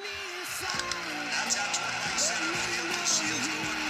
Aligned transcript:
That's 0.00 1.58
out 1.58 1.74
to 1.74 1.80
right 1.82 2.18
center 2.18 3.81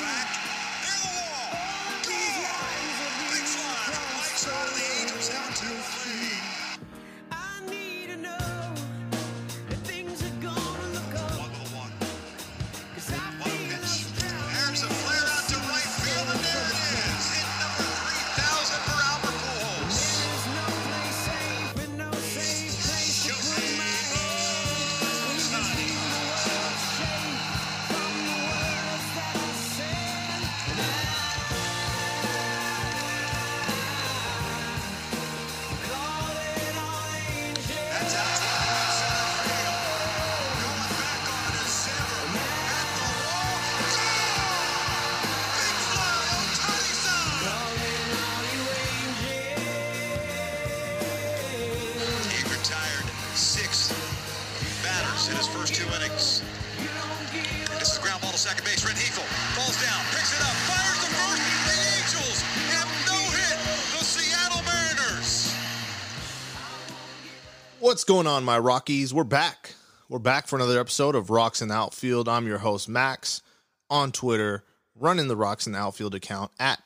What's 67.93 68.05
going 68.05 68.27
on, 68.27 68.43
my 68.43 68.59
Rockies? 68.59 69.13
We're 69.13 69.23
back. 69.23 69.75
We're 70.09 70.19
back 70.19 70.47
for 70.47 70.57
another 70.57 70.81
episode 70.81 71.15
of 71.15 71.29
Rocks 71.29 71.61
in 71.61 71.69
the 71.69 71.75
Outfield. 71.75 72.27
I'm 72.27 72.47
your 72.47 72.57
host, 72.57 72.89
Max, 72.89 73.43
on 73.91 74.13
Twitter, 74.13 74.65
running 74.95 75.29
the 75.29 75.37
Rocks 75.37 75.67
in 75.67 75.75
the 75.75 75.79
Outfield 75.79 76.15
account 76.15 76.53
at 76.59 76.83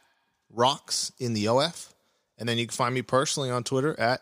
Rocks 0.51 1.13
in 1.21 1.33
the 1.33 1.47
OF. 1.47 1.95
And 2.39 2.48
then 2.48 2.59
you 2.59 2.67
can 2.67 2.75
find 2.75 2.93
me 2.93 3.03
personally 3.03 3.53
on 3.53 3.63
Twitter 3.63 3.95
at 4.01 4.21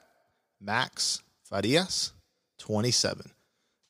Max 0.61 1.23
Farias 1.45 2.13
27. 2.59 3.31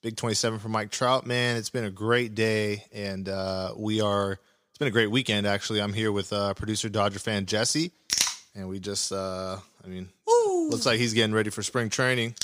Big 0.00 0.14
27 0.14 0.60
for 0.60 0.68
Mike 0.68 0.92
Trout, 0.92 1.26
man. 1.26 1.56
It's 1.56 1.70
been 1.70 1.82
a 1.82 1.90
great 1.90 2.36
day, 2.36 2.84
and 2.92 3.28
uh, 3.28 3.72
we 3.76 4.02
are, 4.02 4.38
it's 4.68 4.78
been 4.78 4.86
a 4.86 4.92
great 4.92 5.10
weekend, 5.10 5.48
actually. 5.48 5.82
I'm 5.82 5.94
here 5.94 6.12
with 6.12 6.32
uh, 6.32 6.54
producer 6.54 6.88
Dodger 6.88 7.18
fan 7.18 7.46
Jesse, 7.46 7.90
and 8.54 8.68
we 8.68 8.78
just, 8.78 9.10
uh, 9.10 9.56
I 9.84 9.88
mean, 9.88 10.10
looks 10.70 10.86
like 10.86 11.00
he's 11.00 11.12
getting 11.12 11.34
ready 11.34 11.50
for 11.50 11.64
spring 11.64 11.90
training. 11.90 12.36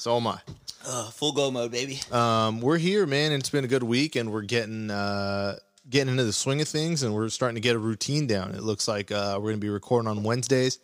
So 0.00 0.16
am 0.16 0.26
I. 0.28 0.40
Uh, 0.86 1.10
full 1.10 1.32
go 1.32 1.50
mode, 1.50 1.70
baby. 1.70 2.00
Um, 2.10 2.62
we're 2.62 2.78
here, 2.78 3.06
man, 3.06 3.32
and 3.32 3.40
it's 3.40 3.50
been 3.50 3.66
a 3.66 3.68
good 3.68 3.82
week, 3.82 4.16
and 4.16 4.32
we're 4.32 4.40
getting 4.40 4.90
uh, 4.90 5.56
getting 5.90 6.10
into 6.12 6.24
the 6.24 6.32
swing 6.32 6.62
of 6.62 6.68
things, 6.68 7.02
and 7.02 7.14
we're 7.14 7.28
starting 7.28 7.56
to 7.56 7.60
get 7.60 7.76
a 7.76 7.78
routine 7.78 8.26
down. 8.26 8.52
It 8.52 8.62
looks 8.62 8.88
like 8.88 9.12
uh, 9.12 9.34
we're 9.34 9.50
going 9.50 9.56
to 9.56 9.60
be 9.60 9.68
recording 9.68 10.08
on 10.08 10.22
Wednesdays, 10.22 10.78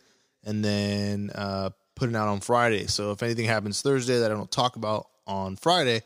and 0.45 0.63
then 0.63 1.31
uh, 1.33 1.71
putting 1.95 2.15
out 2.15 2.27
on 2.27 2.41
Friday. 2.41 2.85
So 2.85 3.09
if 3.09 3.23
anything 3.23 3.45
happens 3.45 3.81
Thursday 3.81 4.19
that 4.19 4.31
I 4.31 4.35
don't 4.35 4.51
talk 4.51 4.75
about 4.75 5.07
on 5.25 5.55
Friday, 5.55 6.03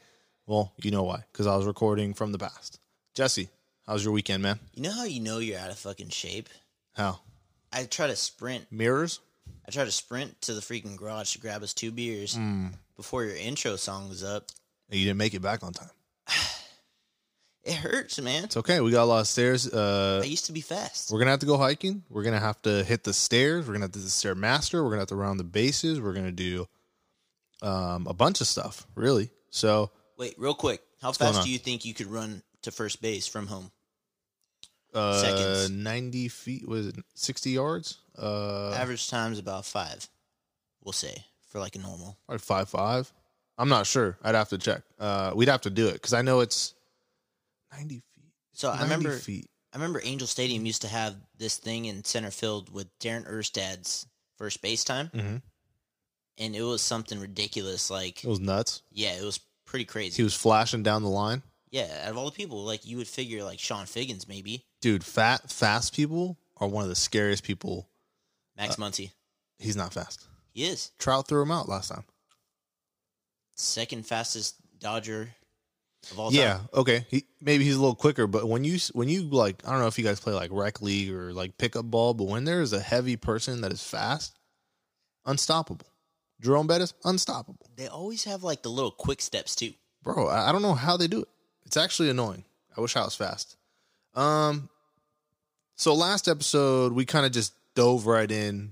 well, 0.48 0.72
you 0.82 0.92
know 0.92 1.04
why, 1.04 1.26
because 1.34 1.48
I 1.48 1.58
was 1.58 1.66
recording 1.66 2.14
from 2.14 2.32
the 2.32 2.40
past. 2.40 2.80
Jesse, 3.14 3.50
how's 3.86 4.06
your 4.06 4.14
weekend, 4.14 4.42
man? 4.42 4.58
You 4.74 4.84
know 4.84 4.94
how 4.94 5.04
you 5.04 5.20
know 5.20 5.40
you're 5.40 5.60
out 5.60 5.70
of 5.70 5.78
fucking 5.78 6.12
shape? 6.12 6.48
How 6.94 7.20
I 7.74 7.84
try 7.84 8.08
to 8.08 8.16
sprint. 8.16 8.68
mirrors? 8.72 9.20
I 9.68 9.72
try 9.72 9.84
to 9.84 9.92
sprint 9.92 10.42
to 10.44 10.54
the 10.54 10.62
freaking 10.62 10.96
garage 10.96 11.34
to 11.34 11.40
grab 11.40 11.62
us 11.62 11.74
two 11.74 11.92
beers 11.92 12.38
Mm. 12.38 12.72
Before 13.02 13.24
your 13.24 13.36
intro 13.36 13.76
song 13.78 14.08
was 14.10 14.24
up. 14.24 14.46
You 14.90 15.06
didn't 15.06 15.18
make 15.18 15.34
it 15.34 15.42
back 15.42 15.64
on 15.64 15.74
time. 15.74 15.90
It 17.64 17.76
hurts, 17.76 18.20
man. 18.20 18.46
It's 18.46 18.58
okay. 18.58 18.80
We 18.82 18.90
got 18.90 19.04
a 19.04 19.06
lot 19.06 19.20
of 19.20 19.28
stairs. 19.28 19.72
Uh, 19.72 20.20
I 20.24 20.26
used 20.26 20.48
to 20.48 20.52
be 20.52 20.62
fast. 20.62 21.12
We're 21.12 21.20
gonna 21.20 21.30
have 21.30 21.42
to 21.42 21.46
go 21.46 21.58
hiking. 21.58 22.02
We're 22.10 22.24
gonna 22.24 22.40
have 22.40 22.60
to 22.64 22.84
hit 22.84 23.04
the 23.04 23.14
stairs. 23.14 23.68
We're 23.68 23.74
gonna 23.74 23.84
have 23.86 23.92
to 23.92 24.00
do 24.00 24.04
the 24.04 24.10
stair 24.10 24.34
master. 24.34 24.84
We're 24.84 24.90
gonna 24.90 25.02
have 25.02 25.10
to 25.10 25.16
round 25.16 25.40
the 25.40 25.44
bases. 25.44 26.02
We're 26.02 26.14
gonna 26.14 26.32
do 26.32 26.68
um, 27.62 28.08
a 28.08 28.16
bunch 28.16 28.42
of 28.42 28.48
stuff, 28.48 28.88
really. 28.96 29.30
So 29.52 29.92
Wait, 30.18 30.34
real 30.40 30.56
quick. 30.56 30.82
How 31.04 31.12
fast 31.12 31.44
do 31.44 31.52
you 31.52 31.60
think 31.60 31.86
you 31.86 31.94
could 31.94 32.08
run 32.08 32.42
to 32.64 32.72
first 32.72 33.00
base 33.00 33.28
from 33.28 33.46
home? 33.46 33.70
uh, 34.96 35.22
Seconds. 35.22 35.70
ninety 35.70 36.30
feet 36.30 36.68
was 36.68 36.88
it 36.88 36.96
sixty 37.14 37.52
yards? 37.52 38.00
Uh, 38.18 38.72
Average 38.72 39.08
time's 39.08 39.38
about 39.38 39.66
five, 39.68 40.10
we'll 40.84 40.94
say, 40.94 41.26
for 41.52 41.60
like 41.60 41.76
a 41.76 41.80
normal. 41.80 42.18
probably 42.26 42.40
five 42.40 42.70
five. 42.70 43.14
I'm 43.58 43.70
not 43.70 43.86
sure. 43.86 44.18
I'd 44.24 44.34
have 44.36 44.50
to 44.50 44.58
check. 44.58 44.82
Uh, 45.00 45.34
we'd 45.36 45.48
have 45.50 45.62
to 45.62 45.70
do 45.70 45.88
it 45.88 45.94
because 45.94 46.14
I 46.14 46.22
know 46.24 46.40
it's 46.40 46.74
ninety 47.72 48.02
feet. 48.16 48.32
So 48.54 48.70
I 48.70 48.78
90 48.80 48.84
remember 48.86 49.18
feet. 49.18 49.48
I 49.74 49.78
remember 49.78 50.02
Angel 50.04 50.28
Stadium 50.28 50.66
used 50.66 50.82
to 50.82 50.88
have 50.88 51.16
this 51.38 51.58
thing 51.58 51.86
in 51.86 52.04
center 52.04 52.32
field 52.32 52.74
with 52.74 52.88
Darren 53.00 53.30
Erstad's 53.30 54.06
first 54.38 54.62
base 54.62 54.84
time. 54.84 55.10
Mhm. 55.14 55.42
And 56.38 56.56
it 56.56 56.62
was 56.64 56.82
something 56.82 57.20
ridiculous. 57.20 57.90
Like, 57.90 58.24
It 58.24 58.28
was 58.28 58.40
nuts. 58.40 58.82
yeah, 58.92 59.14
it 59.14 59.24
was 59.24 59.40
pretty 59.66 59.86
crazy. 59.86 60.18
He 60.18 60.24
was 60.24 60.34
flashing 60.34 60.84
down 60.84 61.04
the 61.04 61.10
line, 61.10 61.44
Yeah, 61.70 62.02
out 62.04 62.12
of 62.12 62.18
all 62.18 62.26
the 62.26 62.32
people, 62.32 62.64
like 62.66 62.86
you 62.86 62.98
would 62.98 63.08
figure 63.08 63.44
like 63.44 63.60
Chone 63.60 63.86
Figgins 63.86 64.28
maybe, 64.28 64.66
dude. 64.82 65.04
Fat 65.06 65.50
fast 65.50 65.94
people 65.94 66.38
are 66.58 66.68
one 66.68 66.84
of 66.84 66.90
the 66.90 66.96
scariest 66.96 67.44
people. 67.44 67.88
Uh, 68.58 68.64
Max 68.64 68.76
Muncy. 68.76 69.12
He's 69.60 69.76
not 69.78 69.94
fast. 69.94 70.28
He 70.52 70.66
is 70.66 70.92
Trout 71.00 71.28
threw 71.28 71.42
him 71.42 71.52
out 71.52 71.70
last 71.70 71.90
time. 71.90 72.04
second 73.56 74.06
fastest 74.06 74.56
Dodger 74.80 75.30
of 76.12 76.20
all 76.20 76.32
time. 76.32 76.40
Yeah, 76.40 76.60
okay. 76.74 77.06
He 77.10 77.26
maybe 77.40 77.64
he's 77.64 77.76
a 77.76 77.80
little 77.80 77.96
quicker, 77.96 78.26
but 78.28 78.48
when 78.48 78.64
you 78.64 78.80
when 78.94 79.08
you 79.10 79.22
like, 79.24 79.66
I 79.66 79.72
don't 79.72 79.80
know 79.80 79.88
if 79.88 79.98
you 80.00 80.04
guys 80.04 80.20
play 80.20 80.34
like 80.34 80.50
rec 80.52 80.82
league 80.82 81.12
or 81.12 81.32
like 81.34 81.58
pickup 81.58 81.86
ball, 81.86 82.14
but 82.14 82.26
when 82.28 82.44
there 82.46 82.62
is 82.62 82.74
a 82.74 82.80
heavy 82.80 83.16
person 83.16 83.62
that 83.62 83.72
is 83.72 83.84
fast, 83.84 84.38
unstoppable. 85.26 85.86
Jerome 86.42 86.66
Bettis, 86.66 86.96
unstoppable, 87.06 87.68
They 87.76 87.88
always 87.88 88.24
have 88.24 88.42
like 88.44 88.64
the 88.64 88.70
little 88.70 88.90
quick 88.90 89.22
steps 89.22 89.56
too. 89.56 89.74
bro. 90.02 90.28
I, 90.28 90.50
I 90.50 90.52
don't 90.52 90.64
know 90.64 90.74
how 90.74 90.98
they 90.98 91.06
do 91.08 91.22
it. 91.22 91.28
It's 91.68 91.78
actually 91.78 92.10
annoying. 92.10 92.44
I 92.76 92.82
wish 92.82 92.96
I 92.96 93.04
was 93.04 93.14
fast. 93.14 93.58
Um, 94.16 94.68
so 95.76 95.94
last 95.94 96.28
episode 96.28 96.94
we 96.94 97.06
kind 97.06 97.28
of 97.28 97.32
just 97.32 97.54
dove 97.76 98.08
right 98.08 98.30
in 98.30 98.72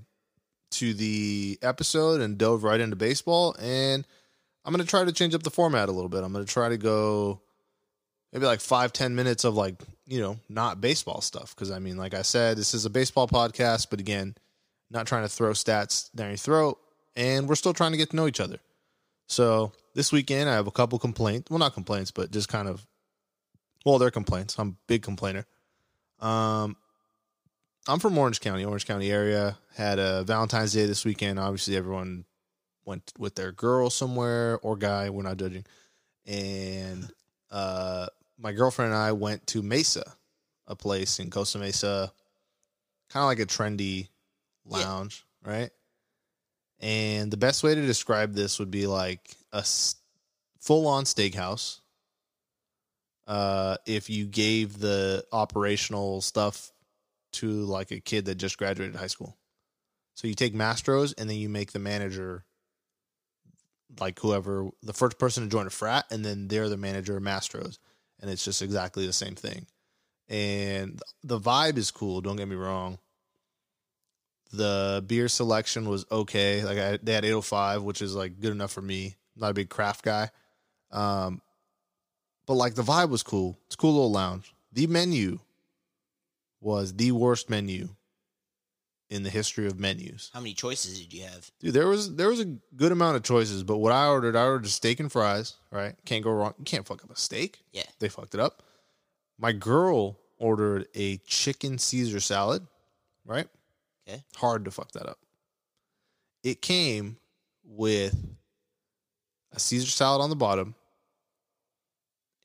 to 0.72 0.94
the 0.94 1.58
episode 1.62 2.20
and 2.20 2.38
dove 2.38 2.62
right 2.62 2.80
into 2.80 2.96
baseball, 2.96 3.54
and 3.60 4.06
I'm 4.64 4.72
gonna 4.72 4.84
try 4.84 5.04
to 5.04 5.12
change 5.12 5.34
up 5.34 5.42
the 5.42 5.50
format 5.50 5.88
a 5.88 5.92
little 5.92 6.08
bit. 6.08 6.22
I'm 6.22 6.32
gonna 6.32 6.44
try 6.44 6.68
to 6.68 6.76
go 6.78 7.40
maybe 8.32 8.46
like 8.46 8.60
five 8.60 8.92
ten 8.92 9.14
minutes 9.14 9.44
of 9.44 9.54
like 9.54 9.74
you 10.06 10.20
know 10.20 10.38
not 10.48 10.80
baseball 10.80 11.20
stuff 11.20 11.54
because 11.54 11.70
I 11.70 11.78
mean, 11.78 11.96
like 11.96 12.14
I 12.14 12.22
said, 12.22 12.56
this 12.56 12.74
is 12.74 12.84
a 12.84 12.90
baseball 12.90 13.28
podcast, 13.28 13.88
but 13.90 14.00
again, 14.00 14.34
not 14.90 15.06
trying 15.06 15.22
to 15.22 15.28
throw 15.28 15.52
stats 15.52 16.12
down 16.14 16.28
your 16.28 16.36
throat, 16.36 16.78
and 17.16 17.48
we're 17.48 17.54
still 17.54 17.74
trying 17.74 17.92
to 17.92 17.98
get 17.98 18.10
to 18.10 18.16
know 18.16 18.26
each 18.26 18.40
other. 18.40 18.58
So 19.26 19.72
this 19.94 20.12
weekend, 20.12 20.48
I 20.48 20.54
have 20.54 20.66
a 20.66 20.72
couple 20.72 20.98
complaints. 20.98 21.50
Well, 21.50 21.58
not 21.58 21.74
complaints, 21.74 22.10
but 22.10 22.30
just 22.30 22.48
kind 22.48 22.68
of, 22.68 22.84
well, 23.84 23.98
they're 23.98 24.10
complaints. 24.10 24.58
I'm 24.58 24.68
a 24.68 24.76
big 24.86 25.02
complainer. 25.02 25.46
Um, 26.18 26.76
I'm 27.88 27.98
from 27.98 28.16
Orange 28.18 28.40
County, 28.40 28.64
Orange 28.64 28.86
County 28.86 29.10
area. 29.10 29.56
Had 29.74 29.98
a 29.98 30.22
Valentine's 30.24 30.72
Day 30.72 30.86
this 30.86 31.04
weekend. 31.04 31.38
Obviously, 31.38 31.76
everyone 31.76 32.24
went 32.84 33.12
with 33.18 33.34
their 33.34 33.52
girl 33.52 33.90
somewhere 33.90 34.58
or 34.62 34.76
guy. 34.76 35.10
We're 35.10 35.22
not 35.22 35.38
judging. 35.38 35.64
And 36.26 37.08
uh, 37.50 38.06
my 38.38 38.52
girlfriend 38.52 38.92
and 38.92 39.00
I 39.00 39.12
went 39.12 39.46
to 39.48 39.62
Mesa, 39.62 40.04
a 40.66 40.76
place 40.76 41.18
in 41.18 41.30
Costa 41.30 41.58
Mesa, 41.58 42.12
kind 43.08 43.22
of 43.22 43.28
like 43.28 43.40
a 43.40 43.46
trendy 43.46 44.08
Yeah. 44.66 44.78
lounge, 44.78 45.24
right? 45.44 45.70
And 46.80 47.30
the 47.30 47.36
best 47.36 47.62
way 47.62 47.74
to 47.74 47.86
describe 47.86 48.34
this 48.34 48.58
would 48.58 48.70
be 48.70 48.86
like 48.86 49.36
a 49.52 49.64
full 50.60 50.86
on 50.86 51.04
steakhouse. 51.04 51.80
Uh, 53.26 53.76
if 53.86 54.10
you 54.10 54.26
gave 54.26 54.78
the 54.78 55.24
operational 55.32 56.20
stuff 56.20 56.72
to 57.32 57.46
like 57.46 57.90
a 57.90 58.00
kid 58.00 58.24
that 58.26 58.36
just 58.36 58.58
graduated 58.58 58.96
high 58.96 59.06
school. 59.06 59.36
So 60.14 60.28
you 60.28 60.34
take 60.34 60.54
Mastros 60.54 61.14
and 61.16 61.28
then 61.28 61.36
you 61.36 61.48
make 61.48 61.72
the 61.72 61.78
manager 61.78 62.44
like 63.98 64.18
whoever 64.20 64.68
the 64.82 64.92
first 64.92 65.18
person 65.18 65.42
to 65.44 65.48
join 65.48 65.66
a 65.66 65.70
frat 65.70 66.04
and 66.10 66.24
then 66.24 66.48
they're 66.48 66.68
the 66.68 66.76
manager 66.76 67.16
of 67.16 67.22
Mastros 67.22 67.78
and 68.20 68.30
it's 68.30 68.44
just 68.44 68.62
exactly 68.62 69.06
the 69.06 69.12
same 69.12 69.34
thing. 69.34 69.66
And 70.28 71.00
the 71.24 71.40
vibe 71.40 71.76
is 71.76 71.90
cool, 71.90 72.20
don't 72.20 72.36
get 72.36 72.48
me 72.48 72.56
wrong. 72.56 72.98
The 74.52 75.02
beer 75.06 75.28
selection 75.28 75.88
was 75.88 76.04
okay. 76.10 76.64
Like 76.64 76.78
I, 76.78 76.98
they 77.02 77.12
had 77.12 77.24
805, 77.24 77.82
which 77.82 78.02
is 78.02 78.14
like 78.14 78.40
good 78.40 78.52
enough 78.52 78.72
for 78.72 78.82
me. 78.82 79.16
I'm 79.36 79.40
not 79.40 79.50
a 79.50 79.54
big 79.54 79.70
craft 79.70 80.04
guy. 80.04 80.30
Um, 80.90 81.40
but 82.46 82.54
like 82.54 82.74
the 82.74 82.82
vibe 82.82 83.10
was 83.10 83.22
cool. 83.22 83.58
It's 83.66 83.74
a 83.74 83.78
cool 83.78 83.92
little 83.92 84.10
lounge. 84.10 84.54
The 84.72 84.86
menu 84.86 85.38
was 86.60 86.94
the 86.94 87.12
worst 87.12 87.48
menu 87.50 87.88
in 89.08 89.22
the 89.24 89.30
history 89.30 89.66
of 89.66 89.78
menus. 89.78 90.30
How 90.32 90.40
many 90.40 90.54
choices 90.54 91.00
did 91.00 91.12
you 91.12 91.24
have? 91.24 91.50
Dude, 91.60 91.74
there 91.74 91.88
was 91.88 92.14
there 92.14 92.28
was 92.28 92.40
a 92.40 92.44
good 92.76 92.92
amount 92.92 93.16
of 93.16 93.22
choices, 93.22 93.62
but 93.64 93.78
what 93.78 93.92
I 93.92 94.06
ordered, 94.06 94.36
I 94.36 94.44
ordered 94.44 94.68
steak 94.68 95.00
and 95.00 95.10
fries. 95.10 95.54
Right, 95.72 95.94
can't 96.04 96.22
go 96.22 96.30
wrong. 96.30 96.54
You 96.58 96.64
can't 96.64 96.86
fuck 96.86 97.02
up 97.02 97.10
a 97.10 97.16
steak. 97.16 97.60
Yeah. 97.72 97.82
They 97.98 98.08
fucked 98.08 98.34
it 98.34 98.40
up. 98.40 98.62
My 99.38 99.52
girl 99.52 100.18
ordered 100.38 100.86
a 100.94 101.16
chicken 101.26 101.78
Caesar 101.78 102.20
salad. 102.20 102.66
Right, 103.26 103.48
Okay. 104.08 104.22
hard 104.36 104.64
to 104.64 104.70
fuck 104.70 104.92
that 104.92 105.06
up. 105.06 105.18
It 106.42 106.62
came 106.62 107.18
with 107.64 108.16
a 109.52 109.60
Caesar 109.60 109.90
salad 109.90 110.22
on 110.22 110.30
the 110.30 110.36
bottom 110.36 110.74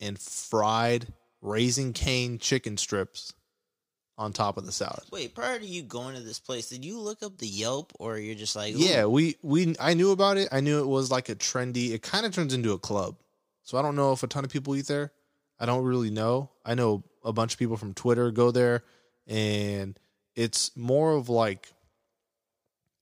and 0.02 0.20
fried 0.20 1.08
raisin 1.42 1.94
cane 1.94 2.38
chicken 2.40 2.76
strips 2.78 3.34
on 4.18 4.32
top 4.32 4.58
of 4.58 4.66
the 4.66 4.72
salad. 4.72 5.04
Wait, 5.12 5.36
prior 5.36 5.60
to 5.60 5.66
you 5.66 5.82
going 5.82 6.16
to 6.16 6.22
this 6.22 6.40
place, 6.40 6.70
did 6.70 6.86
you 6.86 7.00
look 7.00 7.22
up 7.22 7.38
the 7.38 7.48
Yelp 7.48 7.92
or 8.00 8.18
you're 8.18 8.36
just 8.36 8.56
like, 8.56 8.74
"Ooh, 8.76 8.80
Yeah, 8.80 9.06
we 9.06 9.36
we 9.42 9.76
I 9.80 9.94
knew 9.94 10.12
about 10.12 10.38
it. 10.38 10.50
I 10.52 10.62
knew 10.62 10.80
it 10.80 10.88
was 10.88 11.12
like 11.12 11.30
a 11.30 11.36
trendy. 11.36 11.92
It 11.92 12.02
kind 12.02 12.26
of 12.26 12.34
turns 12.34 12.54
into 12.54 12.72
a 12.72 12.80
club. 12.80 13.18
So 13.64 13.78
I 13.78 13.82
don't 13.82 13.96
know 13.96 14.12
if 14.12 14.24
a 14.24 14.28
ton 14.28 14.46
of 14.46 14.52
people 14.52 14.76
eat 14.76 14.88
there. 14.88 15.12
I 15.60 15.66
don't 15.66 15.84
really 15.84 16.12
know. 16.12 16.52
I 16.66 16.76
know 16.76 17.04
a 17.24 17.34
bunch 17.34 17.54
of 17.54 17.60
people 17.60 17.78
from 17.78 17.94
Twitter 17.94 18.30
go 18.32 18.52
there 18.52 18.84
and 19.28 19.98
it's 20.36 20.76
more 20.76 21.14
of 21.14 21.30
like 21.30 21.72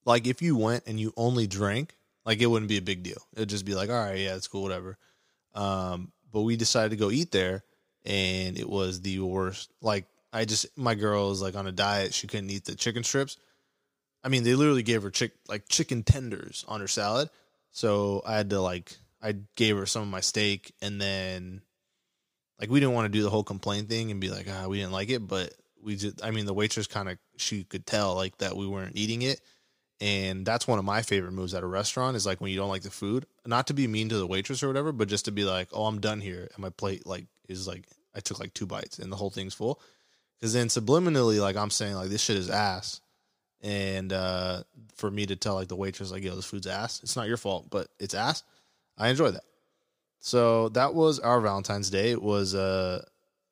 like 0.06 0.28
if 0.28 0.42
you 0.42 0.56
went 0.56 0.84
and 0.88 1.00
you 1.00 1.14
only 1.18 1.48
drank, 1.48 1.96
like 2.26 2.42
it 2.42 2.46
wouldn't 2.48 2.70
be 2.70 2.78
a 2.78 2.82
big 2.82 3.04
deal. 3.04 3.22
It'd 3.36 3.50
just 3.50 3.66
be 3.66 3.76
like, 3.76 3.90
"All 3.90 3.96
right, 3.96 4.20
yeah, 4.20 4.36
it's 4.36 4.48
cool, 4.48 4.64
whatever." 4.64 4.98
Um, 5.54 6.12
but 6.32 6.42
we 6.42 6.56
decided 6.56 6.90
to 6.90 6.96
go 6.96 7.12
eat 7.12 7.32
there 7.32 7.64
and 8.06 8.58
it 8.58 8.68
was 8.68 9.02
the 9.02 9.20
worst. 9.20 9.72
Like 9.82 10.06
I 10.34 10.46
just 10.46 10.76
my 10.78 10.96
girl 10.96 11.32
is 11.32 11.42
like 11.42 11.56
on 11.56 11.68
a 11.68 11.72
diet. 11.72 12.14
She 12.14 12.28
couldn't 12.28 12.50
eat 12.50 12.66
the 12.66 12.76
chicken 12.76 13.04
strips. 13.04 13.38
I 14.24 14.30
mean, 14.30 14.44
they 14.44 14.56
literally 14.56 14.84
gave 14.84 15.04
her 15.04 15.12
chick 15.12 15.34
like 15.48 15.70
chicken 15.70 16.04
tenders 16.04 16.66
on 16.68 16.82
her 16.82 16.88
salad. 16.88 17.30
So 17.72 18.22
I 18.26 18.36
had 18.36 18.50
to 18.50 18.60
like 18.60 18.98
I 19.22 19.36
gave 19.56 19.78
her 19.78 19.86
some 19.86 20.02
of 20.02 20.08
my 20.08 20.22
steak 20.22 20.74
and 20.82 21.00
then 21.00 21.62
like 22.60 22.70
we 22.70 22.80
didn't 22.80 22.96
want 22.96 23.06
to 23.06 23.18
do 23.18 23.24
the 23.24 23.30
whole 23.30 23.44
complaint 23.44 23.90
thing 23.90 24.10
and 24.10 24.20
be 24.20 24.30
like, 24.30 24.48
ah, 24.50 24.68
we 24.68 24.80
didn't 24.80 24.92
like 24.92 25.10
it, 25.10 25.28
but 25.28 25.54
we 25.82 25.96
just 25.96 26.24
I 26.24 26.32
mean 26.32 26.46
the 26.46 26.54
waitress 26.54 26.88
kind 26.88 27.10
of 27.10 27.18
she 27.38 27.64
could 27.64 27.86
tell 27.86 28.16
like 28.16 28.38
that 28.40 28.58
we 28.58 28.68
weren't 28.68 28.96
eating 28.96 29.22
it. 29.22 29.40
And 30.02 30.46
that's 30.46 30.68
one 30.68 30.80
of 30.80 30.86
my 30.86 31.02
favorite 31.02 31.32
moves 31.32 31.54
at 31.54 31.64
a 31.64 31.68
restaurant 31.68 32.18
is 32.18 32.26
like 32.26 32.42
when 32.42 32.52
you 32.52 32.58
don't 32.58 32.70
like 32.70 32.82
the 32.82 32.90
food, 32.90 33.26
not 33.46 33.68
to 33.68 33.74
be 33.74 33.88
mean 33.88 34.10
to 34.10 34.18
the 34.18 34.28
waitress 34.28 34.64
or 34.64 34.68
whatever, 34.68 34.92
but 34.92 35.08
just 35.08 35.26
to 35.26 35.32
be 35.32 35.46
like, 35.46 35.70
oh, 35.72 35.86
I'm 35.86 36.02
done 36.02 36.20
here. 36.20 36.50
And 36.54 36.60
my 36.60 36.72
plate 36.72 37.06
like 37.06 37.28
is 37.48 37.68
like 37.68 37.86
I 38.16 38.20
took 38.20 38.40
like 38.40 38.54
two 38.54 38.66
bites 38.66 39.00
and 39.00 39.12
the 39.12 39.16
whole 39.16 39.30
thing's 39.30 39.54
full. 39.54 39.80
Cause 40.44 40.52
then 40.52 40.68
subliminally, 40.68 41.40
like 41.40 41.56
I'm 41.56 41.70
saying, 41.70 41.96
like 41.96 42.10
this 42.10 42.22
shit 42.22 42.36
is 42.36 42.50
ass. 42.50 43.00
And 43.62 44.12
uh, 44.12 44.64
for 44.96 45.10
me 45.10 45.26
to 45.26 45.38
tell 45.38 45.56
like 45.56 45.68
the 45.68 45.76
waitress 45.76 46.12
like 46.12 46.24
yo 46.24 46.36
this 46.36 46.46
food's 46.46 46.68
ass 46.68 47.02
it's 47.04 47.16
not 47.16 47.28
your 47.28 47.38
fault 47.38 47.68
but 47.70 47.88
it's 48.00 48.14
ass. 48.14 48.44
I 48.98 49.10
enjoy 49.10 49.32
that. 49.32 49.44
So 50.20 50.70
that 50.70 50.94
was 50.94 51.20
our 51.20 51.42
valentine's 51.42 51.90
day. 51.90 52.12
It 52.12 52.22
was 52.22 52.56
uh 52.56 53.04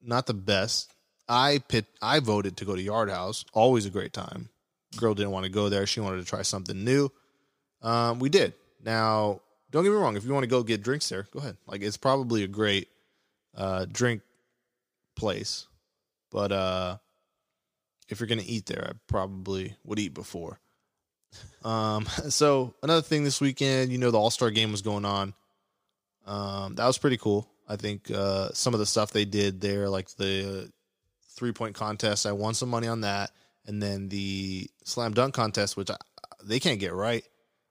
not 0.01 0.27
the 0.27 0.33
best. 0.33 0.91
I 1.27 1.59
pit 1.67 1.85
i 2.01 2.19
voted 2.19 2.57
to 2.57 2.65
go 2.65 2.75
to 2.75 2.81
yard 2.81 3.09
house. 3.09 3.45
Always 3.53 3.85
a 3.85 3.89
great 3.89 4.13
time. 4.13 4.49
Girl 4.97 5.13
didn't 5.13 5.31
want 5.31 5.45
to 5.45 5.51
go 5.51 5.69
there. 5.69 5.85
She 5.85 6.01
wanted 6.01 6.17
to 6.17 6.25
try 6.25 6.41
something 6.41 6.83
new. 6.83 7.09
Um 7.81 8.19
we 8.19 8.29
did. 8.29 8.53
Now 8.83 9.41
don't 9.71 9.83
get 9.83 9.91
me 9.91 9.95
wrong. 9.95 10.17
If 10.17 10.25
you 10.25 10.33
want 10.33 10.43
to 10.43 10.49
go 10.49 10.63
get 10.63 10.83
drinks 10.83 11.09
there 11.09 11.27
go 11.31 11.39
ahead. 11.39 11.57
Like 11.67 11.81
it's 11.81 11.97
probably 11.97 12.43
a 12.43 12.47
great 12.47 12.87
uh 13.55 13.85
drink 13.91 14.21
place 15.15 15.67
but 16.31 16.51
uh 16.51 16.97
if 18.09 18.19
you're 18.19 18.27
gonna 18.27 18.43
eat 18.45 18.65
there, 18.65 18.87
I 18.89 18.93
probably 19.07 19.75
would 19.83 19.99
eat 19.99 20.13
before. 20.13 20.59
Um, 21.63 22.05
so 22.29 22.73
another 22.83 23.03
thing 23.03 23.23
this 23.23 23.39
weekend, 23.39 23.91
you 23.91 23.97
know, 23.97 24.11
the 24.11 24.19
All 24.19 24.31
Star 24.31 24.51
game 24.51 24.71
was 24.71 24.81
going 24.81 25.05
on. 25.05 25.33
Um, 26.25 26.75
that 26.75 26.85
was 26.85 26.97
pretty 26.97 27.17
cool. 27.17 27.47
I 27.69 27.77
think 27.77 28.11
uh, 28.11 28.49
some 28.53 28.73
of 28.73 28.79
the 28.79 28.85
stuff 28.85 29.11
they 29.11 29.23
did 29.25 29.61
there, 29.61 29.87
like 29.87 30.09
the 30.17 30.69
three 31.35 31.53
point 31.53 31.75
contest, 31.75 32.25
I 32.25 32.33
won 32.33 32.53
some 32.53 32.67
money 32.69 32.87
on 32.87 33.01
that, 33.01 33.31
and 33.65 33.81
then 33.81 34.09
the 34.09 34.69
slam 34.83 35.13
dunk 35.13 35.33
contest, 35.33 35.77
which 35.77 35.89
I, 35.89 35.95
they 36.43 36.59
can't 36.59 36.79
get 36.79 36.93
right. 36.93 37.23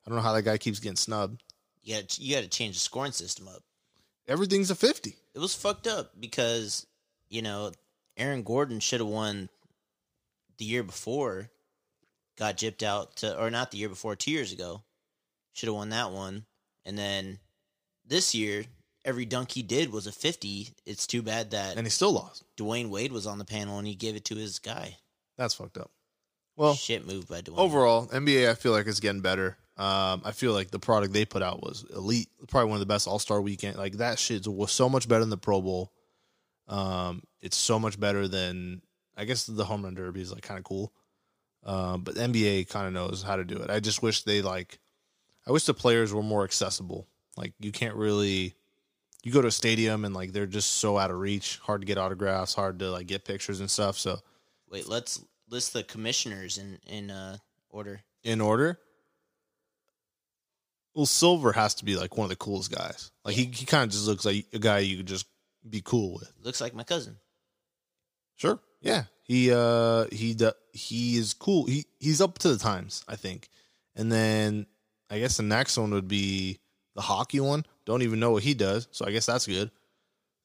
I 0.06 0.08
don't 0.08 0.16
know 0.16 0.22
how 0.22 0.32
that 0.32 0.42
guy 0.42 0.56
keeps 0.56 0.80
getting 0.80 0.96
snubbed. 0.96 1.42
you 1.82 1.96
got 1.96 2.18
you 2.18 2.34
got 2.34 2.42
to 2.42 2.48
change 2.48 2.76
the 2.76 2.80
scoring 2.80 3.12
system 3.12 3.48
up. 3.48 3.62
Everything's 4.26 4.70
a 4.70 4.74
fifty. 4.74 5.16
It 5.34 5.38
was 5.38 5.54
fucked 5.54 5.86
up 5.86 6.12
because 6.18 6.86
you 7.28 7.42
know 7.42 7.72
Aaron 8.16 8.42
Gordon 8.42 8.80
should 8.80 9.00
have 9.00 9.08
won 9.08 9.48
the 10.58 10.64
year 10.64 10.82
before, 10.82 11.50
got 12.38 12.56
gypped 12.56 12.82
out 12.82 13.16
to, 13.16 13.38
or 13.40 13.50
not 13.50 13.70
the 13.70 13.78
year 13.78 13.88
before, 13.88 14.16
two 14.16 14.30
years 14.30 14.52
ago, 14.52 14.82
should 15.52 15.68
have 15.68 15.76
won 15.76 15.90
that 15.90 16.10
one, 16.10 16.44
and 16.84 16.98
then 16.98 17.38
this 18.06 18.34
year 18.34 18.64
every 19.04 19.24
dunk 19.24 19.50
he 19.52 19.62
did 19.62 19.90
was 19.92 20.06
a 20.06 20.12
fifty. 20.12 20.68
It's 20.84 21.06
too 21.06 21.22
bad 21.22 21.52
that 21.52 21.76
and 21.76 21.86
he 21.86 21.90
still 21.90 22.12
lost. 22.12 22.44
Dwyane 22.58 22.90
Wade 22.90 23.12
was 23.12 23.26
on 23.26 23.38
the 23.38 23.44
panel 23.44 23.78
and 23.78 23.86
he 23.86 23.94
gave 23.94 24.16
it 24.16 24.24
to 24.26 24.34
his 24.36 24.58
guy. 24.58 24.96
That's 25.38 25.54
fucked 25.54 25.78
up. 25.78 25.90
Well, 26.56 26.74
Shit 26.74 27.06
move 27.06 27.26
by 27.28 27.40
Dwayne. 27.40 27.56
overall, 27.58 28.06
NBA, 28.08 28.50
I 28.50 28.54
feel 28.54 28.72
like 28.72 28.86
it's 28.86 29.00
getting 29.00 29.22
better. 29.22 29.56
Um, 29.78 30.20
I 30.26 30.32
feel 30.32 30.52
like 30.52 30.70
the 30.70 30.78
product 30.78 31.14
they 31.14 31.24
put 31.24 31.42
out 31.42 31.62
was 31.62 31.86
elite. 31.96 32.28
Probably 32.48 32.68
one 32.68 32.76
of 32.76 32.80
the 32.80 32.92
best 32.92 33.08
All 33.08 33.18
Star 33.18 33.40
weekend. 33.40 33.76
Like 33.76 33.94
that 33.94 34.18
shit 34.18 34.46
was 34.46 34.70
so 34.70 34.90
much 34.90 35.08
better 35.08 35.20
than 35.20 35.30
the 35.30 35.38
Pro 35.38 35.62
Bowl. 35.62 35.90
Um, 36.70 37.24
it's 37.40 37.56
so 37.56 37.78
much 37.78 37.98
better 38.00 38.28
than 38.28 38.80
I 39.16 39.24
guess 39.24 39.44
the 39.44 39.64
home 39.64 39.82
run 39.82 39.94
derby 39.94 40.22
is 40.22 40.32
like 40.32 40.42
kind 40.42 40.56
of 40.56 40.64
cool. 40.64 40.92
Um, 41.64 42.02
but 42.02 42.14
the 42.14 42.22
NBA 42.22 42.68
kind 42.68 42.86
of 42.86 42.92
knows 42.94 43.22
how 43.22 43.36
to 43.36 43.44
do 43.44 43.56
it. 43.56 43.68
I 43.68 43.80
just 43.80 44.02
wish 44.02 44.22
they 44.22 44.40
like. 44.40 44.78
I 45.46 45.52
wish 45.52 45.64
the 45.64 45.74
players 45.74 46.14
were 46.14 46.22
more 46.22 46.44
accessible. 46.44 47.06
Like 47.36 47.52
you 47.60 47.72
can't 47.72 47.96
really. 47.96 48.54
You 49.22 49.32
go 49.32 49.42
to 49.42 49.48
a 49.48 49.52
stadium 49.52 50.06
and 50.06 50.14
like 50.14 50.32
they're 50.32 50.46
just 50.46 50.76
so 50.76 50.96
out 50.96 51.10
of 51.10 51.18
reach. 51.18 51.58
Hard 51.58 51.82
to 51.82 51.86
get 51.86 51.98
autographs. 51.98 52.54
Hard 52.54 52.78
to 52.78 52.90
like 52.90 53.06
get 53.06 53.26
pictures 53.26 53.60
and 53.60 53.70
stuff. 53.70 53.98
So 53.98 54.20
Wait, 54.70 54.88
let's 54.88 55.22
list 55.50 55.72
the 55.72 55.82
commissioners 55.82 56.56
in 56.56 56.78
in 56.86 57.10
uh, 57.10 57.36
order. 57.68 58.00
in 58.22 58.40
order. 58.40 58.78
Well, 60.94 61.06
Silver 61.06 61.52
has 61.52 61.74
to 61.76 61.84
be 61.84 61.96
like 61.96 62.16
one 62.16 62.24
of 62.24 62.30
the 62.30 62.36
coolest 62.36 62.74
guys. 62.74 63.10
Like 63.24 63.34
he, 63.34 63.44
he 63.44 63.66
kind 63.66 63.84
of 63.84 63.90
just 63.90 64.06
looks 64.06 64.24
like 64.24 64.46
a 64.52 64.58
guy 64.58 64.78
you 64.80 64.96
could 64.98 65.06
just 65.06 65.26
be 65.68 65.80
cool 65.84 66.14
with. 66.14 66.32
Looks 66.42 66.60
like 66.60 66.74
my 66.74 66.84
cousin. 66.84 67.16
Sure. 68.36 68.58
Yeah. 68.80 69.04
He 69.22 69.52
uh 69.52 70.06
he 70.10 70.34
d- 70.34 70.50
he 70.72 71.16
is 71.16 71.34
cool. 71.34 71.66
He 71.66 71.86
he's 71.98 72.20
up 72.20 72.38
to 72.38 72.48
the 72.48 72.58
times, 72.58 73.04
I 73.06 73.16
think. 73.16 73.48
And 73.94 74.10
then 74.10 74.66
I 75.10 75.18
guess 75.18 75.36
the 75.36 75.42
next 75.42 75.76
one 75.76 75.90
would 75.92 76.08
be 76.08 76.58
the 76.94 77.02
hockey 77.02 77.40
one. 77.40 77.64
Don't 77.84 78.02
even 78.02 78.18
know 78.20 78.30
what 78.30 78.42
he 78.42 78.54
does, 78.54 78.88
so 78.90 79.04
I 79.06 79.10
guess 79.12 79.26
that's 79.26 79.46
good. 79.46 79.70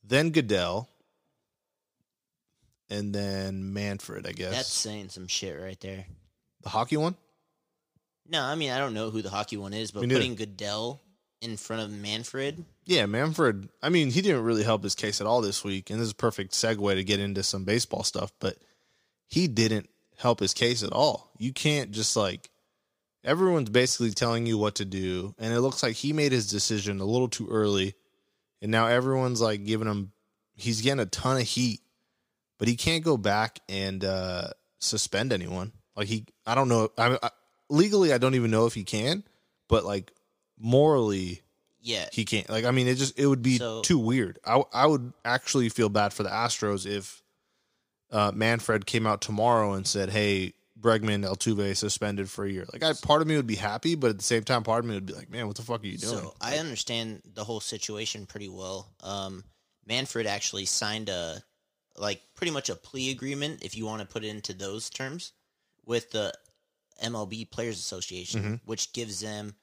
Then 0.04 0.32
Goodell. 0.32 0.90
And 2.90 3.14
then 3.16 3.74
Manfred, 3.74 4.28
I 4.28 4.32
guess. 4.32 4.54
That's 4.54 4.72
saying 4.74 5.10
some 5.10 5.28
shit 5.28 5.60
right 5.60 5.80
there. 5.80 6.06
the 6.62 6.70
hockey 6.70 6.98
one? 6.98 7.16
No, 8.28 8.42
I 8.44 8.56
mean 8.56 8.72
I 8.72 8.78
don't 8.78 8.94
know 8.94 9.10
who 9.10 9.22
the 9.22 9.30
hockey 9.30 9.58
one 9.58 9.74
is, 9.74 9.92
but 9.92 10.02
putting 10.10 10.36
Goodell 10.36 11.02
in 11.46 11.58
front 11.58 11.84
of 11.84 11.92
Manfred, 11.92 12.66
Yeah, 12.86 13.06
Manfred. 13.06 13.70
I 13.82 13.90
mean, 13.90 14.10
he 14.10 14.22
didn't 14.22 14.44
really 14.44 14.64
help 14.64 14.84
his 14.84 14.96
case 14.96 15.22
at 15.22 15.28
all 15.28 15.42
this 15.42 15.64
week, 15.64 15.90
and 15.90 16.00
this 16.00 16.08
is 16.08 16.12
a 16.12 16.16
perfect 16.16 16.54
segue 16.54 16.96
to 16.96 17.04
get 17.04 17.20
into 17.20 17.44
some 17.44 17.64
baseball 17.64 18.04
stuff. 18.04 18.32
But 18.40 18.58
he 19.28 19.48
didn't 19.48 19.88
help 20.18 20.40
his 20.40 20.54
case 20.54 20.84
at 20.84 20.92
all. 20.92 21.32
You 21.38 21.54
can't 21.54 21.92
just 21.92 22.18
like 22.18 22.50
everyone's 23.24 23.70
basically 23.70 24.12
telling 24.12 24.46
you 24.46 24.58
what 24.58 24.76
to 24.76 24.86
do, 24.86 25.36
and 25.38 25.54
it 25.54 25.62
looks 25.62 25.84
like 25.84 25.96
he 25.96 26.14
made 26.14 26.32
his 26.32 26.48
decision 26.48 27.00
a 27.00 27.06
little 27.06 27.30
too 27.30 27.48
early, 27.50 27.94
and 28.62 28.72
now 28.72 28.88
everyone's 28.88 29.42
like 29.42 29.66
giving 29.66 29.88
him. 29.88 30.12
He's 30.56 30.82
getting 30.82 31.00
a 31.00 31.06
ton 31.06 31.38
of 31.38 31.44
heat, 31.44 31.82
but 32.58 32.68
he 32.68 32.76
can't 32.76 33.04
go 33.04 33.18
back 33.18 33.60
and 33.70 34.04
uh, 34.04 34.50
suspend 34.80 35.32
anyone. 35.32 35.74
Like 35.96 36.08
he, 36.08 36.26
I 36.46 36.56
don't 36.56 36.70
know. 36.70 36.90
I, 36.98 37.20
I 37.22 37.30
legally, 37.70 38.14
I 38.14 38.18
don't 38.18 38.36
even 38.36 38.52
know 38.52 38.66
if 38.66 38.74
he 38.74 38.84
can, 38.84 39.24
but 39.70 39.86
like 39.86 40.12
morally, 40.58 41.42
yeah, 41.82 42.08
he 42.12 42.26
can't. 42.26 42.50
Like, 42.50 42.66
I 42.66 42.72
mean, 42.72 42.88
it 42.88 42.96
just 42.96 43.18
it 43.20 43.28
would 43.28 43.42
be 43.44 43.58
So- 43.58 43.82
too 43.82 44.00
weird. 44.00 44.40
I 44.46 44.64
I 44.74 44.86
would 44.86 45.14
actually 45.24 45.70
feel 45.70 45.90
bad 45.90 46.14
for 46.14 46.24
the 46.24 46.30
Astros 46.30 46.86
if 46.86 47.22
uh, 48.12 48.32
Manfred 48.34 48.86
came 48.86 49.06
out 49.08 49.22
tomorrow 49.22 49.74
and 49.74 49.86
said, 49.86 50.10
"Hey, 50.10 50.54
Bregman, 50.80 51.26
Altuve 51.28 51.76
suspended 51.76 52.30
for 52.30 52.46
a 52.46 52.52
year." 52.52 52.66
Like, 52.72 52.84
I 52.84 52.94
part 52.94 53.22
of 53.22 53.28
me 53.28 53.36
would 53.36 53.48
be 53.48 53.56
happy, 53.56 53.96
but 53.96 54.10
at 54.12 54.18
the 54.18 54.24
same 54.24 54.44
time, 54.44 54.64
part 54.64 54.80
of 54.80 54.86
me 54.86 54.96
would 54.96 55.06
be 55.06 55.14
like, 55.14 55.30
"Man, 55.30 55.48
what 55.48 55.56
the 55.58 55.64
fuck 55.64 55.84
are 55.84 55.88
you 55.88 55.98
doing?" 55.98 56.18
So 56.20 56.36
I 56.42 56.58
understand 56.58 57.22
the 57.34 57.44
whole 57.44 57.60
situation 57.60 58.26
pretty 58.26 58.50
well. 58.50 58.94
Um, 59.02 59.44
Manfred 59.86 60.26
actually 60.28 60.66
signed 60.66 61.10
a 61.10 61.44
like 61.98 62.22
pretty 62.36 62.52
much 62.52 62.70
a 62.70 62.76
plea 62.76 63.12
agreement, 63.12 63.64
if 63.64 63.78
you 63.78 63.86
want 63.86 64.02
to 64.02 64.08
put 64.08 64.24
it 64.26 64.28
into 64.28 64.54
those 64.54 64.90
terms, 64.90 65.32
with 65.86 66.12
the 66.12 66.34
MLB 67.02 67.50
Players 67.50 67.78
Association, 67.80 68.42
Mm-hmm. 68.42 68.56
which 68.66 68.92
gives 68.94 69.20
them 69.22 69.56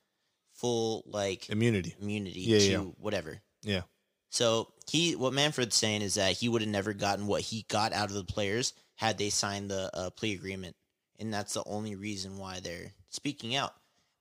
full 0.63 1.03
like 1.07 1.51
Immunity. 1.51 1.95
immunity 2.01 2.41
Yeah, 2.41 2.59
to 2.59 2.65
yeah. 2.65 2.79
whatever. 2.79 3.39
Yeah. 3.63 3.83
So 4.31 4.73
he, 4.91 5.15
what 5.15 5.35
Manfred's 5.35 5.77
saying 5.77 6.01
is 6.01 6.15
that 6.15 6.33
he 6.39 6.49
would 6.49 6.63
have 6.63 6.71
never 6.71 6.95
gotten 6.95 7.27
what 7.27 7.43
he 7.43 7.67
got 7.69 7.93
out 7.93 8.09
of 8.09 8.15
the 8.15 8.25
players 8.25 8.73
had 8.97 9.19
they 9.19 9.29
signed 9.29 9.71
the 9.71 9.91
uh, 9.93 10.09
plea 10.11 10.33
agreement, 10.33 10.75
and 11.19 11.35
that's 11.35 11.53
the 11.53 11.63
only 11.67 11.97
reason 11.97 12.39
why 12.39 12.61
they're 12.61 12.93
speaking 13.11 13.55
out. 13.55 13.75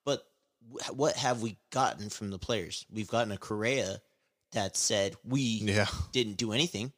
But 0.03 0.25
wh- 0.69 0.97
what 0.97 1.15
have 1.15 1.41
we 1.41 1.57
gotten 1.71 2.09
from 2.09 2.29
the 2.31 2.39
players? 2.39 2.85
We've 2.91 3.07
gotten 3.07 3.31
a 3.31 3.37
Correa 3.37 4.01
that 4.51 4.75
said 4.75 5.15
we 5.23 5.41
Yeah. 5.41 5.87
didn't 6.11 6.35
do 6.37 6.51
anything. 6.51 6.91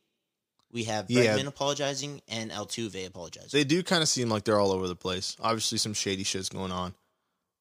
We 0.71 0.85
have 0.85 1.12
Yeah. 1.12 1.35
Apologizing 1.35 2.21
and 2.27 2.50
Altuve 2.50 3.05
apologizing. 3.05 3.50
They 3.51 3.63
do 3.63 3.83
kind 3.83 4.01
of 4.01 4.09
seem 4.09 4.27
like 4.29 4.43
they're 4.43 4.59
all 4.59 4.71
over 4.71 4.88
the 4.88 4.95
place. 4.95 5.35
Obviously, 5.39 5.77
some 5.77 5.93
shady 5.93 6.23
shit's 6.23 6.50
going 6.50 6.71
on. 6.71 6.95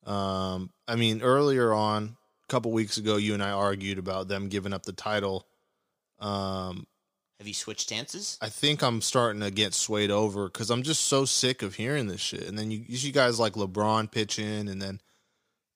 Um, 0.06 0.70
I 0.88 0.96
mean, 0.96 1.22
earlier 1.22 1.72
on, 1.72 2.16
a 2.44 2.46
couple 2.48 2.72
weeks 2.72 2.98
ago, 2.98 3.16
you 3.16 3.34
and 3.34 3.42
I 3.42 3.50
argued 3.50 3.98
about 3.98 4.28
them 4.28 4.48
giving 4.48 4.72
up 4.72 4.84
the 4.84 4.92
title. 4.92 5.46
Um, 6.18 6.86
have 7.38 7.48
you 7.48 7.54
switched 7.54 7.80
stances? 7.80 8.38
I 8.40 8.48
think 8.48 8.82
I'm 8.82 9.00
starting 9.00 9.40
to 9.42 9.50
get 9.50 9.74
swayed 9.74 10.12
over 10.12 10.46
because 10.46 10.70
I'm 10.70 10.84
just 10.84 11.06
so 11.06 11.24
sick 11.24 11.62
of 11.62 11.74
hearing 11.74 12.06
this 12.06 12.20
shit. 12.20 12.46
And 12.46 12.56
then 12.56 12.70
you, 12.70 12.84
you 12.86 12.96
see 12.96 13.10
guys 13.10 13.40
like 13.40 13.54
LeBron 13.54 14.12
pitching, 14.12 14.68
and 14.68 14.80
then 14.80 15.00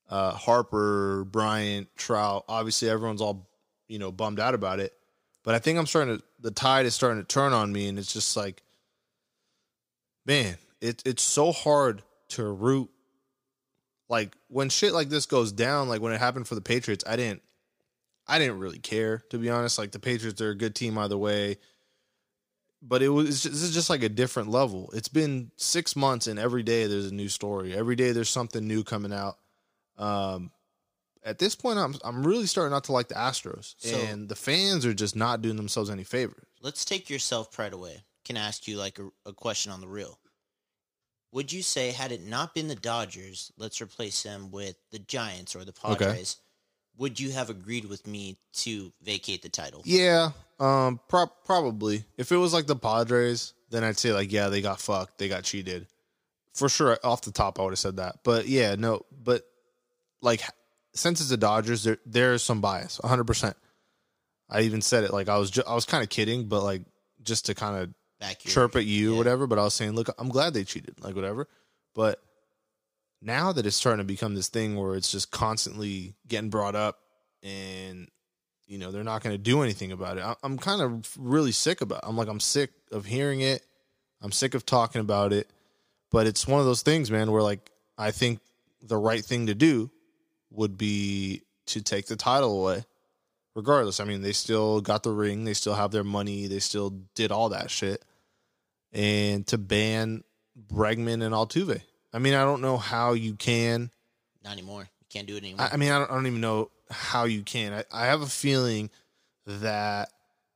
uh, 0.09 0.30
Harper, 0.30 1.25
Bryant, 1.25 1.88
Trout. 1.97 2.45
Obviously, 2.49 2.88
everyone's 2.88 3.21
all 3.21 3.49
you 3.88 3.99
know 3.99 4.12
bummed 4.12 4.38
out 4.38 4.54
about 4.54 4.78
it. 4.78 4.92
But 5.42 5.56
I 5.56 5.59
think 5.59 5.78
I'm 5.78 5.87
starting 5.87 6.18
to. 6.18 6.25
The 6.40 6.52
tide 6.52 6.87
is 6.87 6.95
starting 6.95 7.21
to 7.21 7.26
turn 7.26 7.52
on 7.52 7.73
me, 7.73 7.88
and 7.88 7.99
it's 7.99 8.12
just 8.12 8.37
like, 8.37 8.62
man, 10.25 10.59
it 10.80 11.02
it's 11.04 11.23
so 11.23 11.50
hard 11.50 12.02
to 12.28 12.45
root. 12.45 12.90
Like 14.08 14.36
when 14.48 14.68
shit 14.68 14.92
like 14.92 15.08
this 15.08 15.26
goes 15.26 15.52
down, 15.52 15.88
like 15.88 16.00
when 16.00 16.12
it 16.12 16.18
happened 16.20 16.46
for 16.46 16.54
the 16.54 16.60
Patriots, 16.60 17.04
I 17.06 17.16
didn't 17.16 17.42
I 18.28 18.38
didn't 18.38 18.58
really 18.58 18.78
care 18.78 19.22
to 19.30 19.38
be 19.38 19.50
honest. 19.50 19.78
Like 19.78 19.92
the 19.92 19.98
Patriots 19.98 20.40
are 20.40 20.50
a 20.50 20.54
good 20.56 20.75
team 20.75 20.96
either 20.98 21.18
way, 21.18 21.58
but 22.82 23.02
it 23.02 23.08
was 23.08 23.42
just, 23.42 23.54
this 23.54 23.62
is 23.62 23.75
just 23.75 23.90
like 23.90 24.02
a 24.02 24.08
different 24.08 24.50
level. 24.50 24.90
It's 24.94 25.08
been 25.08 25.50
six 25.56 25.96
months, 25.96 26.26
and 26.26 26.38
every 26.38 26.62
day 26.62 26.86
there's 26.86 27.06
a 27.10 27.14
new 27.14 27.28
story. 27.28 27.75
Every 27.75 27.96
day 27.96 28.12
there's 28.12 28.28
something 28.30 28.66
new 28.66 28.84
coming 28.84 29.12
out. 29.12 29.38
Um, 29.98 30.50
at 31.25 31.38
this 31.40 31.56
point, 31.56 31.78
I'm 31.78 31.96
I'm 32.04 32.25
really 32.25 32.46
starting 32.46 32.70
not 32.70 32.84
to 32.84 32.92
like 32.92 33.08
the 33.08 33.14
Astros, 33.16 33.75
So- 33.78 33.96
and 33.96 34.28
the 34.28 34.36
fans 34.36 34.86
are 34.86 34.94
just 34.94 35.16
not 35.16 35.42
doing 35.42 35.56
themselves 35.56 35.90
any 35.90 36.04
favors. 36.04 36.46
Let's 36.62 36.84
take 36.84 37.10
your 37.10 37.18
self 37.18 37.50
pride 37.50 37.72
away. 37.72 38.04
Can 38.25 38.36
I 38.36 38.46
ask 38.46 38.66
you 38.68 38.76
like 38.76 38.98
a, 38.98 39.08
a 39.25 39.32
question 39.32 39.72
on 39.72 39.80
the 39.80 39.88
real? 39.88 40.18
Would 41.37 41.52
you 41.52 41.62
say 41.62 41.90
had 41.90 42.12
it 42.12 42.26
not 42.26 42.55
been 42.55 42.66
the 42.66 42.75
Dodgers, 42.75 43.52
let's 43.59 43.83
replace 43.83 44.23
them 44.23 44.50
with 44.50 44.75
the 44.90 44.99
Giants 44.99 45.55
or 45.55 45.66
the 45.66 45.75
Okay. 45.85 46.07
Padres? 46.07 46.38
Would 46.97 47.21
you 47.21 47.31
have 47.33 47.50
agreed 47.50 47.85
with 47.85 48.07
me 48.07 48.38
to 48.55 48.90
vacate 49.02 49.43
the 49.43 49.50
title? 49.50 49.83
Yeah, 49.85 50.31
um, 50.59 50.99
pro- 51.09 51.26
probably. 51.45 52.05
If 52.16 52.33
it 52.33 52.38
was 52.38 52.55
like 52.55 52.66
the 52.66 52.75
Padres, 52.75 53.52
then 53.69 53.85
I'd 53.85 53.99
say 53.99 54.14
like, 54.14 54.33
yeah, 54.33 54.49
they 54.49 54.62
got 54.62 54.81
fucked, 54.81 55.19
they 55.19 55.28
got 55.28 55.45
cheated, 55.45 55.87
for 56.55 56.71
sure. 56.71 56.99
Off 57.05 57.21
the 57.21 57.33
top, 57.33 57.61
I 57.61 57.64
would 57.64 57.73
have 57.73 57.78
said 57.78 57.97
that. 57.97 58.21
But 58.25 58.49
yeah, 58.49 58.75
no. 58.76 59.05
But 59.23 59.43
like, 60.23 60.40
since 60.95 61.21
it's 61.21 61.28
the 61.28 61.37
Dodgers, 61.37 61.85
there 61.85 61.99
there's 62.07 62.43
some 62.43 62.62
bias, 62.62 62.99
100. 63.00 63.25
percent 63.25 63.57
I 64.49 64.62
even 64.62 64.81
said 64.81 65.05
it 65.05 65.12
like 65.12 65.28
I 65.28 65.37
was 65.37 65.50
ju- 65.50 65.64
I 65.69 65.75
was 65.75 65.85
kind 65.85 66.02
of 66.02 66.09
kidding, 66.09 66.47
but 66.49 66.62
like 66.62 66.81
just 67.23 67.45
to 67.45 67.55
kind 67.55 67.76
of 67.76 67.90
Back 68.18 68.44
your, 68.44 68.52
chirp 68.52 68.76
at 68.76 68.87
you 68.87 69.11
or 69.11 69.12
yeah. 69.12 69.18
whatever. 69.18 69.46
But 69.46 69.58
I 69.58 69.64
was 69.64 69.75
saying, 69.75 69.92
look, 69.92 70.08
I'm 70.18 70.28
glad 70.28 70.54
they 70.54 70.64
cheated, 70.64 70.94
like 71.02 71.14
whatever. 71.14 71.49
But 71.94 72.20
now 73.23 73.52
that 73.52 73.66
it's 73.66 73.76
starting 73.76 73.99
to 73.99 74.04
become 74.04 74.35
this 74.35 74.49
thing 74.49 74.76
where 74.76 74.94
it's 74.94 75.11
just 75.11 75.30
constantly 75.30 76.14
getting 76.28 76.50
brought 76.50 76.75
up, 76.75 76.99
and 77.42 78.08
you 78.66 78.78
know 78.78 78.90
they're 78.90 79.04
not 79.04 79.23
going 79.23 79.35
to 79.35 79.42
do 79.42 79.62
anything 79.62 79.92
about 79.92 80.18
it. 80.18 80.25
I- 80.25 80.37
I'm 80.42 80.58
kind 80.58 80.80
of 80.80 81.11
really 81.18 81.52
sick 81.52 81.80
about. 81.80 81.99
It. 81.99 82.08
I'm 82.08 82.16
like 82.16 82.28
I'm 82.28 82.40
sick 82.40 82.70
of 82.92 83.04
hearing 83.04 83.40
it. 83.40 83.62
I'm 84.23 84.32
sick 84.32 84.54
of 84.54 84.64
talking 84.64 85.00
about 85.00 85.32
it. 85.32 85.50
But 86.11 86.26
it's 86.26 86.46
one 86.46 86.61
of 86.61 86.66
those 86.66 86.82
things, 86.82 87.11
man, 87.11 87.30
where 87.30 87.42
like 87.42 87.70
I 87.99 88.11
think 88.11 88.40
the 88.80 88.96
right 88.96 89.25
thing 89.25 89.46
to 89.46 89.54
do 89.54 89.90
would 90.50 90.78
be 90.78 91.42
to 91.66 91.82
take 91.82 92.06
the 92.06 92.16
title 92.16 92.61
away 92.61 92.85
regardless. 93.56 93.98
I 93.98 94.04
mean, 94.04 94.22
they 94.22 94.32
still 94.32 94.80
got 94.80 95.02
the 95.02 95.10
ring, 95.10 95.44
they 95.44 95.54
still 95.54 95.75
have 95.75 95.90
their 95.90 96.04
money, 96.04 96.46
they 96.46 96.60
still 96.60 96.90
did 97.16 97.32
all 97.32 97.48
that 97.48 97.70
shit. 97.70 98.04
And 98.92 99.44
to 99.48 99.58
ban 99.58 100.22
Bregman 100.72 101.25
and 101.25 101.34
Altuve. 101.34 101.82
I 102.12 102.18
mean, 102.18 102.34
I 102.34 102.44
don't 102.44 102.60
know 102.62 102.76
how 102.76 103.14
you 103.14 103.34
can. 103.34 103.90
Not 104.44 104.52
anymore. 104.52 104.82
You 104.82 105.06
can't 105.10 105.26
do 105.26 105.34
it 105.34 105.42
anymore. 105.42 105.62
I, 105.62 105.75
I 105.75 105.76
mean, 105.76 105.90
I 105.90 105.98
don't, 105.98 106.10
I 106.10 106.14
don't 106.14 106.26
even 106.26 106.40
know 106.40 106.70
how 106.90 107.25
you 107.25 107.42
can. 107.42 107.72
I, 107.72 107.84
I 107.92 108.06
have 108.06 108.22
a 108.22 108.26
feeling 108.26 108.90
that 109.46 110.10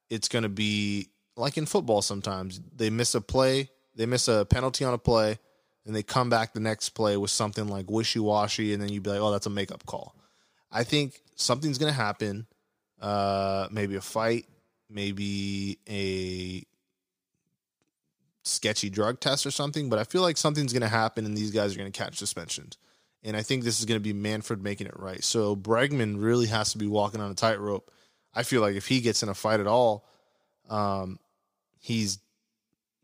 it's 0.09 0.28
going 0.28 0.45
to 0.45 0.49
be 0.49 1.09
like 1.37 1.57
in 1.57 1.66
football 1.66 2.02
sometimes. 2.02 2.61
They 2.76 2.90
miss 2.90 3.14
a 3.14 3.21
play, 3.21 3.71
they 3.97 4.07
miss 4.07 4.28
a 4.28 4.45
penalty 4.45 4.85
on 4.85 4.95
a 4.95 4.99
play, 4.99 5.38
and 5.85 5.95
they 5.95 6.02
come 6.02 6.30
back 6.30 6.52
the 6.52 6.61
next 6.61 6.90
play 6.90 7.16
with 7.16 7.30
something 7.30 7.66
like 7.66 7.90
wishy 7.90 8.21
washy, 8.21 8.73
and 8.73 8.83
then 8.83 8.90
you'd 8.90 9.02
be 9.02 9.11
like, 9.11 9.21
oh, 9.21 9.30
that's 9.30 9.47
a 9.47 9.50
makeup 9.50 9.85
call. 9.87 10.14
I 10.71 10.85
think 10.85 11.21
something's 11.35 11.78
going 11.78 11.92
to 11.92 11.99
happen. 11.99 12.47
Uh, 13.00 13.69
maybe 13.71 13.97
a 13.97 14.00
fight, 14.00 14.47
maybe 14.90 15.78
a 15.88 16.64
sketchy 18.42 18.90
drug 18.90 19.21
test 19.21 19.47
or 19.47 19.50
something. 19.50 19.88
But 19.88 19.99
I 19.99 20.04
feel 20.04 20.23
like 20.23 20.37
something's 20.37 20.73
going 20.73 20.83
to 20.83 20.88
happen, 20.88 21.25
and 21.25 21.37
these 21.37 21.50
guys 21.50 21.75
are 21.75 21.78
going 21.78 21.90
to 21.90 21.99
catch 21.99 22.16
suspensions. 22.16 22.76
And 23.23 23.37
I 23.37 23.42
think 23.42 23.64
this 23.64 23.78
is 23.80 23.85
going 23.85 24.00
to 24.00 24.02
be 24.02 24.12
Manfred 24.12 24.62
making 24.62 24.87
it 24.87 24.99
right. 24.99 25.23
So 25.23 25.54
Bregman 25.54 26.23
really 26.23 26.47
has 26.47 26.73
to 26.73 26.78
be 26.78 26.87
walking 26.87 27.21
on 27.21 27.30
a 27.30 27.35
tightrope. 27.35 27.90
I 28.35 28.42
feel 28.42 28.61
like 28.61 28.76
if 28.76 28.87
he 28.87 29.00
gets 29.00 29.23
in 29.23 29.28
a 29.28 29.35
fight 29.35 29.61
at 29.61 29.66
all, 29.66 30.07
um, 30.69 31.19
he's 31.80 32.19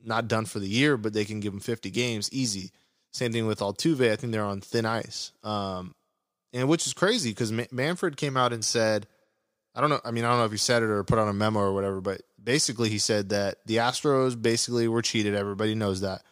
not 0.02 0.28
done 0.28 0.46
for 0.46 0.58
the 0.58 0.68
year, 0.68 0.96
but 0.96 1.12
they 1.12 1.24
can 1.24 1.40
give 1.40 1.52
him 1.52 1.60
50 1.60 1.90
games 1.90 2.32
easy. 2.32 2.70
Same 3.12 3.32
thing 3.32 3.46
with 3.46 3.60
Altuve. 3.60 4.10
I 4.10 4.16
think 4.16 4.32
they're 4.32 4.44
on 4.44 4.60
thin 4.60 4.86
ice. 4.86 5.32
Um, 5.42 5.94
and 6.52 6.68
which 6.68 6.86
is 6.86 6.94
crazy 6.94 7.30
because 7.30 7.52
Ma- 7.52 7.64
Manfred 7.70 8.16
came 8.16 8.36
out 8.36 8.52
and 8.52 8.64
said, 8.64 9.06
I 9.76 9.80
don't 9.82 9.90
know. 9.90 10.00
I 10.04 10.10
mean, 10.10 10.24
I 10.24 10.30
don't 10.30 10.38
know 10.38 10.46
if 10.46 10.50
he 10.52 10.56
said 10.56 10.82
it 10.82 10.88
or 10.88 11.04
put 11.04 11.18
on 11.18 11.28
a 11.28 11.34
memo 11.34 11.60
or 11.60 11.74
whatever, 11.74 12.00
but 12.00 12.22
basically 12.42 12.88
he 12.88 12.98
said 12.98 13.28
that 13.28 13.58
the 13.66 13.76
Astros 13.76 14.40
basically 14.40 14.88
were 14.88 15.02
cheated. 15.02 15.34
Everybody 15.34 15.74
knows 15.74 16.00
that. 16.00 16.22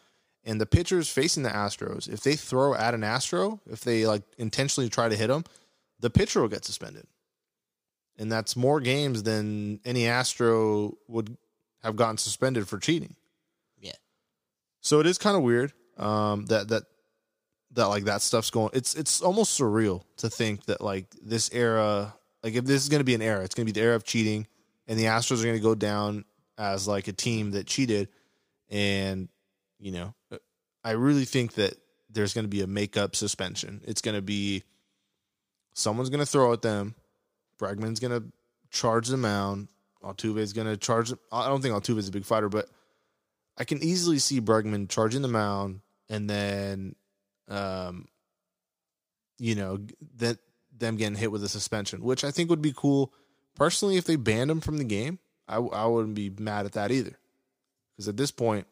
And 0.45 0.61
the 0.61 0.67
pitchers 0.67 1.09
facing 1.09 1.43
the 1.43 1.51
Astros, 1.51 2.09
if 2.09 2.21
they 2.23 2.37
throw 2.37 2.75
at 2.75 2.95
an 2.95 3.05
Astro, 3.05 3.61
if 3.71 3.83
they 3.83 4.07
like 4.07 4.23
intentionally 4.39 4.89
try 4.89 5.09
to 5.09 5.17
hit 5.17 5.31
him, 5.31 5.45
the 6.01 6.11
pitcher 6.11 6.41
will 6.41 6.49
get 6.49 6.65
suspended. 6.65 7.07
And 8.19 8.33
that's 8.33 8.57
more 8.57 8.81
games 8.81 9.25
than 9.25 9.81
any 9.85 10.07
Astro 10.07 10.97
would 11.09 11.37
have 11.83 11.97
gotten 11.97 12.17
suspended 12.17 12.67
for 12.67 12.79
cheating. 12.79 13.15
yeah. 13.79 13.93
So 14.81 15.01
it 15.01 15.07
is 15.07 15.19
kind 15.19 15.37
of 15.37 15.43
weird 15.43 15.73
um, 15.99 16.47
that 16.47 16.69
that 16.69 16.85
that 17.73 17.87
like 17.87 18.05
that 18.05 18.23
stuff's 18.23 18.51
going. 18.51 18.71
It's 18.73 18.95
it's 18.95 19.21
almost 19.21 19.59
surreal 19.59 20.03
to 20.19 20.31
think 20.31 20.65
that 20.67 20.81
like 20.81 21.07
this 21.23 21.51
era, 21.53 22.15
like 22.45 22.55
if 22.55 22.67
this 22.67 22.83
is 22.83 22.91
going 22.91 23.01
to 23.01 23.05
be 23.05 23.15
an 23.15 23.23
era, 23.23 23.43
it's 23.43 23.55
going 23.55 23.67
to 23.67 23.73
be 23.73 23.81
the 23.81 23.85
era 23.85 23.97
of 23.97 24.05
cheating, 24.05 24.47
and 24.87 24.99
the 24.99 25.05
Astros 25.05 25.41
are 25.41 25.45
going 25.45 25.57
to 25.57 25.61
go 25.61 25.75
down 25.75 26.27
as 26.59 26.87
like 26.87 27.09
a 27.09 27.13
team 27.13 27.53
that 27.53 27.67
cheated, 27.67 28.09
and 28.71 29.29
you 29.81 29.91
know, 29.91 30.15
I 30.85 30.93
really 30.93 31.25
think 31.25 31.55
that 31.55 31.75
there's 32.11 32.35
going 32.35 32.45
to 32.45 32.51
be 32.51 32.61
a 32.61 32.67
makeup 32.67 33.17
suspension. 33.17 33.81
It's 33.85 34.03
going 34.03 34.15
to 34.15 34.23
be 34.23 34.63
someone's 35.73 36.11
going 36.11 36.21
to 36.21 36.31
throw 36.31 36.53
at 36.53 36.63
them. 36.63 36.95
Bregman's 37.59 37.99
going 37.99 38.21
to 38.21 38.29
charge 38.71 39.09
the 39.09 39.17
mound. 39.17 39.69
Altuve's 40.03 40.53
going 40.53 40.67
to 40.67 40.77
charge. 40.77 41.13
I 41.33 41.49
don't 41.49 41.63
think 41.63 41.75
Altuve's 41.75 42.09
a 42.09 42.13
big 42.13 42.27
fighter, 42.27 42.51
but 42.51 42.69
I 43.57 43.65
can 43.65 43.83
easily 43.83 44.19
see 44.19 44.41
Bregman 44.41 44.91
charging 44.91 45.23
the 45.23 45.29
mound 45.29 45.81
and 46.11 46.29
then, 46.29 46.95
um, 47.49 48.07
you 49.39 49.55
know, 49.55 49.79
that 50.17 50.39
them 50.77 50.97
getting 50.97 51.17
hit 51.17 51.33
with 51.33 51.45
a 51.45 51.49
suspension, 51.49 52.03
which 52.03 52.25
I 52.25 52.31
think 52.31 52.51
would 52.51 52.63
be 52.63 52.75
cool. 52.75 53.13
Personally, 53.55 53.97
if 53.97 54.05
they 54.05 54.17
banned 54.17 54.51
him 54.51 54.61
from 54.61 54.79
the 54.79 54.85
game, 54.85 55.19
I, 55.49 55.57
I 55.57 55.87
wouldn't 55.87 56.15
be 56.15 56.31
mad 56.39 56.67
at 56.67 56.73
that 56.73 56.91
either. 56.91 57.19
Because 57.93 58.09
at 58.09 58.17
this 58.17 58.31
point, 58.31 58.67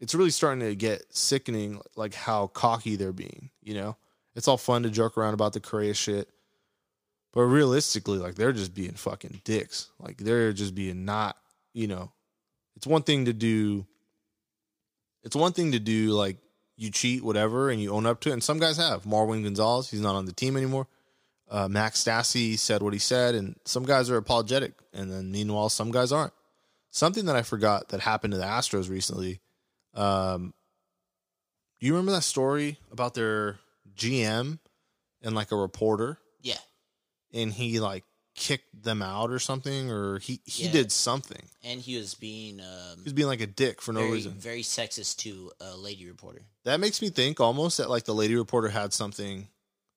it's 0.00 0.14
really 0.14 0.30
starting 0.30 0.60
to 0.60 0.74
get 0.74 1.02
sickening, 1.10 1.80
like 1.96 2.14
how 2.14 2.48
cocky 2.48 2.96
they're 2.96 3.12
being. 3.12 3.50
You 3.62 3.74
know, 3.74 3.96
it's 4.34 4.48
all 4.48 4.58
fun 4.58 4.82
to 4.82 4.90
joke 4.90 5.16
around 5.16 5.34
about 5.34 5.52
the 5.52 5.60
Correa 5.60 5.94
shit, 5.94 6.28
but 7.32 7.42
realistically, 7.42 8.18
like 8.18 8.34
they're 8.34 8.52
just 8.52 8.74
being 8.74 8.92
fucking 8.92 9.40
dicks. 9.44 9.90
Like 9.98 10.18
they're 10.18 10.52
just 10.52 10.74
being 10.74 11.04
not. 11.04 11.36
You 11.72 11.86
know, 11.86 12.12
it's 12.76 12.86
one 12.86 13.02
thing 13.02 13.24
to 13.24 13.32
do. 13.32 13.86
It's 15.22 15.36
one 15.36 15.52
thing 15.52 15.72
to 15.72 15.78
do 15.78 16.10
like 16.10 16.36
you 16.76 16.90
cheat, 16.90 17.22
whatever, 17.22 17.70
and 17.70 17.80
you 17.80 17.92
own 17.92 18.04
up 18.04 18.20
to 18.20 18.30
it. 18.30 18.34
And 18.34 18.44
some 18.44 18.58
guys 18.58 18.76
have. 18.76 19.04
Marwin 19.04 19.42
Gonzalez, 19.42 19.90
he's 19.90 20.00
not 20.00 20.16
on 20.16 20.26
the 20.26 20.32
team 20.32 20.56
anymore. 20.56 20.86
Uh, 21.50 21.68
Max 21.68 22.02
Stassi 22.02 22.58
said 22.58 22.82
what 22.82 22.92
he 22.94 22.98
said, 22.98 23.34
and 23.34 23.56
some 23.64 23.84
guys 23.84 24.08
are 24.10 24.16
apologetic, 24.16 24.72
and 24.92 25.10
then 25.12 25.30
meanwhile, 25.30 25.68
some 25.68 25.90
guys 25.90 26.10
aren't. 26.10 26.32
Something 26.90 27.26
that 27.26 27.36
I 27.36 27.42
forgot 27.42 27.88
that 27.90 28.00
happened 28.00 28.32
to 28.32 28.38
the 28.38 28.44
Astros 28.44 28.88
recently. 28.88 29.40
Um, 29.94 30.54
do 31.80 31.86
you 31.86 31.92
remember 31.92 32.12
that 32.12 32.22
story 32.22 32.78
about 32.90 33.14
their 33.14 33.58
GM 33.96 34.58
and 35.22 35.34
like 35.34 35.52
a 35.52 35.56
reporter, 35.56 36.18
Yeah. 36.40 36.58
and 37.32 37.52
he 37.52 37.78
like 37.80 38.04
kicked 38.34 38.82
them 38.82 39.02
out 39.02 39.30
or 39.30 39.38
something, 39.38 39.90
or 39.90 40.18
he 40.18 40.40
he 40.46 40.64
Yeah. 40.64 40.72
did 40.72 40.92
something. 40.92 41.48
and 41.62 41.80
he 41.80 41.96
was 41.96 42.14
being 42.14 42.60
um, 42.60 42.98
He 42.98 43.04
was 43.04 43.12
being 43.12 43.28
like 43.28 43.40
a 43.40 43.46
dick 43.46 43.80
for 43.82 43.92
no 43.92 44.00
very, 44.00 44.12
reason. 44.12 44.32
very 44.32 44.62
sexist 44.62 45.16
to 45.18 45.52
a 45.60 45.76
lady 45.76 46.06
reporter. 46.06 46.42
That 46.64 46.80
makes 46.80 47.00
me 47.02 47.10
think 47.10 47.38
almost 47.40 47.76
that 47.78 47.88
like 47.90 48.04
the 48.04 48.14
lady 48.14 48.34
reporter 48.34 48.68
had 48.68 48.92
something 48.92 49.48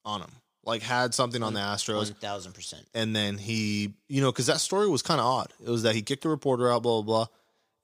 on 0.05 0.21
him, 0.21 0.31
like 0.67 0.83
had 0.83 1.15
something 1.15 1.41
on 1.41 1.53
the 1.55 1.59
Astros, 1.59 1.95
One 1.95 2.05
thousand 2.15 2.53
percent. 2.53 2.85
and 2.93 3.15
then 3.15 3.37
he, 3.39 3.95
you 4.07 4.21
know, 4.21 4.31
because 4.31 4.45
that 4.45 4.59
story 4.59 4.87
was 4.87 5.01
kind 5.01 5.19
of 5.19 5.25
odd. 5.25 5.51
It 5.65 5.69
was 5.69 5.81
that 5.83 5.95
he 5.95 6.03
kicked 6.03 6.25
a 6.25 6.29
reporter 6.29 6.71
out, 6.71 6.83
blah 6.83 7.01
blah 7.01 7.25
blah. 7.25 7.27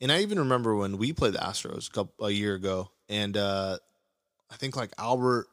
And 0.01 0.11
I 0.11 0.19
even 0.21 0.37
remember 0.37 0.75
when 0.75 0.97
we 0.97 1.13
played 1.13 1.33
the 1.33 1.39
Astros 1.39 1.87
a, 1.87 1.91
couple, 1.91 2.25
a 2.27 2.29
year 2.29 2.53
ago, 2.55 2.91
and 3.09 3.35
uh, 3.37 3.77
I 4.51 4.55
think 4.57 4.75
like 4.75 4.91
Albert. 4.99 5.47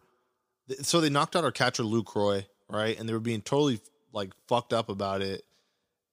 So 0.83 1.01
they 1.01 1.09
knocked 1.11 1.35
out 1.37 1.45
our 1.45 1.51
catcher 1.53 1.83
Lucroy, 1.85 2.45
right? 2.69 2.99
And 2.99 3.09
they 3.09 3.13
were 3.13 3.21
being 3.21 3.43
totally 3.43 3.81
like 4.13 4.33
fucked 4.49 4.73
up 4.73 4.89
about 4.89 5.23
it, 5.23 5.45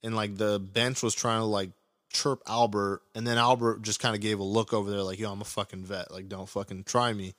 and 0.04 0.16
like 0.16 0.36
the 0.38 0.60
bench 0.60 1.02
was 1.04 1.16
trying 1.16 1.40
to 1.42 1.46
like 1.46 1.72
chirp 2.14 2.42
Albert, 2.48 3.02
and 3.16 3.26
then 3.26 3.38
Albert 3.38 3.82
just 3.82 4.00
kind 4.00 4.16
of 4.16 4.22
gave 4.22 4.40
a 4.40 4.44
look 4.44 4.72
over 4.72 4.90
there, 4.92 5.02
like, 5.02 5.20
"Yo, 5.20 5.32
I'm 5.32 5.42
a 5.42 5.46
fucking 5.46 5.84
vet. 5.86 6.12
Like, 6.12 6.30
don't 6.30 6.48
fucking 6.48 6.84
try 6.84 7.12
me." 7.14 7.34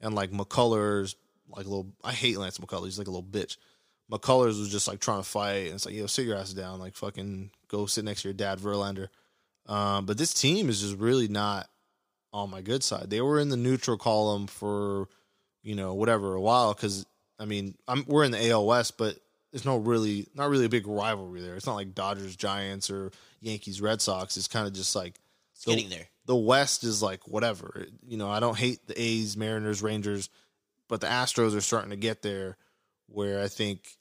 And 0.00 0.14
like 0.14 0.30
McCullers, 0.32 1.14
like 1.56 1.66
a 1.66 1.68
little, 1.68 1.92
I 2.04 2.12
hate 2.12 2.38
Lance 2.38 2.58
McCullers. 2.58 2.86
He's 2.86 2.98
like 2.98 3.08
a 3.08 3.10
little 3.10 3.28
bitch. 3.28 3.56
McCullers 4.10 4.58
was 4.58 4.70
just 4.70 4.88
like 4.88 4.98
trying 5.00 5.22
to 5.22 5.28
fight, 5.28 5.66
and 5.66 5.74
it's 5.74 5.86
like, 5.86 5.94
"Yo, 5.94 6.06
sit 6.06 6.26
your 6.26 6.36
ass 6.36 6.52
down. 6.52 6.80
Like, 6.80 6.96
fucking 6.96 7.50
go 7.68 7.86
sit 7.86 8.04
next 8.04 8.22
to 8.22 8.28
your 8.28 8.34
dad, 8.34 8.58
Verlander." 8.58 9.08
Um, 9.66 10.04
but 10.06 10.18
this 10.18 10.34
team 10.34 10.68
is 10.68 10.80
just 10.80 10.96
really 10.96 11.28
not 11.28 11.68
on 12.32 12.50
my 12.50 12.60
good 12.60 12.82
side. 12.82 13.08
They 13.10 13.20
were 13.20 13.38
in 13.38 13.50
the 13.50 13.56
neutral 13.56 13.96
column 13.98 14.46
for, 14.48 15.08
you 15.62 15.74
know, 15.76 15.94
whatever 15.94 16.34
a 16.34 16.40
while 16.40 16.74
because 16.74 17.06
I 17.38 17.44
mean, 17.44 17.76
I'm 17.86 18.04
we're 18.08 18.24
in 18.24 18.32
the 18.32 18.50
AL 18.50 18.66
West, 18.66 18.98
but 18.98 19.16
there's 19.52 19.64
no 19.64 19.76
really 19.76 20.26
not 20.34 20.50
really 20.50 20.64
a 20.64 20.70
big 20.70 20.86
rivalry 20.88 21.40
there. 21.40 21.54
It's 21.54 21.66
not 21.66 21.74
like 21.74 21.94
Dodgers 21.94 22.34
Giants 22.36 22.90
or 22.90 23.12
Yankees 23.40 23.80
Red 23.80 24.00
Sox. 24.02 24.36
It's 24.36 24.48
kind 24.48 24.66
of 24.66 24.72
just 24.72 24.96
like 24.96 25.14
It's 25.54 25.64
the, 25.64 25.74
getting 25.74 25.88
there. 25.88 26.08
the 26.26 26.36
West 26.36 26.82
is 26.82 27.00
like 27.02 27.28
whatever. 27.28 27.86
You 28.06 28.16
know, 28.16 28.28
I 28.28 28.40
don't 28.40 28.58
hate 28.58 28.86
the 28.88 29.00
A's, 29.00 29.36
Mariners, 29.36 29.82
Rangers, 29.82 30.30
but 30.90 31.00
the 31.00 31.06
Astros 31.06 31.56
are 31.56 31.60
starting 31.62 31.90
to 31.90 31.96
get 31.96 32.20
there 32.20 32.58
where 33.06 33.40
I 33.42 33.48
think 33.48 33.96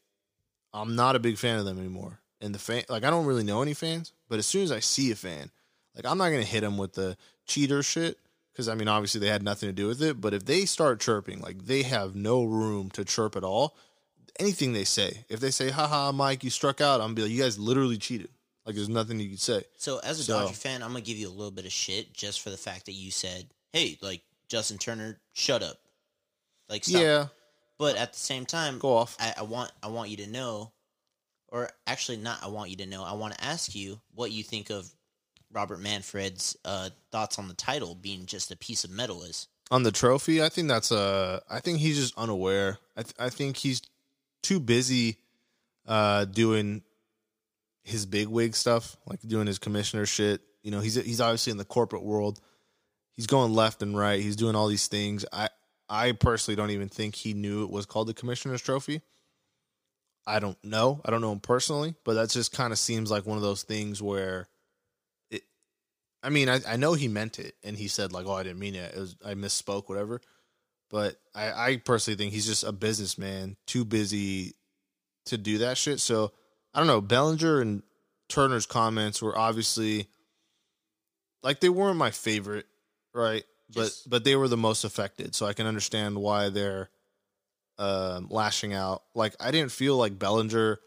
I'm 0.74 0.96
not 0.96 1.15
a 1.15 1.19
big 1.19 1.38
fan 1.38 1.58
of 1.60 1.65
them 1.65 1.79
anymore. 1.79 2.19
And 2.41 2.53
the 2.53 2.60
fan, 2.60 2.84
like, 2.89 3.03
I 3.03 3.10
don't 3.10 3.25
really 3.25 3.43
know 3.43 3.62
any 3.62 3.74
fans, 3.74 4.12
but 4.27 4.39
as 4.39 4.46
soon 4.46 4.63
as 4.63 4.72
I 4.72 4.79
see 4.81 5.12
a 5.12 5.15
fan, 5.15 5.51
like, 5.96 6.05
I'm 6.05 6.17
not 6.17 6.29
going 6.29 6.41
to 6.41 6.48
hit 6.48 6.62
them 6.62 6.77
with 6.77 6.93
the 6.93 7.15
cheater 7.46 7.84
shit 7.84 8.17
because, 8.51 8.67
I 8.67 8.75
mean, 8.75 8.88
obviously 8.88 9.19
they 9.22 9.27
had 9.27 9.43
nothing 9.43 9.69
to 9.69 9.74
do 9.74 9.88
with 9.88 10.01
it. 10.01 10.19
But 10.19 10.34
if 10.34 10.46
they 10.46 10.65
start 10.65 11.00
chirping, 11.00 11.39
like, 11.41 11.65
they 11.65 11.84
have 11.84 12.15
no 12.15 12.43
room 12.43 12.89
to 12.91 13.05
chirp 13.05 13.36
at 13.36 13.43
all. 13.43 13.75
Anything 14.39 14.74
they 14.74 14.86
say, 14.86 15.25
if 15.29 15.39
they 15.41 15.51
say, 15.51 15.69
haha, 15.69 16.12
Mike, 16.12 16.43
you 16.43 16.50
struck 16.50 16.79
out, 16.81 17.01
I'm 17.01 17.08
going 17.08 17.15
to 17.15 17.15
be 17.15 17.22
like, 17.24 17.31
you 17.31 17.41
guys 17.43 17.60
literally 17.60 17.98
cheated. 17.98 18.29
Like, 18.65 18.75
there's 18.75 18.88
nothing 18.89 19.19
you 19.19 19.29
could 19.31 19.39
say. 19.41 19.63
So 19.77 20.00
as 20.00 20.19
a 20.19 20.24
So- 20.24 20.34
Dodger 20.39 20.53
fan, 20.53 20.81
I'm 20.84 20.89
gonna 20.91 21.01
give 21.01 21.17
you 21.17 21.27
a 21.27 21.31
little 21.31 21.50
bit 21.51 21.65
of 21.65 21.72
shit 21.72 22.13
just 22.13 22.41
for 22.41 22.51
the 22.51 22.58
fact 22.58 22.86
that 22.86 22.91
you 22.91 23.10
said, 23.10 23.48
"Hey, 23.74 23.98
like 24.01 24.22
Justin 24.48 24.77
Turner, 24.77 25.19
shut 25.34 25.63
up." 25.63 25.79
Like, 26.69 26.83
stop. 26.83 27.01
Yeah, 27.01 27.27
But 27.77 27.95
at 27.97 28.13
the 28.13 28.19
same 28.19 28.45
time, 28.45 28.79
go 28.79 28.95
off. 28.95 29.17
I, 29.19 29.33
I 29.39 29.43
want 29.43 29.71
I 29.81 29.88
want 29.88 30.09
you 30.09 30.17
to 30.17 30.27
know, 30.27 30.71
or 31.47 31.69
actually 31.88 32.17
not. 32.17 32.43
I 32.43 32.47
want 32.47 32.69
you 32.69 32.77
to 32.77 32.85
know. 32.85 33.03
I 33.03 33.13
want 33.13 33.33
to 33.35 33.43
ask 33.43 33.73
you 33.75 33.99
what 34.13 34.31
you 34.31 34.43
think 34.43 34.69
of 34.69 34.89
Robert 35.51 35.79
Manfred's 35.79 36.55
uh, 36.63 36.89
thoughts 37.11 37.39
on 37.39 37.47
the 37.47 37.55
title 37.55 37.95
being 37.95 38.25
just 38.27 38.51
a 38.51 38.57
piece 38.57 38.83
of 38.83 38.91
metal. 38.91 39.23
Is 39.23 39.47
on 39.71 39.83
the 39.83 39.91
trophy, 39.91 40.41
I 40.43 40.49
think 40.49 40.67
that's 40.67 40.91
uh 40.91 41.39
I 41.49 41.59
think 41.59 41.79
he's 41.79 41.97
just 41.97 42.17
unaware. 42.17 42.77
I 42.95 43.03
th- 43.03 43.15
I 43.19 43.29
think 43.29 43.57
he's 43.57 43.81
too 44.43 44.59
busy 44.59 45.17
uh 45.88 46.25
doing 46.25 46.83
his 47.83 48.05
big 48.05 48.27
wig 48.27 48.55
stuff, 48.55 48.95
like 49.07 49.21
doing 49.21 49.47
his 49.47 49.57
commissioner 49.57 50.05
shit. 50.05 50.41
You 50.63 50.71
know, 50.71 50.79
he's 50.81 50.95
he's 50.95 51.21
obviously 51.21 51.51
in 51.51 51.57
the 51.57 51.65
corporate 51.65 52.03
world. 52.03 52.39
He's 53.13 53.27
going 53.27 53.53
left 53.53 53.82
and 53.82 53.97
right. 53.97 54.21
He's 54.21 54.36
doing 54.36 54.55
all 54.55 54.67
these 54.67 54.88
things. 54.88 55.25
I 55.34 55.49
I 55.89 56.12
personally 56.12 56.56
don't 56.56 56.71
even 56.71 56.89
think 56.89 57.15
he 57.15 57.34
knew 57.34 57.63
it 57.63 57.71
was 57.71 57.86
called 57.86 58.08
the 58.08 58.13
commissioner's 58.13 58.62
trophy. 58.62 59.02
I 60.28 60.39
don't 60.39 60.63
know. 60.63 61.02
I 61.04 61.10
don't 61.10 61.21
know 61.21 61.32
him 61.32 61.39
personally, 61.39 61.95
but 62.06 62.13
that 62.13 62.30
just 62.30 62.52
kind 62.52 62.71
of 62.71 62.78
seems 62.78 63.10
like 63.10 63.25
one 63.25 63.38
of 63.38 63.43
those 63.43 63.63
things 63.63 64.02
where 64.02 64.47
it 65.32 65.41
I 66.21 66.30
mean, 66.30 66.49
I, 66.49 66.60
I 66.67 66.75
know 66.75 66.93
he 66.93 67.08
meant 67.08 67.39
it 67.39 67.56
and 67.63 67.75
he 67.75 67.88
said 67.88 68.13
like, 68.13 68.28
"Oh, 68.28 68.34
I 68.34 68.43
didn't 68.43 68.60
mean 68.60 68.75
it. 68.75 68.93
it 68.93 68.99
was, 68.99 69.15
I 69.25 69.34
misspoke, 69.34 69.89
whatever." 69.89 70.21
But 70.91 71.15
I, 71.34 71.52
I 71.52 71.78
personally 71.78 72.17
think 72.17 72.34
he's 72.34 72.47
just 72.47 72.63
a 72.63 72.71
businessman, 72.71 73.58
too 73.65 73.86
busy 73.86 74.56
to 75.28 75.38
do 75.38 75.60
that 75.60 75.78
shit. 75.78 75.99
So 75.99 76.32
I 76.73 76.80
don't 76.80 76.88
know. 76.88 77.02
Bellinger 77.02 77.62
and 77.62 77.84
Turner's 78.28 78.65
comments 78.65 79.21
were 79.21 79.38
obviously 79.38 80.08
like 81.41 81.60
they 81.60 81.69
weren't 81.69 81.97
my 81.97 82.12
favorite, 82.12 82.67
right? 83.13 83.43
Just- 83.71 84.03
but 84.05 84.10
but 84.10 84.23
they 84.23 84.36
were 84.36 84.47
the 84.47 84.58
most 84.58 84.84
affected, 84.84 85.36
so 85.36 85.45
I 85.45 85.53
can 85.53 85.67
understand 85.67 86.17
why 86.17 86.49
they're 86.49 86.89
um, 87.77 88.27
lashing 88.29 88.73
out. 88.73 89.03
Like 89.15 89.36
I 89.39 89.51
didn't 89.51 89.71
feel 89.71 89.95
like 89.97 90.19
Bellinger, 90.19 90.79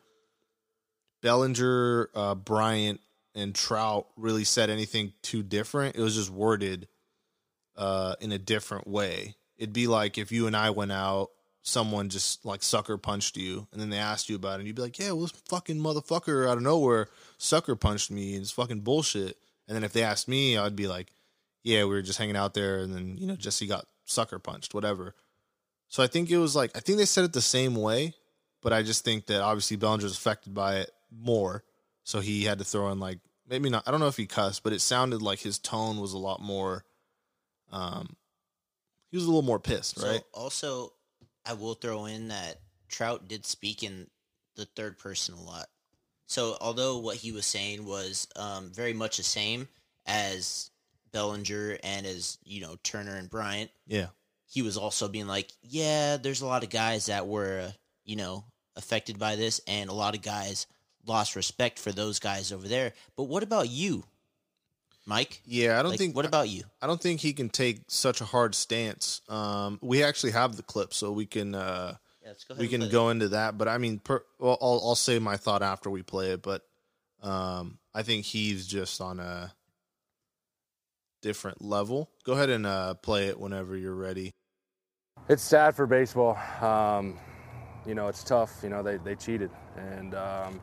Bellinger, 1.23 2.11
uh, 2.15 2.35
Bryant, 2.35 3.01
and 3.35 3.55
Trout 3.55 4.07
really 4.17 4.45
said 4.45 4.71
anything 4.71 5.13
too 5.23 5.43
different. 5.43 5.97
It 5.97 6.01
was 6.03 6.15
just 6.17 6.31
worded 6.31 6.89
uh, 7.77 8.17
in 8.21 8.33
a 8.33 8.39
different 8.39 8.87
way. 8.87 9.37
It'd 9.57 9.73
be 9.73 9.87
like 9.87 10.19
if 10.19 10.33
you 10.33 10.47
and 10.47 10.57
I 10.57 10.71
went 10.71 10.93
out, 10.93 11.31
someone 11.63 12.09
just 12.09 12.45
like 12.45 12.63
sucker 12.63 12.99
punched 12.99 13.37
you, 13.37 13.69
and 13.73 13.81
then 13.81 13.91
they 13.91 13.99
asked 13.99 14.29
you 14.29 14.37
about 14.37 14.55
it, 14.55 14.59
and 14.61 14.67
you'd 14.67 14.77
be 14.77 14.83
like, 14.83 14.99
"Yeah, 14.99 15.13
well, 15.13 15.23
this 15.23 15.33
fucking 15.49 15.79
motherfucker 15.79 16.49
out 16.49 16.57
of 16.57 16.63
nowhere 16.63 17.09
sucker 17.39 17.77
punched 17.77 18.11
me, 18.11 18.35
and 18.35 18.43
it's 18.43 18.51
fucking 18.51 18.81
bullshit." 18.81 19.39
And 19.69 19.77
then 19.77 19.85
if 19.85 19.93
they 19.93 20.03
asked 20.03 20.27
me, 20.29 20.59
I'd 20.59 20.75
be 20.75 20.89
like, 20.89 21.13
"Yeah, 21.63 21.85
we 21.85 21.91
were 21.91 22.03
just 22.03 22.19
hanging 22.19 22.37
out 22.37 22.55
there, 22.55 22.79
and 22.79 22.95
then 22.95 23.17
you 23.19 23.27
know 23.27 23.37
Jesse 23.37 23.67
got 23.67 23.87
sucker 24.05 24.39
punched, 24.39 24.75
whatever." 24.75 25.15
So 25.89 26.03
I 26.03 26.07
think 26.07 26.31
it 26.31 26.39
was 26.39 26.57
like 26.57 26.71
I 26.77 26.81
think 26.81 26.99
they 26.99 27.05
said 27.05 27.25
it 27.25 27.33
the 27.33 27.43
same 27.43 27.75
way, 27.75 28.15
but 28.63 28.73
I 28.73 28.83
just 28.83 29.05
think 29.05 29.27
that 29.27 29.43
obviously 29.43 29.77
Bellinger's 29.77 30.17
affected 30.17 30.55
by 30.55 30.77
it 30.77 30.91
more, 31.11 31.65
so 32.05 32.21
he 32.21 32.45
had 32.45 32.59
to 32.59 32.65
throw 32.65 32.91
in 32.91 32.99
like 32.99 33.19
maybe 33.49 33.71
not. 33.71 33.87
I 33.87 33.91
don't 33.91 34.01
know 34.01 34.09
if 34.09 34.17
he 34.17 34.27
cussed, 34.27 34.63
but 34.63 34.73
it 34.73 34.81
sounded 34.81 35.23
like 35.23 35.41
his 35.41 35.59
tone 35.59 36.01
was 36.01 36.13
a 36.13 36.19
lot 36.19 36.41
more. 36.41 36.85
Um, 37.71 38.17
he 39.11 39.17
was 39.17 39.25
a 39.25 39.29
little 39.29 39.43
more 39.43 39.59
pissed, 39.59 39.99
so 39.99 40.09
right? 40.09 40.23
also 40.33 40.93
I 41.45 41.53
will 41.55 41.75
throw 41.75 42.07
in 42.07 42.29
that 42.29 42.57
Trout 42.89 43.29
did 43.29 43.47
speak 43.47 43.83
in 43.83 44.09
the 44.57 44.65
third 44.65 44.99
person 44.99 45.35
a 45.35 45.43
lot. 45.43 45.67
So 46.27 46.57
although 46.61 46.99
what 46.99 47.17
he 47.17 47.33
was 47.33 47.45
saying 47.45 47.85
was 47.85 48.27
um, 48.37 48.71
very 48.73 48.95
much 48.95 49.19
the 49.19 49.23
same 49.23 49.69
as 50.07 50.71
Bellinger 51.13 51.79
and 51.83 52.07
as 52.07 52.39
you 52.45 52.61
know 52.61 52.77
Turner 52.83 53.17
and 53.17 53.29
Bryant, 53.31 53.71
Yeah, 53.87 54.09
he 54.47 54.63
was 54.63 54.77
also 54.77 55.09
being 55.09 55.27
like, 55.27 55.51
yeah, 55.63 56.17
there's 56.17 56.41
a 56.41 56.47
lot 56.47 56.63
of 56.65 56.71
guys 56.71 57.07
that 57.07 57.27
were, 57.27 57.61
uh, 57.69 57.73
you 58.05 58.17
know, 58.17 58.45
affected 58.77 59.19
by 59.19 59.37
this, 59.37 59.61
and 59.67 59.91
a 59.91 59.95
lot 59.95 60.15
of 60.17 60.23
guys 60.23 60.67
lost 61.07 61.37
respect 61.37 61.79
for 61.79 61.93
those 61.93 62.19
guys 62.19 62.53
over 62.53 62.67
there. 62.69 62.93
But 63.17 63.25
what 63.25 63.43
about 63.43 63.69
you, 63.69 64.05
Mike? 65.07 65.41
yeah. 65.45 65.79
I 65.79 65.83
don't 65.83 65.91
Like, 65.91 65.99
think. 65.99 66.15
What 66.17 66.27
about 66.27 66.49
you? 66.49 66.63
I 66.81 66.87
don't 66.87 67.01
think 67.01 67.21
he 67.21 67.33
can 67.33 67.49
take 67.49 67.81
such 67.89 68.21
a 68.21 68.25
hard 68.25 68.55
stance. 68.55 69.21
Um, 69.29 69.79
we 69.83 70.03
actually 70.03 70.33
have 70.33 70.57
the 70.57 70.63
clip, 70.63 70.95
so 70.95 71.13
we 71.13 71.27
can. 71.27 71.55
Uh, 71.55 71.97
Yeah, 72.23 72.29
let's 72.29 72.45
go 72.45 72.55
we 72.55 72.69
can 72.69 72.89
go 72.89 73.11
into 73.11 73.29
that. 73.31 73.59
But 73.59 73.69
I 73.69 73.79
mean, 73.79 73.99
per, 73.99 74.23
well, 74.39 74.57
I'll, 74.61 74.81
I'll 74.85 74.95
say 74.95 75.19
my 75.19 75.37
thought 75.37 75.63
after 75.63 75.91
we 75.91 76.03
play 76.03 76.31
it. 76.33 76.43
But 76.43 76.63
um, 77.21 77.79
I 77.95 78.03
think 78.05 78.25
he's 78.25 78.67
just 78.67 79.01
on 79.01 79.19
a 79.19 79.53
different 81.23 81.63
level. 81.63 82.11
Go 82.25 82.35
ahead 82.35 82.51
and 82.51 82.67
uh, 82.67 82.95
play 82.95 83.29
it 83.29 83.41
whenever 83.41 83.77
you're 83.77 83.95
ready. 83.95 84.35
It's 85.29 85.43
sad 85.43 85.75
for 85.75 85.87
baseball. 85.87 86.37
Um, 86.61 87.19
you 87.87 87.95
know, 87.95 88.09
it's 88.09 88.23
tough. 88.25 88.61
You 88.63 88.69
know, 88.69 88.83
they, 88.83 88.97
they 88.99 89.15
cheated. 89.15 89.51
And, 89.77 90.15
um, 90.15 90.61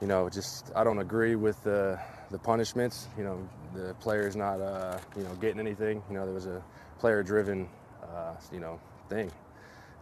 you 0.00 0.06
know, 0.06 0.28
just 0.28 0.72
I 0.74 0.84
don't 0.84 0.98
agree 0.98 1.34
with 1.34 1.62
the, 1.64 1.98
the 2.30 2.38
punishments. 2.38 3.08
You 3.18 3.24
know, 3.24 3.48
the 3.74 3.94
player's 3.94 4.36
not, 4.36 4.60
uh, 4.60 4.98
you 5.16 5.24
know, 5.24 5.34
getting 5.34 5.60
anything. 5.60 6.02
You 6.08 6.14
know, 6.16 6.24
there 6.24 6.34
was 6.34 6.46
a 6.46 6.62
player 6.98 7.22
driven, 7.22 7.68
uh, 8.02 8.34
you 8.52 8.60
know, 8.60 8.80
thing. 9.08 9.30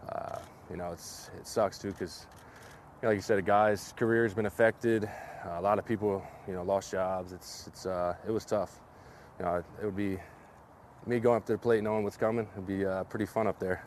Uh, 0.09 0.38
you 0.70 0.77
know, 0.77 0.92
it's, 0.92 1.31
it 1.38 1.46
sucks 1.46 1.79
too 1.79 1.88
because, 1.88 2.27
you 3.00 3.07
know, 3.07 3.09
like 3.09 3.16
you 3.16 3.22
said, 3.22 3.38
a 3.38 3.42
guy's 3.42 3.92
career 3.96 4.24
has 4.24 4.35
been 4.35 4.46
affected. 4.46 5.09
a 5.53 5.61
lot 5.61 5.79
of 5.79 5.87
people, 5.87 6.22
you 6.46 6.55
know, 6.55 6.62
lost 6.62 6.90
jobs. 6.90 7.33
It's, 7.33 7.66
it's, 7.66 7.87
uh, 7.87 8.14
it 8.27 8.31
was 8.31 8.44
tough. 8.44 8.81
You 9.38 9.44
know, 9.44 9.64
it 9.81 9.85
would 9.85 9.97
be 9.97 10.18
me 11.07 11.18
going 11.18 11.37
up 11.37 11.47
to 11.47 11.53
the 11.53 11.59
plate 11.59 11.83
knowing 11.83 12.03
what's 12.03 12.16
coming 12.16 12.47
would 12.57 12.66
be 12.66 12.85
uh, 12.85 13.05
pretty 13.05 13.27
fun 13.27 13.47
up 13.47 13.59
there. 13.59 13.85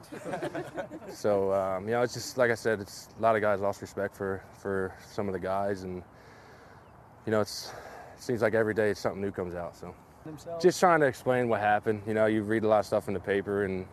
so 1.14 1.54
um, 1.54 1.86
you 1.86 1.92
know, 1.92 2.02
it's 2.02 2.14
just 2.14 2.38
like 2.38 2.52
I 2.52 2.56
said, 2.56 2.80
it's 2.80 3.10
a 3.18 3.22
lot 3.22 3.36
of 3.36 3.42
guys 3.42 3.60
lost 3.60 3.82
respect 3.82 4.16
for 4.16 4.44
for 4.62 4.94
some 5.12 5.28
of 5.28 5.34
the 5.34 5.40
guys, 5.40 5.84
and 5.84 6.04
you 7.26 7.32
know, 7.32 7.42
it's 7.42 7.72
it 8.16 8.22
seems 8.22 8.42
like 8.42 8.54
every 8.54 8.74
day 8.74 8.94
something 8.94 9.22
new 9.22 9.32
comes 9.32 9.56
out. 9.56 9.76
So 9.76 9.94
just 10.60 10.80
trying 10.80 11.00
to 11.00 11.06
explain 11.06 11.50
what 11.50 11.60
happened. 11.60 12.02
You 12.06 12.14
know, 12.14 12.26
you 12.26 12.44
read 12.44 12.64
a 12.64 12.68
lot 12.68 12.80
of 12.80 12.86
stuff 12.86 13.08
in 13.08 13.14
the 13.14 13.20
paper, 13.20 13.64
and 13.64 13.86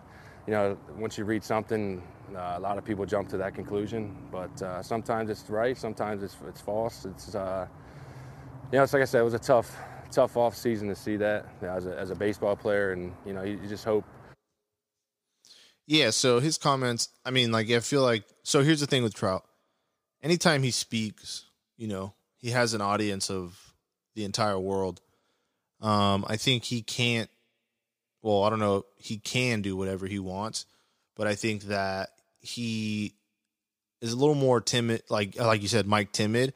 you 0.46 0.52
know, 0.52 0.76
once 0.96 1.16
you 1.16 1.24
read 1.24 1.44
something, 1.44 2.02
uh, 2.34 2.54
a 2.56 2.60
lot 2.60 2.76
of 2.76 2.84
people 2.84 3.06
jump 3.06 3.28
to 3.30 3.36
that 3.38 3.54
conclusion. 3.54 4.16
But 4.30 4.60
uh, 4.60 4.82
sometimes 4.82 5.30
it's 5.30 5.48
right, 5.48 5.76
sometimes 5.76 6.22
it's 6.22 6.36
it's 6.48 6.60
false. 6.60 7.06
It's 7.06 7.34
uh, 7.34 7.66
you 8.72 8.78
know, 8.78 8.82
it's 8.82 8.92
like 8.92 9.02
I 9.02 9.06
said, 9.06 9.20
it 9.20 9.24
was 9.24 9.34
a 9.34 9.38
tough 9.38 9.76
tough 10.14 10.36
off 10.36 10.56
season 10.56 10.88
to 10.88 10.94
see 10.94 11.16
that 11.16 11.46
as 11.62 11.86
a, 11.86 11.98
as 11.98 12.10
a 12.10 12.14
baseball 12.14 12.56
player, 12.56 12.92
and 12.92 13.12
you 13.26 13.32
know, 13.32 13.42
you, 13.42 13.58
you 13.62 13.68
just 13.68 13.84
hope. 13.84 14.04
Yeah, 15.86 16.10
so 16.10 16.40
his 16.40 16.56
comments, 16.56 17.08
I 17.24 17.30
mean, 17.30 17.52
like 17.52 17.70
I 17.70 17.80
feel 17.80 18.02
like 18.02 18.24
so 18.42 18.62
here's 18.62 18.80
the 18.80 18.86
thing 18.86 19.02
with 19.02 19.14
Trout. 19.14 19.44
Anytime 20.22 20.62
he 20.62 20.70
speaks, 20.70 21.44
you 21.76 21.88
know, 21.88 22.14
he 22.36 22.50
has 22.50 22.72
an 22.72 22.80
audience 22.80 23.30
of 23.30 23.74
the 24.14 24.24
entire 24.24 24.58
world. 24.58 25.00
Um, 25.80 26.24
I 26.28 26.36
think 26.36 26.64
he 26.64 26.80
can't 26.80 27.28
well, 28.24 28.42
I 28.42 28.50
don't 28.50 28.58
know, 28.58 28.86
he 28.96 29.18
can 29.18 29.60
do 29.60 29.76
whatever 29.76 30.06
he 30.06 30.18
wants, 30.18 30.64
but 31.14 31.26
I 31.26 31.34
think 31.34 31.64
that 31.64 32.08
he 32.40 33.14
is 34.00 34.12
a 34.12 34.16
little 34.16 34.34
more 34.34 34.62
timid, 34.62 35.02
like 35.10 35.38
like 35.38 35.60
you 35.60 35.68
said, 35.68 35.86
Mike 35.86 36.10
timid, 36.12 36.54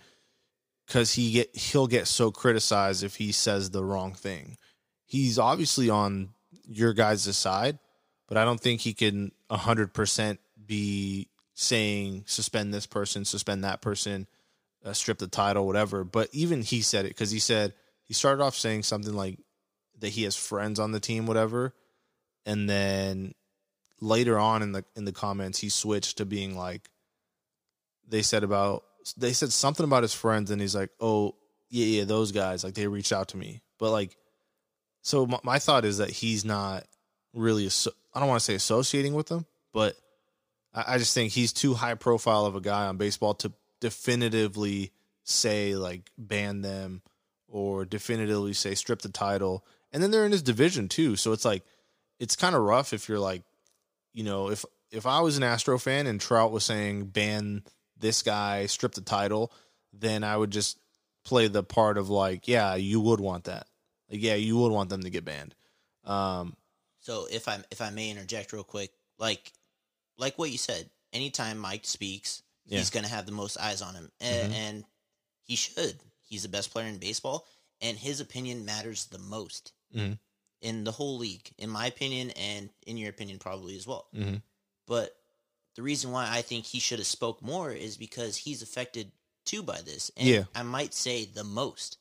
because 0.88 1.12
he 1.12 1.32
get 1.32 1.54
he'll 1.54 1.86
get 1.86 2.08
so 2.08 2.32
criticized 2.32 3.04
if 3.04 3.16
he 3.16 3.30
says 3.30 3.70
the 3.70 3.84
wrong 3.84 4.14
thing. 4.14 4.56
He's 5.04 5.38
obviously 5.38 5.90
on 5.90 6.30
your 6.66 6.94
guys' 6.94 7.36
side, 7.36 7.78
but 8.26 8.36
I 8.38 8.44
don't 8.44 8.60
think 8.60 8.80
he 8.80 8.94
can 8.94 9.32
hundred 9.50 9.92
percent 9.92 10.40
be 10.66 11.28
saying 11.54 12.24
suspend 12.26 12.72
this 12.72 12.86
person, 12.86 13.24
suspend 13.24 13.64
that 13.64 13.82
person, 13.82 14.26
uh, 14.84 14.94
strip 14.94 15.18
the 15.18 15.28
title, 15.28 15.66
whatever. 15.66 16.04
But 16.04 16.30
even 16.32 16.62
he 16.62 16.80
said 16.80 17.04
it 17.04 17.10
because 17.10 17.30
he 17.30 17.38
said 17.38 17.74
he 18.02 18.14
started 18.14 18.42
off 18.42 18.56
saying 18.56 18.84
something 18.84 19.14
like 19.14 19.38
that 19.98 20.10
he 20.10 20.22
has 20.22 20.36
friends 20.36 20.80
on 20.80 20.92
the 20.92 21.00
team, 21.00 21.26
whatever, 21.26 21.74
and 22.46 22.68
then 22.68 23.34
later 24.00 24.38
on 24.38 24.62
in 24.62 24.72
the 24.72 24.84
in 24.96 25.04
the 25.04 25.12
comments 25.12 25.58
he 25.58 25.68
switched 25.68 26.16
to 26.16 26.24
being 26.24 26.56
like 26.56 26.88
they 28.08 28.22
said 28.22 28.44
about 28.44 28.84
they 29.14 29.32
said 29.32 29.52
something 29.52 29.84
about 29.84 30.02
his 30.02 30.14
friends 30.14 30.50
and 30.50 30.60
he's 30.60 30.74
like 30.74 30.90
oh 31.00 31.34
yeah 31.70 31.84
yeah 31.84 32.04
those 32.04 32.32
guys 32.32 32.64
like 32.64 32.74
they 32.74 32.86
reached 32.86 33.12
out 33.12 33.28
to 33.28 33.36
me. 33.36 33.62
But 33.78 33.90
like 33.90 34.16
so 35.02 35.26
my, 35.26 35.38
my 35.42 35.58
thought 35.58 35.84
is 35.84 35.98
that 35.98 36.10
he's 36.10 36.44
not 36.44 36.84
really 37.34 37.68
i 38.14 38.20
don't 38.20 38.28
want 38.28 38.40
to 38.40 38.44
say 38.44 38.54
associating 38.54 39.14
with 39.14 39.28
them 39.28 39.44
but 39.72 39.94
I, 40.74 40.94
I 40.94 40.98
just 40.98 41.14
think 41.14 41.32
he's 41.32 41.52
too 41.52 41.74
high 41.74 41.94
profile 41.94 42.46
of 42.46 42.56
a 42.56 42.60
guy 42.60 42.86
on 42.86 42.96
baseball 42.96 43.34
to 43.34 43.52
definitively 43.80 44.92
say 45.24 45.76
like 45.76 46.10
ban 46.16 46.62
them 46.62 47.02
or 47.48 47.84
definitively 47.84 48.54
say 48.54 48.74
strip 48.74 49.02
the 49.02 49.08
title. 49.08 49.64
And 49.92 50.02
then 50.02 50.10
they're 50.10 50.26
in 50.26 50.32
his 50.32 50.42
division 50.42 50.88
too 50.88 51.16
so 51.16 51.32
it's 51.32 51.44
like 51.44 51.64
it's 52.18 52.34
kind 52.34 52.56
of 52.56 52.62
rough 52.62 52.92
if 52.92 53.08
you're 53.08 53.18
like 53.18 53.42
you 54.12 54.24
know, 54.24 54.50
if 54.50 54.64
if 54.90 55.06
I 55.06 55.20
was 55.20 55.36
an 55.36 55.42
Astro 55.42 55.78
fan 55.78 56.06
and 56.06 56.20
Trout 56.20 56.50
was 56.50 56.64
saying 56.64 57.06
ban 57.06 57.62
this 57.98 58.22
guy, 58.22 58.66
strip 58.66 58.92
the 58.92 59.00
title, 59.00 59.52
then 59.92 60.24
I 60.24 60.36
would 60.36 60.50
just 60.50 60.78
play 61.24 61.48
the 61.48 61.62
part 61.62 61.98
of 61.98 62.08
like, 62.08 62.48
yeah, 62.48 62.74
you 62.74 63.00
would 63.00 63.20
want 63.20 63.44
that. 63.44 63.66
Like, 64.10 64.22
yeah, 64.22 64.34
you 64.34 64.56
would 64.58 64.72
want 64.72 64.90
them 64.90 65.02
to 65.02 65.10
get 65.10 65.24
banned. 65.24 65.54
Um, 66.04 66.56
so 67.00 67.26
if 67.30 67.48
I 67.48 67.58
if 67.70 67.80
I 67.80 67.90
may 67.90 68.10
interject 68.10 68.52
real 68.52 68.64
quick, 68.64 68.90
like 69.18 69.52
like 70.16 70.38
what 70.38 70.50
you 70.50 70.58
said, 70.58 70.88
anytime 71.12 71.58
Mike 71.58 71.84
speaks, 71.84 72.42
yeah. 72.66 72.78
he's 72.78 72.90
going 72.90 73.04
to 73.04 73.10
have 73.10 73.26
the 73.26 73.32
most 73.32 73.58
eyes 73.58 73.82
on 73.82 73.94
him, 73.94 74.10
and, 74.20 74.52
mm-hmm. 74.52 74.60
and, 74.60 74.84
he 75.42 75.56
should. 75.56 75.96
He's 76.20 76.42
the 76.42 76.48
best 76.50 76.70
player 76.70 76.86
in 76.86 76.98
baseball, 76.98 77.46
and 77.80 77.96
his 77.96 78.20
opinion 78.20 78.66
matters 78.66 79.06
the 79.06 79.18
most. 79.18 79.72
Mm-hmm 79.96 80.12
in 80.60 80.84
the 80.84 80.92
whole 80.92 81.18
league, 81.18 81.50
in 81.58 81.70
my 81.70 81.86
opinion, 81.86 82.30
and 82.30 82.70
in 82.86 82.96
your 82.96 83.10
opinion, 83.10 83.38
probably 83.38 83.76
as 83.76 83.86
well. 83.86 84.08
Mm-hmm. 84.14 84.36
But 84.86 85.16
the 85.78 85.84
reason 85.84 86.10
why 86.10 86.28
I 86.28 86.42
think 86.42 86.64
he 86.64 86.80
should 86.80 86.98
have 86.98 87.06
spoke 87.06 87.40
more 87.40 87.70
is 87.70 87.96
because 87.96 88.36
he's 88.36 88.62
affected 88.62 89.12
too 89.46 89.62
by 89.62 89.80
this, 89.80 90.10
and 90.16 90.26
yeah. 90.26 90.42
I 90.52 90.64
might 90.64 90.92
say 90.92 91.24
the 91.24 91.44
most. 91.44 91.98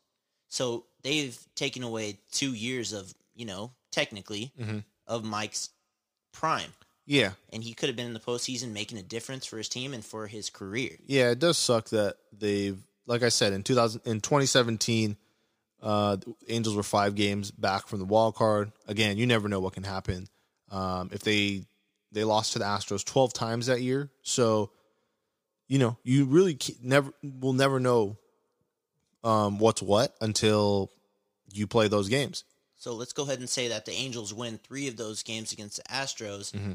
So 0.47 0.85
they've 1.03 1.37
taken 1.53 1.83
away 1.83 2.17
two 2.31 2.55
years 2.55 2.91
of 2.91 3.13
you 3.35 3.45
know 3.45 3.73
technically 3.91 4.51
mm-hmm. 4.59 4.79
of 5.05 5.23
Mike's 5.23 5.69
prime. 6.33 6.73
Yeah, 7.05 7.33
and 7.53 7.63
he 7.63 7.75
could 7.75 7.87
have 7.87 7.95
been 7.95 8.07
in 8.07 8.15
the 8.15 8.19
postseason 8.19 8.71
making 8.73 8.97
a 8.97 9.03
difference 9.03 9.45
for 9.45 9.59
his 9.59 9.69
team 9.69 9.93
and 9.93 10.03
for 10.03 10.25
his 10.25 10.49
career. 10.49 10.97
Yeah, 11.05 11.29
it 11.29 11.37
does 11.37 11.59
suck 11.59 11.89
that 11.89 12.15
they've, 12.33 12.81
like 13.05 13.21
I 13.21 13.29
said, 13.29 13.53
in 13.53 13.61
2000 13.61 14.01
in 14.05 14.21
2017 14.21 15.17
uh, 15.83 16.17
Angels 16.49 16.75
were 16.75 16.81
five 16.81 17.13
games 17.13 17.51
back 17.51 17.87
from 17.87 17.99
the 17.99 18.05
wild 18.05 18.33
card. 18.33 18.71
Again, 18.87 19.19
you 19.19 19.27
never 19.27 19.47
know 19.47 19.59
what 19.59 19.73
can 19.73 19.83
happen. 19.83 20.25
Um, 20.71 21.11
if 21.13 21.21
they 21.21 21.65
they 22.11 22.23
lost 22.23 22.53
to 22.53 22.59
the 22.59 22.65
Astros 22.65 23.05
twelve 23.05 23.33
times 23.33 23.67
that 23.67 23.81
year, 23.81 24.09
so 24.21 24.71
you 25.67 25.79
know 25.79 25.97
you 26.03 26.25
really 26.25 26.57
never 26.81 27.11
will 27.23 27.53
never 27.53 27.79
know 27.79 28.17
um, 29.23 29.59
what's 29.59 29.81
what 29.81 30.15
until 30.21 30.91
you 31.51 31.67
play 31.67 31.87
those 31.87 32.09
games. 32.09 32.43
So 32.77 32.93
let's 32.93 33.13
go 33.13 33.23
ahead 33.23 33.39
and 33.39 33.49
say 33.49 33.69
that 33.69 33.85
the 33.85 33.91
Angels 33.91 34.33
win 34.33 34.59
three 34.59 34.87
of 34.87 34.97
those 34.97 35.23
games 35.23 35.51
against 35.51 35.77
the 35.77 35.83
Astros 35.83 36.51
mm-hmm. 36.51 36.73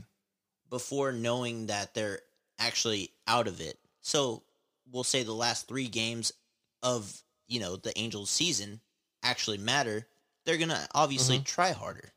before 0.68 1.12
knowing 1.12 1.66
that 1.66 1.94
they're 1.94 2.20
actually 2.58 3.10
out 3.28 3.46
of 3.46 3.60
it. 3.60 3.78
So 4.00 4.42
we'll 4.90 5.04
say 5.04 5.22
the 5.22 5.32
last 5.32 5.68
three 5.68 5.88
games 5.88 6.32
of 6.82 7.22
you 7.46 7.60
know 7.60 7.76
the 7.76 7.96
Angels 7.98 8.30
season 8.30 8.80
actually 9.22 9.58
matter, 9.58 10.06
they're 10.44 10.58
gonna 10.58 10.86
obviously 10.94 11.36
mm-hmm. 11.36 11.44
try 11.44 11.72
harder. 11.72 12.12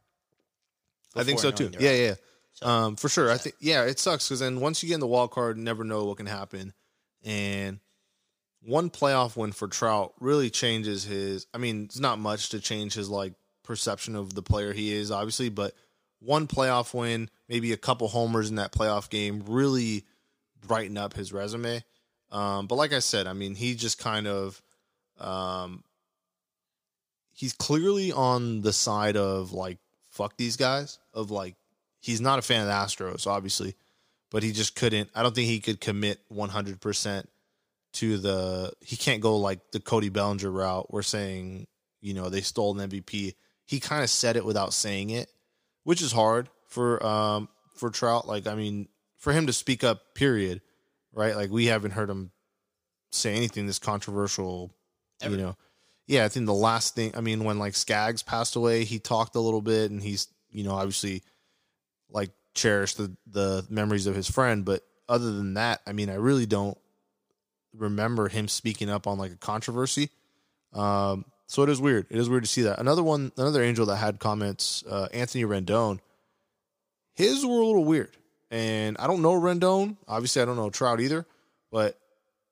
I 1.16 1.24
think 1.24 1.40
so 1.40 1.52
too. 1.52 1.72
Yeah, 1.80 1.94
yeah, 1.94 2.16
so, 2.56 2.68
um, 2.68 2.96
for 2.96 3.10
sure. 3.10 3.32
I 3.32 3.38
think 3.38 3.56
yeah, 3.60 3.84
it 3.84 4.00
sucks 4.00 4.28
because 4.28 4.40
then 4.40 4.60
once 4.60 4.82
you 4.82 4.88
get 4.88 4.96
in 4.96 5.00
the 5.02 5.08
wild 5.08 5.32
card, 5.32 5.58
never 5.58 5.84
know 5.84 6.06
what 6.06 6.18
can 6.18 6.26
happen, 6.26 6.74
and 7.24 7.80
one 8.62 8.90
playoff 8.90 9.38
win 9.38 9.52
for 9.52 9.68
Trout 9.68 10.14
really 10.20 10.50
changes 10.50 11.04
his. 11.04 11.48
I 11.54 11.58
mean, 11.58 11.84
it's 11.84 12.00
not 12.00 12.18
much 12.18 12.50
to 12.50 12.60
change 12.60 12.94
his 12.94 13.10
like 13.10 13.34
perception 13.64 14.16
of 14.16 14.34
the 14.34 14.42
player 14.42 14.74
he 14.74 14.94
is, 14.94 15.12
obviously, 15.12 15.50
but 15.50 15.74
one 16.20 16.48
playoff 16.48 16.94
win, 16.94 17.30
maybe 17.48 17.74
a 17.74 17.78
couple 17.78 18.08
homers 18.08 18.50
in 18.50 18.56
that 18.56 18.72
playoff 18.72 19.10
game, 19.10 19.44
really 19.48 20.06
brighten 20.66 20.98
up 20.98 21.14
his 21.14 21.34
resume. 21.34 21.84
Um, 22.32 22.68
but 22.68 22.76
like 22.76 22.94
I 22.94 23.00
said, 23.00 23.28
I 23.28 23.34
mean, 23.34 23.54
he 23.54 23.76
just 23.76 24.00
kind 24.00 24.28
of 24.28 24.62
um, 25.20 25.84
he's 27.34 27.54
clearly 27.54 28.12
on 28.12 28.62
the 28.62 28.74
side 28.74 29.18
of 29.18 29.52
like 29.52 29.78
fuck 30.10 30.38
these 30.38 30.58
guys 30.58 31.00
of 31.14 31.32
like 31.32 31.56
he's 32.06 32.22
not 32.22 32.40
a 32.40 32.42
fan 32.42 32.62
of 32.62 32.68
the 32.68 32.74
Astros 32.74 33.28
obviously 33.28 33.76
but 34.32 34.44
he 34.44 34.52
just 34.52 34.76
couldn't 34.76 35.10
I 35.16 35.24
don't 35.24 35.34
think 35.34 35.48
he 35.48 35.60
could 35.60 35.82
commit 35.82 36.20
100% 36.32 37.26
to 37.94 38.18
the 38.18 38.74
he 38.82 38.96
can't 38.96 39.22
go 39.22 39.38
like 39.38 39.72
the 39.72 39.80
Cody 39.80 40.10
Bellinger 40.10 40.52
route 40.52 40.92
we're 40.92 41.02
saying 41.02 41.68
you 42.02 42.14
know 42.14 42.30
they 42.30 42.42
stole 42.42 42.80
an 42.80 42.90
MVP 42.90 43.34
he 43.66 43.80
kind 43.80 44.04
of 44.04 44.10
said 44.10 44.36
it 44.38 44.46
without 44.46 44.74
saying 44.74 45.10
it 45.10 45.30
which 45.84 46.02
is 46.02 46.12
hard 46.12 46.50
for 46.68 47.04
um 47.06 47.50
for 47.76 47.90
Trout. 47.90 48.28
Like 48.28 48.48
I 48.48 48.56
mean 48.56 48.88
for 49.18 49.34
him 49.34 49.48
to 49.48 49.54
speak 49.54 49.84
up 49.84 50.14
period 50.16 50.62
right? 51.16 51.36
Like 51.36 51.50
we 51.50 51.66
haven't 51.66 51.92
heard 51.92 52.10
him 52.10 52.32
say 53.12 53.34
anything 53.34 53.66
this 53.66 53.80
controversial 53.80 54.72
Ever. 55.22 55.36
you 55.36 55.42
know. 55.42 55.56
Yeah, 56.08 56.26
I 56.26 56.28
think 56.28 56.46
the 56.46 56.54
last 56.54 56.94
thing, 56.94 57.14
I 57.18 57.22
mean, 57.22 57.44
when 57.44 57.58
like 57.58 57.74
Skaggs 57.74 58.22
passed 58.22 58.56
away, 58.56 58.84
he 58.84 59.00
talked 59.00 59.36
a 59.36 59.40
little 59.40 59.62
bit 59.62 59.90
and 59.90 60.04
he's, 60.04 60.28
you 60.52 60.64
know, 60.64 60.74
obviously 60.74 61.24
like 62.56 62.62
cherished 62.62 62.98
the, 62.98 63.16
the 63.28 63.66
memories 63.70 64.08
of 64.08 64.16
his 64.16 64.30
friend. 64.30 64.66
But 64.66 64.82
other 65.08 65.32
than 65.32 65.56
that, 65.56 65.82
I 65.86 65.92
mean, 65.92 66.10
I 66.10 66.16
really 66.16 66.46
don't 66.46 66.78
remember 67.74 68.28
him 68.30 68.48
speaking 68.48 68.90
up 68.90 69.08
on 69.08 69.18
like 69.18 69.32
a 69.32 69.38
controversy. 69.38 70.10
Um, 70.74 71.26
so 71.48 71.64
it 71.64 71.70
is 71.70 71.80
weird. 71.80 72.08
It 72.10 72.18
is 72.18 72.30
weird 72.30 72.44
to 72.44 72.50
see 72.50 72.64
that. 72.64 72.80
Another 72.80 73.04
one, 73.04 73.32
another 73.38 73.64
angel 73.64 73.86
that 73.88 73.98
had 73.98 74.20
comments, 74.20 74.84
uh, 74.90 75.08
Anthony 75.14 75.44
Rendon, 75.44 76.00
his 77.14 77.46
were 77.46 77.62
a 77.62 77.66
little 77.66 77.86
weird. 77.86 78.16
And 78.52 78.98
I 79.00 79.08
don't 79.08 79.22
know 79.22 79.34
Rendon. 79.40 79.98
Obviously, 80.08 80.42
I 80.42 80.46
don't 80.46 80.56
know 80.56 80.70
Trout 80.70 81.02
either. 81.02 81.26
But 81.72 82.00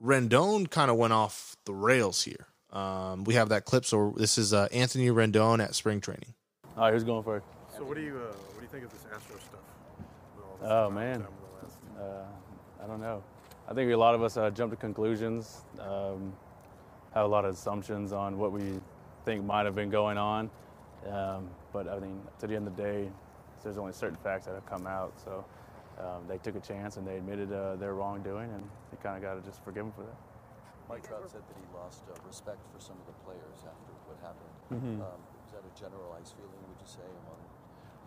Rendon 0.01 0.69
kind 0.69 0.91
of 0.91 0.97
went 0.97 1.13
off 1.13 1.55
the 1.65 1.73
rails 1.73 2.23
here. 2.23 2.47
Um, 2.71 3.23
we 3.23 3.35
have 3.35 3.49
that 3.49 3.65
clip. 3.65 3.85
So 3.85 4.13
this 4.17 4.37
is 4.37 4.53
uh, 4.53 4.67
Anthony 4.71 5.07
Rendon 5.07 5.63
at 5.63 5.75
spring 5.75 6.01
training. 6.01 6.33
All 6.75 6.85
right, 6.85 6.93
who's 6.93 7.03
going 7.03 7.23
for 7.23 7.37
it? 7.37 7.43
So 7.77 7.83
what 7.83 7.95
do 7.95 8.03
you 8.03 8.15
uh, 8.15 8.33
what 8.33 8.57
do 8.57 8.61
you 8.61 8.67
think 8.67 8.83
of 8.85 8.91
this 8.91 9.05
Astro 9.13 9.37
stuff? 9.37 9.59
Oh 10.61 10.89
man, 10.89 11.25
uh, 11.99 12.03
I 12.83 12.87
don't 12.87 13.01
know. 13.01 13.23
I 13.67 13.73
think 13.73 13.91
a 13.91 13.95
lot 13.97 14.13
of 14.13 14.21
us 14.23 14.37
uh, 14.37 14.49
jump 14.49 14.71
to 14.71 14.77
conclusions, 14.77 15.61
um, 15.79 16.33
have 17.13 17.25
a 17.25 17.27
lot 17.27 17.45
of 17.45 17.53
assumptions 17.53 18.11
on 18.11 18.37
what 18.37 18.51
we 18.51 18.79
think 19.25 19.43
might 19.43 19.65
have 19.65 19.75
been 19.75 19.89
going 19.89 20.17
on. 20.17 20.49
Um, 21.09 21.49
but 21.71 21.87
I 21.87 21.99
mean, 21.99 22.21
to 22.39 22.47
the 22.47 22.55
end 22.55 22.67
of 22.67 22.75
the 22.75 22.83
day, 22.83 23.09
there's 23.63 23.77
only 23.77 23.93
certain 23.93 24.17
facts 24.17 24.45
that 24.45 24.55
have 24.55 24.65
come 24.65 24.87
out. 24.87 25.13
So 25.23 25.45
um, 25.99 26.27
they 26.27 26.37
took 26.37 26.55
a 26.55 26.59
chance 26.59 26.97
and 26.97 27.07
they 27.07 27.17
admitted 27.17 27.51
uh, 27.51 27.75
their 27.75 27.93
wrongdoing, 27.93 28.51
and 28.51 28.63
you 28.91 28.97
kind 29.01 29.15
of 29.15 29.23
got 29.23 29.35
to 29.35 29.41
just 29.41 29.63
forgive 29.63 29.85
them 29.85 29.93
for 29.95 30.03
that. 30.03 30.17
Mike 30.89 31.07
Trout 31.07 31.23
said 31.31 31.41
that 31.47 31.55
he 31.55 31.65
lost 31.75 32.03
uh, 32.11 32.15
respect 32.27 32.59
for 32.75 32.79
some 32.79 32.99
of 32.99 33.07
the 33.07 33.17
players 33.23 33.63
after 33.63 33.91
what 34.03 34.19
happened. 34.19 34.55
Mm-hmm. 34.71 34.99
Um, 34.99 35.19
is 35.47 35.51
that 35.55 35.63
a 35.63 35.73
generalized 35.79 36.35
feeling, 36.35 36.59
would 36.67 36.79
you 36.79 36.91
say, 36.91 37.07
among 37.23 37.39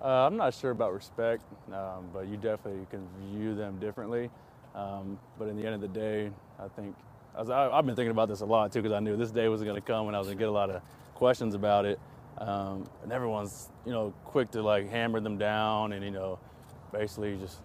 Uh, 0.03 0.27
I'm 0.27 0.37
not 0.37 0.55
sure 0.55 0.71
about 0.71 0.93
respect, 0.93 1.43
um, 1.73 2.09
but 2.13 2.29
you 2.29 2.37
definitely 2.37 2.87
can 2.91 3.07
view 3.21 3.55
them 3.55 3.79
differently. 3.79 4.31
Um, 4.75 5.19
but 5.39 5.49
in 5.49 5.57
the 5.57 5.65
end 5.65 5.75
of 5.75 5.81
the 5.81 5.89
day, 5.89 6.31
I 6.59 6.69
think 6.69 6.95
I 7.35 7.41
was, 7.41 7.51
I, 7.51 7.69
I've 7.71 7.87
been 7.87 7.97
thinking 7.97 8.11
about 8.11 8.29
this 8.29 8.41
a 8.43 8.47
lot 8.47 8.73
too 8.73 8.83
because 8.83 8.95
I 8.95 9.01
knew 9.01 9.17
this 9.17 9.31
day 9.31 9.49
was 9.49 9.63
going 9.63 9.75
to 9.75 9.81
come 9.81 10.07
and 10.07 10.15
I 10.15 10.19
was 10.19 10.29
going 10.29 10.39
to 10.39 10.43
get 10.43 10.49
a 10.49 10.53
lot 10.53 10.71
of 10.71 10.83
questions 11.15 11.55
about 11.55 11.87
it. 11.87 11.99
Um, 12.39 12.85
and 13.03 13.13
everyone's 13.13 13.71
you 13.87 13.93
know 13.93 14.13
quick 14.27 14.51
to 14.51 14.63
like 14.63 14.91
hammer 14.91 15.21
them 15.21 15.39
down 15.39 15.95
and 15.95 16.05
you 16.05 16.11
know 16.11 16.39
basically 16.93 17.37
just 17.37 17.61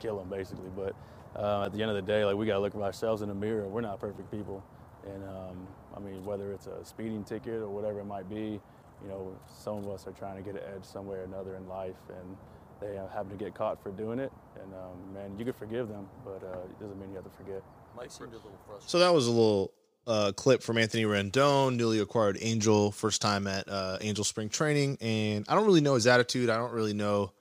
kill 0.00 0.18
them 0.18 0.28
basically. 0.30 0.70
But 0.74 0.94
uh, 1.36 1.64
at 1.66 1.72
the 1.74 1.82
end 1.82 1.90
of 1.90 1.96
the 1.96 2.02
day, 2.02 2.24
like 2.24 2.36
we 2.36 2.46
got 2.46 2.54
to 2.54 2.60
look 2.60 2.74
at 2.74 2.80
ourselves 2.80 3.20
in 3.20 3.28
the 3.28 3.34
mirror. 3.34 3.68
We're 3.68 3.82
not 3.82 4.00
perfect 4.00 4.30
people, 4.30 4.64
and 5.04 5.22
um, 5.24 5.66
I 5.94 6.00
mean 6.00 6.24
whether 6.24 6.52
it's 6.52 6.66
a 6.66 6.82
speeding 6.84 7.24
ticket 7.24 7.60
or 7.60 7.68
whatever 7.68 8.00
it 8.00 8.06
might 8.06 8.28
be, 8.30 8.58
you 9.02 9.08
know, 9.08 9.36
some 9.62 9.76
of 9.78 9.88
us 9.88 10.06
are 10.06 10.12
trying 10.12 10.36
to 10.36 10.42
get 10.42 10.54
an 10.60 10.68
edge 10.74 10.84
some 10.84 11.06
way 11.06 11.18
or 11.18 11.24
another 11.24 11.56
in 11.56 11.66
life, 11.68 11.96
and 12.08 12.36
they 12.80 12.96
uh, 12.98 13.06
happen 13.08 13.30
to 13.30 13.36
get 13.44 13.54
caught 13.54 13.82
for 13.82 13.90
doing 13.90 14.18
it. 14.18 14.32
And 14.62 14.72
um, 14.74 15.14
man, 15.14 15.38
you 15.38 15.44
could 15.44 15.56
forgive 15.56 15.88
them, 15.88 16.08
but 16.24 16.42
uh, 16.44 16.58
it 16.64 16.80
doesn't 16.80 16.98
mean 17.00 17.10
you 17.10 17.16
have 17.16 17.24
to 17.24 17.30
forget. 17.30 17.62
Mike 17.96 18.10
seemed 18.10 18.30
a 18.32 18.36
little 18.36 18.50
frustrated. 18.66 18.90
So 18.90 18.98
that 19.00 19.12
was 19.12 19.26
a 19.26 19.30
little 19.30 19.72
uh, 20.06 20.32
clip 20.34 20.62
from 20.62 20.78
Anthony 20.78 21.04
Rendon, 21.04 21.76
newly 21.76 21.98
acquired 22.00 22.38
Angel, 22.40 22.90
first 22.90 23.20
time 23.22 23.46
at 23.46 23.68
uh, 23.68 23.98
Angel 24.00 24.24
Spring 24.24 24.48
Training, 24.48 24.98
and 25.00 25.44
I 25.48 25.54
don't 25.54 25.66
really 25.66 25.80
know 25.80 25.94
his 25.94 26.06
attitude. 26.06 26.48
I 26.50 26.56
don't 26.56 26.72
really 26.72 26.94
know 26.94 27.32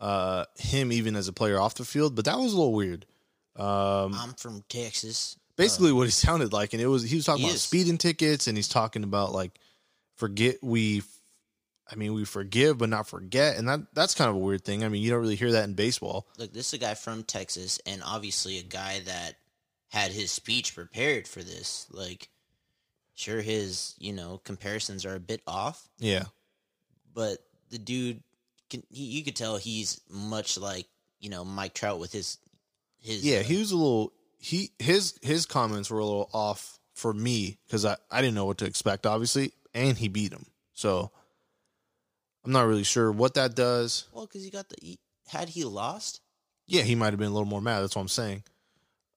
uh, 0.00 0.46
him 0.58 0.92
even 0.92 1.14
as 1.16 1.28
a 1.28 1.32
player 1.32 1.60
off 1.60 1.74
the 1.74 1.84
field, 1.84 2.14
but 2.16 2.24
that 2.24 2.38
was 2.38 2.52
a 2.52 2.56
little 2.56 2.72
weird. 2.72 3.04
Um, 3.56 4.14
I'm 4.14 4.32
from 4.34 4.64
Texas. 4.68 5.36
basically, 5.56 5.92
what 5.92 6.04
he 6.04 6.10
sounded 6.26 6.52
like, 6.52 6.72
and 6.72 6.80
it 6.80 6.86
was 6.86 7.02
he 7.02 7.16
was 7.16 7.26
talking 7.26 7.42
He 7.42 7.48
about 7.48 7.56
is. 7.56 7.62
speeding 7.62 7.98
tickets, 7.98 8.46
and 8.46 8.56
he's 8.56 8.68
talking 8.68 9.04
about 9.04 9.32
like 9.32 9.58
forget 10.20 10.56
we. 10.62 11.02
I 11.92 11.96
mean, 11.96 12.14
we 12.14 12.24
forgive 12.24 12.78
but 12.78 12.88
not 12.88 13.08
forget, 13.08 13.56
and 13.56 13.68
that 13.68 13.80
that's 13.92 14.14
kind 14.14 14.30
of 14.30 14.36
a 14.36 14.38
weird 14.38 14.64
thing. 14.64 14.84
I 14.84 14.88
mean, 14.88 15.02
you 15.02 15.10
don't 15.10 15.20
really 15.20 15.34
hear 15.34 15.50
that 15.52 15.64
in 15.64 15.74
baseball. 15.74 16.28
Look, 16.38 16.52
this 16.52 16.68
is 16.68 16.74
a 16.74 16.78
guy 16.78 16.94
from 16.94 17.24
Texas, 17.24 17.80
and 17.84 18.00
obviously 18.04 18.58
a 18.58 18.62
guy 18.62 19.00
that 19.06 19.34
had 19.88 20.12
his 20.12 20.30
speech 20.30 20.76
prepared 20.76 21.26
for 21.26 21.42
this. 21.42 21.88
Like, 21.90 22.28
sure, 23.14 23.40
his 23.40 23.96
you 23.98 24.12
know 24.12 24.40
comparisons 24.44 25.04
are 25.04 25.16
a 25.16 25.20
bit 25.20 25.42
off, 25.48 25.88
Yeah, 25.98 26.26
but 27.12 27.38
the 27.70 27.78
dude, 27.78 28.22
can, 28.68 28.84
he, 28.88 29.02
you 29.04 29.24
could 29.24 29.34
tell 29.34 29.56
he's 29.56 30.00
much 30.08 30.56
like 30.56 30.86
you 31.18 31.28
know 31.28 31.44
Mike 31.44 31.74
Trout 31.74 31.98
with 31.98 32.12
his 32.12 32.38
his 33.00 33.24
yeah, 33.24 33.38
uh, 33.38 33.42
he 33.42 33.58
was 33.58 33.72
a 33.72 33.76
little 33.76 34.12
he 34.38 34.70
his 34.78 35.18
his 35.22 35.44
comments 35.44 35.90
were 35.90 35.98
a 35.98 36.04
little 36.04 36.30
off 36.32 36.78
for 36.94 37.12
me 37.12 37.58
because 37.66 37.84
I 37.84 37.96
I 38.12 38.20
didn't 38.20 38.34
know 38.34 38.46
what 38.46 38.58
to 38.58 38.64
expect, 38.64 39.06
obviously, 39.06 39.52
and 39.74 39.96
he 39.96 40.08
beat 40.08 40.32
him, 40.32 40.46
so 40.72 41.10
I'm 42.44 42.52
not 42.52 42.66
really 42.66 42.84
sure 42.84 43.10
what 43.12 43.34
that 43.34 43.54
does. 43.54 44.06
well 44.12 44.26
because 44.26 44.44
he 44.44 44.50
got 44.50 44.68
the 44.68 44.76
he, 44.80 44.98
had 45.28 45.48
he 45.48 45.64
lost, 45.64 46.20
Yeah, 46.66 46.82
he 46.82 46.94
might 46.94 47.12
have 47.12 47.18
been 47.18 47.28
a 47.28 47.34
little 47.34 47.44
more 47.44 47.60
mad. 47.60 47.80
That's 47.80 47.94
what 47.96 48.02
I'm 48.02 48.08
saying. 48.08 48.42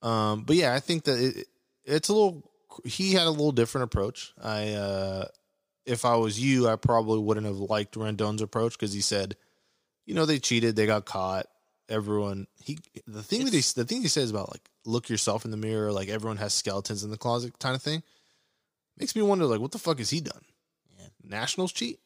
Um, 0.02 0.44
but 0.44 0.56
yeah, 0.56 0.74
I 0.74 0.80
think 0.80 1.06
that 1.06 1.20
it, 1.20 1.48
it's 1.86 2.10
a 2.10 2.14
little. 2.14 2.52
He 2.84 3.14
had 3.14 3.28
a 3.28 3.32
little 3.32 3.52
different 3.52 3.86
approach. 3.86 4.34
I, 4.42 4.74
uh, 4.74 5.26
if 5.86 6.06
I 6.06 6.16
was 6.16 6.40
you, 6.40 6.68
I 6.68 6.76
probably 6.76 7.20
wouldn't 7.20 7.46
have 7.46 7.58
liked 7.58 7.96
Rendon's 7.96 8.42
approach 8.42 8.74
because 8.74 8.94
he 8.94 9.02
said, 9.02 9.36
you 10.06 10.16
know, 10.16 10.26
they 10.26 10.40
cheated, 10.40 10.76
they 10.76 10.86
got 10.86 11.06
caught. 11.06 11.48
Everyone, 11.90 12.48
he 12.60 12.80
the 13.06 13.22
thing 13.22 13.46
that 13.46 13.54
he 13.54 13.62
the 13.76 13.86
thing 13.86 14.02
he 14.02 14.08
says 14.08 14.32
about 14.32 14.52
like 14.52 14.68
look 14.86 15.10
yourself 15.10 15.46
in 15.46 15.52
the 15.52 15.58
mirror, 15.58 15.92
like 15.92 16.10
everyone 16.10 16.38
has 16.38 16.54
skeletons 16.54 17.04
in 17.04 17.12
the 17.12 17.18
closet, 17.18 17.60
kind 17.60 17.76
of 17.76 17.82
thing, 17.82 18.02
makes 18.98 19.16
me 19.16 19.22
wonder 19.22 19.46
like 19.46 19.60
what 19.60 19.72
the 19.72 19.80
fuck 19.80 20.00
has 20.00 20.10
he 20.10 20.20
done? 20.22 20.42
Yeah. 21.00 21.06
Nationals 21.24 21.72
cheat? 21.72 22.00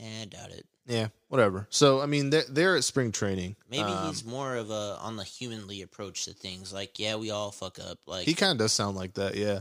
eh, 0.00 0.22
I 0.22 0.24
doubt 0.26 0.50
it. 0.50 0.66
Yeah, 0.86 1.08
whatever. 1.28 1.66
So 1.70 2.00
I 2.00 2.06
mean, 2.06 2.30
they're, 2.30 2.44
they're 2.48 2.76
at 2.76 2.84
spring 2.84 3.12
training. 3.12 3.56
Maybe 3.70 3.82
Um, 3.82 4.08
he's 4.08 4.24
more 4.24 4.56
of 4.56 4.70
a 4.70 4.96
on 5.02 5.16
the 5.16 5.24
humanly 5.24 5.82
approach 5.82 6.24
to 6.24 6.32
things. 6.32 6.72
Like, 6.72 6.98
yeah, 6.98 7.16
we 7.16 7.30
all 7.30 7.50
fuck 7.50 7.78
up. 7.78 7.98
Like, 8.06 8.24
He 8.26 8.32
kind 8.34 8.52
of 8.52 8.58
does 8.58 8.72
sound 8.72 8.96
like 8.96 9.14
that, 9.14 9.36
yeah. 9.36 9.60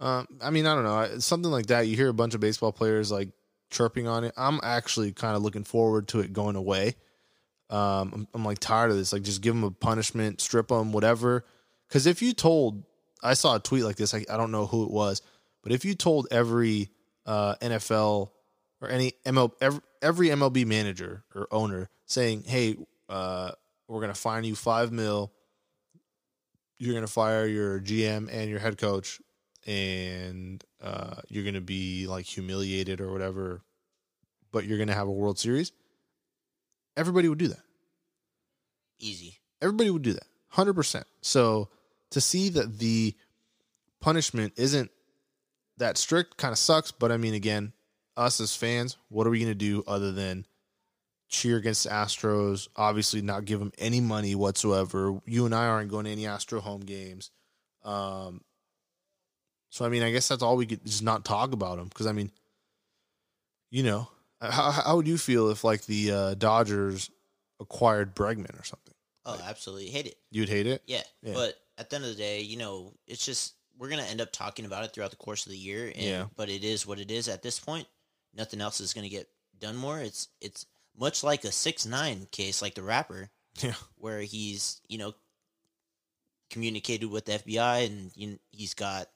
Um, 0.00 0.26
I 0.42 0.50
mean, 0.50 0.66
I 0.66 0.74
don't 0.74 0.84
know, 0.84 0.94
I- 0.96 1.18
something 1.18 1.50
like 1.50 1.66
that. 1.66 1.86
You 1.86 1.96
hear 1.96 2.08
a 2.08 2.14
bunch 2.14 2.34
of 2.34 2.40
baseball 2.40 2.72
players 2.72 3.10
like 3.10 3.30
chirping 3.70 4.06
on 4.06 4.24
it. 4.24 4.34
I'm 4.36 4.60
actually 4.62 5.12
kind 5.12 5.34
of 5.36 5.42
looking 5.42 5.64
forward 5.64 6.08
to 6.08 6.20
it 6.20 6.32
going 6.34 6.56
away. 6.56 6.96
Um, 7.70 8.10
I'm, 8.14 8.28
I'm 8.34 8.44
like 8.44 8.58
tired 8.58 8.90
of 8.90 8.96
this. 8.98 9.12
Like, 9.14 9.22
just 9.22 9.40
give 9.42 9.54
them 9.54 9.64
a 9.64 9.70
punishment, 9.70 10.40
strip 10.40 10.68
them, 10.68 10.92
whatever. 10.92 11.44
Because 11.88 12.06
if 12.06 12.20
you 12.20 12.32
told, 12.34 12.82
I 13.22 13.34
saw 13.34 13.56
a 13.56 13.60
tweet 13.60 13.84
like 13.84 13.96
this. 13.96 14.12
I, 14.12 14.24
I 14.30 14.36
don't 14.36 14.50
know 14.52 14.66
who 14.66 14.84
it 14.84 14.90
was, 14.90 15.22
but 15.62 15.72
if 15.72 15.84
you 15.84 15.94
told 15.94 16.28
every 16.30 16.90
uh, 17.26 17.54
NFL 17.56 18.30
or 18.80 18.88
any 18.88 19.12
ML 19.24 19.52
every, 19.60 19.80
every 20.02 20.28
MLB 20.28 20.66
manager 20.66 21.24
or 21.34 21.46
owner 21.50 21.88
saying, 22.06 22.44
"Hey, 22.46 22.76
uh, 23.08 23.52
we're 23.88 24.00
gonna 24.00 24.14
fine 24.14 24.44
you 24.44 24.54
five 24.54 24.92
mil 24.92 25.32
you're 26.80 26.94
going 26.94 27.06
to 27.06 27.12
fire 27.12 27.46
your 27.46 27.78
GM 27.78 28.28
and 28.32 28.48
your 28.48 28.58
head 28.58 28.78
coach, 28.78 29.20
and 29.66 30.64
uh, 30.82 31.16
you're 31.28 31.44
going 31.44 31.54
to 31.54 31.60
be 31.60 32.06
like 32.06 32.24
humiliated 32.24 33.02
or 33.02 33.12
whatever, 33.12 33.62
but 34.50 34.64
you're 34.64 34.78
going 34.78 34.88
to 34.88 34.94
have 34.94 35.06
a 35.06 35.12
World 35.12 35.38
Series. 35.38 35.72
Everybody 36.96 37.28
would 37.28 37.38
do 37.38 37.48
that. 37.48 37.60
easy. 38.98 39.40
Everybody 39.60 39.90
would 39.90 40.02
do 40.02 40.14
that. 40.14 40.26
100%. 40.54 41.04
So 41.20 41.68
to 42.10 42.20
see 42.20 42.48
that 42.48 42.78
the 42.78 43.14
punishment 44.00 44.54
isn't 44.56 44.90
that 45.80 45.98
strict 45.98 46.36
kind 46.36 46.52
of 46.52 46.58
sucks. 46.58 46.92
But 46.92 47.10
I 47.10 47.16
mean, 47.16 47.34
again, 47.34 47.72
us 48.16 48.40
as 48.40 48.54
fans, 48.54 48.96
what 49.08 49.26
are 49.26 49.30
we 49.30 49.40
going 49.40 49.50
to 49.50 49.54
do 49.54 49.82
other 49.86 50.12
than 50.12 50.46
cheer 51.28 51.56
against 51.56 51.84
the 51.84 51.90
Astros? 51.90 52.68
Obviously, 52.76 53.20
not 53.20 53.44
give 53.44 53.58
them 53.58 53.72
any 53.78 54.00
money 54.00 54.34
whatsoever. 54.34 55.20
You 55.26 55.46
and 55.46 55.54
I 55.54 55.66
aren't 55.66 55.90
going 55.90 56.04
to 56.04 56.10
any 56.10 56.26
Astro 56.26 56.60
home 56.60 56.82
games. 56.82 57.30
Um, 57.82 58.42
so 59.70 59.84
I 59.84 59.88
mean, 59.88 60.02
I 60.02 60.10
guess 60.10 60.28
that's 60.28 60.42
all 60.42 60.56
we 60.56 60.66
could 60.66 60.84
just 60.84 61.02
not 61.02 61.24
talk 61.24 61.52
about 61.52 61.78
them 61.78 61.88
because 61.88 62.06
I 62.06 62.12
mean, 62.12 62.30
you 63.70 63.82
know, 63.82 64.08
how 64.40 64.70
how 64.70 64.96
would 64.96 65.08
you 65.08 65.18
feel 65.18 65.50
if 65.50 65.64
like 65.64 65.86
the 65.86 66.12
uh, 66.12 66.34
Dodgers 66.34 67.10
acquired 67.60 68.14
Bregman 68.14 68.58
or 68.60 68.64
something? 68.64 68.94
Oh, 69.24 69.40
absolutely 69.46 69.88
hate 69.88 70.06
it. 70.06 70.16
You'd 70.30 70.48
hate 70.48 70.66
it. 70.66 70.82
Yeah. 70.86 71.02
Yeah. 71.22 71.34
But 71.34 71.54
at 71.78 71.88
the 71.88 71.96
end 71.96 72.04
of 72.04 72.10
the 72.10 72.16
day, 72.16 72.40
you 72.40 72.56
know, 72.56 72.92
it's 73.06 73.24
just 73.24 73.54
we're 73.80 73.88
gonna 73.88 74.02
end 74.02 74.20
up 74.20 74.30
talking 74.30 74.66
about 74.66 74.84
it 74.84 74.92
throughout 74.92 75.10
the 75.10 75.16
course 75.16 75.46
of 75.46 75.50
the 75.52 75.58
year. 75.58 75.86
And, 75.88 75.96
Yeah. 75.96 76.26
But 76.36 76.50
it 76.50 76.62
is 76.62 76.86
what 76.86 77.00
it 77.00 77.10
is 77.10 77.26
at 77.28 77.42
this 77.42 77.58
point. 77.58 77.88
Nothing 78.34 78.60
else 78.60 78.78
is 78.80 78.92
gonna 78.92 79.08
get 79.08 79.28
done 79.58 79.74
more. 79.74 79.98
It's 79.98 80.28
it's 80.40 80.66
much 80.96 81.24
like 81.24 81.44
a 81.44 81.50
six 81.50 81.86
nine 81.86 82.28
case, 82.30 82.60
like 82.60 82.74
the 82.74 82.82
rapper, 82.82 83.30
Yeah. 83.62 83.74
where 83.96 84.20
he's 84.20 84.80
you 84.86 84.98
know 84.98 85.14
communicated 86.50 87.06
with 87.08 87.24
the 87.26 87.32
FBI 87.32 87.86
and 87.86 88.10
you, 88.14 88.38
he's 88.50 88.74
got 88.74 89.08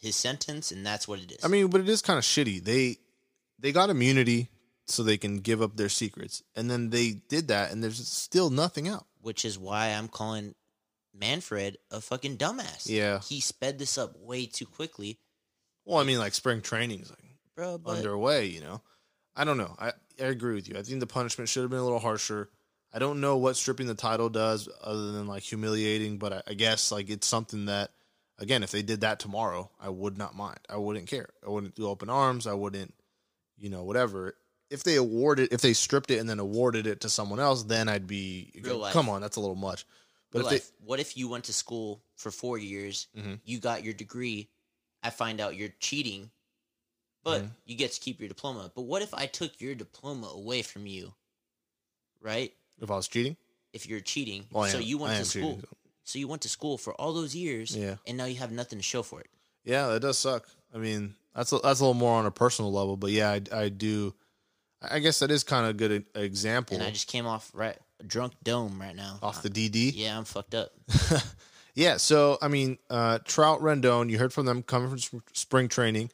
his 0.00 0.16
sentence, 0.16 0.72
and 0.72 0.84
that's 0.84 1.06
what 1.06 1.20
it 1.20 1.30
is. 1.32 1.44
I 1.44 1.48
mean, 1.48 1.68
but 1.68 1.80
it 1.80 1.88
is 1.88 2.02
kind 2.02 2.18
of 2.18 2.24
shitty. 2.24 2.62
They 2.64 2.98
they 3.58 3.72
got 3.72 3.90
immunity 3.90 4.50
so 4.86 5.02
they 5.02 5.16
can 5.16 5.38
give 5.40 5.62
up 5.62 5.76
their 5.76 5.88
secrets, 5.88 6.42
and 6.56 6.70
then 6.70 6.90
they 6.90 7.12
did 7.28 7.48
that, 7.48 7.70
and 7.70 7.82
there's 7.82 8.06
still 8.08 8.50
nothing 8.50 8.88
out. 8.88 9.06
which 9.22 9.44
is 9.46 9.58
why 9.58 9.86
I'm 9.88 10.08
calling 10.08 10.54
Manfred 11.18 11.78
a 11.90 12.00
fucking 12.00 12.36
dumbass. 12.38 12.86
Yeah. 12.88 13.20
he 13.20 13.40
sped 13.40 13.78
this 13.78 13.96
up 13.98 14.16
way 14.18 14.46
too 14.46 14.66
quickly, 14.66 15.18
Well, 15.84 15.98
I 15.98 16.04
mean, 16.04 16.18
like 16.18 16.34
spring 16.34 16.60
training's 16.60 17.10
like 17.10 17.18
bro. 17.56 17.78
But 17.78 17.98
underway. 17.98 18.46
You 18.46 18.60
know, 18.60 18.82
I 19.36 19.44
don't 19.44 19.58
know. 19.58 19.74
I 19.78 19.92
I 20.20 20.24
agree 20.26 20.54
with 20.54 20.68
you. 20.68 20.76
I 20.78 20.82
think 20.82 21.00
the 21.00 21.06
punishment 21.06 21.48
should 21.48 21.62
have 21.62 21.70
been 21.70 21.80
a 21.80 21.84
little 21.84 21.98
harsher. 21.98 22.50
I 22.92 22.98
don't 23.00 23.20
know 23.20 23.36
what 23.36 23.56
stripping 23.56 23.88
the 23.88 23.94
title 23.94 24.28
does 24.28 24.68
other 24.82 25.10
than 25.12 25.26
like 25.26 25.42
humiliating, 25.42 26.18
but 26.18 26.32
I, 26.32 26.42
I 26.48 26.54
guess 26.54 26.92
like 26.92 27.10
it's 27.10 27.26
something 27.26 27.66
that 27.66 27.90
again, 28.38 28.62
if 28.62 28.70
they 28.70 28.82
did 28.82 29.00
that 29.02 29.18
tomorrow, 29.20 29.70
I 29.80 29.88
would 29.88 30.16
not 30.18 30.34
mind. 30.36 30.58
I 30.68 30.76
wouldn't 30.76 31.06
care. 31.08 31.28
I 31.44 31.50
wouldn't 31.50 31.74
do 31.74 31.88
open 31.88 32.10
arms. 32.10 32.46
I 32.46 32.52
wouldn't, 32.54 32.94
you 33.58 33.70
know, 33.70 33.84
whatever. 33.84 34.34
If 34.70 34.82
they 34.82 34.96
awarded, 34.96 35.52
if 35.52 35.60
they 35.60 35.72
stripped 35.72 36.10
it 36.10 36.18
and 36.18 36.28
then 36.28 36.40
awarded 36.40 36.86
it 36.88 37.00
to 37.02 37.08
someone 37.08 37.38
else, 37.38 37.62
then 37.64 37.88
I'd 37.88 38.06
be, 38.08 38.50
Real 38.62 38.78
life. 38.78 38.92
come 38.92 39.08
on, 39.08 39.20
that's 39.20 39.36
a 39.36 39.40
little 39.40 39.54
much. 39.54 39.84
But 40.34 40.46
if 40.46 40.50
life, 40.52 40.72
what 40.80 41.00
if 41.00 41.16
you 41.16 41.28
went 41.28 41.44
to 41.44 41.52
school 41.52 42.02
for 42.16 42.30
four 42.30 42.58
years, 42.58 43.06
Mhm. 43.16 43.40
you 43.44 43.58
got 43.60 43.84
your 43.84 43.94
degree, 43.94 44.50
I 45.02 45.10
find 45.10 45.40
out 45.40 45.56
you're 45.56 45.72
cheating, 45.80 46.30
but 47.22 47.42
Mhm. 47.44 47.50
you 47.64 47.76
get 47.76 47.92
to 47.92 48.00
keep 48.00 48.18
your 48.20 48.28
diploma. 48.28 48.70
But 48.74 48.82
what 48.82 49.00
if 49.02 49.14
I 49.14 49.26
took 49.26 49.60
your 49.60 49.74
diploma 49.74 50.26
away 50.26 50.62
from 50.62 50.86
you? 50.86 51.14
Right? 52.20 52.54
if 52.80 52.90
I 52.90 52.96
was 52.96 53.08
cheating, 53.08 53.36
If 53.72 53.86
you're 53.86 54.00
cheating, 54.00 54.46
Well, 54.52 54.70
so 54.70 54.76
am- 54.78 54.82
you 54.84 54.98
went 54.98 55.16
to 55.18 55.24
school. 55.24 55.54
cheating, 55.56 55.60
so- 55.68 55.76
So 56.04 56.18
you 56.18 56.28
went 56.28 56.42
to 56.42 56.48
school 56.50 56.76
for 56.78 56.92
all 57.00 57.12
those 57.14 57.34
years, 57.34 57.74
Yeah. 57.74 57.96
and 58.06 58.16
now 58.18 58.26
you 58.26 58.36
have 58.36 58.52
nothing 58.52 58.78
to 58.78 58.82
show 58.82 59.02
for 59.02 59.20
it. 59.22 59.30
Yeah, 59.64 59.86
that 59.88 60.00
does 60.00 60.18
suck. 60.18 60.48
I 60.72 60.78
mean, 60.78 61.16
that's 61.34 61.50
a, 61.52 61.58
that's 61.60 61.80
a 61.80 61.82
little 61.82 61.94
more 61.94 62.12
on 62.18 62.26
a 62.26 62.30
personal 62.30 62.70
level, 62.72 62.96
but 62.96 63.10
yeah, 63.10 63.30
I, 63.30 63.40
I 63.52 63.68
do. 63.70 64.14
I 64.82 64.98
guess 64.98 65.18
that 65.20 65.30
is 65.30 65.42
kind 65.44 65.64
of 65.64 65.70
a 65.70 65.78
good 65.78 66.06
example 66.14 66.74
And 66.76 66.84
I 66.84 66.90
just 66.90 67.06
came 67.08 67.26
off 67.26 67.50
right 67.54 67.78
drunk 68.08 68.32
dome 68.42 68.80
right 68.80 68.94
now. 68.96 69.18
off 69.22 69.42
the 69.42 69.50
DD. 69.50 69.92
yeah, 69.94 70.16
I'm 70.16 70.24
fucked 70.24 70.54
up. 70.54 70.70
Yeah, 71.76 71.96
so 71.96 72.38
I 72.40 72.46
mean, 72.46 72.78
uh, 72.88 73.18
Trout 73.24 73.60
Rendon, 73.60 74.08
you 74.08 74.16
heard 74.16 74.32
from 74.32 74.46
them 74.46 74.62
coming 74.62 74.90
from 74.90 74.98
sp- 75.02 75.26
spring 75.32 75.66
training. 75.66 76.08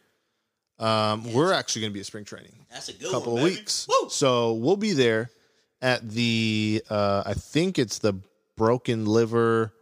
Um, 0.79 1.31
we're 1.35 1.53
actually 1.53 1.83
going 1.83 1.91
to 1.93 1.95
be 1.95 2.01
at 2.01 2.07
spring 2.07 2.25
training 2.25 2.55
That's 2.71 2.89
a 2.89 2.95
good 2.95 3.11
couple 3.11 3.35
one, 3.35 3.43
of 3.43 3.49
baby. 3.49 3.61
weeks. 3.61 3.87
Woo! 3.87 4.09
So 4.09 4.55
we'll 4.55 4.79
be 4.79 4.95
there 4.95 5.31
at 5.83 6.09
the 6.09 6.83
uh 6.89 7.25
I 7.27 7.35
think 7.35 7.79
it's 7.79 7.99
the 7.99 8.15
Broken 8.57 9.05
Liver 9.05 9.75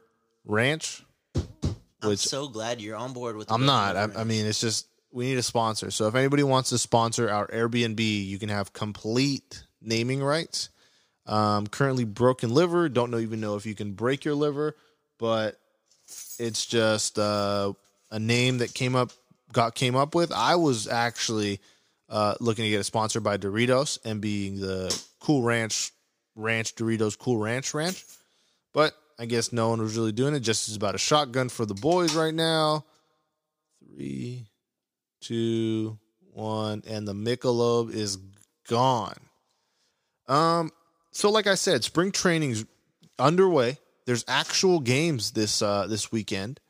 Ranch. 0.44 1.05
I'm 1.37 2.09
Which 2.09 2.18
so 2.18 2.49
glad 2.49 2.81
you're 2.81 2.97
on 2.97 3.12
board 3.12 3.37
with. 3.37 3.51
I'm 3.53 3.64
not. 3.64 3.97
I, 3.97 4.09
I 4.16 4.25
mean, 4.25 4.47
it's 4.47 4.61
just 4.61 4.88
we 5.12 5.27
need 5.27 5.38
a 5.38 5.42
sponsor. 5.44 5.92
So 5.92 6.09
if 6.09 6.16
anybody 6.16 6.42
wants 6.42 6.71
to 6.71 6.79
sponsor 6.79 7.31
our 7.31 7.47
Airbnb, 7.47 8.01
you 8.01 8.38
can 8.40 8.49
have 8.49 8.73
complete 8.73 9.62
naming 9.81 10.21
rights. 10.25 10.71
Um, 11.29 11.67
currently, 11.67 12.05
Broken 12.05 12.53
Liver. 12.55 12.88
Don't 12.88 13.11
know 13.11 13.19
even 13.19 13.41
know 13.41 13.57
if 13.57 13.67
you 13.67 13.75
can 13.75 13.93
break 13.93 14.25
your 14.25 14.35
liver, 14.35 14.75
but 15.19 15.61
it's 16.38 16.64
just 16.64 17.19
uh, 17.19 17.75
a 18.11 18.19
name 18.19 18.59
that 18.59 18.73
came 18.73 18.97
up 18.97 19.12
got 19.53 19.75
came 19.75 19.95
up 19.95 20.14
with. 20.14 20.33
I 20.33 20.57
was 20.57 20.88
actually 20.88 21.61
uh, 22.09 22.35
looking 22.41 22.64
to 22.64 22.71
get 22.71 22.81
a 22.81 22.85
sponsor 22.85 23.21
by 23.21 23.37
Doritos 23.37 23.99
and 24.05 24.21
being 24.21 24.59
the 24.59 24.99
Cool 25.21 25.43
Ranch 25.43 25.93
Ranch 26.35 26.75
Doritos 26.75 27.19
Cool 27.19 27.37
Ranch 27.37 27.75
Ranch, 27.75 28.05
but 28.73 28.95
I 29.19 29.27
guess 29.27 29.53
no 29.53 29.69
one 29.69 29.83
was 29.83 29.97
really 29.97 30.12
doing 30.12 30.35
it. 30.35 30.41
Just 30.41 30.69
is 30.69 30.77
about 30.77 30.95
a 30.95 30.99
shotgun 30.99 31.51
for 31.51 31.67
the 31.67 31.75
boys 31.75 32.14
right 32.14 32.35
now. 32.35 32.87
Three, 33.85 34.47
two, 35.21 35.99
one, 36.33 36.83
and 36.88 37.07
the 37.07 37.14
Michelob 37.14 37.93
is 37.93 38.17
gone. 38.69 39.17
Um, 40.29 40.71
so 41.18 41.33
like 41.33 41.48
I 41.48 41.57
said, 41.57 41.83
spring 41.83 42.12
training's 42.12 42.64
underway. 43.18 43.78
There's 44.07 44.24
actual 44.28 44.78
games 44.78 45.33
this 45.33 45.61
uh 45.62 45.88
this 45.88 46.12
weekend. 46.12 46.61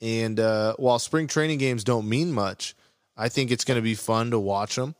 And 0.00 0.38
uh 0.38 0.76
while 0.78 1.00
spring 1.00 1.26
training 1.26 1.58
games 1.58 1.82
don't 1.82 2.08
mean 2.08 2.32
much, 2.32 2.76
I 3.16 3.28
think 3.28 3.50
it's 3.50 3.64
going 3.64 3.78
to 3.78 3.82
be 3.82 3.96
fun 3.96 4.30
to 4.30 4.38
watch 4.38 4.76
them. 4.76 4.94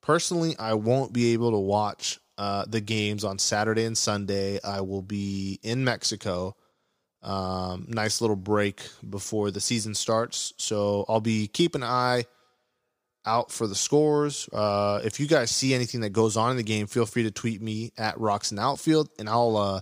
Personally, 0.00 0.56
I 0.58 0.74
won't 0.74 1.12
be 1.12 1.34
able 1.34 1.50
to 1.50 1.58
watch 1.58 2.20
uh 2.38 2.64
the 2.66 2.80
games 2.80 3.22
on 3.22 3.38
Saturday 3.38 3.84
and 3.84 3.98
Sunday. 3.98 4.58
I 4.64 4.80
will 4.80 5.02
be 5.02 5.60
in 5.62 5.84
Mexico. 5.84 6.56
Um 7.20 7.84
nice 7.86 8.22
little 8.22 8.34
break 8.34 8.80
before 9.10 9.50
the 9.50 9.60
season 9.60 9.94
starts. 9.94 10.54
So 10.56 11.04
I'll 11.06 11.20
be 11.20 11.48
keeping 11.48 11.82
an 11.82 11.88
eye 11.88 12.24
out 13.28 13.52
for 13.52 13.66
the 13.66 13.74
scores. 13.74 14.48
Uh, 14.52 15.00
if 15.04 15.20
you 15.20 15.26
guys 15.26 15.50
see 15.50 15.74
anything 15.74 16.00
that 16.00 16.10
goes 16.10 16.36
on 16.36 16.50
in 16.50 16.56
the 16.56 16.62
game, 16.62 16.86
feel 16.86 17.06
free 17.06 17.24
to 17.24 17.30
tweet 17.30 17.60
me 17.60 17.92
at 17.98 18.18
Rocks 18.18 18.50
and 18.50 18.58
Outfield, 18.58 19.10
and 19.18 19.28
I'll, 19.28 19.56
uh, 19.56 19.80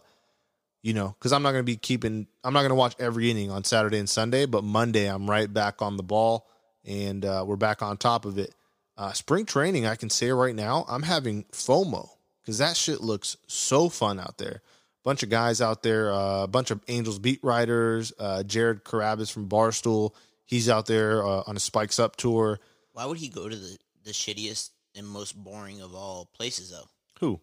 you 0.82 0.92
know, 0.92 1.14
because 1.18 1.32
I'm 1.32 1.42
not 1.42 1.52
going 1.52 1.62
to 1.62 1.72
be 1.72 1.76
keeping, 1.76 2.26
I'm 2.42 2.52
not 2.52 2.60
going 2.60 2.70
to 2.70 2.74
watch 2.74 2.96
every 2.98 3.30
inning 3.30 3.50
on 3.50 3.64
Saturday 3.64 3.98
and 3.98 4.08
Sunday, 4.08 4.46
but 4.46 4.64
Monday 4.64 5.06
I'm 5.06 5.30
right 5.30 5.50
back 5.52 5.80
on 5.80 5.96
the 5.96 6.02
ball, 6.02 6.48
and 6.84 7.24
uh, 7.24 7.44
we're 7.46 7.56
back 7.56 7.82
on 7.82 7.96
top 7.96 8.24
of 8.24 8.38
it. 8.38 8.52
Uh, 8.98 9.12
spring 9.12 9.44
training, 9.46 9.86
I 9.86 9.94
can 9.94 10.10
say 10.10 10.30
right 10.32 10.54
now, 10.54 10.84
I'm 10.88 11.02
having 11.02 11.44
FOMO 11.52 12.08
because 12.42 12.58
that 12.58 12.76
shit 12.76 13.00
looks 13.00 13.36
so 13.46 13.88
fun 13.88 14.18
out 14.18 14.38
there. 14.38 14.62
Bunch 15.04 15.22
of 15.22 15.30
guys 15.30 15.60
out 15.60 15.84
there, 15.84 16.12
uh, 16.12 16.42
a 16.42 16.48
bunch 16.48 16.72
of 16.72 16.80
Angels 16.88 17.20
beat 17.20 17.38
writers. 17.44 18.12
Uh, 18.18 18.42
Jared 18.42 18.84
Carrabis 18.84 19.30
from 19.30 19.48
Barstool, 19.48 20.12
he's 20.46 20.68
out 20.68 20.86
there 20.86 21.24
uh, 21.24 21.42
on 21.46 21.56
a 21.56 21.60
Spikes 21.60 22.00
Up 22.00 22.16
tour. 22.16 22.58
Why 22.96 23.04
would 23.04 23.18
he 23.18 23.28
go 23.28 23.46
to 23.46 23.54
the, 23.54 23.76
the 24.04 24.12
shittiest 24.12 24.70
and 24.94 25.06
most 25.06 25.36
boring 25.36 25.82
of 25.82 25.94
all 25.94 26.30
places, 26.34 26.70
though? 26.70 26.88
Who? 27.20 27.38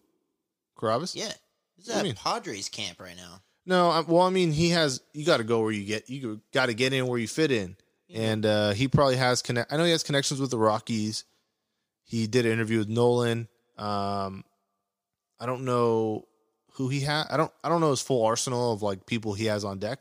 Carrabis? 0.76 1.14
Yeah. 1.14 1.28
This 1.76 1.86
What 1.86 1.86
do 1.86 1.90
is 1.90 1.94
you 1.94 1.94
at 2.00 2.02
mean? 2.02 2.14
Padres 2.16 2.68
camp 2.68 3.00
right 3.00 3.16
now. 3.16 3.40
No, 3.64 3.88
I, 3.88 4.00
well, 4.00 4.22
I 4.22 4.30
mean, 4.30 4.50
he 4.50 4.70
has. 4.70 5.00
You 5.12 5.24
got 5.24 5.36
to 5.36 5.44
go 5.44 5.60
where 5.60 5.70
you 5.70 5.84
get. 5.84 6.10
You 6.10 6.40
got 6.52 6.66
to 6.66 6.74
get 6.74 6.92
in 6.92 7.06
where 7.06 7.20
you 7.20 7.28
fit 7.28 7.52
in, 7.52 7.76
and 8.12 8.44
uh, 8.44 8.72
he 8.72 8.88
probably 8.88 9.14
has 9.14 9.42
connect. 9.42 9.72
I 9.72 9.76
know 9.76 9.84
he 9.84 9.92
has 9.92 10.02
connections 10.02 10.40
with 10.40 10.50
the 10.50 10.58
Rockies. 10.58 11.24
He 12.02 12.26
did 12.26 12.46
an 12.46 12.52
interview 12.52 12.78
with 12.78 12.88
Nolan. 12.88 13.46
Um, 13.78 14.42
I 15.38 15.46
don't 15.46 15.64
know 15.64 16.26
who 16.72 16.88
he 16.88 16.98
had. 16.98 17.26
I 17.30 17.36
don't. 17.36 17.52
I 17.62 17.68
don't 17.68 17.80
know 17.80 17.90
his 17.90 18.02
full 18.02 18.26
arsenal 18.26 18.72
of 18.72 18.82
like 18.82 19.06
people 19.06 19.34
he 19.34 19.44
has 19.44 19.64
on 19.64 19.78
deck, 19.78 20.00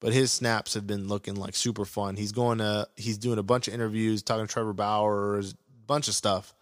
but 0.00 0.12
his 0.12 0.30
snaps 0.30 0.74
have 0.74 0.86
been 0.86 1.08
looking 1.08 1.34
like 1.34 1.54
super 1.54 1.84
fun. 1.84 2.16
He's 2.16 2.32
going 2.32 2.58
to. 2.58 2.88
He's 2.96 3.18
doing 3.18 3.38
a 3.38 3.42
bunch 3.42 3.68
of 3.68 3.74
interviews, 3.74 4.22
talking 4.22 4.46
to 4.46 4.52
Trevor 4.52 4.72
Bauer, 4.72 5.38
a 5.38 5.44
bunch 5.86 6.08
of 6.08 6.14
stuff. 6.14 6.54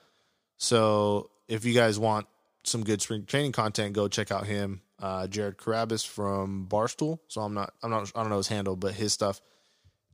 So 0.57 1.31
if 1.49 1.65
you 1.65 1.75
guys 1.75 1.99
want 1.99 2.27
some 2.65 2.83
good 2.83 3.03
spring 3.03 3.25
training 3.27 3.53
content, 3.53 3.93
go 3.93 4.09
check 4.09 4.33
out 4.33 4.47
him, 4.47 4.81
uh, 4.99 5.27
Jared 5.27 5.59
Carrabis 5.59 6.07
from 6.07 6.67
Barstool. 6.69 7.19
So 7.29 7.41
I'm 7.43 7.55
not, 7.55 7.73
I'm 7.83 7.91
not, 7.91 8.11
I 8.15 8.23
don't 8.23 8.31
know 8.31 8.39
his 8.39 8.49
handle, 8.49 8.77
but 8.77 8.95
his 8.95 9.13
stuff 9.13 9.41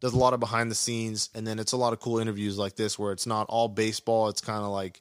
does 0.01 0.13
a 0.15 0.19
lot 0.19 0.35
of 0.35 0.41
behind 0.41 0.69
the 0.71 0.75
scenes, 0.75 1.31
and 1.33 1.47
then 1.47 1.61
it's 1.61 1.73
a 1.73 1.77
lot 1.77 1.93
of 1.93 2.01
cool 2.01 2.19
interviews 2.19 2.59
like 2.59 2.75
this 2.75 2.99
where 2.99 3.13
it's 3.13 3.27
not 3.27 3.47
all 3.49 3.69
baseball. 3.69 4.29
It's 4.29 4.41
kind 4.41 4.65
of 4.65 4.71
like, 4.71 5.01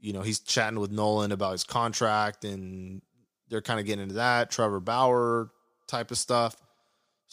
you 0.00 0.14
know, 0.14 0.22
he's 0.22 0.40
chatting 0.40 0.80
with 0.80 0.90
Nolan 0.90 1.32
about 1.32 1.52
his 1.52 1.64
contract, 1.64 2.44
and 2.46 3.02
they're 3.48 3.60
kind 3.60 3.78
of 3.78 3.84
getting 3.84 4.04
into 4.04 4.14
that 4.14 4.50
Trevor 4.50 4.80
Bauer 4.80 5.50
type 5.86 6.10
of 6.10 6.16
stuff. 6.16 6.56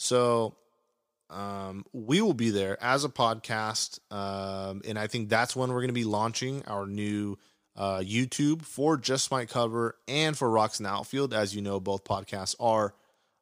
So 0.00 0.56
um, 1.28 1.84
we 1.92 2.22
will 2.22 2.32
be 2.32 2.48
there 2.48 2.82
as 2.82 3.04
a 3.04 3.10
podcast, 3.10 4.00
um, 4.10 4.80
and 4.86 4.98
I 4.98 5.06
think 5.06 5.28
that's 5.28 5.54
when 5.54 5.68
we're 5.68 5.82
going 5.82 5.88
to 5.88 5.92
be 5.92 6.04
launching 6.04 6.64
our 6.66 6.86
new 6.86 7.36
uh, 7.76 7.98
YouTube 7.98 8.62
for 8.62 8.96
Just 8.96 9.30
Might 9.30 9.50
Cover 9.50 9.96
and 10.08 10.38
for 10.38 10.48
Rocks 10.50 10.78
and 10.78 10.86
Outfield. 10.86 11.34
As 11.34 11.54
you 11.54 11.60
know, 11.60 11.80
both 11.80 12.04
podcasts 12.04 12.56
are 12.58 12.94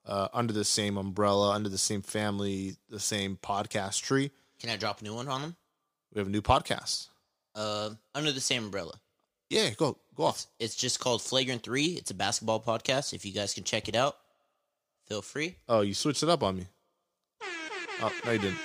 uh, 0.04 0.26
under 0.32 0.52
the 0.52 0.64
same 0.64 0.96
umbrella, 0.96 1.52
under 1.52 1.68
the 1.68 1.78
same 1.78 2.02
family, 2.02 2.74
the 2.90 2.98
same 2.98 3.38
podcast 3.40 4.02
tree. 4.02 4.32
Can 4.58 4.70
I 4.70 4.76
drop 4.76 5.00
a 5.00 5.04
new 5.04 5.14
one 5.14 5.28
on 5.28 5.42
them? 5.42 5.56
We 6.12 6.18
have 6.18 6.26
a 6.26 6.30
new 6.30 6.42
podcast. 6.42 7.06
Uh, 7.54 7.90
under 8.16 8.32
the 8.32 8.40
same 8.40 8.64
umbrella. 8.64 8.94
Yeah, 9.48 9.70
go 9.70 9.96
go 10.16 10.24
off. 10.24 10.46
It's 10.58 10.74
just 10.74 10.98
called 10.98 11.22
Flagrant 11.22 11.62
3. 11.62 11.84
It's 11.84 12.10
a 12.10 12.14
basketball 12.14 12.60
podcast. 12.60 13.14
If 13.14 13.24
you 13.24 13.30
guys 13.30 13.54
can 13.54 13.62
check 13.62 13.88
it 13.88 13.94
out, 13.94 14.16
feel 15.08 15.22
free. 15.22 15.56
Oh, 15.68 15.80
you 15.80 15.94
switched 15.94 16.22
it 16.22 16.28
up 16.28 16.42
on 16.42 16.56
me. 16.56 16.66
Oh, 18.00 18.12
no, 18.24 18.32
you 18.32 18.38
didn't. 18.38 18.58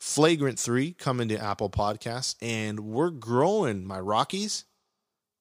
Flagrant 0.00 0.58
3 0.58 0.92
coming 0.92 1.28
to 1.28 1.38
Apple 1.38 1.70
Podcasts, 1.70 2.34
and 2.42 2.80
we're 2.80 3.10
growing, 3.10 3.86
my 3.86 4.00
Rockies. 4.00 4.64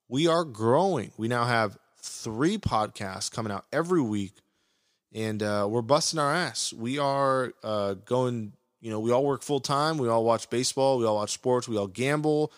We 0.07 0.27
are 0.27 0.43
growing. 0.43 1.11
We 1.17 1.27
now 1.27 1.45
have 1.45 1.77
three 2.01 2.57
podcasts 2.57 3.31
coming 3.31 3.51
out 3.51 3.65
every 3.71 4.01
week, 4.01 4.33
and 5.13 5.41
uh, 5.41 5.67
we're 5.69 5.81
busting 5.81 6.19
our 6.19 6.33
ass. 6.33 6.71
We 6.73 6.99
are 6.99 7.53
uh, 7.63 7.95
going, 8.05 8.53
you 8.81 8.91
know, 8.91 8.99
we 8.99 9.11
all 9.11 9.25
work 9.25 9.41
full 9.41 9.59
time. 9.59 9.97
We 9.97 10.07
all 10.07 10.23
watch 10.23 10.49
baseball. 10.49 10.97
We 10.97 11.05
all 11.05 11.15
watch 11.15 11.31
sports. 11.31 11.67
We 11.67 11.77
all 11.77 11.87
gamble. 11.87 12.51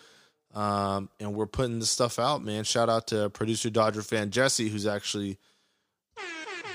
Um, 0.54 1.10
and 1.20 1.34
we're 1.34 1.46
putting 1.46 1.78
this 1.78 1.90
stuff 1.90 2.18
out, 2.18 2.42
man. 2.42 2.64
Shout 2.64 2.88
out 2.88 3.08
to 3.08 3.30
producer 3.30 3.70
Dodger 3.70 4.02
fan 4.02 4.30
Jesse, 4.30 4.68
who's 4.68 4.86
actually 4.86 5.38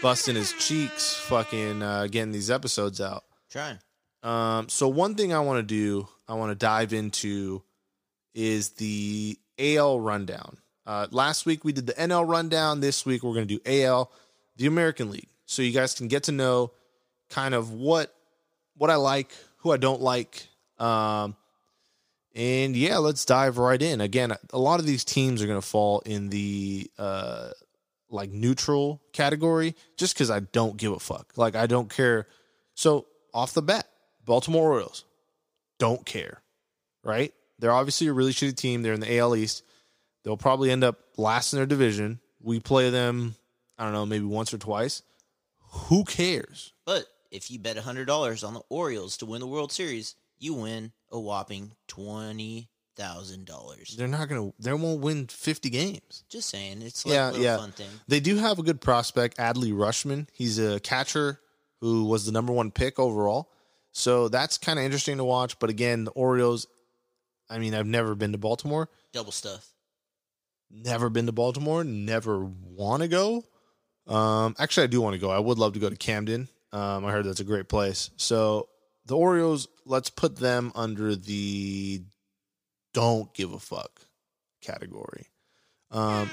busting 0.02 0.36
his 0.36 0.54
cheeks, 0.54 1.16
fucking 1.16 1.82
uh, 1.82 2.08
getting 2.08 2.32
these 2.32 2.50
episodes 2.50 3.00
out. 3.00 3.24
Trying. 3.50 3.80
Um, 4.24 4.70
so 4.70 4.88
one 4.88 5.16
thing 5.16 5.34
I 5.34 5.40
want 5.40 5.58
to 5.60 5.64
do, 5.64 6.08
I 6.28 6.34
want 6.34 6.52
to 6.52 6.56
dive 6.56 6.94
into, 6.94 7.64
is 8.34 8.70
the 8.70 9.38
AL 9.60 10.00
rundown. 10.00 10.58
Uh, 10.86 11.08
last 11.12 11.46
week 11.46 11.64
we 11.64 11.72
did 11.72 11.88
the 11.88 11.94
NL 11.94 12.28
rundown. 12.28 12.82
This 12.82 13.06
week 13.06 13.24
we're 13.24 13.34
going 13.34 13.48
to 13.48 13.58
do 13.58 13.84
AL, 13.84 14.12
the 14.58 14.66
American 14.66 15.12
League, 15.12 15.30
so 15.46 15.62
you 15.62 15.72
guys 15.72 15.94
can 15.94 16.08
get 16.08 16.24
to 16.24 16.32
know 16.32 16.72
kind 17.30 17.54
of 17.54 17.72
what 17.72 18.14
what 18.78 18.90
I 18.90 18.96
like, 18.96 19.32
who 19.58 19.72
I 19.72 19.78
don't 19.78 20.02
like. 20.02 20.48
Um, 20.80 21.36
and 22.34 22.76
yeah, 22.76 22.98
let's 22.98 23.26
dive 23.26 23.58
right 23.58 23.82
in. 23.82 24.02
Again, 24.02 24.34
a 24.52 24.58
lot 24.58 24.80
of 24.80 24.86
these 24.86 25.04
teams 25.04 25.44
are 25.44 25.48
going 25.48 25.62
to 25.62 25.68
fall 25.68 26.02
in 26.06 26.30
the 26.30 26.90
uh, 26.98 27.50
like 28.12 28.30
neutral 28.30 29.02
category 29.14 29.76
just 29.98 30.14
because 30.14 30.30
I 30.30 30.42
don't 30.42 30.78
give 30.78 30.92
a 30.92 31.00
fuck. 31.00 31.34
Like 31.36 31.56
I 31.56 31.68
don't 31.68 31.90
care. 31.90 32.28
So 32.76 33.08
off 33.34 33.54
the 33.54 33.62
bat, 33.62 33.88
Baltimore 34.26 34.72
Orioles 34.72 35.06
don't 35.80 36.06
care, 36.06 36.42
right? 37.04 37.34
They're 37.60 37.72
obviously 37.72 38.08
a 38.08 38.14
really 38.14 38.34
shitty 38.34 38.56
team. 38.56 38.82
They're 38.82 38.94
in 38.94 39.00
the 39.00 39.18
AL 39.18 39.36
East. 39.36 39.64
They'll 40.24 40.38
probably 40.38 40.72
end 40.72 40.84
up 40.84 41.00
last 41.18 41.54
in 41.54 41.58
their 41.58 41.66
division. 41.66 42.20
We 42.42 42.60
play 42.60 42.90
them, 42.90 43.36
I 43.78 43.84
don't 43.84 43.94
know, 43.94 44.06
maybe 44.06 44.26
once 44.26 44.54
or 44.54 44.58
twice. 44.58 45.04
Who 45.72 46.04
cares? 46.04 46.74
But 46.86 47.06
if 47.32 47.50
you 47.50 47.60
bet 47.60 47.78
$100 47.78 48.48
on 48.48 48.54
the 48.54 48.62
Orioles 48.70 49.18
to 49.18 49.26
win 49.26 49.40
the 49.40 49.48
World 49.48 49.72
Series, 49.72 50.16
you 50.38 50.54
win 50.54 50.92
a 51.12 51.20
whopping 51.20 51.72
$20,000. 53.02 53.96
They're 53.96 54.08
not 54.08 54.28
gonna. 54.30 54.52
They 54.60 54.74
won't 54.74 55.02
win 55.02 55.28
fifty 55.28 55.70
games. 55.70 56.24
Just 56.30 56.50
saying. 56.50 56.82
It's 56.82 57.06
like 57.06 57.14
Yeah, 57.14 57.30
a 57.30 57.32
little 57.32 57.44
yeah. 57.44 57.58
fun 57.58 57.72
thing. 57.72 57.90
They 58.08 58.20
do 58.20 58.38
have 58.38 58.60
a 58.60 58.64
good 58.64 58.82
prospect, 58.82 59.38
Adley 59.38 59.74
Rutschman. 59.74 60.28
He's 60.34 60.60
a 60.60 60.80
catcher 60.80 61.40
who 61.80 62.06
was 62.06 62.26
the 62.26 62.32
number 62.32 62.54
one 62.54 62.72
pick 62.72 63.00
overall. 63.00 63.52
So 63.92 64.30
that's 64.30 64.58
kind 64.58 64.80
of 64.80 64.86
interesting 64.86 65.18
to 65.18 65.24
watch. 65.24 65.60
But 65.60 65.70
again, 65.70 66.06
the 66.06 66.12
Orioles. 66.12 66.68
I 67.50 67.60
mean, 67.60 67.74
I've 67.76 67.88
never 67.88 68.16
been 68.16 68.32
to 68.32 68.38
Baltimore. 68.38 68.90
Double 69.12 69.32
stuff. 69.34 69.68
Never 70.70 71.10
been 71.10 71.26
to 71.26 71.34
Baltimore. 71.34 71.84
Never 71.84 72.46
want 72.46 73.02
to 73.02 73.10
go. 73.10 73.44
Um, 74.08 74.56
actually, 74.58 74.84
I 74.86 74.88
do 74.88 75.02
want 75.02 75.16
to 75.16 75.20
go. 75.20 75.30
I 75.30 75.40
would 75.40 75.58
love 75.58 75.74
to 75.74 75.80
go 75.80 75.90
to 75.90 75.96
Camden. 75.98 76.48
Um, 76.72 77.06
I 77.06 77.12
heard 77.12 77.26
that's 77.26 77.42
a 77.42 77.46
great 77.46 77.68
place. 77.68 78.10
So 78.16 78.70
the 79.06 79.18
Orioles, 79.18 79.68
let's 79.86 80.10
put 80.10 80.38
them 80.38 80.72
under 80.76 81.16
the 81.16 82.02
don't 82.94 83.34
give 83.34 83.54
a 83.54 83.60
fuck 83.60 84.02
category. 84.62 85.28
Um, 85.92 86.30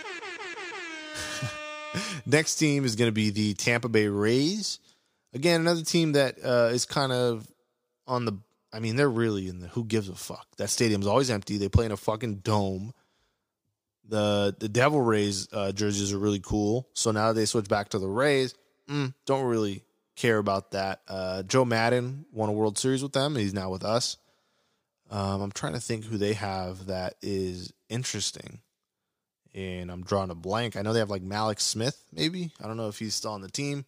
next 2.27 2.57
team 2.57 2.85
is 2.85 2.97
going 2.97 3.09
to 3.09 3.13
be 3.13 3.31
the 3.31 3.55
Tampa 3.55 3.89
Bay 3.89 4.09
Rays. 4.09 4.79
Again, 5.35 5.61
another 5.61 5.83
team 5.83 6.13
that 6.13 6.37
uh, 6.45 6.71
is 6.73 6.85
kind 6.85 7.13
of 7.13 7.47
on 8.07 8.25
the. 8.25 8.39
I 8.73 8.81
mean, 8.81 8.97
they're 8.97 9.09
really 9.09 9.49
in 9.49 9.61
the 9.61 9.69
who 9.69 9.85
gives 9.85 10.09
a 10.09 10.15
fuck. 10.15 10.47
That 10.59 10.69
stadium's 10.69 11.07
always 11.07 11.31
empty. 11.31 11.57
They 11.57 11.69
play 11.69 11.87
in 11.87 11.93
a 11.93 11.97
fucking 11.97 12.37
dome. 12.37 12.93
The 14.07 14.55
the 14.59 14.69
Devil 14.69 15.01
Rays 15.01 15.49
uh, 15.53 15.73
jerseys 15.73 16.13
are 16.13 16.19
really 16.19 16.41
cool. 16.41 16.89
So 16.95 17.11
now 17.11 17.33
they 17.33 17.45
switch 17.45 17.69
back 17.69 17.91
to 17.91 17.99
the 17.99 18.09
Rays. 18.09 18.55
Mm, 18.89 19.15
don't 19.27 19.45
really 19.45 19.85
care 20.17 20.39
about 20.39 20.73
that. 20.73 21.01
Uh, 21.09 21.43
Joe 21.45 21.65
Maddon 21.65 22.27
won 22.33 22.49
a 22.49 22.53
World 22.53 22.79
Series 22.79 23.03
with 23.03 23.13
them. 23.13 23.37
He's 23.37 23.55
now 23.55 23.71
with 23.71 23.85
us. 23.85 24.17
Um, 25.11 25.41
I'm 25.41 25.53
trying 25.53 25.73
to 25.73 25.81
think 25.81 26.05
who 26.05 26.19
they 26.19 26.35
have 26.35 26.87
that 26.87 27.15
is 27.23 27.73
interesting. 27.89 28.61
And 29.55 29.91
I'm 29.91 30.05
drawing 30.05 30.31
a 30.31 30.35
blank. 30.35 30.77
I 30.77 30.83
know 30.83 30.93
they 30.93 30.99
have 30.99 31.11
like 31.11 31.23
Mallex 31.23 31.61
Smith, 31.61 32.03
maybe. 32.13 32.53
I 32.63 32.67
don't 32.67 32.77
know 32.77 32.89
if 32.89 32.99
he's 32.99 33.15
still 33.15 33.33
on 33.33 33.41
the 33.41 33.51
team. 33.51 33.87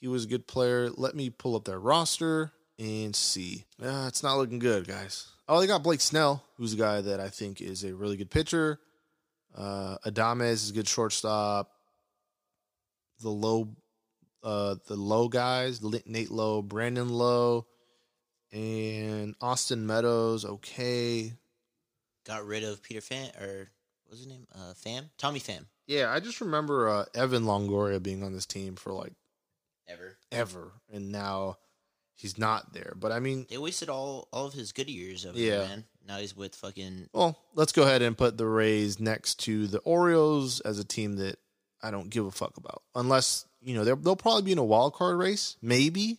He 0.00 0.08
was 0.08 0.24
a 0.24 0.28
good 0.28 0.48
player. 0.48 0.90
Let 0.90 1.14
me 1.14 1.30
pull 1.30 1.54
up 1.54 1.64
their 1.64 1.78
roster 1.78 2.50
and 2.78 3.14
see. 3.14 3.64
Uh, 3.80 4.06
it's 4.08 4.22
not 4.22 4.38
looking 4.38 4.58
good, 4.58 4.88
guys. 4.88 5.28
Oh, 5.48 5.60
they 5.60 5.66
got 5.66 5.82
Blake 5.82 6.00
Snell, 6.00 6.42
who's 6.56 6.72
a 6.72 6.76
guy 6.76 7.00
that 7.02 7.20
I 7.20 7.28
think 7.28 7.60
is 7.60 7.84
a 7.84 7.94
really 7.94 8.16
good 8.16 8.30
pitcher. 8.30 8.80
Uh, 9.56 9.98
Adames 10.06 10.52
is 10.52 10.70
a 10.70 10.74
good 10.74 10.88
shortstop. 10.88 11.70
The 13.20 13.28
low, 13.28 13.68
uh, 14.42 14.76
the 14.88 14.96
low 14.96 15.28
guys, 15.28 15.80
Nate 16.06 16.30
Lowe, 16.30 16.62
Brandon 16.62 17.08
Lowe, 17.08 17.66
and 18.52 19.34
Austin 19.40 19.86
Meadows. 19.86 20.44
Okay, 20.44 21.32
Got 22.26 22.46
rid 22.46 22.62
of 22.64 22.82
Peter 22.82 23.00
Pham 23.00 23.28
or 23.40 23.70
what's 24.06 24.18
his 24.20 24.28
name? 24.28 24.46
Uh, 24.54 24.74
Pham, 24.74 25.08
Tommy 25.18 25.40
Pham. 25.40 25.64
yeah, 25.86 26.10
I 26.12 26.20
just 26.20 26.40
remember 26.40 26.88
uh, 26.88 27.04
Evan 27.14 27.44
Longoria 27.44 28.00
being 28.02 28.22
on 28.22 28.32
this 28.32 28.46
team 28.46 28.76
for 28.76 28.92
like 28.92 29.12
Ever. 29.88 30.16
ever, 30.30 30.72
and 30.92 31.10
now 31.10 31.56
he's 32.14 32.38
not 32.38 32.72
there. 32.72 32.94
But 32.96 33.10
I 33.12 33.18
mean, 33.20 33.46
They 33.50 33.58
wasted 33.58 33.88
all 33.88 34.28
all 34.32 34.46
of 34.46 34.54
his 34.54 34.72
good 34.72 34.88
years 34.88 35.24
of 35.24 35.34
Yeah. 35.36 35.62
it, 35.64 35.68
man. 35.68 35.84
Now 36.06 36.18
he's 36.18 36.36
with 36.36 36.54
fucking 36.54 37.08
Well, 37.12 37.38
let's 37.54 37.72
go 37.72 37.82
ahead 37.82 38.02
and 38.02 38.16
put 38.18 38.36
the 38.38 38.46
Rays 38.46 38.98
next 39.00 39.40
to 39.40 39.66
the 39.66 39.78
Orioles 39.80 40.60
as 40.60 40.78
a 40.78 40.84
team 40.84 41.16
that 41.16 41.38
I 41.82 41.90
don't 41.90 42.10
give 42.10 42.26
a 42.26 42.30
fuck 42.30 42.56
about. 42.56 42.82
Unless, 42.94 43.46
you 43.60 43.74
know, 43.74 43.84
they'll, 43.84 43.96
they'll 43.96 44.16
probably 44.16 44.42
be 44.42 44.52
in 44.52 44.58
a 44.58 44.64
wild 44.64 44.94
card 44.94 45.16
race, 45.18 45.56
maybe. 45.60 46.18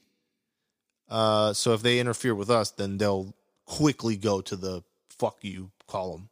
Uh, 1.10 1.54
so 1.54 1.74
if 1.74 1.82
they 1.82 1.99
interfere 1.99 2.34
with 2.36 2.49
us, 2.49 2.72
then 2.72 2.97
they'll 2.97 3.34
quickly 3.66 4.16
go 4.18 4.41
to 4.41 4.56
the 4.56 4.84
fuck 5.10 5.38
you 5.41 5.72
column. 5.88 6.30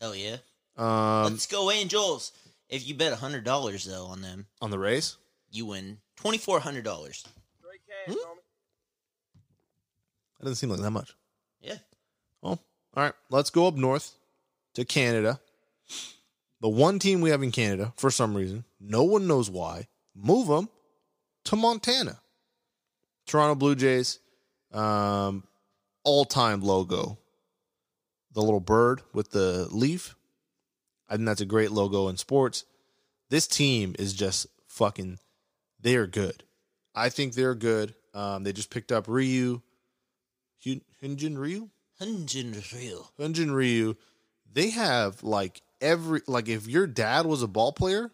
hell 0.00 0.14
yeah. 0.14 0.36
Um, 0.76 1.24
Let's 1.32 1.46
go 1.46 1.70
Angels. 1.70 2.32
If 2.68 2.88
you 2.88 2.94
bet 2.94 3.12
hundred 3.12 3.44
dollars 3.44 3.84
though 3.84 4.06
on 4.06 4.22
them, 4.22 4.46
on 4.60 4.70
the 4.70 4.78
Rays, 4.78 5.16
you 5.52 5.66
win 5.66 5.98
twenty 6.16 6.38
four 6.38 6.58
hundred 6.60 6.84
dollars. 6.84 7.24
that 8.08 8.16
doesn't 10.42 10.56
seem 10.56 10.70
like 10.70 10.80
that 10.80 10.90
much. 10.90 11.14
Yeah. 11.60 11.76
Well, 12.42 12.60
all 12.96 13.02
right, 13.02 13.12
let's 13.30 13.50
go 13.50 13.66
up 13.68 13.76
north 13.76 14.14
to 14.74 14.84
Canada. 14.84 15.40
The 16.60 16.68
one 16.68 16.98
team 16.98 17.20
we 17.20 17.30
have 17.30 17.42
in 17.42 17.52
Canada, 17.52 17.92
for 17.96 18.10
some 18.10 18.34
reason, 18.34 18.64
no 18.80 19.04
one 19.04 19.26
knows 19.26 19.50
why, 19.50 19.86
move 20.14 20.48
them 20.48 20.68
to 21.44 21.56
Montana. 21.56 22.20
Toronto 23.26 23.54
Blue 23.54 23.74
Jays, 23.74 24.18
um, 24.72 25.44
all 26.04 26.24
time 26.24 26.60
logo. 26.60 27.18
The 28.32 28.42
little 28.42 28.60
bird 28.60 29.02
with 29.12 29.30
the 29.30 29.68
leaf. 29.70 30.16
I 31.08 31.14
think 31.14 31.26
that's 31.26 31.40
a 31.40 31.46
great 31.46 31.70
logo 31.70 32.08
in 32.08 32.16
sports. 32.16 32.64
This 33.30 33.46
team 33.46 33.94
is 33.98 34.12
just 34.12 34.46
fucking, 34.66 35.18
they 35.80 35.94
are 35.96 36.06
good. 36.06 36.42
I 36.94 37.08
think 37.10 37.34
they're 37.34 37.54
good. 37.54 37.94
Um, 38.12 38.42
they 38.42 38.52
just 38.52 38.70
picked 38.70 38.90
up 38.92 39.06
Ryu, 39.08 39.60
Hyunjin 40.64 41.36
Ryu? 41.36 41.70
Hundred 41.98 42.72
real. 42.72 43.10
Hyunjin 43.18 43.54
Ryu, 43.54 43.96
they 44.52 44.70
have 44.70 45.22
like 45.22 45.62
every 45.80 46.22
like 46.26 46.48
if 46.48 46.66
your 46.66 46.86
dad 46.86 47.26
was 47.26 47.42
a 47.42 47.48
ball 47.48 47.72
player, 47.72 48.10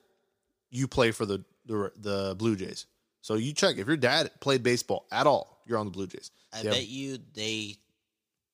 you 0.71 0.87
play 0.87 1.13
for 1.13 1.25
the 1.25 1.45
the, 1.65 1.93
the 1.97 2.35
Blue 2.37 2.57
Jays. 2.57 2.87
So 3.23 3.35
you 3.35 3.53
check 3.53 3.77
if 3.79 3.87
your 3.87 3.97
dad 3.97 4.31
played 4.41 4.63
baseball 4.63 5.07
at 5.13 5.27
all, 5.27 5.61
you're 5.67 5.79
on 5.79 5.87
the 5.87 5.93
Blue 5.93 6.07
Jays. 6.07 6.31
I 6.53 6.63
They 6.63 6.71
bet 6.71 6.89
you 6.89 7.19
they 7.35 7.77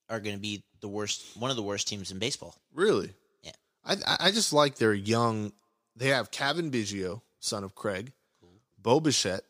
are 0.09 0.21
going 0.21 0.35
to 0.37 0.41
be 0.41 0.65
the 0.81 0.89
worst, 0.89 1.37
one 1.37 1.51
of 1.51 1.57
the 1.57 1.63
worst 1.63 1.89
teams 1.89 2.11
in 2.11 2.19
baseball. 2.19 2.55
Really? 2.73 3.13
Yeah. 3.43 3.53
I 3.85 3.97
I- 4.21 4.31
just 4.31 4.53
like 4.53 4.77
their 4.77 4.95
young. 4.95 5.53
They 5.95 6.09
have 6.09 6.31
Cavan 6.31 6.71
Biggio, 6.71 7.23
son 7.41 7.65
of 7.65 7.75
Craig, 7.75 8.13
Bo 8.79 9.01
Bichette. 9.01 9.45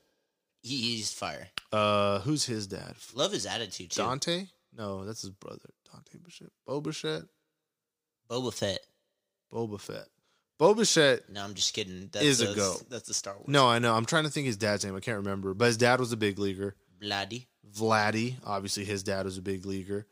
He, 0.62 0.76
he's 0.96 1.12
fire. 1.12 1.48
Uh, 1.72 2.20
who's 2.20 2.44
his 2.44 2.66
dad? 2.66 2.94
Love 3.14 3.32
his 3.32 3.46
attitude 3.46 3.90
too. 3.90 4.02
Dante? 4.02 4.46
No, 4.76 5.04
that's 5.04 5.22
his 5.22 5.30
brother. 5.30 5.70
Dante 5.92 6.18
Bichette. 6.22 6.52
Bo 6.66 6.80
Bichette. 6.80 7.24
Boba 8.28 8.52
Fett. 8.52 8.80
Boba 9.52 9.80
Fett. 9.80 10.08
Bo 10.58 10.74
Bichette 10.74 11.28
No, 11.30 11.44
I'm 11.44 11.54
just 11.54 11.74
kidding. 11.74 12.08
That's 12.12 12.24
Is 12.24 12.40
a 12.40 12.46
the- 12.46 12.54
goat. 12.54 12.84
That's 12.88 13.08
the 13.08 13.14
Star 13.14 13.34
Wars. 13.34 13.48
No, 13.48 13.68
I 13.68 13.78
know. 13.78 13.94
I'm 13.94 14.06
trying 14.06 14.24
to 14.24 14.30
think 14.30 14.46
his 14.46 14.56
dad's 14.56 14.84
name. 14.84 14.96
I 14.96 15.00
can't 15.00 15.18
remember. 15.18 15.52
But 15.54 15.66
his 15.66 15.76
dad 15.76 16.00
was 16.00 16.12
a 16.12 16.16
big 16.16 16.38
leaguer. 16.38 16.74
Bloody. 17.00 17.46
Vladdy, 17.74 18.36
obviously 18.44 18.84
his 18.84 19.02
dad 19.02 19.26
was 19.26 19.36
a 19.36 19.42
big 19.42 19.66
leaguer. 19.66 20.06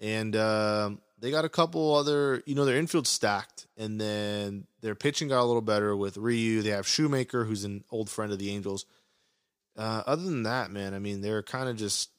And 0.00 0.36
um, 0.36 1.00
they 1.18 1.30
got 1.30 1.46
a 1.46 1.48
couple 1.48 1.94
other, 1.94 2.42
you 2.44 2.54
know, 2.54 2.66
their 2.66 2.76
infield 2.76 3.06
stacked. 3.06 3.66
And 3.78 3.98
then 3.98 4.66
their 4.82 4.94
pitching 4.94 5.28
got 5.28 5.40
a 5.42 5.44
little 5.46 5.62
better 5.62 5.96
with 5.96 6.18
Ryu. 6.18 6.60
They 6.62 6.70
have 6.70 6.86
Shoemaker, 6.86 7.44
who's 7.44 7.64
an 7.64 7.84
old 7.90 8.10
friend 8.10 8.32
of 8.32 8.38
the 8.38 8.50
Angels. 8.50 8.84
Uh, 9.78 10.02
other 10.06 10.22
than 10.24 10.42
that, 10.42 10.70
man, 10.70 10.92
I 10.94 10.98
mean, 10.98 11.20
they're 11.22 11.42
kind 11.42 11.68
of 11.68 11.76
just 11.76 12.10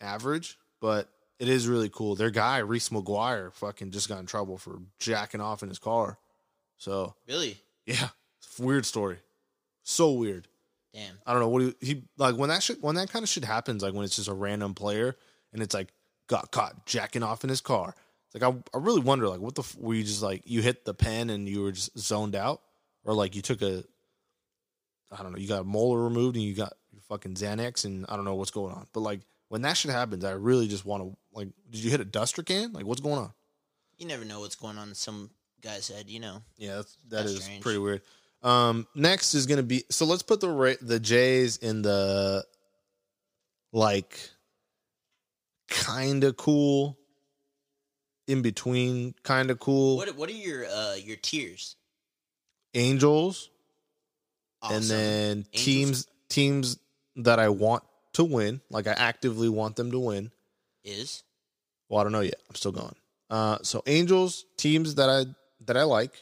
average, 0.00 0.58
but 0.80 1.08
it 1.38 1.48
is 1.48 1.66
really 1.68 1.88
cool. 1.88 2.14
Their 2.14 2.30
guy, 2.30 2.58
Reese 2.58 2.88
McGuire, 2.88 3.52
fucking 3.52 3.90
just 3.90 4.08
got 4.08 4.20
in 4.20 4.26
trouble 4.26 4.58
for 4.58 4.78
jacking 4.98 5.40
off 5.40 5.62
in 5.62 5.68
his 5.68 5.78
car. 5.78 6.18
So, 6.78 7.14
Really? 7.28 7.58
yeah, 7.86 8.08
weird 8.58 8.84
story. 8.86 9.18
So 9.82 10.12
weird. 10.12 10.48
Damn. 10.92 11.16
I 11.26 11.32
don't 11.32 11.40
know 11.42 11.48
what 11.48 11.62
he, 11.62 11.74
he 11.80 12.02
like 12.16 12.36
when 12.36 12.48
that 12.50 12.62
shit 12.62 12.82
when 12.82 12.94
that 12.94 13.10
kind 13.10 13.22
of 13.22 13.28
shit 13.28 13.44
happens, 13.44 13.82
like 13.82 13.94
when 13.94 14.04
it's 14.04 14.16
just 14.16 14.28
a 14.28 14.32
random 14.34 14.74
player 14.74 15.16
and 15.52 15.60
it's 15.62 15.74
like 15.74 15.88
got 16.28 16.50
caught 16.52 16.86
jacking 16.86 17.22
off 17.22 17.42
in 17.44 17.50
his 17.50 17.60
car. 17.60 17.94
It's 18.32 18.40
like 18.40 18.54
I, 18.54 18.76
I 18.76 18.80
really 18.80 19.00
wonder 19.00 19.28
like 19.28 19.40
what 19.40 19.54
the 19.56 19.62
f- 19.62 19.76
were 19.78 19.94
you 19.94 20.04
just 20.04 20.22
like 20.22 20.42
you 20.46 20.62
hit 20.62 20.84
the 20.84 20.94
pen 20.94 21.30
and 21.30 21.48
you 21.48 21.62
were 21.62 21.72
just 21.72 21.98
zoned 21.98 22.34
out 22.36 22.60
or 23.04 23.12
like 23.12 23.34
you 23.34 23.42
took 23.42 23.60
a 23.60 23.82
I 25.12 25.22
don't 25.22 25.32
know 25.32 25.38
you 25.38 25.48
got 25.48 25.60
a 25.60 25.64
molar 25.64 26.02
removed 26.02 26.36
and 26.36 26.44
you 26.44 26.54
got 26.54 26.72
your 26.92 27.02
fucking 27.08 27.34
Xanax 27.34 27.84
and 27.84 28.06
I 28.08 28.16
don't 28.16 28.24
know 28.24 28.34
what's 28.36 28.50
going 28.52 28.72
on. 28.72 28.86
But 28.92 29.00
like 29.00 29.20
when 29.48 29.62
that 29.62 29.76
shit 29.76 29.90
happens, 29.90 30.24
I 30.24 30.32
really 30.32 30.68
just 30.68 30.84
want 30.86 31.02
to 31.02 31.16
like 31.32 31.48
did 31.70 31.82
you 31.82 31.90
hit 31.90 32.00
a 32.00 32.04
duster 32.04 32.42
can? 32.42 32.72
Like 32.72 32.86
what's 32.86 33.00
going 33.00 33.18
on? 33.18 33.32
You 33.98 34.06
never 34.06 34.24
know 34.24 34.40
what's 34.40 34.56
going 34.56 34.78
on 34.78 34.88
in 34.88 34.94
some 34.94 35.30
guy's 35.64 35.88
head, 35.88 36.08
you 36.08 36.20
know. 36.20 36.42
Yeah, 36.58 36.76
that's, 36.76 36.96
that 37.08 37.16
That's 37.26 37.30
is 37.32 37.50
pretty 37.60 37.78
weird. 37.78 38.02
Um, 38.42 38.86
next 38.94 39.34
is 39.34 39.46
going 39.46 39.56
to 39.56 39.62
be 39.62 39.84
so 39.90 40.04
let's 40.04 40.22
put 40.22 40.40
the 40.40 40.78
the 40.82 41.00
Jays 41.00 41.56
in 41.56 41.80
the 41.82 42.44
like 43.72 44.18
kind 45.68 46.22
of 46.24 46.36
cool 46.36 46.98
in 48.26 48.42
between 48.42 49.14
kind 49.22 49.50
of 49.50 49.58
cool 49.58 49.96
What 49.96 50.14
what 50.16 50.28
are 50.28 50.32
your 50.32 50.66
uh 50.66 50.94
your 50.94 51.16
tiers? 51.16 51.76
Angels 52.74 53.50
Awesome. 54.62 54.76
and 54.76 54.84
then 54.84 55.36
Angels- 55.52 55.64
teams 55.64 56.06
teams 56.28 56.78
that 57.16 57.38
I 57.38 57.48
want 57.48 57.82
to 58.14 58.24
win, 58.24 58.60
like 58.70 58.86
I 58.86 58.92
actively 58.92 59.48
want 59.48 59.76
them 59.76 59.90
to 59.90 59.98
win. 59.98 60.30
is 60.84 61.22
Well, 61.88 62.00
I 62.00 62.02
don't 62.04 62.12
know 62.12 62.20
yet. 62.20 62.40
I'm 62.48 62.54
still 62.56 62.72
going. 62.72 62.94
Uh, 63.30 63.58
so 63.62 63.82
Angels 63.86 64.44
teams 64.56 64.96
that 64.96 65.08
I 65.08 65.24
that 65.66 65.76
I 65.76 65.82
like. 65.84 66.12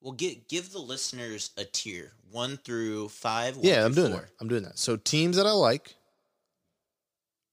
well 0.00 0.12
give 0.12 0.46
give 0.48 0.72
the 0.72 0.78
listeners 0.80 1.50
a 1.56 1.64
tier 1.64 2.12
one 2.30 2.56
through 2.58 3.08
five. 3.08 3.56
one 3.56 3.64
Yeah, 3.66 3.84
I'm 3.84 3.94
doing 3.94 4.12
four. 4.12 4.20
that. 4.22 4.30
I'm 4.40 4.48
doing 4.48 4.62
that. 4.64 4.78
So 4.78 4.96
teams 4.96 5.36
that 5.36 5.46
I 5.46 5.52
like, 5.52 5.94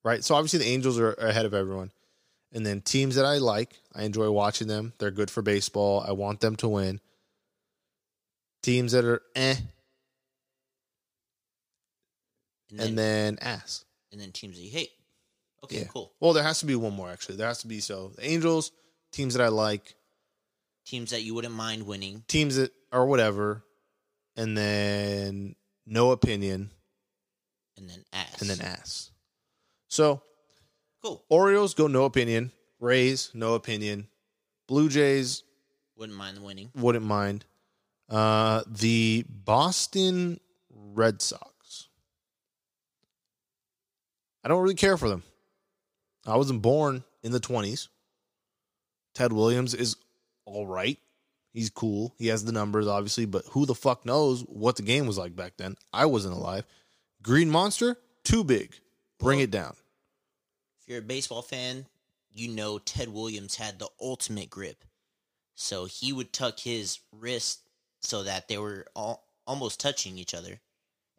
right? 0.04 0.24
So 0.24 0.36
obviously 0.36 0.60
the 0.60 0.66
Angels 0.68 0.98
are 1.00 1.14
ahead 1.14 1.46
of 1.46 1.54
everyone, 1.54 1.92
and 2.52 2.66
then 2.66 2.82
teams 2.82 3.16
that 3.16 3.26
I 3.26 3.38
like, 3.38 3.74
I 3.94 4.04
enjoy 4.04 4.30
watching 4.32 4.68
them. 4.68 4.94
They're 4.98 5.12
good 5.12 5.30
for 5.30 5.42
baseball. 5.42 6.04
I 6.08 6.12
want 6.14 6.40
them 6.40 6.56
to 6.58 6.68
win. 6.70 7.02
Teams 8.64 8.92
that 8.94 9.06
are 9.06 9.22
eh, 9.36 9.56
and 12.70 12.80
then, 12.80 12.88
and 12.90 12.98
then 12.98 13.38
ass. 13.42 13.86
and 14.12 14.20
then 14.22 14.32
teams 14.32 14.56
that 14.58 14.62
you 14.64 14.72
hate. 14.72 14.92
Okay, 15.64 15.80
Yeah. 15.80 15.86
cool. 15.86 16.14
Well, 16.20 16.34
there 16.34 16.44
has 16.44 16.60
to 16.60 16.66
be 16.66 16.76
one 16.76 16.94
more 16.94 17.10
actually. 17.10 17.36
There 17.36 17.48
has 17.48 17.60
to 17.60 17.68
be 17.68 17.80
so 17.80 18.10
the 18.16 18.26
Angels, 18.26 18.72
teams 19.12 19.34
that 19.34 19.44
I 19.44 19.50
like, 19.50 19.96
Teams 20.90 21.12
that 21.12 21.22
you 21.22 21.36
wouldn't 21.36 21.54
mind 21.54 21.84
winning. 21.86 22.24
teams 22.28 22.56
that 22.56 22.72
or 22.92 23.06
whatever, 23.06 23.64
and 24.36 24.58
then 24.58 25.56
no 25.86 26.10
opinion, 26.12 26.72
And 27.78 27.88
then 27.88 28.04
ass. 28.12 28.42
and 28.42 28.50
then 28.50 28.60
ass. 28.62 29.12
So 29.88 30.24
cool. 31.04 31.24
Orioles 31.30 31.76
go 31.76 31.86
no 31.86 32.06
opinion. 32.06 32.52
Rays, 32.80 33.30
no 33.36 33.54
opinion. 33.54 34.08
Blue 34.68 34.90
Jays, 34.90 35.44
Wouldn't 35.96 36.18
mind 36.18 36.42
winning. 36.44 36.72
wouldn't 36.76 37.06
mind. 37.06 37.46
Uh, 38.10 38.64
the 38.66 39.26
Boston 39.30 40.40
Red 40.72 41.22
Sox. 41.22 41.88
I 44.44 44.48
don't 44.48 44.62
really 44.64 44.74
care 44.76 44.98
for 44.98 45.08
them. 45.10 45.22
I 46.26 46.36
wasn't 46.38 46.64
born 46.64 47.04
in 47.22 47.32
the 47.32 47.40
20s. 47.40 47.90
Ted 49.14 49.34
Williams 49.34 49.74
is 49.76 49.96
all 50.50 50.68
right. 50.68 50.98
He's 51.54 51.70
cool. 51.70 52.14
He 52.18 52.28
has 52.28 52.46
the 52.46 52.52
numbers, 52.52 52.88
obviously, 52.88 53.26
but 53.26 53.44
who 53.52 53.66
the 53.66 53.76
fuck 53.76 54.06
knows 54.06 54.42
what 54.42 54.76
the 54.76 54.84
game 54.84 55.08
was 55.08 55.18
like 55.18 55.36
back 55.36 55.54
then? 55.58 55.76
I 55.92 56.06
wasn't 56.06 56.36
alive. 56.36 56.66
Green 57.24 57.50
Monster, 57.50 57.98
too 58.24 58.44
big. 58.44 58.76
Bring 59.20 59.40
it 59.40 59.52
down. 59.52 59.76
If 60.82 60.88
you're 60.88 61.00
a 61.00 61.02
baseball 61.02 61.42
fan, 61.42 61.86
you 62.34 62.50
know 62.50 62.78
Ted 62.80 63.10
Williams 63.10 63.56
had 63.56 63.80
the 63.80 63.90
ultimate 64.00 64.50
grip. 64.50 64.86
So 65.56 65.86
he 65.86 66.14
would 66.14 66.32
tuck 66.32 66.60
his 66.60 67.00
wrist 67.12 67.62
so 68.02 68.24
that 68.24 68.48
they 68.48 68.58
were 68.58 68.86
all, 68.96 69.26
almost 69.46 69.80
touching 69.80 70.18
each 70.18 70.34
other, 70.34 70.60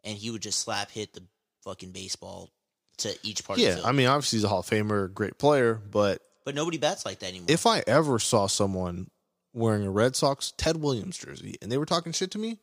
and 0.03 0.17
he 0.17 0.31
would 0.31 0.41
just 0.41 0.59
slap 0.59 0.89
hit 0.89 1.13
the 1.13 1.23
fucking 1.63 1.91
baseball 1.91 2.49
to 2.97 3.15
each 3.23 3.43
part 3.43 3.59
of 3.59 3.65
the 3.65 3.81
Yeah. 3.81 3.81
I 3.85 3.91
mean, 3.91 4.07
obviously 4.07 4.37
he's 4.37 4.43
a 4.43 4.47
Hall 4.47 4.59
of 4.59 4.65
Famer, 4.65 5.13
great 5.13 5.37
player, 5.37 5.75
but 5.75 6.21
but 6.43 6.55
nobody 6.55 6.77
bats 6.79 7.05
like 7.05 7.19
that 7.19 7.27
anymore. 7.27 7.47
if 7.49 7.67
I 7.67 7.83
ever 7.85 8.17
saw 8.17 8.47
someone 8.47 9.11
wearing 9.53 9.85
a 9.85 9.91
Red 9.91 10.15
Sox 10.15 10.53
Ted 10.57 10.77
Williams 10.77 11.17
jersey 11.17 11.55
and 11.61 11.71
they 11.71 11.77
were 11.77 11.85
talking 11.85 12.11
shit 12.11 12.31
to 12.31 12.37
me, 12.39 12.59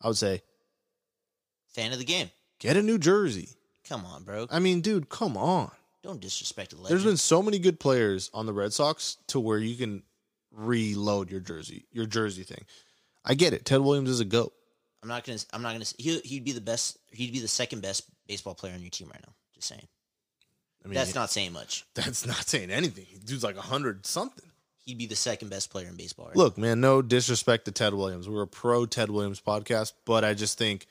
I 0.00 0.08
would 0.08 0.16
say, 0.16 0.42
Fan 1.74 1.92
of 1.92 1.98
the 1.98 2.04
game. 2.04 2.30
get 2.58 2.76
a 2.76 2.82
new 2.82 2.98
jersey. 2.98 3.48
Come 3.88 4.04
on, 4.04 4.24
bro. 4.24 4.46
I 4.50 4.58
mean, 4.58 4.80
dude, 4.80 5.08
come 5.08 5.36
on. 5.36 5.70
Don't 6.02 6.20
disrespect 6.20 6.70
the 6.70 6.76
legend. 6.76 6.90
There's 6.90 7.04
been 7.04 7.16
so 7.16 7.42
many 7.42 7.58
good 7.58 7.78
players 7.80 8.30
on 8.34 8.46
the 8.46 8.52
Red 8.52 8.72
Sox 8.72 9.16
to 9.28 9.40
where 9.40 9.58
you 9.58 9.76
can 9.76 10.02
reload 10.50 11.30
your 11.30 11.40
jersey, 11.40 11.86
your 11.92 12.06
jersey 12.06 12.42
thing. 12.42 12.64
I 13.24 13.34
get 13.34 13.52
it. 13.54 13.64
Ted 13.64 13.80
Williams 13.80 14.10
is 14.10 14.20
a 14.20 14.24
goat. 14.24 14.52
I'm 15.02 15.08
not 15.08 15.24
gonna. 15.24 15.38
I'm 15.52 15.62
not 15.62 15.72
gonna. 15.72 15.84
He 15.98 16.18
he'd 16.20 16.44
be 16.44 16.52
the 16.52 16.60
best. 16.60 16.98
He'd 17.10 17.32
be 17.32 17.40
the 17.40 17.48
second 17.48 17.82
best 17.82 18.04
baseball 18.26 18.54
player 18.54 18.74
on 18.74 18.80
your 18.80 18.90
team 18.90 19.08
right 19.08 19.20
now. 19.26 19.32
Just 19.54 19.68
saying. 19.68 19.86
I 20.84 20.88
mean, 20.88 20.94
That's 20.94 21.14
not 21.14 21.30
saying 21.30 21.52
much. 21.52 21.84
that's 21.94 22.26
not 22.26 22.46
saying 22.48 22.70
anything. 22.70 23.06
Dude's 23.24 23.44
like 23.44 23.56
a 23.56 23.62
hundred 23.62 24.04
something. 24.06 24.48
He'd 24.84 24.98
be 24.98 25.06
the 25.06 25.16
second 25.16 25.48
best 25.48 25.70
player 25.70 25.88
in 25.88 25.96
baseball. 25.96 26.26
Right 26.26 26.36
Look, 26.36 26.58
man, 26.58 26.80
no 26.80 27.02
disrespect 27.02 27.66
to 27.66 27.72
Ted 27.72 27.94
Williams. 27.94 28.28
We're 28.28 28.42
a 28.42 28.48
pro 28.48 28.84
Ted 28.86 29.10
Williams 29.10 29.40
podcast, 29.40 29.92
but 30.04 30.24
I 30.24 30.34
just 30.34 30.58
think 30.58 30.86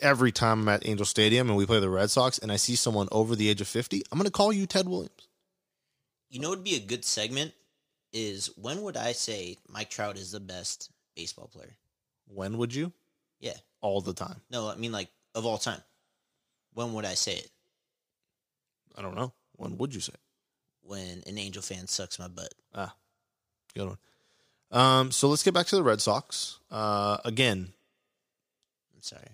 every 0.00 0.30
time 0.30 0.62
I'm 0.62 0.68
at 0.68 0.86
Angel 0.86 1.06
Stadium 1.06 1.48
and 1.48 1.56
we 1.56 1.66
play 1.66 1.80
the 1.80 1.90
Red 1.90 2.10
Sox 2.10 2.38
and 2.38 2.52
I 2.52 2.56
see 2.56 2.76
someone 2.76 3.08
over 3.10 3.34
the 3.34 3.48
age 3.48 3.60
of 3.60 3.68
50, 3.68 4.02
I'm 4.10 4.18
going 4.18 4.26
to 4.26 4.30
call 4.30 4.52
you 4.52 4.66
Ted 4.66 4.88
Williams. 4.88 5.28
You 6.30 6.40
know, 6.40 6.50
what 6.50 6.58
would 6.58 6.64
be 6.64 6.76
a 6.76 6.80
good 6.80 7.04
segment 7.04 7.52
is 8.12 8.50
when 8.56 8.82
would 8.82 8.96
I 8.96 9.12
say 9.12 9.58
Mike 9.68 9.90
Trout 9.90 10.16
is 10.16 10.30
the 10.32 10.40
best 10.40 10.90
baseball 11.16 11.48
player? 11.48 11.76
When 12.26 12.58
would 12.58 12.74
you? 12.74 12.92
Yeah. 13.40 13.56
All 13.80 14.00
the 14.00 14.14
time. 14.14 14.40
No, 14.50 14.68
I 14.68 14.76
mean 14.76 14.92
like 14.92 15.08
of 15.34 15.44
all 15.46 15.58
time. 15.58 15.80
When 16.72 16.92
would 16.94 17.04
I 17.04 17.14
say 17.14 17.34
it? 17.34 17.50
I 18.96 19.02
don't 19.02 19.16
know. 19.16 19.32
When 19.56 19.76
would 19.78 19.94
you 19.94 20.00
say? 20.00 20.12
When 20.86 21.22
an 21.26 21.38
Angel 21.38 21.62
fan 21.62 21.86
sucks 21.86 22.18
my 22.18 22.28
butt. 22.28 22.52
Ah, 22.74 22.94
good 23.74 23.88
one. 23.88 23.98
Um, 24.70 25.10
so 25.12 25.28
let's 25.28 25.42
get 25.42 25.54
back 25.54 25.66
to 25.66 25.76
the 25.76 25.82
Red 25.82 26.00
Sox. 26.00 26.58
Uh, 26.70 27.18
again, 27.24 27.72
I'm 28.94 29.02
sorry. 29.02 29.28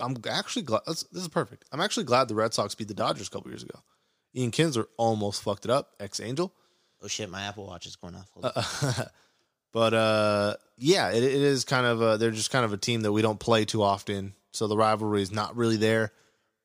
I'm 0.00 0.16
actually 0.28 0.62
glad. 0.62 0.82
This 0.86 1.04
this 1.04 1.22
is 1.22 1.28
perfect. 1.28 1.64
I'm 1.72 1.80
actually 1.80 2.04
glad 2.04 2.28
the 2.28 2.34
Red 2.34 2.54
Sox 2.54 2.74
beat 2.74 2.88
the 2.88 2.94
Dodgers 2.94 3.28
a 3.28 3.30
couple 3.30 3.50
years 3.50 3.62
ago. 3.62 3.78
Ian 4.34 4.50
Kinsler 4.50 4.86
almost 4.96 5.42
fucked 5.42 5.64
it 5.64 5.70
up, 5.70 5.90
ex 5.98 6.20
Angel. 6.20 6.52
Oh 7.02 7.08
shit, 7.08 7.30
my 7.30 7.42
Apple 7.42 7.66
Watch 7.66 7.86
is 7.86 7.96
going 7.96 8.14
off. 8.14 8.30
On. 8.36 9.06
but 9.72 9.94
uh, 9.94 10.56
yeah, 10.76 11.10
it, 11.10 11.22
it 11.22 11.32
is 11.32 11.64
kind 11.64 11.86
of 11.86 12.02
a, 12.02 12.18
they're 12.18 12.30
just 12.30 12.50
kind 12.50 12.64
of 12.64 12.72
a 12.72 12.76
team 12.76 13.02
that 13.02 13.12
we 13.12 13.22
don't 13.22 13.40
play 13.40 13.64
too 13.64 13.82
often, 13.82 14.34
so 14.52 14.66
the 14.66 14.76
rivalry 14.76 15.22
is 15.22 15.32
not 15.32 15.56
really 15.56 15.76
there. 15.76 16.12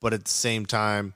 But 0.01 0.13
at 0.13 0.25
the 0.25 0.31
same 0.31 0.65
time, 0.65 1.13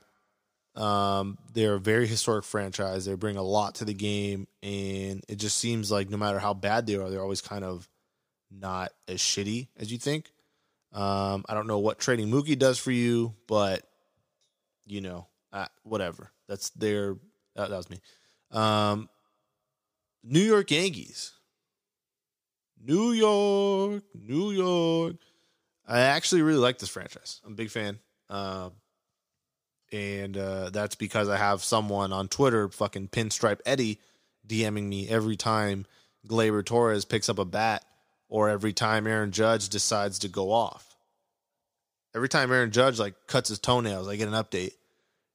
um, 0.76 1.38
they're 1.52 1.74
a 1.74 1.80
very 1.80 2.06
historic 2.06 2.44
franchise. 2.44 3.04
They 3.04 3.14
bring 3.14 3.36
a 3.36 3.42
lot 3.42 3.76
to 3.76 3.84
the 3.84 3.94
game, 3.94 4.46
and 4.62 5.24
it 5.28 5.36
just 5.36 5.58
seems 5.58 5.90
like 5.90 6.08
no 6.08 6.16
matter 6.16 6.38
how 6.38 6.54
bad 6.54 6.86
they 6.86 6.96
are, 6.96 7.10
they're 7.10 7.22
always 7.22 7.40
kind 7.40 7.64
of 7.64 7.88
not 8.50 8.92
as 9.08 9.18
shitty 9.18 9.68
as 9.78 9.90
you 9.90 9.98
think. 9.98 10.32
Um, 10.92 11.44
I 11.48 11.54
don't 11.54 11.66
know 11.66 11.78
what 11.78 11.98
trading 11.98 12.28
Mookie 12.28 12.58
does 12.58 12.78
for 12.78 12.90
you, 12.90 13.34
but 13.46 13.82
you 14.86 15.00
know, 15.00 15.26
uh, 15.52 15.66
whatever. 15.82 16.30
That's 16.48 16.70
their. 16.70 17.16
That, 17.56 17.70
that 17.70 17.76
was 17.76 17.90
me. 17.90 18.00
Um, 18.50 19.08
New 20.22 20.40
York 20.40 20.70
Yankees. 20.70 21.32
New 22.82 23.12
York, 23.12 24.02
New 24.14 24.52
York. 24.52 25.16
I 25.86 26.00
actually 26.00 26.42
really 26.42 26.58
like 26.58 26.78
this 26.78 26.88
franchise. 26.88 27.40
I'm 27.44 27.52
a 27.52 27.56
big 27.56 27.70
fan. 27.70 27.98
Um, 28.28 28.72
and 29.92 30.36
uh, 30.36 30.70
that's 30.70 30.94
because 30.94 31.28
I 31.28 31.36
have 31.36 31.62
someone 31.62 32.12
on 32.12 32.28
Twitter, 32.28 32.68
fucking 32.68 33.08
Pinstripe 33.08 33.60
Eddie, 33.66 33.98
DMing 34.46 34.88
me 34.88 35.08
every 35.08 35.36
time 35.36 35.86
Gleyber 36.26 36.64
Torres 36.64 37.04
picks 37.04 37.28
up 37.28 37.38
a 37.38 37.44
bat 37.44 37.84
or 38.28 38.48
every 38.48 38.72
time 38.72 39.06
Aaron 39.06 39.32
Judge 39.32 39.68
decides 39.68 40.18
to 40.20 40.28
go 40.28 40.52
off. 40.52 40.96
Every 42.14 42.28
time 42.28 42.50
Aaron 42.50 42.70
Judge 42.70 42.98
like 42.98 43.14
cuts 43.26 43.48
his 43.48 43.58
toenails, 43.58 44.08
I 44.08 44.16
get 44.16 44.28
an 44.28 44.34
update. 44.34 44.72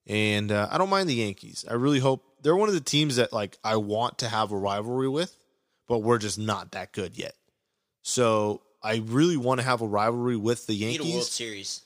And 0.07 0.51
uh, 0.51 0.67
I 0.71 0.77
don't 0.77 0.89
mind 0.89 1.09
the 1.09 1.15
Yankees. 1.15 1.65
I 1.69 1.73
really 1.73 1.99
hope 1.99 2.23
they're 2.41 2.55
one 2.55 2.69
of 2.69 2.75
the 2.75 2.81
teams 2.81 3.15
that 3.15 3.33
like 3.33 3.57
I 3.63 3.77
want 3.77 4.19
to 4.19 4.29
have 4.29 4.51
a 4.51 4.57
rivalry 4.57 5.09
with, 5.09 5.35
but 5.87 5.99
we're 5.99 6.19
just 6.19 6.37
not 6.37 6.71
that 6.71 6.91
good 6.91 7.17
yet. 7.17 7.33
So 8.03 8.61
I 8.83 8.97
really 8.97 9.37
want 9.37 9.59
to 9.59 9.65
have 9.65 9.81
a 9.81 9.87
rivalry 9.87 10.35
with 10.35 10.67
the 10.67 10.73
Need 10.73 10.99
a 10.99 11.03
World 11.03 11.09
Yankees. 11.09 11.31
Series. 11.31 11.84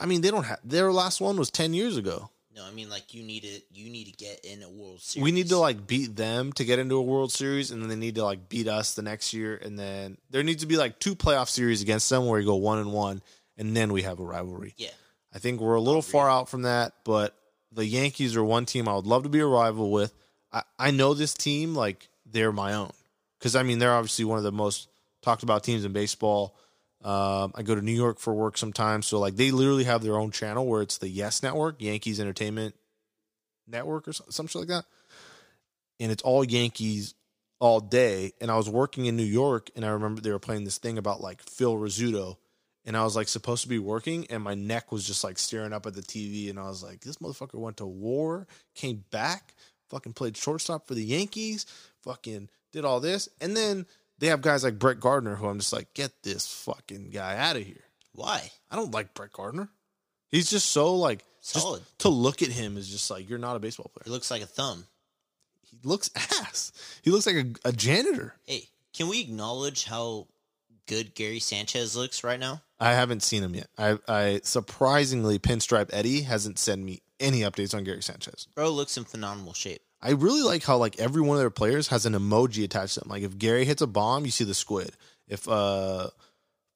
I 0.00 0.06
mean, 0.06 0.22
they 0.22 0.30
don't 0.30 0.44
have 0.44 0.60
their 0.64 0.92
last 0.92 1.20
one 1.20 1.36
was 1.36 1.50
ten 1.50 1.74
years 1.74 1.96
ago. 1.96 2.30
No, 2.54 2.66
I 2.66 2.72
mean 2.72 2.88
like 2.90 3.14
you 3.14 3.22
need 3.22 3.42
to 3.44 3.60
you 3.72 3.90
need 3.90 4.06
to 4.06 4.12
get 4.12 4.44
in 4.44 4.62
a 4.62 4.68
World 4.68 5.00
Series. 5.00 5.22
We 5.22 5.30
need 5.30 5.48
to 5.50 5.58
like 5.58 5.86
beat 5.86 6.16
them 6.16 6.52
to 6.54 6.64
get 6.64 6.78
into 6.78 6.96
a 6.96 7.02
World 7.02 7.30
Series, 7.30 7.70
and 7.70 7.80
then 7.80 7.88
they 7.88 7.96
need 7.96 8.16
to 8.16 8.24
like 8.24 8.48
beat 8.48 8.66
us 8.66 8.94
the 8.94 9.02
next 9.02 9.32
year, 9.32 9.56
and 9.56 9.78
then 9.78 10.18
there 10.30 10.42
needs 10.42 10.62
to 10.62 10.66
be 10.66 10.76
like 10.76 10.98
two 10.98 11.14
playoff 11.14 11.48
series 11.48 11.80
against 11.80 12.10
them 12.10 12.26
where 12.26 12.40
you 12.40 12.46
go 12.46 12.56
one 12.56 12.78
and 12.78 12.92
one, 12.92 13.22
and 13.56 13.76
then 13.76 13.92
we 13.92 14.02
have 14.02 14.18
a 14.18 14.24
rivalry. 14.24 14.74
Yeah. 14.76 14.90
I 15.32 15.38
think 15.38 15.60
we're 15.60 15.74
a 15.74 15.80
little 15.80 16.02
far 16.02 16.28
out 16.28 16.48
from 16.48 16.62
that, 16.62 16.92
but 17.04 17.36
the 17.70 17.86
Yankees 17.86 18.36
are 18.36 18.42
one 18.42 18.66
team 18.66 18.88
I 18.88 18.96
would 18.96 19.06
love 19.06 19.22
to 19.22 19.28
be 19.28 19.40
a 19.40 19.46
rival 19.46 19.90
with. 19.92 20.12
I, 20.52 20.62
I 20.78 20.90
know 20.90 21.14
this 21.14 21.34
team 21.34 21.74
like 21.74 22.08
they're 22.26 22.52
my 22.52 22.74
own 22.74 22.90
because 23.38 23.54
I 23.54 23.62
mean 23.62 23.78
they're 23.78 23.94
obviously 23.94 24.24
one 24.24 24.38
of 24.38 24.44
the 24.44 24.52
most 24.52 24.88
talked 25.22 25.42
about 25.42 25.62
teams 25.62 25.84
in 25.84 25.92
baseball. 25.92 26.56
Um, 27.02 27.52
I 27.54 27.62
go 27.62 27.74
to 27.74 27.80
New 27.80 27.92
York 27.92 28.18
for 28.18 28.34
work 28.34 28.58
sometimes, 28.58 29.06
so 29.06 29.18
like 29.18 29.36
they 29.36 29.50
literally 29.50 29.84
have 29.84 30.02
their 30.02 30.18
own 30.18 30.30
channel 30.30 30.66
where 30.66 30.82
it's 30.82 30.98
the 30.98 31.08
Yes 31.08 31.42
Network, 31.42 31.80
Yankees 31.80 32.20
Entertainment 32.20 32.74
Network, 33.66 34.06
or 34.06 34.12
some, 34.12 34.46
shit 34.46 34.60
like 34.60 34.68
that, 34.68 34.84
and 35.98 36.12
it's 36.12 36.22
all 36.22 36.44
Yankees 36.44 37.14
all 37.58 37.80
day. 37.80 38.32
And 38.40 38.50
I 38.50 38.56
was 38.56 38.68
working 38.68 39.06
in 39.06 39.16
New 39.16 39.22
York, 39.22 39.70
and 39.74 39.84
I 39.84 39.88
remember 39.90 40.20
they 40.20 40.30
were 40.30 40.38
playing 40.38 40.64
this 40.64 40.76
thing 40.76 40.98
about 40.98 41.22
like 41.22 41.40
Phil 41.42 41.74
Rizzuto, 41.74 42.36
and 42.84 42.96
I 42.96 43.04
was 43.04 43.16
like 43.16 43.28
supposed 43.28 43.62
to 43.62 43.68
be 43.68 43.78
working, 43.78 44.26
and 44.28 44.42
my 44.42 44.54
neck 44.54 44.92
was 44.92 45.06
just 45.06 45.24
like 45.24 45.38
staring 45.38 45.72
up 45.72 45.86
at 45.86 45.94
the 45.94 46.02
TV, 46.02 46.50
and 46.50 46.58
I 46.58 46.64
was 46.64 46.82
like, 46.82 47.00
this 47.00 47.16
motherfucker 47.16 47.58
went 47.58 47.78
to 47.78 47.86
war, 47.86 48.46
came 48.74 49.04
back, 49.10 49.54
fucking 49.88 50.12
played 50.12 50.36
shortstop 50.36 50.86
for 50.86 50.94
the 50.94 51.04
Yankees, 51.04 51.64
fucking 52.02 52.50
did 52.72 52.84
all 52.84 53.00
this, 53.00 53.30
and 53.40 53.56
then 53.56 53.86
they 54.20 54.28
have 54.28 54.40
guys 54.42 54.62
like 54.62 54.78
Brett 54.78 55.00
Gardner, 55.00 55.34
who 55.34 55.48
I'm 55.48 55.58
just 55.58 55.72
like, 55.72 55.92
get 55.94 56.12
this 56.22 56.46
fucking 56.64 57.10
guy 57.10 57.36
out 57.36 57.56
of 57.56 57.64
here. 57.64 57.82
Why? 58.12 58.50
I 58.70 58.76
don't 58.76 58.92
like 58.92 59.14
Brett 59.14 59.32
Gardner. 59.32 59.68
He's 60.30 60.48
just 60.50 60.70
so 60.70 60.94
like 60.94 61.24
Solid. 61.40 61.82
to 61.98 62.08
look 62.08 62.42
at 62.42 62.48
him 62.48 62.76
is 62.76 62.88
just 62.88 63.10
like 63.10 63.28
you're 63.28 63.38
not 63.38 63.56
a 63.56 63.60
baseball 63.60 63.90
player. 63.94 64.12
looks 64.12 64.30
like 64.30 64.42
a 64.42 64.46
thumb. 64.46 64.84
He 65.62 65.78
looks 65.82 66.10
ass. 66.16 66.72
He 67.02 67.10
looks 67.10 67.26
like 67.26 67.36
a, 67.36 67.68
a 67.68 67.72
janitor. 67.72 68.34
Hey, 68.46 68.68
can 68.94 69.08
we 69.08 69.20
acknowledge 69.20 69.84
how 69.84 70.28
good 70.86 71.14
Gary 71.14 71.40
Sanchez 71.40 71.96
looks 71.96 72.22
right 72.22 72.38
now? 72.38 72.62
I 72.78 72.92
haven't 72.92 73.22
seen 73.22 73.42
him 73.42 73.54
yet. 73.54 73.68
I, 73.78 73.98
I 74.08 74.40
surprisingly 74.42 75.38
Pinstripe 75.38 75.90
Eddie 75.92 76.22
hasn't 76.22 76.58
sent 76.58 76.82
me 76.82 77.02
any 77.18 77.40
updates 77.40 77.74
on 77.74 77.84
Gary 77.84 78.02
Sanchez. 78.02 78.48
Bro 78.54 78.70
looks 78.70 78.96
in 78.96 79.04
phenomenal 79.04 79.52
shape. 79.52 79.82
I 80.02 80.10
really 80.12 80.42
like 80.42 80.62
how 80.64 80.76
like 80.78 80.98
every 80.98 81.20
one 81.22 81.36
of 81.36 81.40
their 81.42 81.50
players 81.50 81.88
has 81.88 82.06
an 82.06 82.14
emoji 82.14 82.64
attached 82.64 82.94
to 82.94 83.00
them. 83.00 83.10
Like 83.10 83.22
if 83.22 83.36
Gary 83.38 83.64
hits 83.64 83.82
a 83.82 83.86
bomb, 83.86 84.24
you 84.24 84.30
see 84.30 84.44
the 84.44 84.54
squid. 84.54 84.92
If 85.28 85.48
uh 85.48 86.10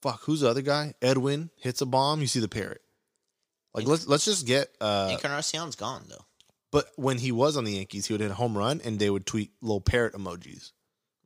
fuck, 0.03 0.21
who's 0.23 0.41
the 0.41 0.49
other 0.51 0.63
guy? 0.63 0.95
Edwin 1.01 1.51
hits 1.57 1.81
a 1.81 1.87
bomb, 1.87 2.21
you 2.21 2.27
see 2.27 2.41
the 2.41 2.49
parrot. 2.49 2.83
Like 3.73 3.87
let's 3.87 4.07
let's 4.07 4.25
just 4.25 4.47
get 4.47 4.69
uh 4.81 5.17
Encarnacion's 5.17 5.75
gone 5.77 6.05
though. 6.09 6.25
but 6.71 6.87
when 6.97 7.19
he 7.19 7.33
was 7.33 7.57
on 7.57 7.65
the 7.65 7.73
Yankees, 7.73 8.07
he 8.07 8.13
would 8.15 8.21
hit 8.21 8.31
a 8.31 8.35
home 8.35 8.57
run 8.57 8.81
and 8.85 8.99
they 8.99 9.11
would 9.11 9.27
tweet 9.27 9.53
little 9.63 9.81
parrot 9.81 10.15
emojis. 10.15 10.73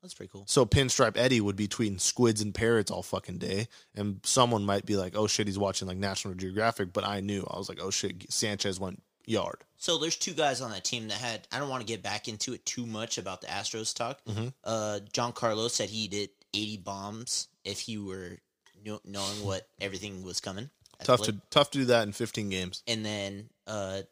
That's 0.01 0.15
pretty 0.15 0.31
cool. 0.33 0.45
So 0.47 0.65
Pinstripe 0.65 1.17
Eddie 1.17 1.41
would 1.41 1.57
be 1.57 1.67
tweeting 1.67 2.01
squids 2.01 2.41
and 2.41 2.55
parrots 2.55 2.89
all 2.93 3.03
fucking 3.03 3.39
day, 3.39 3.67
and 3.97 4.21
someone 4.23 4.65
might 4.65 4.87
be 4.87 4.97
like, 4.97 5.17
"Oh 5.17 5.27
shit, 5.27 5.49
he's 5.49 5.59
watching 5.59 5.89
like 5.89 5.97
National 5.99 6.35
Geographic," 6.35 6.93
but 6.93 7.03
I 7.05 7.19
knew 7.19 7.45
I 7.51 7.59
was 7.59 7.69
like, 7.69 7.81
"Oh 7.83 7.91
shit, 7.91 8.33
Sanchez 8.33 8.79
went 8.79 9.03
yard. 9.29 9.65
So 9.77 9.99
there's 9.99 10.17
two 10.17 10.33
guys 10.33 10.61
on 10.61 10.71
that 10.73 10.85
team 10.85 11.09
that 11.09 11.19
had. 11.19 11.47
I 11.53 11.59
don't 11.59 11.69
want 11.69 11.83
to 11.83 11.87
get 11.87 12.03
back 12.03 12.27
into 12.29 12.53
it 12.55 12.65
too 12.67 12.87
much 12.87 13.19
about 13.19 13.41
the 13.41 13.47
Astros 13.47 13.95
talk. 13.95 14.25
Mhm. 14.25 14.53
Uh, 14.65 15.01
Giancarlo 15.13 15.71
said 15.71 15.91
he 15.91 16.09
did 16.09 16.31
80 16.55 16.79
bombs 16.79 17.49
if 17.65 17.81
he 17.81 17.99
were 17.99 18.39
kno- 18.85 19.01
knowing 19.05 19.45
what 19.45 19.69
everything 19.81 20.23
was 20.25 20.41
coming. 20.41 20.71
Tough 21.05 21.23
to 21.23 21.37
tough 21.51 21.71
to 21.73 21.79
do 21.79 21.85
that 21.87 22.03
in 22.09 22.13
15 22.13 22.49
games. 22.49 22.83
And 22.89 23.05
then 23.07 23.51
uh, 23.69 24.03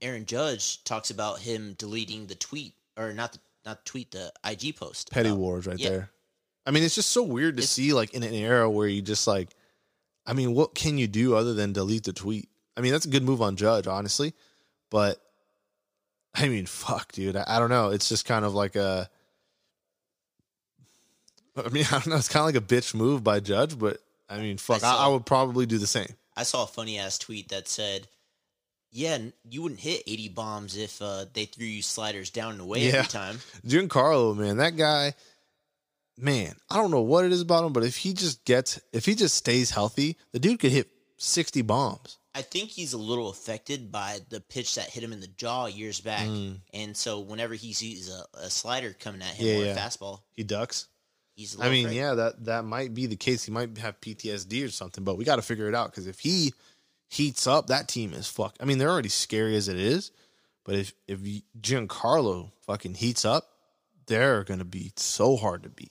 Aaron 0.00 0.24
Judge 0.26 0.84
talks 0.84 1.10
about 1.10 1.40
him 1.40 1.74
deleting 1.78 2.26
the 2.26 2.34
tweet 2.36 2.74
or 2.96 3.12
not 3.12 3.32
the 3.32 3.38
not 3.64 3.84
tweet 3.84 4.12
the 4.12 4.32
IG 4.44 4.76
post. 4.76 5.10
Petty 5.10 5.30
about- 5.30 5.38
wars 5.38 5.66
right 5.66 5.78
yeah. 5.78 5.88
there. 5.88 6.10
I 6.66 6.70
mean, 6.70 6.82
it's 6.84 6.94
just 6.94 7.10
so 7.10 7.22
weird 7.22 7.56
to 7.56 7.60
It's- 7.62 7.70
see 7.70 7.92
like 7.92 8.14
in 8.14 8.22
an 8.22 8.34
era 8.34 8.70
where 8.70 8.86
you 8.86 9.02
just 9.02 9.26
like, 9.26 9.48
I 10.26 10.32
mean, 10.34 10.54
what 10.54 10.74
can 10.74 10.96
you 10.98 11.08
do 11.08 11.34
other 11.34 11.54
than 11.54 11.72
delete 11.72 12.04
the 12.04 12.12
tweet? 12.12 12.48
I 12.76 12.80
mean, 12.80 12.92
that's 12.92 13.06
a 13.06 13.10
good 13.10 13.22
move 13.24 13.42
on 13.42 13.56
Judge, 13.56 13.86
honestly, 13.86 14.32
but 14.90 15.18
I 16.34 16.48
mean, 16.48 16.66
fuck, 16.66 17.12
dude. 17.12 17.36
I, 17.36 17.44
I 17.46 17.58
don't 17.58 17.70
know. 17.70 17.90
It's 17.90 18.08
just 18.08 18.24
kind 18.24 18.44
of 18.44 18.54
like 18.54 18.76
a. 18.76 19.10
I 21.56 21.68
mean, 21.68 21.84
I 21.90 21.92
don't 21.92 22.08
know. 22.08 22.16
It's 22.16 22.28
kind 22.28 22.48
of 22.48 22.54
like 22.54 22.62
a 22.62 22.74
bitch 22.74 22.94
move 22.94 23.22
by 23.24 23.40
Judge, 23.40 23.78
but 23.78 23.98
I 24.28 24.38
mean, 24.38 24.56
fuck, 24.56 24.76
I, 24.76 24.78
saw- 24.80 25.04
I 25.04 25.08
would 25.08 25.26
probably 25.26 25.66
do 25.66 25.78
the 25.78 25.86
same. 25.86 26.08
I 26.36 26.44
saw 26.44 26.64
a 26.64 26.66
funny 26.66 26.98
ass 26.98 27.18
tweet 27.18 27.48
that 27.50 27.68
said, 27.68 28.06
"Yeah, 28.92 29.18
you 29.48 29.62
wouldn't 29.62 29.80
hit 29.80 30.04
80 30.06 30.28
bombs 30.30 30.76
if 30.76 31.02
uh, 31.02 31.26
they 31.34 31.44
threw 31.44 31.66
you 31.66 31.82
sliders 31.82 32.30
down 32.30 32.52
and 32.52 32.60
away 32.60 32.86
Yeah. 32.86 32.98
every 32.98 33.08
time." 33.08 33.38
Giancarlo, 33.66 34.36
man, 34.36 34.56
that 34.58 34.76
guy, 34.76 35.14
man, 36.16 36.54
I 36.70 36.76
don't 36.76 36.92
know 36.92 37.02
what 37.02 37.24
it 37.24 37.32
is 37.32 37.40
about 37.42 37.64
him, 37.64 37.72
but 37.72 37.82
if 37.82 37.96
he 37.96 38.14
just 38.14 38.44
gets, 38.44 38.80
if 38.92 39.04
he 39.04 39.14
just 39.14 39.34
stays 39.34 39.70
healthy, 39.72 40.16
the 40.32 40.38
dude 40.38 40.60
could 40.60 40.70
hit 40.72 40.88
60 41.18 41.62
bombs. 41.62 42.16
I 42.34 42.42
think 42.42 42.70
he's 42.70 42.92
a 42.92 42.98
little 42.98 43.28
affected 43.30 43.90
by 43.90 44.20
the 44.28 44.40
pitch 44.40 44.76
that 44.76 44.88
hit 44.88 45.02
him 45.02 45.12
in 45.12 45.20
the 45.20 45.26
jaw 45.26 45.66
years 45.66 46.00
back, 46.00 46.28
and 46.72 46.96
so 46.96 47.18
whenever 47.20 47.54
he 47.54 47.72
sees 47.72 48.08
a, 48.08 48.24
a 48.38 48.50
slider 48.50 48.94
coming 48.98 49.20
at 49.22 49.34
him 49.34 49.46
Mm. 49.46 49.50
Yeah, 49.50 49.58
or 49.58 49.64
yeah. 49.66 49.72
a 49.74 49.76
fastball, 49.76 50.20
He 50.32 50.44
ducks. 50.44 50.86
he's. 51.34 51.58
A 51.58 51.64
I 51.64 51.70
mean, 51.70 51.86
afraid. 51.86 51.96
yeah, 51.96 52.14
that 52.14 52.44
that 52.44 52.64
might 52.64 52.94
be 52.94 53.06
the 53.06 53.16
case. 53.16 53.42
He 53.44 53.50
might 53.50 53.76
have 53.78 54.00
PTSD 54.00 54.64
or 54.64 54.70
something, 54.70 55.02
but 55.02 55.16
we 55.16 55.24
got 55.24 55.36
to 55.36 55.42
figure 55.42 55.68
it 55.68 55.74
out 55.74 55.90
because 55.90 56.06
if 56.06 56.20
he 56.20 56.52
heats 57.08 57.46
up, 57.48 57.66
that 57.66 57.88
team 57.88 58.12
is 58.12 58.28
fuck. 58.28 58.54
I 58.60 58.64
mean, 58.64 58.78
they're 58.78 58.90
already 58.90 59.08
scary 59.08 59.56
as 59.56 59.66
it 59.66 59.76
is, 59.78 60.12
but 60.64 60.76
if 60.76 60.92
if 61.08 61.18
Giancarlo 61.60 62.52
fucking 62.62 62.94
heats 62.94 63.24
up, 63.24 63.48
they're 64.06 64.44
gonna 64.44 64.64
be 64.64 64.92
so 64.96 65.36
hard 65.36 65.64
to 65.64 65.68
beat. 65.68 65.90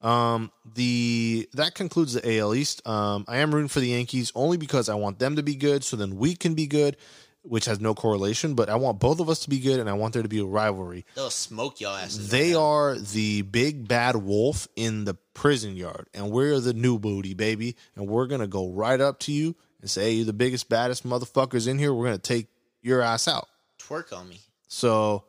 Um, 0.00 0.52
the 0.74 1.48
that 1.54 1.74
concludes 1.74 2.14
the 2.14 2.38
AL 2.38 2.54
East. 2.54 2.86
Um, 2.86 3.24
I 3.26 3.38
am 3.38 3.52
rooting 3.52 3.68
for 3.68 3.80
the 3.80 3.88
Yankees 3.88 4.30
only 4.34 4.56
because 4.56 4.88
I 4.88 4.94
want 4.94 5.18
them 5.18 5.36
to 5.36 5.42
be 5.42 5.54
good, 5.54 5.82
so 5.84 5.96
then 5.96 6.16
we 6.16 6.34
can 6.34 6.54
be 6.54 6.66
good, 6.66 6.96
which 7.42 7.64
has 7.64 7.80
no 7.80 7.94
correlation. 7.94 8.54
But 8.54 8.68
I 8.68 8.76
want 8.76 9.00
both 9.00 9.18
of 9.18 9.28
us 9.28 9.40
to 9.40 9.50
be 9.50 9.58
good, 9.58 9.80
and 9.80 9.90
I 9.90 9.94
want 9.94 10.14
there 10.14 10.22
to 10.22 10.28
be 10.28 10.38
a 10.40 10.44
rivalry. 10.44 11.04
they'll 11.16 11.30
smoke 11.30 11.80
y'all 11.80 11.96
asses. 11.96 12.28
They 12.30 12.54
right 12.54 12.60
are 12.60 12.94
the 12.98 13.42
big 13.42 13.88
bad 13.88 14.16
wolf 14.16 14.68
in 14.76 15.04
the 15.04 15.14
prison 15.34 15.76
yard, 15.76 16.06
and 16.14 16.30
we're 16.30 16.60
the 16.60 16.74
new 16.74 16.98
booty, 16.98 17.34
baby. 17.34 17.76
And 17.96 18.06
we're 18.06 18.26
gonna 18.26 18.46
go 18.46 18.68
right 18.70 19.00
up 19.00 19.18
to 19.20 19.32
you 19.32 19.56
and 19.80 19.90
say, 19.90 20.02
hey, 20.04 20.12
"You're 20.12 20.26
the 20.26 20.32
biggest, 20.32 20.68
baddest 20.68 21.04
motherfuckers 21.04 21.66
in 21.66 21.78
here. 21.78 21.92
We're 21.92 22.04
gonna 22.06 22.18
take 22.18 22.46
your 22.82 23.02
ass 23.02 23.26
out." 23.26 23.48
twerk 23.88 24.16
on 24.16 24.28
me. 24.28 24.40
So, 24.68 25.24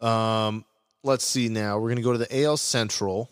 um, 0.00 0.64
let's 1.02 1.24
see 1.24 1.48
now. 1.48 1.78
We're 1.78 1.88
gonna 1.88 2.02
go 2.02 2.12
to 2.12 2.18
the 2.18 2.42
AL 2.42 2.58
Central, 2.58 3.30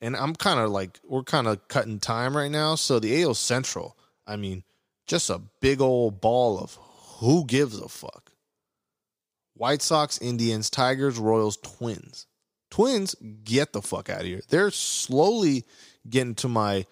and 0.00 0.16
I'm 0.16 0.34
kind 0.34 0.60
of 0.60 0.70
like 0.70 0.98
we're 1.06 1.22
kind 1.22 1.46
of 1.46 1.66
cutting 1.68 1.98
time 1.98 2.36
right 2.36 2.50
now. 2.50 2.74
So 2.74 2.98
the 2.98 3.22
AL 3.22 3.34
Central, 3.34 3.96
I 4.26 4.36
mean, 4.36 4.64
just 5.06 5.30
a 5.30 5.40
big 5.60 5.80
old 5.80 6.20
ball 6.20 6.58
of 6.58 6.78
who 7.18 7.44
gives 7.44 7.78
a 7.78 7.88
fuck. 7.88 8.32
White 9.54 9.82
Sox, 9.82 10.18
Indians, 10.22 10.70
Tigers, 10.70 11.18
Royals, 11.18 11.58
Twins. 11.58 12.26
Twins, 12.70 13.14
get 13.44 13.72
the 13.72 13.82
fuck 13.82 14.08
out 14.08 14.20
of 14.20 14.26
here. 14.26 14.40
They're 14.48 14.70
slowly 14.70 15.64
getting 16.08 16.36
to 16.36 16.48
my 16.48 16.86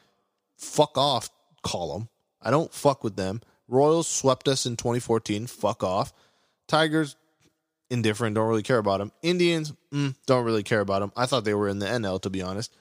fuck 0.56 0.98
off 0.98 1.30
column. 1.62 2.08
I 2.42 2.50
don't 2.50 2.72
fuck 2.72 3.04
with 3.04 3.16
them. 3.16 3.40
Royals 3.68 4.08
swept 4.08 4.48
us 4.48 4.66
in 4.66 4.76
2014. 4.76 5.46
Fuck 5.46 5.82
off. 5.82 6.12
Tigers, 6.66 7.16
indifferent. 7.90 8.34
Don't 8.34 8.48
really 8.48 8.62
care 8.62 8.78
about 8.78 8.98
them. 8.98 9.12
Indians, 9.22 9.72
mm, 9.92 10.14
don't 10.26 10.44
really 10.44 10.62
care 10.62 10.80
about 10.80 11.00
them. 11.00 11.12
I 11.16 11.26
thought 11.26 11.44
they 11.44 11.54
were 11.54 11.68
in 11.68 11.78
the 11.78 11.86
NL, 11.86 12.20
to 12.22 12.30
be 12.30 12.42
honest. 12.42 12.74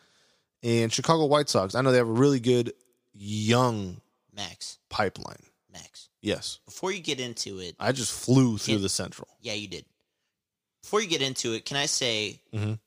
And 0.64 0.92
Chicago 0.92 1.26
White 1.26 1.50
Sox, 1.50 1.76
I 1.76 1.82
know 1.82 1.92
they 1.92 1.98
have 2.00 2.08
a 2.08 2.12
really 2.12 2.40
good 2.40 2.74
young 3.14 4.02
Max, 4.36 4.78
pipeline. 4.90 5.44
Max. 5.72 6.10
Yes. 6.22 6.60
Before 6.66 6.92
you 6.92 7.00
get 7.00 7.20
into 7.20 7.60
it, 7.60 7.76
I 7.80 7.92
just 7.92 8.12
flew 8.12 8.58
through 8.58 8.80
the 8.80 8.90
Central. 8.90 9.28
yeah, 9.42 9.54
you 9.54 9.68
did. 9.68 9.86
Before 10.82 11.02
you 11.02 11.08
get 11.08 11.22
into 11.22 11.54
it, 11.54 11.66
can 11.66 11.78
I 11.78 11.86
say, 11.86 12.42
Mhm. 12.54 12.80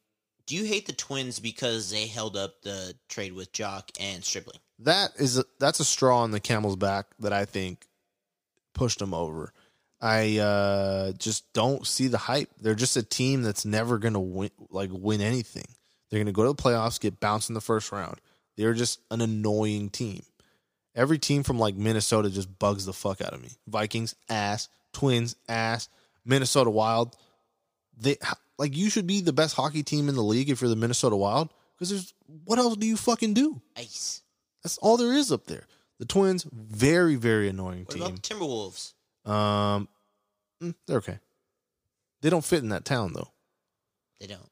do 0.47 0.57
you 0.57 0.65
hate 0.65 0.87
the 0.87 0.93
Twins 0.93 1.39
because 1.39 1.91
they 1.91 2.07
held 2.07 2.37
up 2.37 2.63
the 2.63 2.97
trade 3.09 3.33
with 3.35 3.53
Joc 3.53 3.91
and 4.01 4.25
Stripling? 4.25 4.59
that 4.83 5.13
is 5.19 5.37
a, 5.37 5.45
that's 5.59 5.79
a 5.81 5.85
straw 5.85 6.23
on 6.23 6.31
the 6.31 6.41
camel's 6.41 6.77
back 6.77 7.07
that 7.19 7.33
I 7.35 7.45
think 7.45 7.87
pushed 8.73 8.99
them 8.99 9.13
over. 9.13 9.53
I 10.01 10.39
uh, 10.39 11.13
just 11.13 11.53
don't 11.53 11.87
see 11.87 12.07
the 12.09 12.17
hype. 12.17 12.49
They're 12.59 12.75
just 12.75 12.97
a 12.97 13.03
team 13.03 13.43
that's 13.43 13.67
never 13.67 13.99
gonna 13.99 14.19
win 14.21 14.51
like 14.71 14.89
win 14.91 15.21
anything. 15.21 15.67
They're 16.11 16.21
gonna 16.21 16.33
go 16.33 16.43
to 16.43 16.49
the 16.49 16.63
playoffs, 16.63 17.01
get 17.01 17.21
bounced 17.21 17.49
in 17.51 17.55
the 17.55 17.61
first 17.61 17.93
round. 17.93 18.21
They're 18.57 18.75
just 18.75 19.01
an 19.11 19.21
annoying 19.21 19.91
team. 19.91 20.23
Every 20.95 21.19
team 21.19 21.43
from 21.45 21.59
like 21.59 21.77
Minnesota 21.77 22.31
just 22.31 22.59
bugs 22.59 22.85
the 22.85 22.93
fuck 22.93 23.21
out 23.21 23.33
of 23.33 23.41
me. 23.41 23.51
Vikings 23.69 24.15
ass, 24.29 24.69
Twins 24.93 25.37
ass, 25.49 25.89
Minnesota 26.25 26.69
Wild. 26.71 27.17
They 27.97 28.17
like 28.59 28.77
you 28.77 28.91
should 28.91 29.07
be 29.07 29.21
the 29.21 29.33
best 29.33 29.55
hockey 29.55 29.83
team 29.83 30.09
in 30.09 30.15
the 30.17 30.23
league 30.23 30.51
if 30.51 30.61
you're 30.61 30.71
the 30.71 30.77
Minnesota 30.77 31.17
Wild 31.17 31.51
because 31.75 31.91
there's 31.91 32.13
what 32.45 32.59
else 32.59 32.77
do 32.77 32.87
you 32.87 32.97
fucking 32.97 33.35
do? 33.35 33.61
Ice. 33.77 34.23
That's 34.63 34.79
all 34.79 34.97
there 34.97 35.13
is 35.13 35.31
up 35.33 35.47
there. 35.47 35.67
The 35.99 36.07
Twins, 36.07 36.45
very, 36.53 37.15
very 37.17 37.49
annoying 37.49 37.85
What 37.85 37.91
team. 37.95 38.03
about 38.03 38.23
the 38.23 38.35
Timberwolves? 38.35 38.93
Um, 39.31 39.87
mm, 40.63 40.75
they're 40.87 40.99
okay. 40.99 41.19
They 42.23 42.31
don't 42.31 42.45
fit 42.45 42.63
in 42.63 42.71
that 42.71 42.85
town 42.85 43.13
though. 43.13 43.29
They 44.19 44.27
don't. 44.27 44.50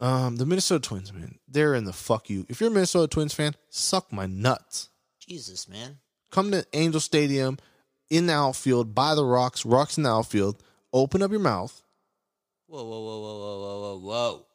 Um, 0.00 0.36
the 0.36 0.46
Minnesota 0.46 0.86
Twins, 0.86 1.12
man, 1.12 1.38
they're 1.48 1.74
in 1.74 1.84
the 1.84 1.92
fuck 1.92 2.28
you. 2.28 2.46
If 2.48 2.60
you're 2.60 2.70
a 2.70 2.72
Minnesota 2.72 3.08
Twins 3.08 3.32
fan, 3.32 3.54
suck 3.70 4.12
my 4.12 4.26
nuts. 4.26 4.88
Jesus, 5.20 5.68
man. 5.68 5.98
Come 6.30 6.50
to 6.50 6.66
Angel 6.72 7.00
Stadium 7.00 7.58
in 8.10 8.26
the 8.26 8.34
outfield, 8.34 8.94
by 8.94 9.14
the 9.14 9.24
rocks, 9.24 9.64
rocks 9.64 9.96
in 9.96 10.02
the 10.02 10.10
outfield. 10.10 10.62
Open 10.92 11.22
up 11.22 11.30
your 11.30 11.40
mouth. 11.40 11.82
Whoa, 12.66 12.82
whoa, 12.82 13.00
whoa, 13.02 13.20
whoa, 13.20 13.38
whoa, 13.38 13.58
whoa, 13.60 13.80
whoa, 13.80 13.98
whoa. 14.00 14.46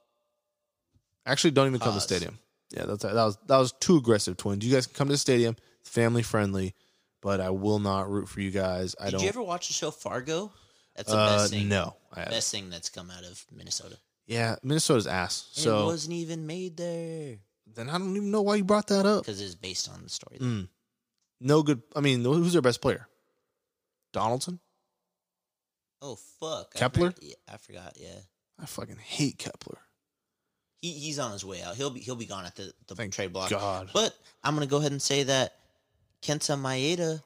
Actually, 1.26 1.52
don't 1.52 1.68
even 1.68 1.80
come 1.80 1.90
to 1.90 1.96
the 1.96 2.02
stadium. 2.02 2.40
Yeah, 2.72 2.86
that's 2.86 3.04
that 3.04 3.14
was 3.14 3.38
that 3.48 3.58
was 3.58 3.72
too 3.74 3.98
aggressive. 3.98 4.38
Twins, 4.38 4.66
you 4.66 4.74
guys 4.74 4.88
can 4.88 4.96
come 4.96 5.08
to 5.08 5.14
the 5.14 5.18
stadium. 5.18 5.56
Family 5.84 6.22
friendly, 6.22 6.76
but 7.22 7.40
I 7.40 7.50
will 7.50 7.80
not 7.80 8.10
root 8.10 8.30
for 8.30 8.42
you 8.42 8.52
guys. 8.52 8.96
I 9.00 9.06
Did 9.06 9.12
don't. 9.12 9.20
Did 9.20 9.26
you 9.26 9.30
ever 9.30 9.44
watch 9.44 9.68
the 9.68 9.74
show 9.74 9.92
Fargo? 9.92 10.52
That's 10.96 11.10
the 11.10 11.18
uh, 11.18 11.38
best 11.38 11.54
thing. 11.54 11.70
no, 11.70 11.96
I. 12.14 12.26
Best 12.26 12.52
thing 12.52 12.70
that's 12.70 12.90
come 12.90 13.10
out 13.10 13.24
of 13.24 13.44
Minnesota. 13.56 13.98
Yeah, 14.30 14.56
Minnesota's 14.64 15.08
ass. 15.08 15.52
And 15.56 15.64
So 15.64 15.82
it 15.82 15.86
wasn't 15.86 16.14
even 16.14 16.46
made 16.48 16.78
there 16.78 17.38
then 17.76 17.90
I 17.90 17.94
don't 17.98 18.16
even 18.16 18.32
know 18.32 18.42
why 18.42 18.56
you 18.56 18.64
brought 18.64 18.88
that 18.88 19.06
up. 19.06 19.24
because 19.24 19.42
it's 19.42 19.56
based 19.56 19.90
on 19.90 20.02
the 20.04 20.10
story. 20.10 20.38
Mm. 20.40 20.68
No 21.40 21.64
good. 21.64 21.82
I 21.96 22.02
mean, 22.02 22.24
who's 22.24 22.54
their 22.54 22.62
best 22.62 22.82
player? 22.82 23.08
Donaldson. 24.12 24.60
Oh 26.02 26.16
fuck, 26.40 26.72
I 26.76 26.80
Kepler? 26.80 27.12
forgot- 27.12 27.24
yeah, 27.24 27.36
I 27.54 27.58
forgot. 27.58 27.94
Yeah, 28.00 28.20
I 28.62 28.66
fucking 28.66 28.98
hate 28.98 29.38
Kepler. 29.38 29.78
he 30.82 30.92
he's 30.94 31.20
on 31.20 31.32
his 31.32 31.44
way 31.46 31.62
out. 31.62 31.76
He'll 31.76 31.90
be 31.90 32.00
he'll 32.00 32.16
be 32.16 32.26
gone 32.26 32.46
at 32.46 32.56
the, 32.56 32.74
the 32.88 32.96
Thank 32.96 33.14
trade 33.14 33.34
block. 33.34 33.50
God. 33.50 33.90
But 33.94 34.16
I'm 34.44 34.54
gonna 34.56 34.66
go 34.66 34.78
ahead 34.78 34.92
and 34.94 35.02
say 35.02 35.24
that 35.24 35.54
Kenta 36.22 36.58
Maeda. 36.58 37.22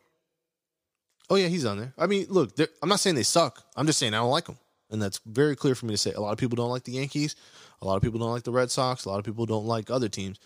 Oh 1.30 1.36
yeah, 1.36 1.48
he's 1.48 1.66
on 1.66 1.78
there. 1.78 1.94
I 1.98 2.08
mean, 2.08 2.26
look, 2.30 2.52
I'm 2.82 2.90
not 2.90 3.00
saying 3.00 3.16
they 3.16 3.24
suck. 3.24 3.64
I'm 3.76 3.86
just 3.86 4.00
saying 4.00 4.14
I 4.14 4.18
don't 4.18 4.32
like 4.32 4.46
them, 4.46 4.58
and 4.90 5.02
that's 5.02 5.20
very 5.26 5.56
clear 5.56 5.76
for 5.76 5.86
me 5.86 5.94
to 5.94 5.98
say. 5.98 6.12
A 6.12 6.22
lot 6.22 6.32
of 6.32 6.38
people 6.38 6.56
don't 6.56 6.70
like 6.70 6.84
the 6.84 6.94
Yankees. 6.94 7.36
A 7.82 7.86
lot 7.86 7.96
of 7.96 8.04
people 8.04 8.20
don't 8.20 8.32
like 8.32 8.44
the 8.44 8.52
Red 8.52 8.72
Sox. 8.72 9.06
A 9.06 9.10
lot 9.10 9.20
of 9.20 9.26
people 9.26 9.46
don't 9.46 9.66
like 9.66 9.90
other 9.90 10.10
teams. 10.10 10.40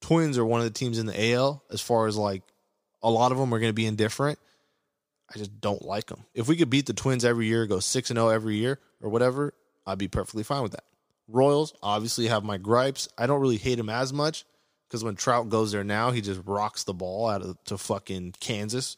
Twins 0.00 0.38
are 0.38 0.44
one 0.44 0.60
of 0.60 0.64
the 0.64 0.72
teams 0.72 0.98
in 0.98 1.06
the 1.06 1.32
AL 1.32 1.62
as 1.70 1.80
far 1.80 2.06
as 2.06 2.16
like 2.16 2.42
a 3.02 3.10
lot 3.10 3.32
of 3.32 3.38
them 3.38 3.52
are 3.54 3.58
going 3.58 3.70
to 3.70 3.74
be 3.74 3.86
indifferent. 3.86 4.38
I 5.32 5.38
just 5.38 5.60
don't 5.60 5.82
like 5.82 6.06
them. 6.06 6.24
If 6.34 6.48
we 6.48 6.56
could 6.56 6.70
beat 6.70 6.86
the 6.86 6.92
Twins 6.92 7.24
every 7.24 7.46
year, 7.46 7.66
go 7.66 7.78
six 7.78 8.10
and 8.10 8.18
zero 8.18 8.28
every 8.30 8.56
year 8.56 8.80
or 9.00 9.10
whatever, 9.10 9.54
I'd 9.86 9.98
be 9.98 10.08
perfectly 10.08 10.42
fine 10.42 10.62
with 10.62 10.72
that. 10.72 10.84
Royals 11.28 11.72
obviously 11.82 12.26
have 12.26 12.42
my 12.42 12.58
gripes. 12.58 13.08
I 13.16 13.26
don't 13.26 13.40
really 13.40 13.56
hate 13.56 13.78
him 13.78 13.88
as 13.88 14.12
much 14.12 14.44
because 14.88 15.04
when 15.04 15.14
Trout 15.14 15.48
goes 15.48 15.70
there 15.70 15.84
now, 15.84 16.10
he 16.10 16.20
just 16.20 16.40
rocks 16.44 16.82
the 16.82 16.94
ball 16.94 17.28
out 17.28 17.42
of 17.42 17.62
to 17.64 17.78
fucking 17.78 18.34
Kansas 18.40 18.96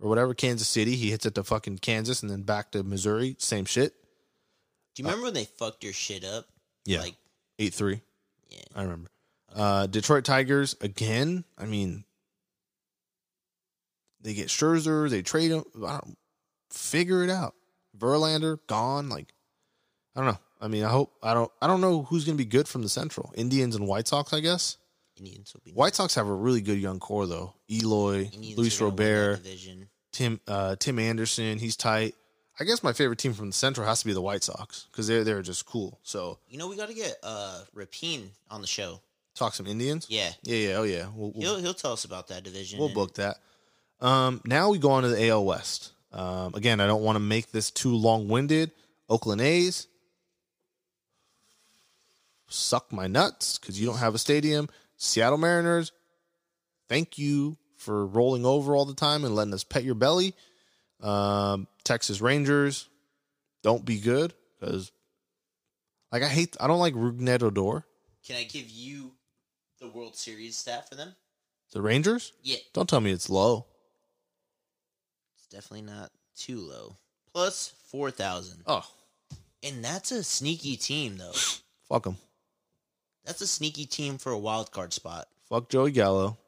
or 0.00 0.08
whatever 0.08 0.34
Kansas 0.34 0.68
City. 0.68 0.96
He 0.96 1.10
hits 1.10 1.26
it 1.26 1.34
to 1.36 1.44
fucking 1.44 1.78
Kansas 1.78 2.22
and 2.22 2.30
then 2.30 2.42
back 2.42 2.70
to 2.72 2.82
Missouri. 2.82 3.36
Same 3.38 3.64
shit. 3.64 3.94
Do 4.94 5.02
you 5.02 5.08
remember 5.08 5.24
when 5.26 5.34
they 5.34 5.44
fucked 5.44 5.84
your 5.84 5.92
shit 5.92 6.24
up? 6.24 6.44
Uh, 6.44 6.52
Yeah, 6.86 7.00
Like 7.00 7.16
eight 7.58 7.74
three. 7.74 8.00
yeah. 8.48 8.62
I 8.74 8.82
remember. 8.82 9.10
Uh, 9.54 9.86
Detroit 9.86 10.24
Tigers 10.24 10.76
again. 10.80 11.44
I 11.56 11.64
mean, 11.64 12.04
they 14.20 14.34
get 14.34 14.48
Scherzer. 14.48 15.08
They 15.08 15.22
trade 15.22 15.50
him. 15.50 15.64
I 15.86 15.92
don't, 15.92 16.16
figure 16.70 17.22
it 17.24 17.30
out. 17.30 17.54
Verlander 17.96 18.58
gone. 18.66 19.08
Like 19.08 19.32
I 20.14 20.20
don't 20.20 20.28
know. 20.32 20.38
I 20.60 20.68
mean, 20.68 20.84
I 20.84 20.90
hope 20.90 21.12
I 21.22 21.34
don't. 21.34 21.50
I 21.62 21.66
don't 21.66 21.80
know 21.80 22.02
who's 22.02 22.24
going 22.24 22.36
to 22.36 22.44
be 22.44 22.48
good 22.48 22.68
from 22.68 22.82
the 22.82 22.88
Central. 22.88 23.32
Indians 23.36 23.74
and 23.76 23.86
White 23.86 24.08
Sox, 24.08 24.32
I 24.32 24.40
guess. 24.40 24.76
Indians 25.18 25.52
will 25.54 25.62
be 25.64 25.72
White 25.72 25.94
Sox 25.94 26.14
have 26.14 26.26
a 26.26 26.34
really 26.34 26.60
good 26.60 26.78
young 26.78 26.98
core 26.98 27.26
though. 27.26 27.54
Eloy, 27.70 28.30
Indians 28.32 28.58
Luis 28.58 28.76
are 28.80 28.90
gonna 28.90 28.96
win 28.96 29.42
that 29.42 29.66
Robert. 29.66 29.88
Tim 30.12 30.40
uh, 30.48 30.76
Tim 30.76 30.98
Anderson. 30.98 31.58
He's 31.58 31.76
tight. 31.76 32.14
I 32.60 32.64
guess 32.64 32.82
my 32.82 32.92
favorite 32.92 33.18
team 33.18 33.34
from 33.34 33.46
the 33.46 33.52
Central 33.52 33.86
has 33.86 34.00
to 34.00 34.06
be 34.06 34.12
the 34.12 34.20
White 34.20 34.42
Sox 34.42 34.86
because 34.90 35.06
they're 35.06 35.24
they're 35.24 35.42
just 35.42 35.66
cool. 35.66 35.98
So 36.02 36.38
You 36.48 36.58
know, 36.58 36.68
we 36.68 36.76
got 36.76 36.88
to 36.88 36.94
get 36.94 37.16
uh 37.22 37.62
Rapine 37.74 38.30
on 38.50 38.60
the 38.60 38.66
show. 38.66 39.00
talk 39.34 39.54
some 39.54 39.66
Indians. 39.66 40.06
Yeah, 40.08 40.30
Yeah, 40.42 40.56
yeah, 40.56 40.74
oh 40.76 40.82
yeah. 40.82 41.06
We'll, 41.14 41.32
we'll, 41.34 41.42
he'll 41.54 41.58
he'll 41.60 41.74
tell 41.74 41.92
us 41.92 42.04
about 42.04 42.28
that 42.28 42.42
division. 42.44 42.78
we'll 42.78 42.88
and- 42.88 42.94
book 42.94 43.14
that. 43.14 43.36
Um, 44.00 44.40
now 44.44 44.70
we 44.70 44.78
go 44.78 44.92
on 44.92 45.02
to 45.02 45.08
the 45.08 45.28
AL 45.28 45.44
West. 45.44 45.92
Um, 46.12 46.54
again, 46.54 46.80
I 46.80 46.86
don't 46.86 47.02
want 47.02 47.16
to 47.16 47.20
make 47.20 47.50
this 47.50 47.70
too 47.70 47.94
long 47.94 48.28
winded. 48.28 48.70
Oakland 49.10 49.40
A's 49.40 49.88
suck 52.48 52.92
my 52.92 53.06
nuts 53.06 53.58
because 53.58 53.80
you 53.80 53.86
don't 53.86 53.98
have 53.98 54.14
a 54.14 54.18
stadium. 54.18 54.68
Seattle 54.98 55.38
Mariners, 55.38 55.92
thank 56.88 57.18
you 57.18 57.56
for 57.76 58.04
rolling 58.06 58.44
over 58.44 58.74
all 58.74 58.84
the 58.84 58.94
time 58.94 59.24
and 59.24 59.34
letting 59.34 59.54
us 59.54 59.64
pet 59.64 59.84
your 59.84 59.94
belly. 59.94 60.34
Um, 61.00 61.68
Texas 61.84 62.20
Rangers, 62.20 62.88
don't 63.62 63.84
be 63.84 64.00
good 64.00 64.34
because, 64.58 64.90
like, 66.10 66.22
I 66.24 66.28
hate, 66.28 66.56
I 66.60 66.66
don't 66.66 66.80
like 66.80 66.94
Rougned 66.94 67.42
Odor. 67.42 67.84
Can 68.26 68.36
I 68.36 68.42
give 68.42 68.68
you 68.68 69.12
the 69.80 69.88
World 69.88 70.16
Series 70.16 70.56
stat 70.56 70.88
for 70.88 70.96
them? 70.96 71.14
The 71.72 71.80
Rangers, 71.80 72.32
Yeah, 72.42 72.56
don't 72.72 72.88
tell 72.88 73.00
me 73.00 73.12
it's 73.12 73.30
low. 73.30 73.66
it's 75.36 75.46
definitely 75.46 75.86
not 75.86 76.10
too 76.36 76.58
low. 76.60 76.96
4,000. 77.90 78.62
Oh. 78.66 78.84
and 79.62 79.84
that's 79.84 80.10
a 80.10 80.24
sneaky 80.24 80.76
team 80.76 81.16
though. 81.18 81.32
fuck 81.88 82.02
them. 82.02 82.16
That's 83.28 83.42
a 83.42 83.46
sneaky 83.46 83.84
team 83.84 84.16
for 84.16 84.32
a 84.32 84.38
wild 84.38 84.72
card 84.72 84.94
spot. 84.94 85.28
Fuck 85.50 85.68
Joey 85.68 85.90
Gallo. 85.90 86.38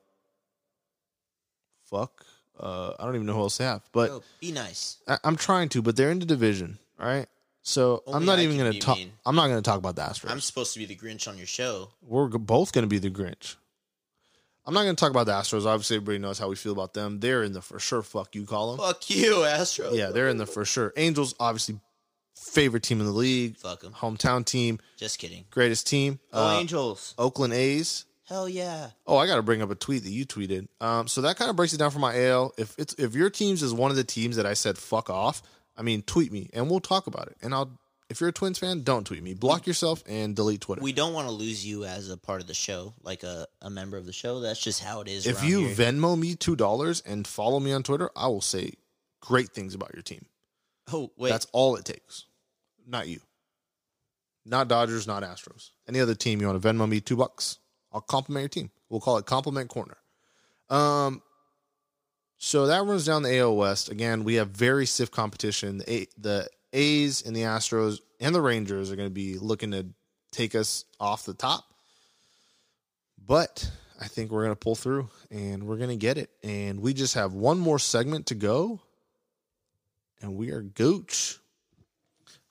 Fuck. 1.91 2.25
Uh, 2.59 2.95
I 2.99 3.05
don't 3.05 3.15
even 3.17 3.27
know 3.27 3.35
who 3.35 3.41
else 3.41 3.59
they 3.59 3.65
have, 3.65 3.83
but 3.93 4.09
Bro, 4.09 4.23
be 4.41 4.51
nice. 4.51 4.97
I, 5.07 5.19
I'm 5.23 5.37
trying 5.37 5.69
to. 5.71 5.83
But 5.83 5.97
they're 5.97 6.11
in 6.11 6.21
the 6.21 6.27
division, 6.27 6.79
all 6.99 7.07
right? 7.07 7.27
So 7.63 8.03
I'm 8.07 8.25
not 8.25 8.39
I 8.39 8.43
even 8.43 8.57
gonna 8.57 8.73
talk. 8.79 8.97
mean. 8.97 9.13
I'm 9.27 9.37
not 9.37 9.49
going 9.49 9.59
to 9.59 9.63
talk 9.63 9.79
about 9.79 9.97
the 9.97 10.03
Astros. 10.03 10.31
I'm 10.31 10.41
supposed 10.41 10.73
to 10.73 10.79
be 10.79 10.87
the 10.87 10.97
Grinch 10.97 11.29
on 11.29 11.37
your 11.37 11.47
show. 11.47 11.91
We're 12.03 12.29
both 12.29 12.73
going 12.73 12.85
to 12.85 12.89
be 12.89 12.99
the 12.99 13.11
Grinch. 13.11 13.57
I'm 14.65 14.73
not 14.73 14.85
going 14.85 14.97
to 14.97 15.01
talk 15.01 15.11
about 15.11 15.27
the 15.27 15.33
Astros. 15.33 15.67
Obviously, 15.67 15.97
everybody 15.97 16.19
knows 16.19 16.39
how 16.39 16.49
we 16.49 16.57
feel 16.57 16.73
about 16.73 16.95
them. 16.95 17.21
They're 17.21 17.43
in 17.43 17.53
the 17.53 17.61
for 17.61 17.79
sure. 17.79 18.03
Fuck 18.03 18.35
you, 18.35 18.47
call 18.47 18.77
them. 18.77 18.87
Fuck 18.87 19.11
you, 19.11 19.45
Astro. 19.45 19.93
Yeah, 19.93 20.11
they're 20.11 20.29
in 20.29 20.39
the 20.39 20.47
for 20.47 20.65
sure. 20.65 20.95
Angels, 20.97 21.35
obviously, 21.39 21.79
favorite 22.41 22.83
team 22.83 23.01
in 23.01 23.07
the 23.07 23.13
league. 23.13 23.57
Fuck 23.57 23.81
them. 23.81 23.93
Hometown 23.93 24.45
team, 24.45 24.79
Just 24.97 25.19
kidding. 25.19 25.45
greatest 25.51 25.87
team. 25.87 26.19
Oh, 26.33 26.47
Uh, 26.57 26.61
Angels. 26.61 27.15
Oakland 27.19 27.53
A's. 27.53 28.07
Hell 28.29 28.49
yeah. 28.49 28.91
Oh, 29.07 29.17
I 29.17 29.27
got 29.27 29.37
to 29.37 29.43
bring 29.43 29.61
up 29.61 29.71
a 29.71 29.75
tweet 29.75 30.05
that 30.05 30.11
you 30.11 30.25
tweeted. 30.25 30.69
Um, 30.81 31.09
so 31.09 31.21
that 31.23 31.37
kind 31.37 31.51
of 31.51 31.57
breaks 31.57 31.73
it 31.73 31.79
down 31.79 31.91
for 31.91 31.99
my 31.99 32.17
AL. 32.27 32.53
If 32.57 32.75
it's 32.79 32.95
if 32.95 33.15
your 33.15 33.29
teams 33.29 33.61
is 33.63 33.75
one 33.75 33.91
of 33.91 33.97
the 33.97 34.05
teams 34.05 34.37
that 34.37 34.47
I 34.47 34.55
said 34.55 34.79
fuck 34.79 35.11
off, 35.11 35.43
I 35.77 35.83
mean 35.83 36.03
tweet 36.03 36.31
me 36.33 36.49
and 36.53 36.71
we'll 36.71 36.79
talk 36.81 37.07
about 37.09 37.27
it. 37.27 37.37
And 37.43 37.53
I'll 37.53 37.77
if 38.09 38.21
you're 38.21 38.31
a 38.31 38.33
Twins 38.33 38.59
fan, 38.59 38.83
don't 38.83 39.05
tweet 39.05 39.23
me. 39.23 39.35
Block 39.35 39.67
yourself 39.69 40.03
and 40.09 40.35
delete 40.37 40.61
Twitter. 40.61 40.81
We 40.83 40.93
don't 40.93 41.13
want 41.13 41.27
to 41.29 41.33
lose 41.33 41.65
you 41.67 41.85
as 41.85 42.09
a 42.11 42.17
part 42.17 42.41
of 42.41 42.47
the 42.49 42.55
show, 42.55 42.95
like 43.03 43.23
a, 43.25 43.47
a 43.63 43.71
member 43.71 43.97
of 43.97 44.07
the 44.07 44.13
show. 44.13 44.41
That's 44.41 44.59
just 44.61 44.83
how 44.83 45.01
it 45.01 45.09
is. 45.09 45.27
if 45.29 45.43
you 45.45 45.67
here. 45.67 45.75
Venmo 45.75 46.17
me 46.19 46.35
two 46.37 46.55
dollars 46.57 47.03
and 47.07 47.27
follow 47.27 47.59
me 47.61 47.73
on 47.73 47.83
Twitter, 47.83 48.11
I 48.17 48.29
will 48.29 48.41
say 48.41 48.73
great 49.21 49.51
things 49.51 49.75
about 49.75 49.93
your 49.95 50.03
team. 50.03 50.27
oh 50.93 51.11
wait, 51.17 51.31
That's 51.31 51.47
all 51.53 51.75
it 51.77 51.85
takes. 51.85 52.27
Not 52.91 53.09
you. 53.09 53.21
Not 54.45 54.69
Dodgers, 54.69 55.07
not 55.07 55.23
Astros. 55.23 55.71
Any 55.89 56.01
other 56.01 56.15
team 56.15 56.41
you 56.41 56.49
want 56.49 56.61
to 56.61 56.69
Venmo 56.69 56.89
me 56.89 57.01
two 57.01 57.17
bucks, 57.17 57.59
I'll 57.93 58.01
compliment 58.01 58.43
your 58.43 58.49
team. 58.49 58.71
We'll 58.89 59.01
call 59.01 59.19
it 59.19 59.27
compliment 59.27 59.69
corner. 59.69 59.97
Um, 60.69 61.23
so 62.39 62.67
that 62.67 62.85
runs 62.85 63.05
down 63.05 63.23
the 63.23 63.39
AL 63.39 63.57
West. 63.57 63.91
Again, 63.91 64.25
we 64.25 64.35
have 64.35 64.49
very 64.49 64.87
stiff 64.87 65.11
competition. 65.11 65.79
The, 65.79 65.93
A- 65.93 66.07
the 66.19 66.49
A's 66.73 67.23
and 67.23 67.37
the 67.37 67.43
Astros 67.43 68.01
and 68.19 68.35
the 68.35 68.41
Rangers 68.41 68.91
are 68.91 68.97
going 68.97 69.09
to 69.09 69.15
be 69.15 69.39
looking 69.39 69.71
to 69.73 69.87
take 70.33 70.55
us 70.55 70.85
off 70.99 71.25
the 71.25 71.35
top. 71.35 71.65
But 73.25 73.71
I 74.01 74.07
think 74.07 74.31
we're 74.31 74.45
going 74.45 74.53
to 74.53 74.57
pull 74.57 74.75
through 74.75 75.11
and 75.31 75.65
we're 75.65 75.77
going 75.77 75.91
to 75.91 75.97
get 75.97 76.19
it. 76.19 76.31
And 76.43 76.81
we 76.81 76.95
just 76.95 77.15
have 77.15 77.35
one 77.35 77.59
more 77.59 77.79
segment 77.79 78.27
to 78.27 78.35
go 78.35 78.81
and 80.23 80.37
we 80.37 80.51
are 80.51 80.63
gooch. 80.63 81.40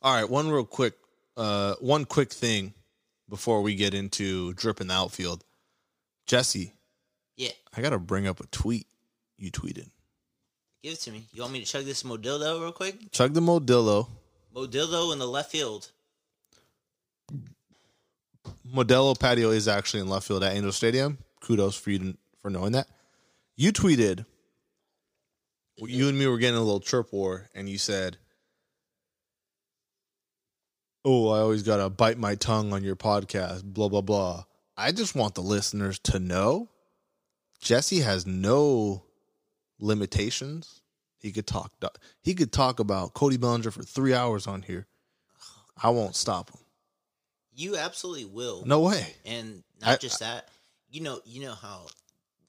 All 0.02 0.14
right, 0.14 0.30
one 0.30 0.50
real 0.50 0.66
quick, 0.66 0.93
uh, 1.36 1.76
one 1.82 2.06
quick 2.06 2.32
thing 2.32 2.74
before 3.28 3.62
we 3.62 3.76
get 3.76 3.93
into 3.93 4.54
dripping 4.54 4.88
the 4.88 4.93
outfield. 4.93 5.43
Jesse, 6.26 6.74
yeah. 7.36 7.52
I 7.76 7.82
got 7.82 7.89
to 7.91 8.00
bring 8.00 8.28
up 8.28 8.39
a 8.39 8.47
tweet 8.47 8.88
you 9.38 9.52
tweeted. 9.52 9.89
Give 10.84 10.93
it 10.93 11.00
to 11.02 11.12
me. 11.12 11.28
You 11.34 11.41
want 11.41 11.54
me 11.54 11.60
to 11.60 11.66
chug 11.66 11.86
this 11.86 12.04
Modildo 12.04 12.62
real 12.62 12.72
quick? 12.72 13.12
Chug 13.12 13.34
the 13.34 13.41
Modillo. 13.41 14.08
Modildo 14.56 15.12
in 15.12 15.20
the 15.20 15.28
left 15.28 15.52
field. 15.52 15.91
Modelo 18.74 19.20
patio 19.20 19.50
is 19.52 19.68
actually 19.68 20.02
in 20.02 20.08
left 20.08 20.28
field 20.28 20.43
at 20.43 20.54
Angel 20.54 20.72
Stadium. 20.72 21.18
Kudos 21.41 21.76
for 21.76 21.91
you 21.91 22.00
to, 22.00 22.18
for 22.41 22.50
knowing 22.50 22.72
that. 22.74 22.88
You 23.56 23.74
tweeted, 23.74 24.26
you 25.78 26.08
and 26.08 26.18
me 26.18 26.28
were 26.28 26.38
getting 26.38 26.58
a 26.58 26.62
little 26.64 26.80
chirp 26.80 27.12
war, 27.12 27.50
and 27.54 27.68
you 27.68 27.78
said, 27.78 28.18
"Oh, 31.06 31.30
I 31.30 31.39
always 31.39 31.64
gotta 31.64 31.89
bite 31.89 32.18
my 32.18 32.36
tongue 32.36 32.74
on 32.74 32.84
your 32.84 32.95
podcast." 32.95 33.64
Blah 33.64 33.89
blah 33.89 34.02
blah. 34.02 34.43
I 34.78 34.91
just 34.91 35.16
want 35.16 35.36
the 35.36 35.41
listeners 35.41 36.00
to 36.00 36.20
know, 36.20 36.70
Jesse 37.62 38.00
has 38.00 38.26
no 38.26 39.04
limitations. 39.80 40.82
He 41.18 41.32
could 41.32 41.47
talk. 41.47 41.74
He 42.22 42.34
could 42.34 42.54
talk 42.54 42.80
about 42.80 43.14
Cody 43.14 43.38
Bellinger 43.38 43.72
for 43.72 43.84
three 43.84 44.14
hours 44.14 44.47
on 44.47 44.62
here. 44.62 44.88
I 45.82 45.89
won't 45.89 46.16
stop 46.16 46.50
him. 46.52 46.62
You 47.54 47.76
absolutely 47.76 48.26
will. 48.26 48.64
No 48.66 48.80
way. 48.82 49.16
And 49.26 49.64
not 49.82 49.89
I- 49.91 49.97
just 49.97 50.20
that. 50.20 50.47
You 50.91 51.02
know, 51.02 51.20
you 51.26 51.41
know 51.41 51.54
how 51.54 51.86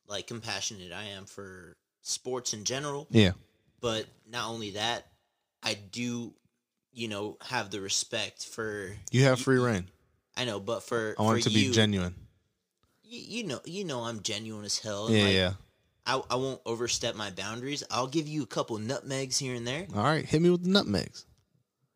like 0.07 0.27
compassionate 0.27 0.93
I 0.93 1.05
am 1.05 1.27
for 1.27 1.77
sports 2.03 2.55
in 2.55 2.65
general. 2.65 3.07
Yeah. 3.11 3.33
But 3.81 4.07
not 4.31 4.49
only 4.51 4.71
that, 4.73 5.07
I 5.63 5.75
do, 5.75 6.33
you 7.01 7.09
know, 7.09 7.39
have 7.41 7.71
the 7.71 7.81
respect 7.81 8.45
for 8.45 8.95
You 9.11 9.25
have 9.25 9.41
free 9.41 9.59
reign. 9.59 9.87
I 10.37 10.45
know, 10.45 10.61
but 10.61 10.83
for 10.83 11.15
I 11.19 11.23
want 11.23 11.43
for 11.43 11.49
to 11.49 11.55
be 11.55 11.71
genuine. 11.71 12.15
You, 13.03 13.39
you 13.39 13.47
know, 13.47 13.61
you 13.65 13.85
know, 13.85 14.03
I'm 14.03 14.23
genuine 14.23 14.67
as 14.67 14.79
hell. 14.79 15.11
Yeah, 15.11 15.25
like, 15.25 15.35
yeah. 15.35 15.53
I, 16.07 16.23
I 16.31 16.35
won't 16.37 16.61
overstep 16.67 17.15
my 17.17 17.31
boundaries. 17.31 17.83
I'll 17.91 18.07
give 18.07 18.29
you 18.29 18.43
a 18.43 18.47
couple 18.47 18.77
nutmegs 18.77 19.39
here 19.39 19.55
and 19.55 19.67
there, 19.67 19.87
All 19.95 20.03
right, 20.03 20.27
hit 20.27 20.43
me 20.43 20.51
with 20.51 20.65
the 20.65 20.71
nutmegs. 20.71 21.25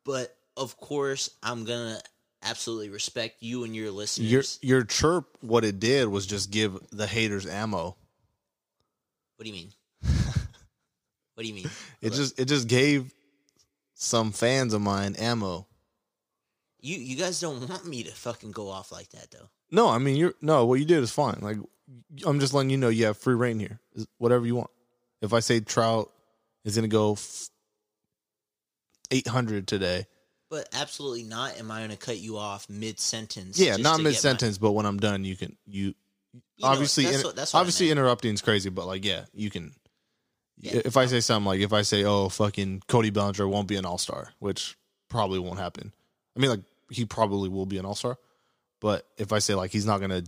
but 0.04 0.34
of 0.56 0.76
course, 0.78 1.30
I'm 1.42 1.64
gonna 1.64 2.00
absolutely 2.42 2.88
respect 2.88 3.42
you 3.42 3.64
and 3.64 3.76
your 3.76 3.90
listeners. 3.90 4.58
Your 4.62 4.78
your 4.78 4.84
chirp, 4.84 5.36
what 5.42 5.64
it 5.64 5.80
did 5.80 6.08
was 6.08 6.26
just 6.26 6.50
give 6.50 6.78
the 6.92 7.06
haters 7.06 7.44
ammo. 7.44 7.96
what 9.36 9.44
do 9.44 9.50
you 9.50 9.52
mean? 9.52 9.72
what 11.34 11.42
do 11.42 11.46
you 11.46 11.54
mean? 11.54 11.70
It 12.00 12.14
just 12.14 12.40
it 12.40 12.46
just 12.46 12.68
gave 12.68 13.12
some 13.94 14.32
fans 14.32 14.74
of 14.74 14.80
mine 14.82 15.14
ammo. 15.16 15.66
You 16.80 16.98
you 16.98 17.16
guys 17.16 17.40
don't 17.40 17.68
want 17.68 17.86
me 17.86 18.02
to 18.02 18.12
fucking 18.12 18.50
go 18.52 18.68
off 18.68 18.92
like 18.92 19.08
that 19.10 19.30
though. 19.30 19.48
No, 19.70 19.88
I 19.88 19.98
mean 19.98 20.16
you're 20.16 20.34
no, 20.42 20.66
what 20.66 20.78
you 20.78 20.84
did 20.84 21.02
is 21.02 21.10
fine. 21.10 21.38
Like 21.40 21.56
I'm 22.26 22.40
just 22.40 22.52
letting 22.54 22.70
you 22.70 22.76
know 22.76 22.88
you 22.88 23.06
have 23.06 23.16
free 23.16 23.34
reign 23.34 23.58
here. 23.58 23.80
Is- 23.94 24.06
Whatever 24.18 24.44
you 24.46 24.56
want. 24.56 24.70
If 25.22 25.32
I 25.32 25.40
say 25.40 25.60
Trout 25.60 26.10
is 26.64 26.74
to 26.74 26.88
go 26.88 27.12
f- 27.12 27.48
800 29.10 29.66
today, 29.66 30.06
But 30.50 30.68
absolutely 30.72 31.22
not. 31.24 31.58
Am 31.58 31.70
I 31.70 31.86
to 31.86 31.96
cut 31.96 32.18
you 32.18 32.36
off 32.36 32.68
mid 32.68 33.00
sentence? 33.00 33.58
yeah, 33.58 33.76
not 33.76 34.00
mid 34.00 34.14
sentence, 34.16 34.58
but 34.58 34.72
when 34.72 34.86
I'm 34.86 34.98
done, 34.98 35.24
you 35.24 35.36
can 35.36 35.56
you 35.66 35.94
obviously 36.62 37.04
that's 37.04 37.16
inter- 37.16 37.28
what- 37.28 37.36
that's 37.36 37.52
what 37.54 37.60
obviously 37.60 37.90
interrupting 37.90 38.34
is 38.34 38.42
crazy, 38.42 38.68
but 38.70 38.86
like 38.86 39.04
yeah, 39.04 39.24
you 39.32 39.50
can. 39.50 39.72
Yeah. 40.58 40.80
If 40.84 40.96
I 40.96 41.06
say 41.06 41.20
something 41.20 41.46
like 41.46 41.60
if 41.60 41.72
I 41.72 41.82
say 41.82 42.04
oh 42.04 42.28
fucking 42.28 42.82
Cody 42.88 43.10
Bellinger 43.10 43.46
won't 43.48 43.68
be 43.68 43.76
an 43.76 43.84
all 43.84 43.98
star, 43.98 44.32
which 44.38 44.76
probably 45.08 45.38
won't 45.38 45.58
happen. 45.58 45.92
I 46.36 46.40
mean 46.40 46.50
like 46.50 46.60
he 46.90 47.04
probably 47.04 47.48
will 47.48 47.66
be 47.66 47.78
an 47.78 47.84
all 47.84 47.94
star, 47.94 48.18
but 48.80 49.06
if 49.18 49.32
I 49.32 49.38
say 49.40 49.54
like 49.54 49.70
he's 49.72 49.84
not 49.86 50.00
gonna 50.00 50.22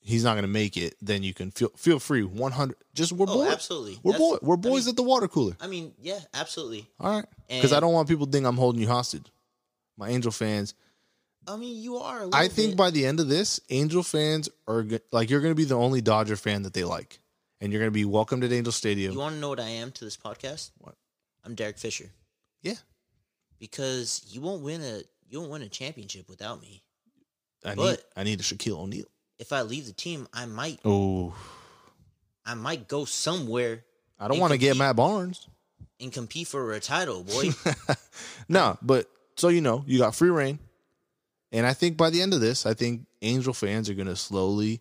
he's 0.00 0.24
not 0.24 0.34
gonna 0.34 0.48
make 0.48 0.76
it, 0.76 0.94
then 1.02 1.22
you 1.22 1.34
can 1.34 1.50
feel 1.50 1.68
feel 1.76 1.98
free 1.98 2.22
one 2.22 2.52
hundred. 2.52 2.76
Just 2.94 3.12
we're 3.12 3.26
Oh, 3.28 3.44
boys. 3.44 3.52
absolutely. 3.52 3.98
We're 4.02 4.18
boys. 4.18 4.38
We're 4.42 4.54
I 4.54 4.58
boys 4.58 4.86
mean- 4.86 4.92
at 4.92 4.96
the 4.96 5.02
water 5.02 5.28
cooler. 5.28 5.56
I 5.60 5.66
mean, 5.66 5.92
yeah, 6.00 6.18
absolutely. 6.34 6.88
All 6.98 7.16
right, 7.16 7.26
because 7.48 7.72
I 7.72 7.80
don't 7.80 7.92
want 7.92 8.08
people 8.08 8.26
to 8.26 8.32
think 8.32 8.46
I'm 8.46 8.56
holding 8.56 8.80
you 8.80 8.88
hostage. 8.88 9.26
My 9.96 10.08
Angel 10.08 10.32
fans, 10.32 10.74
I 11.46 11.56
mean, 11.56 11.80
you 11.82 11.96
are. 11.98 12.28
I 12.32 12.48
think 12.48 12.72
bit. 12.72 12.76
by 12.78 12.90
the 12.90 13.04
end 13.06 13.20
of 13.20 13.28
this, 13.28 13.60
Angel 13.70 14.02
fans 14.02 14.48
are 14.66 14.84
like 15.12 15.28
you're 15.30 15.40
going 15.40 15.52
to 15.52 15.56
be 15.56 15.64
the 15.64 15.76
only 15.76 16.00
Dodger 16.00 16.36
fan 16.36 16.62
that 16.62 16.72
they 16.74 16.82
like, 16.84 17.18
and 17.62 17.72
you're 17.72 17.78
going 17.80 17.90
to 17.90 17.94
be 17.94 18.04
welcomed 18.04 18.42
at 18.42 18.50
Angel 18.52 18.72
Stadium. 18.72 19.12
You 19.12 19.18
want 19.20 19.36
to 19.36 19.40
know 19.40 19.48
what 19.50 19.60
I 19.60 19.68
am 19.68 19.92
to 19.92 20.04
this 20.04 20.16
podcast? 20.16 20.72
What? 20.78 20.96
I'm 21.44 21.54
Derek 21.54 21.78
Fisher 21.78 22.10
Yeah, 22.62 22.74
because 23.58 24.24
you 24.28 24.40
won't 24.40 24.62
win 24.62 24.82
a 24.82 25.02
you 25.30 25.38
won't 25.40 25.50
win 25.50 25.62
a 25.62 25.68
championship 25.68 26.28
without 26.28 26.60
me. 26.60 26.82
I 27.64 27.70
need 27.70 27.76
But- 27.76 28.04
I 28.16 28.24
need 28.24 28.40
a 28.40 28.42
Shaquille 28.42 28.78
O'Neal. 28.78 29.06
If 29.38 29.52
I 29.52 29.62
leave 29.62 29.86
the 29.86 29.92
team, 29.92 30.28
I 30.32 30.46
might 30.46 30.80
Oh, 30.84 31.34
I 32.44 32.54
might 32.54 32.86
go 32.88 33.04
somewhere 33.04 33.84
I 34.20 34.28
don't 34.28 34.38
want 34.38 34.52
to 34.52 34.58
get. 34.58 34.76
Matt 34.76 34.94
Barnes. 34.96 35.48
and 36.00 36.12
compete 36.12 36.46
for 36.48 36.72
a 36.72 36.80
title, 36.80 37.24
boy. 37.24 37.50
no, 38.48 38.76
but 38.82 39.08
so 39.36 39.48
you 39.48 39.60
know, 39.60 39.82
you 39.86 39.98
got 39.98 40.14
free 40.14 40.30
reign, 40.30 40.58
and 41.50 41.66
I 41.66 41.72
think 41.74 41.96
by 41.96 42.10
the 42.10 42.22
end 42.22 42.34
of 42.34 42.40
this, 42.40 42.66
I 42.66 42.74
think 42.74 43.06
Angel 43.20 43.52
fans 43.52 43.88
are 43.90 43.94
gonna 43.94 44.14
slowly, 44.16 44.80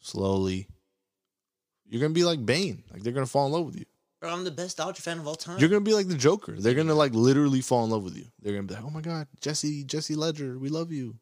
slowly. 0.00 0.66
You're 1.88 2.00
gonna 2.00 2.14
be 2.14 2.24
like 2.24 2.44
Bane, 2.44 2.82
like 2.92 3.02
they're 3.02 3.12
gonna 3.12 3.26
fall 3.26 3.46
in 3.46 3.52
love 3.52 3.66
with 3.66 3.76
you. 3.78 3.84
Bro, 4.20 4.30
I'm 4.32 4.44
the 4.44 4.50
best 4.50 4.78
Dodger 4.78 5.02
fan 5.02 5.18
of 5.18 5.26
all 5.26 5.34
time. 5.36 5.58
You're 5.58 5.68
gonna 5.68 5.82
be 5.82 5.94
like 5.94 6.08
the 6.08 6.16
Joker. 6.16 6.52
They're 6.58 6.74
gonna 6.74 6.94
like 6.94 7.12
literally 7.14 7.60
fall 7.60 7.84
in 7.84 7.90
love 7.90 8.02
with 8.02 8.16
you. 8.16 8.24
They're 8.42 8.54
gonna 8.54 8.66
be 8.66 8.74
like, 8.74 8.84
oh 8.84 8.90
my 8.90 9.00
god, 9.02 9.28
Jesse, 9.40 9.84
Jesse 9.84 10.14
Ledger, 10.14 10.58
we 10.58 10.68
love 10.68 10.90
you. 10.92 11.16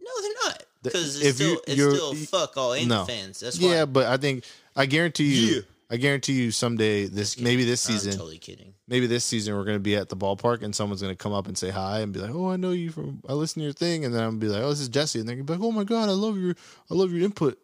no, 0.00 0.10
they're 0.22 0.32
not. 0.44 0.62
Because 0.82 1.20
if 1.20 1.26
it's 1.28 1.34
still 1.36 1.50
you- 1.50 1.60
it's 1.66 1.96
still 1.96 2.14
fuck 2.14 2.56
all 2.56 2.74
Angel 2.74 2.98
No. 2.98 3.04
fans. 3.04 3.40
That's 3.40 3.58
why. 3.60 3.68
Yeah, 3.68 3.84
but 3.86 4.06
I 4.06 4.16
think 4.16 4.44
I 4.76 4.86
guarantee 4.86 5.34
you, 5.34 5.54
Yeah. 5.56 5.60
I 5.90 5.96
guarantee 5.96 6.32
you 6.32 6.50
someday 6.50 7.06
this 7.06 7.38
maybe 7.38 7.64
this 7.64 7.86
I'm 7.88 7.94
season, 7.94 8.12
totally 8.12 8.38
kidding. 8.38 8.74
maybe 8.88 9.06
this 9.06 9.24
season 9.24 9.54
we're 9.54 9.64
gonna 9.64 9.78
be 9.78 9.94
at 9.96 10.08
the 10.08 10.16
ballpark 10.16 10.62
and 10.62 10.74
someone's 10.74 11.02
gonna 11.02 11.14
come 11.16 11.32
up 11.32 11.46
and 11.46 11.56
say 11.56 11.70
hi 11.70 12.00
and 12.00 12.12
be 12.12 12.18
like, 12.20 12.34
"Oh, 12.34 12.48
I 12.50 12.56
know 12.56 12.70
you 12.72 12.90
from 12.90 13.22
I 13.28 13.32
listen 13.34 13.60
to 13.60 13.64
your 13.64 13.72
thing," 13.74 14.04
and 14.04 14.14
then 14.14 14.22
I'm 14.22 14.30
gonna 14.30 14.40
be 14.40 14.48
like, 14.48 14.62
"Oh, 14.62 14.70
this 14.70 14.80
is 14.80 14.88
Jesse," 14.88 15.20
and 15.20 15.28
they're 15.28 15.36
gonna 15.36 15.44
be 15.44 15.52
like, 15.52 15.62
"Oh 15.62 15.72
my 15.72 15.84
god, 15.84 16.08
I 16.08 16.12
love 16.12 16.36
your 16.38 16.54
I 16.90 16.94
love 16.94 17.12
your 17.12 17.22
input," 17.24 17.58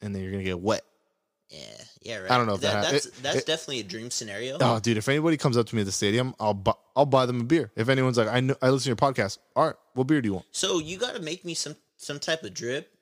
and 0.00 0.14
then 0.14 0.22
you're 0.22 0.30
gonna 0.32 0.44
get 0.44 0.60
wet. 0.60 0.84
Yeah, 1.48 1.58
yeah, 2.02 2.16
right. 2.18 2.30
I 2.30 2.36
don't 2.38 2.46
know 2.46 2.54
if 2.54 2.60
that 2.62 2.72
hap- 2.84 2.92
that's 2.92 3.06
it- 3.06 3.14
that's 3.22 3.36
it- 3.38 3.46
definitely 3.46 3.80
a 3.80 3.84
dream 3.84 4.10
scenario. 4.10 4.58
Oh, 4.60 4.80
dude, 4.80 4.96
if 4.96 5.08
anybody 5.08 5.36
comes 5.36 5.56
up 5.56 5.66
to 5.68 5.74
me 5.76 5.82
at 5.82 5.86
the 5.86 5.92
stadium, 5.92 6.34
I'll 6.40 6.54
bu- 6.54 6.72
I'll 6.96 7.06
buy 7.06 7.24
them 7.26 7.40
a 7.40 7.44
beer. 7.44 7.70
If 7.76 7.88
anyone's 7.88 8.18
like, 8.18 8.28
"I 8.28 8.40
know 8.40 8.56
I 8.60 8.70
listen 8.70 8.84
to 8.84 8.88
your 9.00 9.12
podcast," 9.12 9.38
all 9.54 9.66
right, 9.66 9.76
what 9.94 10.08
beer 10.08 10.20
do 10.20 10.28
you 10.28 10.34
want? 10.34 10.46
So 10.50 10.80
you 10.80 10.98
got 10.98 11.14
to 11.14 11.22
make 11.22 11.44
me 11.44 11.54
some 11.54 11.76
some 11.96 12.18
type 12.18 12.42
of 12.42 12.52
drip 12.52 12.92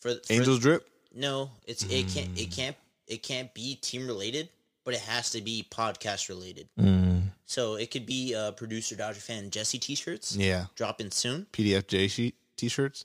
for, 0.00 0.14
for 0.14 0.32
Angels 0.32 0.60
drip. 0.60 0.88
No, 1.14 1.50
it's 1.66 1.82
it 1.84 2.08
can't 2.08 2.34
Mm. 2.34 2.42
it 2.42 2.50
can't 2.52 2.76
it 3.08 3.22
can't 3.22 3.52
be 3.54 3.74
team 3.74 4.06
related, 4.06 4.48
but 4.84 4.94
it 4.94 5.00
has 5.00 5.30
to 5.30 5.40
be 5.40 5.66
podcast 5.70 6.28
related. 6.28 6.68
So 7.44 7.74
it 7.74 7.90
could 7.90 8.06
be 8.06 8.34
uh, 8.34 8.52
producer 8.52 8.96
Dodger 8.96 9.20
fan 9.20 9.50
Jesse 9.50 9.78
t-shirts 9.78 10.34
Yeah, 10.36 10.66
dropping 10.74 11.10
soon. 11.10 11.46
PDFJ 11.52 12.08
sheet 12.08 12.34
t-shirts. 12.56 13.04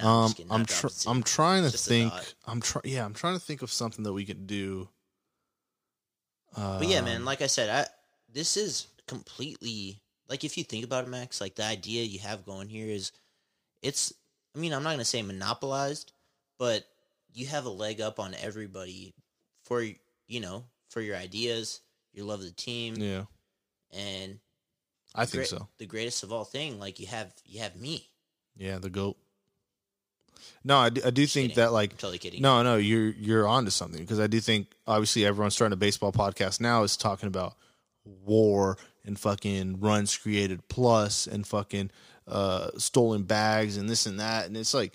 No, 0.00 0.08
I'm, 0.08 0.24
Um, 0.24 0.32
kidding, 0.34 0.52
I'm 0.52 0.66
tr- 0.66 0.86
I'm 1.06 1.22
trying 1.22 1.64
to 1.64 1.70
Just 1.70 1.88
think. 1.88 2.12
I'm 2.46 2.60
trying. 2.60 2.82
Yeah, 2.86 3.04
I'm 3.04 3.14
trying 3.14 3.34
to 3.34 3.40
think 3.40 3.62
of 3.62 3.72
something 3.72 4.04
that 4.04 4.12
we 4.12 4.24
could 4.24 4.46
do. 4.46 4.88
Uh, 6.56 6.78
But 6.78 6.88
yeah, 6.88 7.00
man, 7.00 7.24
like 7.24 7.42
I 7.42 7.46
said, 7.46 7.68
I 7.68 7.86
this 8.32 8.56
is 8.56 8.88
completely 9.06 10.00
like 10.28 10.44
if 10.44 10.56
you 10.58 10.64
think 10.64 10.84
about 10.84 11.04
it, 11.04 11.10
Max, 11.10 11.40
like 11.40 11.54
the 11.54 11.64
idea 11.64 12.04
you 12.04 12.18
have 12.20 12.44
going 12.44 12.68
here 12.68 12.86
is 12.88 13.12
it's 13.82 14.12
I 14.54 14.58
mean, 14.58 14.72
I'm 14.72 14.82
not 14.82 14.90
gonna 14.92 15.04
say 15.04 15.22
monopolized, 15.22 16.12
but 16.58 16.84
you 17.32 17.46
have 17.46 17.66
a 17.66 17.70
leg 17.70 18.00
up 18.00 18.18
on 18.18 18.34
everybody 18.34 19.14
for 19.64 19.82
you 20.26 20.40
know, 20.40 20.64
for 20.90 21.00
your 21.00 21.16
ideas, 21.16 21.80
your 22.12 22.26
love 22.26 22.40
of 22.40 22.46
the 22.46 22.52
team, 22.52 22.96
Yeah, 22.96 23.24
and 23.92 24.38
I 25.14 25.24
think 25.24 25.40
great- 25.40 25.48
so. 25.48 25.68
the 25.78 25.86
greatest 25.86 26.22
of 26.22 26.32
all 26.32 26.44
thing, 26.44 26.78
like 26.78 26.98
you 27.00 27.06
have 27.06 27.32
you 27.44 27.60
have 27.60 27.76
me. 27.76 28.08
Yeah, 28.56 28.78
the 28.78 28.90
goat. 28.90 29.16
No, 30.64 30.78
I 30.78 30.90
do, 30.90 31.00
I 31.04 31.10
do 31.10 31.26
think 31.26 31.50
kidding. 31.50 31.62
that 31.64 31.72
like 31.72 31.92
I'm 31.92 31.96
totally 31.98 32.18
kidding. 32.18 32.42
no, 32.42 32.62
no, 32.62 32.76
you're 32.76 33.10
you're 33.10 33.46
onto 33.46 33.70
something 33.70 34.00
because 34.00 34.20
I 34.20 34.26
do 34.26 34.40
think 34.40 34.68
obviously 34.86 35.24
everyone 35.24 35.50
starting 35.50 35.72
a 35.72 35.76
baseball 35.76 36.12
podcast 36.12 36.60
now 36.60 36.82
is 36.82 36.96
talking 36.96 37.26
about 37.26 37.54
war 38.04 38.78
and 39.04 39.18
fucking 39.18 39.80
runs 39.80 40.16
created 40.16 40.66
plus 40.68 41.26
and 41.26 41.46
fucking 41.46 41.90
uh, 42.26 42.70
stolen 42.76 43.22
bags 43.22 43.76
and 43.76 43.88
this 43.88 44.06
and 44.06 44.20
that 44.20 44.46
and 44.46 44.56
it's 44.56 44.74
like, 44.74 44.92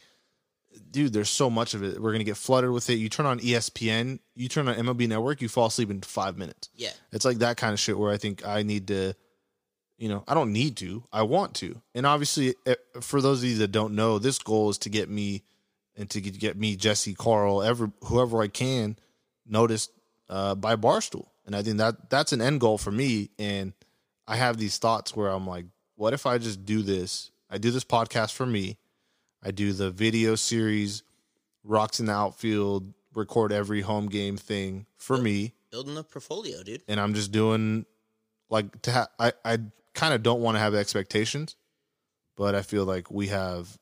dude, 0.91 1.13
there's 1.13 1.29
so 1.29 1.49
much 1.49 1.73
of 1.73 1.83
it. 1.83 1.99
We're 1.99 2.11
gonna 2.11 2.23
get 2.23 2.37
flooded 2.37 2.71
with 2.71 2.89
it. 2.89 2.95
You 2.95 3.09
turn 3.09 3.25
on 3.25 3.39
ESPN, 3.39 4.19
you 4.35 4.47
turn 4.49 4.67
on 4.67 4.75
MLB 4.75 5.07
Network, 5.07 5.41
you 5.41 5.49
fall 5.49 5.67
asleep 5.67 5.89
in 5.91 6.01
five 6.01 6.37
minutes. 6.37 6.69
Yeah. 6.75 6.91
It's 7.11 7.25
like 7.25 7.39
that 7.39 7.57
kind 7.57 7.73
of 7.73 7.79
shit 7.79 7.97
where 7.97 8.11
I 8.11 8.17
think 8.17 8.45
I 8.45 8.63
need 8.63 8.87
to, 8.87 9.13
you 10.03 10.09
know, 10.09 10.21
I 10.27 10.33
don't 10.33 10.51
need 10.51 10.75
to, 10.77 11.01
I 11.13 11.21
want 11.21 11.53
to. 11.55 11.81
And 11.95 12.05
obviously, 12.05 12.55
eh, 12.65 12.75
for 12.99 13.21
those 13.21 13.41
of 13.41 13.47
you 13.49 13.59
that 13.59 13.71
don't 13.71 13.95
know, 13.95 14.19
this 14.19 14.37
goal 14.37 14.69
is 14.69 14.77
to 14.79 14.89
get 14.89 15.09
me 15.09 15.43
and 15.95 16.09
to 16.09 16.19
get 16.19 16.57
me, 16.57 16.75
Jesse, 16.75 17.13
Carl, 17.13 17.63
ever 17.63 17.89
whoever 18.03 18.41
I 18.41 18.49
can 18.49 18.97
noticed 19.47 19.91
uh, 20.27 20.55
by 20.55 20.75
Barstool. 20.75 21.27
And 21.45 21.55
I 21.55 21.61
think 21.61 21.77
that 21.77 22.09
that's 22.09 22.33
an 22.33 22.41
end 22.41 22.59
goal 22.59 22.77
for 22.77 22.91
me. 22.91 23.29
And 23.39 23.71
I 24.27 24.35
have 24.35 24.57
these 24.57 24.77
thoughts 24.77 25.15
where 25.15 25.29
I'm 25.29 25.47
like, 25.47 25.67
what 25.95 26.13
if 26.13 26.25
I 26.25 26.37
just 26.37 26.65
do 26.65 26.81
this? 26.81 27.31
I 27.49 27.57
do 27.57 27.71
this 27.71 27.85
podcast 27.85 28.33
for 28.33 28.45
me. 28.45 28.77
I 29.41 29.51
do 29.51 29.71
the 29.71 29.89
video 29.89 30.35
series, 30.35 31.03
rocks 31.63 32.01
in 32.01 32.07
the 32.07 32.13
outfield, 32.13 32.91
record 33.15 33.53
every 33.53 33.79
home 33.79 34.09
game 34.09 34.35
thing 34.35 34.85
for 34.97 35.17
me 35.17 35.53
Building 35.71 35.95
a 35.95 36.03
portfolio, 36.03 36.61
dude. 36.61 36.81
and 36.89 36.99
I'm 36.99 37.13
just 37.13 37.31
doing 37.31 37.85
like 38.49 38.81
to 38.81 38.91
ha- 38.91 39.07
I 39.17 39.31
I 39.45 39.59
kind 39.93 40.13
of 40.13 40.23
don't 40.23 40.41
want 40.41 40.55
to 40.55 40.59
have 40.59 40.75
expectations, 40.75 41.55
but 42.35 42.55
I 42.55 42.61
feel 42.61 42.85
like 42.85 43.11
we 43.11 43.27
have 43.27 43.77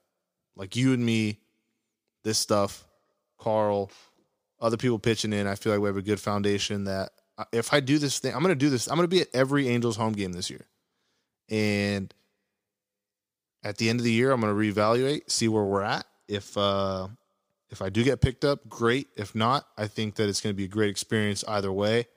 like 0.56 0.76
you 0.76 0.94
and 0.94 1.04
me, 1.04 1.40
this 2.24 2.38
stuff, 2.38 2.86
Carl, 3.40 3.92
other 4.60 4.78
people 4.78 5.00
pitching 5.00 5.34
in. 5.34 5.48
I 5.48 5.56
feel 5.56 5.72
like 5.74 5.82
we 5.82 5.88
have 5.88 5.98
a 5.98 6.02
good 6.02 6.20
foundation 6.20 6.86
that 6.86 7.12
if 7.52 7.74
I 7.74 7.80
do 7.80 7.98
this 7.98 8.20
thing, 8.20 8.36
I'm 8.36 8.42
gonna 8.42 8.56
do 8.56 8.70
this. 8.70 8.88
I'm 8.88 8.96
gonna 8.96 9.08
be 9.08 9.22
at 9.22 9.30
every 9.34 9.68
Angels 9.68 9.96
home 9.96 10.14
game 10.14 10.34
this 10.34 10.50
year, 10.50 10.66
and 11.50 12.14
at 13.64 13.78
the 13.78 13.90
end 13.90 14.00
of 14.00 14.04
the 14.04 14.12
year, 14.12 14.32
I'm 14.32 14.42
gonna 14.42 14.54
reevaluate, 14.54 15.30
see 15.30 15.48
where 15.48 15.64
we're 15.64 15.84
at. 15.84 16.06
If 16.28 16.58
uh 16.58 17.08
if 17.72 17.82
I 17.82 17.90
do 17.90 18.04
get 18.04 18.22
picked 18.22 18.44
up, 18.44 18.68
great. 18.68 19.08
If 19.16 19.34
not, 19.34 19.66
I 19.78 19.88
think 19.88 20.16
that 20.16 20.28
it's 20.28 20.42
going 20.42 20.54
to 20.54 20.58
be 20.58 20.66
a 20.66 20.68
great 20.68 20.90
experience 20.90 21.44
either 21.48 21.72
way. 21.72 22.08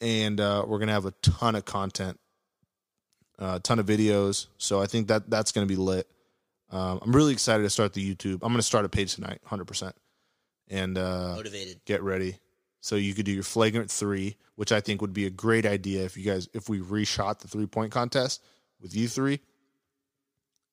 And 0.00 0.40
uh, 0.40 0.64
we're 0.66 0.78
going 0.78 0.88
to 0.88 0.94
have 0.94 1.04
a 1.04 1.10
ton 1.22 1.54
of 1.54 1.66
content, 1.66 2.18
a 3.40 3.58
ton 3.58 3.78
of 3.78 3.86
videos. 3.86 4.46
So 4.58 4.80
I 4.80 4.86
think 4.86 5.08
that 5.08 5.28
that's 5.30 5.50
going 5.52 5.66
to 5.66 5.72
be 5.72 5.80
lit. 5.80 6.06
Um, 6.70 7.00
I'm 7.02 7.12
really 7.12 7.32
excited 7.32 7.64
to 7.64 7.70
start 7.70 7.94
the 7.94 8.14
YouTube. 8.14 8.34
I'm 8.34 8.52
going 8.52 8.56
to 8.56 8.62
start 8.62 8.84
a 8.84 8.88
page 8.88 9.14
tonight, 9.14 9.40
100%. 9.48 9.92
And 10.68 10.96
uh, 10.96 11.34
Motivated. 11.34 11.80
get 11.84 12.02
ready. 12.02 12.36
So 12.80 12.96
you 12.96 13.12
could 13.12 13.26
do 13.26 13.32
your 13.32 13.42
flagrant 13.42 13.90
three, 13.90 14.36
which 14.54 14.72
I 14.72 14.80
think 14.80 15.00
would 15.02 15.12
be 15.12 15.26
a 15.26 15.30
great 15.30 15.66
idea 15.66 16.04
if 16.04 16.16
you 16.16 16.24
guys 16.24 16.48
if 16.54 16.68
we 16.68 16.80
reshot 16.80 17.40
the 17.40 17.48
three 17.48 17.66
point 17.66 17.92
contest 17.92 18.42
with 18.80 18.94
you 18.94 19.06
three, 19.08 19.40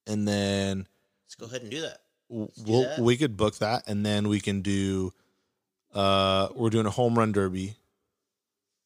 and 0.05 0.25
then 0.27 0.87
Let's 1.25 1.35
go 1.35 1.47
ahead 1.47 1.63
and 1.63 1.71
do 1.71 1.81
that. 1.81 1.97
do 2.29 2.47
we'll, 2.65 2.83
that. 2.83 2.99
we 2.99 3.17
could 3.17 3.35
book 3.35 3.57
that, 3.57 3.87
and 3.87 4.05
then 4.05 4.29
we 4.29 4.39
can 4.39 4.61
do. 4.61 5.13
Uh, 5.93 6.47
we're 6.55 6.69
doing 6.69 6.85
a 6.85 6.91
home 6.91 7.17
run 7.17 7.31
derby 7.33 7.75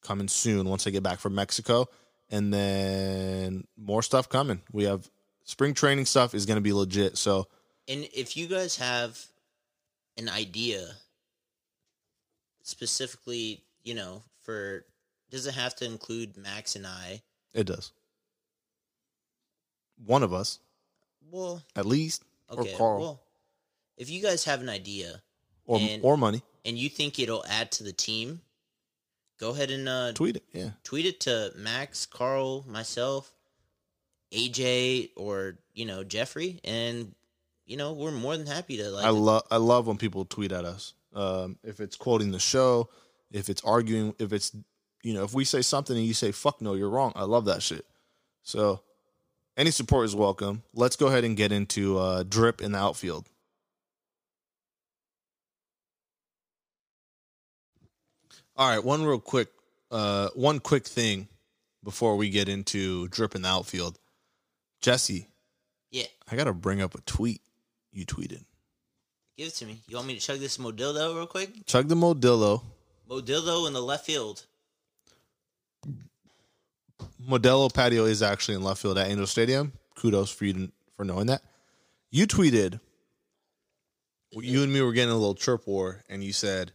coming 0.01 0.27
soon 0.27 0.67
once 0.67 0.87
I 0.87 0.89
get 0.89 1.03
back 1.03 1.19
from 1.19 1.35
Mexico, 1.35 1.89
and 2.31 2.53
then 2.53 3.67
more 3.77 4.01
stuff 4.01 4.29
coming. 4.29 4.61
We 4.71 4.85
have 4.85 5.09
spring 5.43 5.73
training 5.73 6.05
stuff 6.05 6.33
is 6.33 6.45
going 6.45 6.55
to 6.57 6.61
be 6.61 6.73
legit. 6.73 7.17
So 7.17 7.47
And 7.87 8.07
if 8.13 8.35
you 8.37 8.47
guys 8.47 8.77
have 8.77 9.19
an 10.17 10.29
idea 10.29 10.87
specifically, 12.63 13.63
you 13.83 13.93
know, 13.95 14.23
for 14.43 14.85
does 15.29 15.45
it 15.47 15.53
have 15.53 15.75
to 15.77 15.85
include 15.85 16.37
Max 16.37 16.75
and 16.75 16.85
I? 16.87 17.21
it 17.53 17.65
does. 17.65 17.91
One 20.05 20.23
of 20.23 20.33
us, 20.33 20.59
Well, 21.29 21.61
at 21.75 21.85
least, 21.85 22.23
okay. 22.49 22.73
or 22.73 22.77
Carl, 22.77 22.99
Well, 23.01 23.21
if 23.97 24.09
you 24.09 24.21
guys 24.21 24.43
have 24.45 24.61
an 24.61 24.69
idea 24.69 25.21
or 25.65 25.79
and- 25.79 26.03
or 26.03 26.17
money. 26.17 26.41
and 26.65 26.77
you 26.77 26.89
think 26.89 27.19
it'll 27.19 27.45
add 27.45 27.71
to 27.73 27.83
the 27.83 27.93
team, 27.93 28.41
go 29.41 29.49
ahead 29.49 29.71
and 29.71 29.89
uh, 29.89 30.13
Tweet 30.13 30.37
it, 30.37 30.43
yeah. 30.53 30.69
tweet 30.83 31.05
it 31.05 31.19
to 31.21 31.51
Max, 31.57 32.05
Carl, 32.05 32.63
myself, 32.69 33.33
AJ, 34.31 35.09
or 35.17 35.57
you 35.73 35.85
know 35.85 36.05
Jeffrey, 36.05 36.61
and 36.63 37.13
you 37.65 37.75
know 37.75 37.91
we're 37.91 38.11
more 38.11 38.37
than 38.37 38.47
happy 38.47 38.77
to 38.77 38.89
like. 38.89 39.03
I 39.03 39.09
love 39.09 39.43
I 39.51 39.57
love 39.57 39.87
when 39.87 39.97
people 39.97 40.23
tweet 40.23 40.53
at 40.53 40.63
us. 40.63 40.93
Um, 41.13 41.57
if 41.63 41.81
it's 41.81 41.97
quoting 41.97 42.31
the 42.31 42.39
show, 42.39 42.89
if 43.31 43.49
it's 43.49 43.61
arguing, 43.63 44.15
if 44.19 44.31
it's 44.31 44.55
you 45.03 45.13
know, 45.13 45.23
if 45.23 45.33
we 45.33 45.43
say 45.43 45.61
something 45.61 45.97
and 45.97 46.05
you 46.05 46.13
say 46.13 46.31
"fuck 46.31 46.61
no," 46.61 46.75
you're 46.75 46.89
wrong. 46.89 47.11
I 47.15 47.23
love 47.23 47.45
that 47.45 47.61
shit. 47.63 47.85
So, 48.43 48.81
any 49.57 49.71
support 49.71 50.05
is 50.05 50.15
welcome. 50.15 50.63
Let's 50.73 50.95
go 50.95 51.07
ahead 51.07 51.23
and 51.23 51.35
get 51.35 51.51
into 51.51 51.97
uh, 51.97 52.23
drip 52.23 52.61
in 52.61 52.71
the 52.71 52.77
outfield. 52.79 53.27
All 58.61 58.69
right, 58.69 58.83
one 58.83 59.03
real 59.03 59.19
quick, 59.19 59.47
uh, 59.89 60.29
one 60.35 60.59
quick 60.59 60.85
thing 60.85 61.27
before 61.83 62.15
we 62.15 62.29
get 62.29 62.47
into 62.47 63.07
dripping 63.07 63.41
the 63.41 63.47
outfield. 63.47 63.97
Jesse, 64.81 65.25
yeah, 65.89 66.03
I 66.31 66.35
got 66.35 66.43
to 66.43 66.53
bring 66.53 66.79
up 66.79 66.93
a 66.93 67.01
tweet 67.01 67.41
you 67.91 68.05
tweeted. 68.05 68.45
give 69.35 69.47
it 69.47 69.55
to 69.55 69.65
me. 69.65 69.81
You 69.87 69.95
want 69.95 70.09
me 70.09 70.13
to 70.13 70.19
chug 70.19 70.37
this 70.37 70.59
Modildo 70.59 71.15
real 71.15 71.25
quick? 71.25 71.65
Chug 71.65 71.87
the 71.87 71.95
Modillo. 71.95 72.61
Modildo 73.09 73.65
in 73.65 73.73
the 73.73 73.81
left 73.81 74.05
field. 74.05 74.45
Modelo 77.27 77.73
patio 77.73 78.05
is 78.05 78.21
actually 78.21 78.53
in 78.53 78.61
left 78.61 78.79
field 78.79 78.99
at 78.99 79.07
Angel 79.09 79.25
Stadium. 79.25 79.73
Kudos 79.95 80.29
for 80.29 80.45
you 80.45 80.53
to, 80.53 80.71
for 80.95 81.03
knowing 81.03 81.25
that. 81.25 81.41
You 82.11 82.27
tweeted, 82.27 82.79
you 84.33 84.61
and 84.61 84.71
me 84.71 84.81
were 84.81 84.93
getting 84.93 85.09
a 85.09 85.17
little 85.17 85.33
chirp 85.33 85.65
war, 85.65 86.03
and 86.07 86.23
you 86.23 86.31
said, 86.31 86.73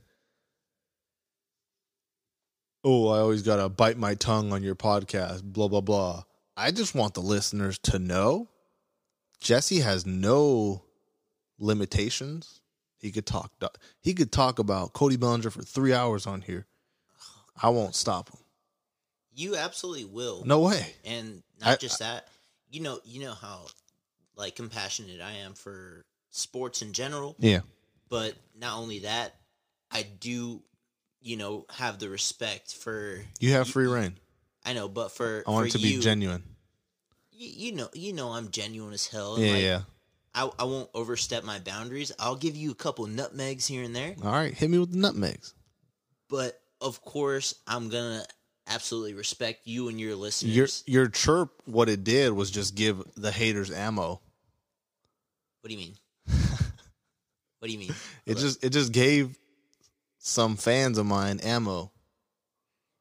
"Oh, 2.86 3.08
I 3.08 3.18
always 3.18 3.42
gotta 3.42 3.68
bite 3.68 3.98
my 3.98 4.14
tongue 4.14 4.52
on 4.52 4.62
your 4.62 4.76
podcast." 4.76 5.42
Blah 5.42 5.68
blah 5.68 5.80
blah. 5.80 6.22
I 6.56 6.70
just 6.70 6.94
want 6.94 7.14
the 7.14 7.20
listeners 7.20 7.78
to 7.80 7.98
know, 7.98 8.48
Jesse 9.40 9.80
has 9.80 10.06
no 10.06 10.82
limitations. 11.58 12.60
He 12.98 13.12
could 13.12 13.26
talk. 13.26 13.52
He 14.00 14.14
could 14.14 14.32
talk 14.32 14.58
about 14.58 14.92
Cody 14.92 15.16
Bellinger 15.16 15.50
for 15.50 15.62
three 15.62 15.92
hours 15.92 16.26
on 16.26 16.40
here. 16.42 16.66
I 17.60 17.68
won't 17.70 17.94
stop 17.94 18.30
him. 18.30 18.40
You 19.34 19.56
absolutely 19.56 20.06
will. 20.06 20.44
No 20.46 20.60
way. 20.60 20.94
And 21.04 21.42
not 21.60 21.68
I- 21.74 21.76
just 21.76 21.98
that. 21.98 22.28
You 22.70 22.80
know, 22.80 23.00
you 23.04 23.20
know 23.20 23.34
how 23.34 23.66
like 24.34 24.56
compassionate 24.56 25.20
I 25.20 25.32
am 25.32 25.54
for 25.54 26.04
sports 26.30 26.82
in 26.82 26.92
general. 26.92 27.36
Yeah. 27.38 27.60
But 28.08 28.34
not 28.58 28.78
only 28.78 29.00
that, 29.00 29.34
I 29.90 30.02
do, 30.02 30.62
you 31.26 31.36
know, 31.36 31.66
have 31.70 31.98
the 31.98 32.08
respect 32.08 32.72
for. 32.72 33.20
You 33.40 33.52
have 33.52 33.68
free 33.68 33.86
reign. 33.86 34.14
I 34.64 34.72
know, 34.72 34.88
but 34.88 35.10
for 35.10 35.42
I 35.46 35.50
want 35.50 35.64
for 35.64 35.76
it 35.76 35.80
to 35.80 35.86
you, 35.86 35.98
be 35.98 36.02
genuine. 36.02 36.44
You, 37.32 37.68
you 37.68 37.72
know, 37.72 37.88
you 37.92 38.12
know, 38.12 38.30
I'm 38.30 38.50
genuine 38.50 38.92
as 38.92 39.06
hell. 39.06 39.38
Yeah, 39.38 39.52
like, 39.52 39.62
yeah. 39.62 39.80
I, 40.34 40.50
I 40.58 40.64
won't 40.64 40.88
overstep 40.94 41.44
my 41.44 41.58
boundaries. 41.58 42.12
I'll 42.18 42.36
give 42.36 42.56
you 42.56 42.70
a 42.70 42.74
couple 42.74 43.06
nutmegs 43.06 43.66
here 43.66 43.82
and 43.82 43.96
there, 43.96 44.14
All 44.22 44.30
right, 44.30 44.54
hit 44.54 44.70
me 44.70 44.78
with 44.78 44.92
the 44.92 44.98
nutmegs. 44.98 45.54
but 46.28 46.60
of 46.80 47.00
course, 47.02 47.54
I'm 47.66 47.88
gonna 47.88 48.24
absolutely 48.68 49.14
respect 49.14 49.66
you 49.66 49.88
and 49.88 49.98
your 50.00 50.14
listeners. 50.14 50.84
Your 50.86 51.02
your 51.02 51.08
chirp, 51.08 51.50
what 51.64 51.88
it 51.88 52.04
did 52.04 52.32
was 52.32 52.50
just 52.50 52.74
give 52.74 53.02
the 53.16 53.32
haters 53.32 53.70
ammo. 53.70 54.20
What 55.60 55.70
do 55.70 55.74
you 55.74 55.78
mean? 55.78 55.94
what 57.58 57.66
do 57.66 57.72
you 57.72 57.78
mean? 57.78 57.94
It 58.26 58.36
just 58.36 58.62
it 58.62 58.70
just 58.70 58.92
gave 58.92 59.36
some 60.26 60.56
fans 60.56 60.98
of 60.98 61.06
mine 61.06 61.38
ammo. 61.40 61.92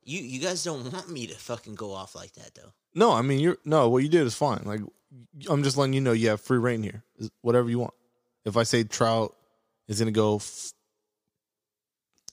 You 0.04 0.20
you 0.22 0.40
guys 0.40 0.64
don't 0.64 0.92
want 0.94 1.10
me 1.10 1.26
to 1.28 1.34
fucking 1.36 1.76
go 1.76 1.92
off 1.94 2.14
like 2.16 2.34
that 2.34 2.54
though. 2.54 2.72
No, 2.94 3.12
I 3.12 3.22
mean 3.24 3.40
you're 3.40 3.58
no. 3.66 3.90
What 3.90 4.04
you 4.04 4.10
did 4.10 4.26
is 4.28 4.36
fine. 4.36 4.62
Like 4.66 4.82
I'm 5.50 5.64
just 5.64 5.76
letting 5.78 5.94
you 5.94 6.02
know 6.02 6.12
you 6.12 6.30
have 6.30 6.42
free 6.42 6.60
reign 6.60 6.84
here. 6.84 7.04
Whatever 7.42 7.70
you 7.70 7.80
want. 7.80 7.94
If 8.46 8.56
I 8.58 8.64
say 8.64 8.84
Trout 8.84 9.36
is 9.88 9.98
to 10.00 10.12
go 10.12 10.36
f- 10.38 10.72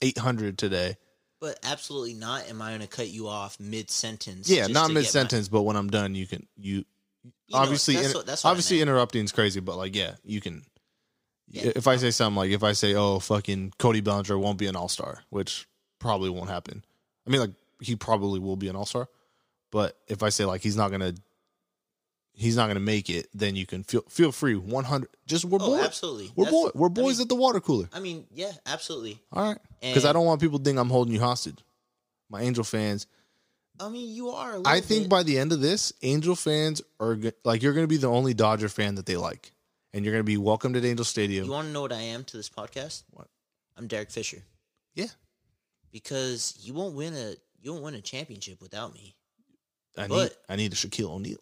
800 0.02 0.58
today, 0.58 0.96
But 1.40 1.58
absolutely 1.62 2.14
not. 2.14 2.48
Am 2.50 2.60
I 2.60 2.76
to 2.76 2.86
cut 2.86 3.08
you 3.08 3.28
off 3.28 3.58
mid 3.58 3.90
sentence? 3.90 4.50
yeah, 4.50 4.66
not 4.66 4.90
mid 4.92 5.06
sentence, 5.06 5.48
but 5.48 5.62
when 5.62 5.76
I'm 5.76 5.88
done, 5.88 6.14
you 6.14 6.26
can 6.26 6.46
you 6.56 6.84
obviously 7.52 7.94
that's 7.94 8.08
inter- 8.08 8.18
what- 8.18 8.26
that's 8.26 8.44
what 8.44 8.50
obviously 8.50 8.82
interrupting 8.82 9.24
is 9.24 9.32
crazy, 9.32 9.60
but 9.60 9.76
like 9.78 9.96
yeah, 9.96 10.16
you 10.24 10.40
can. 10.42 10.64
Yeah. 11.52 11.72
If 11.76 11.86
I 11.86 11.96
say 11.96 12.10
something 12.10 12.36
like 12.36 12.50
if 12.50 12.62
I 12.64 12.72
say 12.72 12.94
oh 12.94 13.18
fucking 13.20 13.74
Cody 13.78 14.00
Bellinger 14.00 14.38
won't 14.38 14.58
be 14.58 14.66
an 14.66 14.74
All 14.76 14.88
Star, 14.88 15.22
which 15.30 15.68
probably 15.98 16.30
won't 16.30 16.48
happen. 16.50 16.82
I 17.26 17.30
mean 17.30 17.40
like 17.42 17.52
he 17.80 17.94
probably 17.94 18.40
will 18.40 18.56
be 18.56 18.68
an 18.68 18.74
All 18.76 18.86
Star, 18.86 19.08
but 19.70 19.98
if 20.08 20.22
I 20.22 20.30
say 20.30 20.44
like 20.46 20.62
he's 20.62 20.76
not 20.76 20.90
gonna. 20.90 21.14
He's 22.34 22.56
not 22.56 22.68
gonna 22.68 22.80
make 22.80 23.10
it. 23.10 23.28
Then 23.34 23.56
you 23.56 23.66
can 23.66 23.84
feel 23.84 24.00
feel 24.08 24.32
free. 24.32 24.54
One 24.56 24.84
hundred. 24.84 25.10
Just 25.26 25.44
we're 25.44 25.58
Oh, 25.60 25.76
boys. 25.76 25.84
absolutely. 25.84 26.32
We're 26.34 26.46
That's- 26.46 26.62
boy. 26.62 26.70
We're 26.74 26.86
I 26.86 26.88
boys 26.88 27.18
mean- 27.18 27.24
at 27.24 27.28
the 27.28 27.34
water 27.34 27.60
cooler. 27.60 27.90
I 27.92 28.00
mean, 28.00 28.24
yeah, 28.32 28.52
absolutely. 28.64 29.20
All 29.32 29.50
right. 29.50 29.58
Because 29.82 30.06
I 30.06 30.14
don't 30.14 30.24
want 30.24 30.40
people 30.40 30.58
to 30.58 30.64
think 30.64 30.78
I'm 30.78 30.88
holding 30.88 31.12
you 31.12 31.20
hostage. 31.20 31.58
My 32.30 32.40
Angel 32.40 32.64
fans. 32.64 33.06
I 33.78 33.90
mean, 33.90 34.14
you 34.14 34.30
are. 34.30 34.62
I 34.64 34.80
think 34.80 35.04
bit. 35.04 35.10
by 35.10 35.22
the 35.24 35.38
end 35.38 35.52
of 35.52 35.60
this, 35.60 35.92
Angel 36.00 36.34
fans 36.34 36.80
are 36.98 37.18
like 37.44 37.62
you're 37.62 37.74
going 37.74 37.84
to 37.84 37.88
be 37.88 37.98
the 37.98 38.08
only 38.08 38.32
Dodger 38.32 38.70
fan 38.70 38.94
that 38.94 39.04
they 39.04 39.16
like, 39.18 39.52
and 39.92 40.04
you're 40.04 40.12
going 40.12 40.20
to 40.24 40.24
be 40.24 40.36
welcomed 40.36 40.76
at 40.76 40.84
Angel 40.84 41.04
Stadium. 41.04 41.44
You 41.46 41.50
want 41.52 41.68
to 41.68 41.72
know 41.72 41.82
what 41.82 41.92
I 41.92 42.00
am 42.00 42.24
to 42.24 42.36
this 42.36 42.48
podcast? 42.48 43.02
What? 43.10 43.28
I'm 43.76 43.86
Derek 43.86 44.10
Fisher. 44.10 44.42
Yeah. 44.94 45.06
Because 45.90 46.58
you 46.60 46.74
won't 46.74 46.94
win 46.94 47.14
a 47.14 47.34
you 47.60 47.72
won't 47.72 47.84
win 47.84 47.94
a 47.94 48.00
championship 48.00 48.60
without 48.60 48.92
me. 48.94 49.14
I 49.96 50.02
need 50.02 50.08
but- 50.08 50.36
I 50.48 50.56
need 50.56 50.72
a 50.72 50.76
Shaquille 50.76 51.10
O'Neal. 51.10 51.38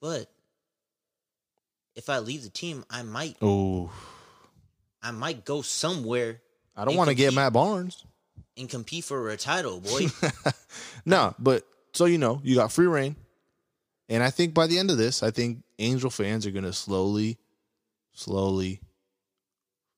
But 0.00 0.28
if 1.94 2.08
I 2.08 2.18
leave 2.18 2.42
the 2.42 2.48
team, 2.50 2.84
I 2.90 3.02
might 3.02 3.36
Oh, 3.40 3.90
I 5.02 5.10
might 5.12 5.44
go 5.44 5.62
somewhere 5.62 6.40
I 6.76 6.84
don't 6.84 6.96
want 6.96 7.08
to 7.10 7.14
get. 7.14 7.34
Matt 7.34 7.52
Barnes. 7.52 8.04
and 8.56 8.68
compete 8.68 9.04
for 9.04 9.28
a 9.30 9.36
title, 9.36 9.80
boy. 9.80 10.06
No, 11.04 11.34
but 11.38 11.66
so 11.92 12.04
you 12.06 12.18
know, 12.18 12.40
you 12.42 12.54
got 12.54 12.72
free 12.72 12.86
reign, 12.86 13.16
and 14.12 14.22
I 14.22 14.30
think 14.30 14.54
by 14.54 14.66
the 14.66 14.78
end 14.78 14.90
of 14.90 14.96
this, 14.98 15.22
I 15.22 15.30
think 15.30 15.62
Angel 15.78 16.10
fans 16.10 16.46
are 16.46 16.50
going 16.50 16.64
to 16.64 16.72
slowly, 16.72 17.38
slowly. 18.12 18.80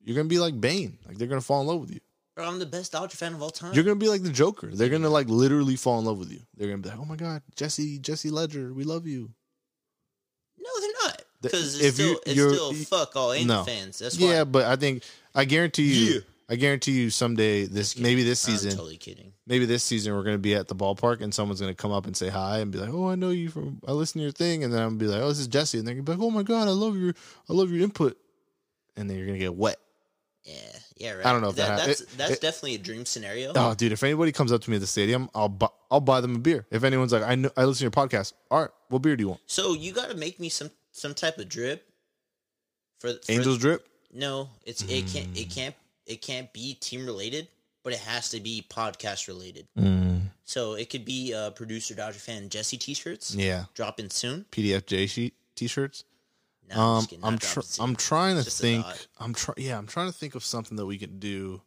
You're 0.03 0.15
going 0.15 0.27
to 0.29 0.35
be 0.35 0.39
like 0.39 0.59
Bane, 0.61 0.99
like 1.07 1.19
they're 1.19 1.29
going 1.29 1.41
to 1.41 1.47
fall 1.47 1.61
in 1.61 1.67
love 1.67 1.81
with 1.81 1.91
you. 1.91 2.01
Bro, 2.37 2.47
I'm 2.49 2.59
the 2.59 2.67
best 2.67 2.93
Dodger 2.93 3.17
fan 3.17 3.33
of 3.35 3.43
all 3.43 3.51
time. 3.51 3.75
You're 3.75 3.85
gonna 3.85 3.95
be 3.95 4.09
like 4.09 4.25
the 4.25 4.29
Joker. 4.29 4.67
They're 4.67 4.89
gonna 4.89 5.09
like 5.09 5.29
literally 5.29 5.77
fall 5.77 6.01
in 6.01 6.05
love 6.05 6.19
with 6.19 6.33
you. 6.33 6.41
They're 6.57 6.67
gonna 6.67 6.83
be 6.83 6.89
like, 6.89 6.99
"Oh 6.99 7.05
my 7.05 7.15
god, 7.15 7.43
Jesse, 7.55 8.01
Jesse 8.01 8.29
Ledger, 8.31 8.75
we 8.75 8.83
love 8.83 9.07
you." 9.07 9.31
no, 10.59 10.71
they're 10.81 10.91
not. 11.05 11.23
Because 11.43 11.77
if 11.79 11.85
it's 11.87 11.95
still 11.95 12.09
you- 12.09 12.21
it's 12.27 12.35
you're- 12.35 12.55
still 12.55 12.75
fuck 12.75 13.15
all 13.15 13.33
Angel 13.33 13.59
No. 13.59 13.65
fans. 13.65 14.01
That's 14.01 14.19
why. 14.19 14.27
Yeah, 14.29 14.43
but 14.45 14.65
I 14.65 14.75
think 14.75 15.05
I 15.33 15.45
guarantee 15.45 15.85
you, 15.95 16.15
Yeah. 16.15 16.21
I 16.49 16.57
guarantee 16.57 16.93
you, 16.93 17.11
someday 17.11 17.65
this 17.65 17.99
maybe 17.99 18.23
this 18.23 18.47
I'm 18.47 18.53
season, 18.53 18.71
totally 18.73 18.97
kidding. 18.99 19.33
maybe 19.47 19.65
this 19.65 19.83
season 19.83 20.15
we're 20.15 20.23
gonna 20.25 20.39
be 20.39 20.55
at 20.55 20.69
the 20.69 20.75
ballpark 20.77 21.21
and 21.23 21.33
someone's 21.35 21.61
gonna 21.61 21.75
come 21.75 21.91
up 21.93 22.07
and 22.07 22.17
say 22.17 22.29
hi 22.29 22.59
and 22.59 22.71
be 22.71 22.79
like, 22.79 22.91
"Oh, 22.93 23.09
I 23.09 23.15
know 23.15 23.31
you 23.31 23.49
from 23.49 23.81
I 23.87 23.93
listen 23.93 24.19
to 24.19 24.23
your 24.25 24.33
thing," 24.33 24.63
and 24.65 24.73
then 24.73 24.81
I'm 24.83 24.89
gonna 24.91 24.99
be 24.99 25.07
like, 25.07 25.23
"Oh, 25.23 25.29
this 25.29 25.39
is 25.39 25.49
Jesse," 25.49 25.79
and 25.79 25.87
they're 25.87 25.95
gonna 25.95 26.05
be 26.05 26.13
like, 26.13 26.21
"Oh 26.21 26.31
my 26.31 26.43
god, 26.43 26.69
I 26.69 26.73
love 26.73 26.97
your 26.97 27.15
I 27.49 27.53
love 27.55 27.71
your 27.71 27.83
input," 27.83 28.19
and 28.97 29.09
then 29.09 29.17
you're 29.17 29.27
gonna 29.27 29.39
get 29.39 29.55
wet. 29.55 29.77
Yeah, 30.45 30.55
yeah, 30.99 31.13
right. 31.13 31.25
I 31.25 31.33
don't 31.33 31.41
know 31.41 31.49
if 31.49 31.57
that 31.57 31.79
hap- 31.79 31.87
that's 31.87 32.01
it- 32.03 32.09
that's 32.19 32.33
it- 32.33 32.41
definitely 32.43 32.75
a 32.75 32.79
dream 32.79 33.07
scenario. 33.07 33.53
Oh, 33.57 33.75
dude, 33.75 33.93
if 33.93 34.03
anybody 34.03 34.31
comes 34.31 34.53
up 34.53 34.61
to 34.61 34.71
me 34.71 34.77
at 34.77 34.81
the 34.81 34.87
stadium, 34.87 35.31
I'll 35.35 35.49
bu- 35.49 35.69
I'll 35.91 36.01
buy 36.03 36.21
them 36.21 36.37
a 36.37 36.39
beer. 36.39 36.67
If 36.71 36.85
anyone's 36.85 37.13
like, 37.13 37.23
"I 37.23 37.35
know 37.37 37.51
I 37.57 37.65
listen 37.65 37.79
to 37.91 37.99
your 37.99 38.07
podcast," 38.09 38.35
all 38.51 38.61
right, 38.61 38.71
what 38.89 39.01
beer 39.01 39.17
do 39.17 39.23
you 39.23 39.29
want? 39.29 39.41
So 39.47 39.73
you 39.73 39.93
got 39.93 40.11
to 40.11 40.15
make 40.17 40.39
me 40.39 40.51
some 40.51 40.71
some 40.93 41.15
type 41.15 41.39
of 41.39 41.49
drip 41.49 41.89
for, 43.01 43.13
for 43.15 43.33
Angels 43.33 43.57
drip. 43.57 43.89
No, 44.13 44.51
it's 44.67 44.83
it 44.83 45.07
can't 45.07 45.33
Mm. 45.33 45.41
it 45.41 45.51
can't 45.51 45.75
it 46.07 46.23
can't 46.23 46.53
be 46.53 46.75
team 46.75 47.07
related, 47.07 47.49
but 47.83 47.93
it 47.93 48.01
has 48.01 48.31
to 48.31 48.41
be 48.41 48.65
podcast 48.69 49.29
related. 49.29 49.67
Mm. 49.79 50.23
So 50.45 50.75
it 50.75 50.91
could 50.91 51.05
be 51.05 51.33
uh, 51.33 51.51
producer 51.51 51.95
Dodger 51.95 52.19
fan 52.19 52.49
Jesse 52.49 52.77
t-shirts 52.77 53.35
Yeah, 53.35 53.65
dropping 53.75 54.11
soon. 54.11 54.45
PDFJ 54.51 55.09
sheet 55.09 55.35
t-shirts. 55.55 56.05
No, 56.69 56.77
I'm, 56.77 56.99
Um, 56.99 57.07
I'm 57.23 57.39
tr- 57.39 57.61
I'm 57.81 57.97
trying 57.97 58.37
to 58.37 58.51
think. 58.51 58.87
I'm 59.19 59.35
trying. 59.35 59.57
Yeah, 59.59 59.79
I'm 59.79 59.87
trying 59.87 60.07
to 60.11 60.17
think 60.17 60.35
of 60.35 60.45
something 60.45 60.77
that 60.77 60.87
we 60.87 60.99
could 60.99 61.21
do. 61.21 61.61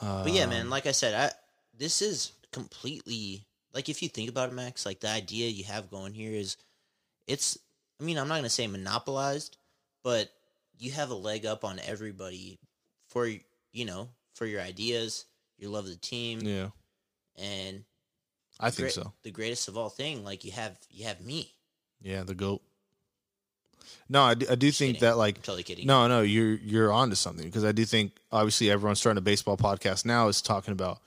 Uh, 0.00 0.24
But 0.24 0.32
yeah, 0.32 0.46
man, 0.46 0.70
like 0.70 0.86
I 0.86 0.92
said, 0.92 1.14
I 1.14 1.32
this 1.76 2.00
is 2.02 2.32
completely 2.52 3.44
like 3.72 3.88
if 3.88 4.02
you 4.02 4.08
think 4.08 4.30
about 4.30 4.48
it, 4.48 4.54
Max, 4.54 4.86
like 4.86 5.00
the 5.00 5.10
idea 5.10 5.48
you 5.48 5.64
have 5.64 5.90
going 5.90 6.14
here 6.14 6.32
is 6.32 6.56
it's 7.26 7.58
I 8.00 8.04
mean, 8.04 8.18
I'm 8.18 8.28
not 8.28 8.36
gonna 8.36 8.48
say 8.50 8.66
monopolized, 8.66 9.58
but 10.02 10.30
you 10.78 10.92
have 10.92 11.10
a 11.10 11.14
leg 11.14 11.46
up 11.46 11.64
on 11.64 11.78
everybody 11.80 12.58
for 13.16 13.26
you 13.72 13.84
know, 13.86 14.10
for 14.34 14.44
your 14.44 14.60
ideas, 14.60 15.24
your 15.56 15.70
love 15.70 15.84
of 15.84 15.90
the 15.90 15.96
team, 15.96 16.40
Yeah, 16.42 16.68
and 17.36 17.82
I 18.60 18.68
think 18.68 18.84
great- 18.88 18.92
so. 18.92 19.12
the 19.22 19.30
greatest 19.30 19.68
of 19.68 19.78
all 19.78 19.88
thing, 19.88 20.22
like 20.22 20.44
you 20.44 20.52
have 20.52 20.76
you 20.90 21.06
have 21.06 21.22
me. 21.22 21.50
Yeah, 22.02 22.24
the 22.24 22.34
goat. 22.34 22.60
No, 24.08 24.22
I 24.22 24.34
do, 24.34 24.46
I 24.50 24.54
do 24.54 24.70
think 24.70 24.96
kidding. 24.96 25.08
that 25.08 25.16
like 25.16 25.36
I'm 25.36 25.42
totally 25.42 25.62
kidding. 25.62 25.86
no, 25.86 26.06
no, 26.08 26.20
you're 26.20 26.56
you're 26.56 26.92
onto 26.92 27.14
something 27.16 27.46
because 27.46 27.64
I 27.64 27.72
do 27.72 27.86
think 27.86 28.12
obviously 28.30 28.70
everyone 28.70 28.96
starting 28.96 29.16
a 29.18 29.22
baseball 29.22 29.56
podcast 29.56 30.04
now 30.04 30.28
is 30.28 30.42
talking 30.42 30.72
about 30.72 30.98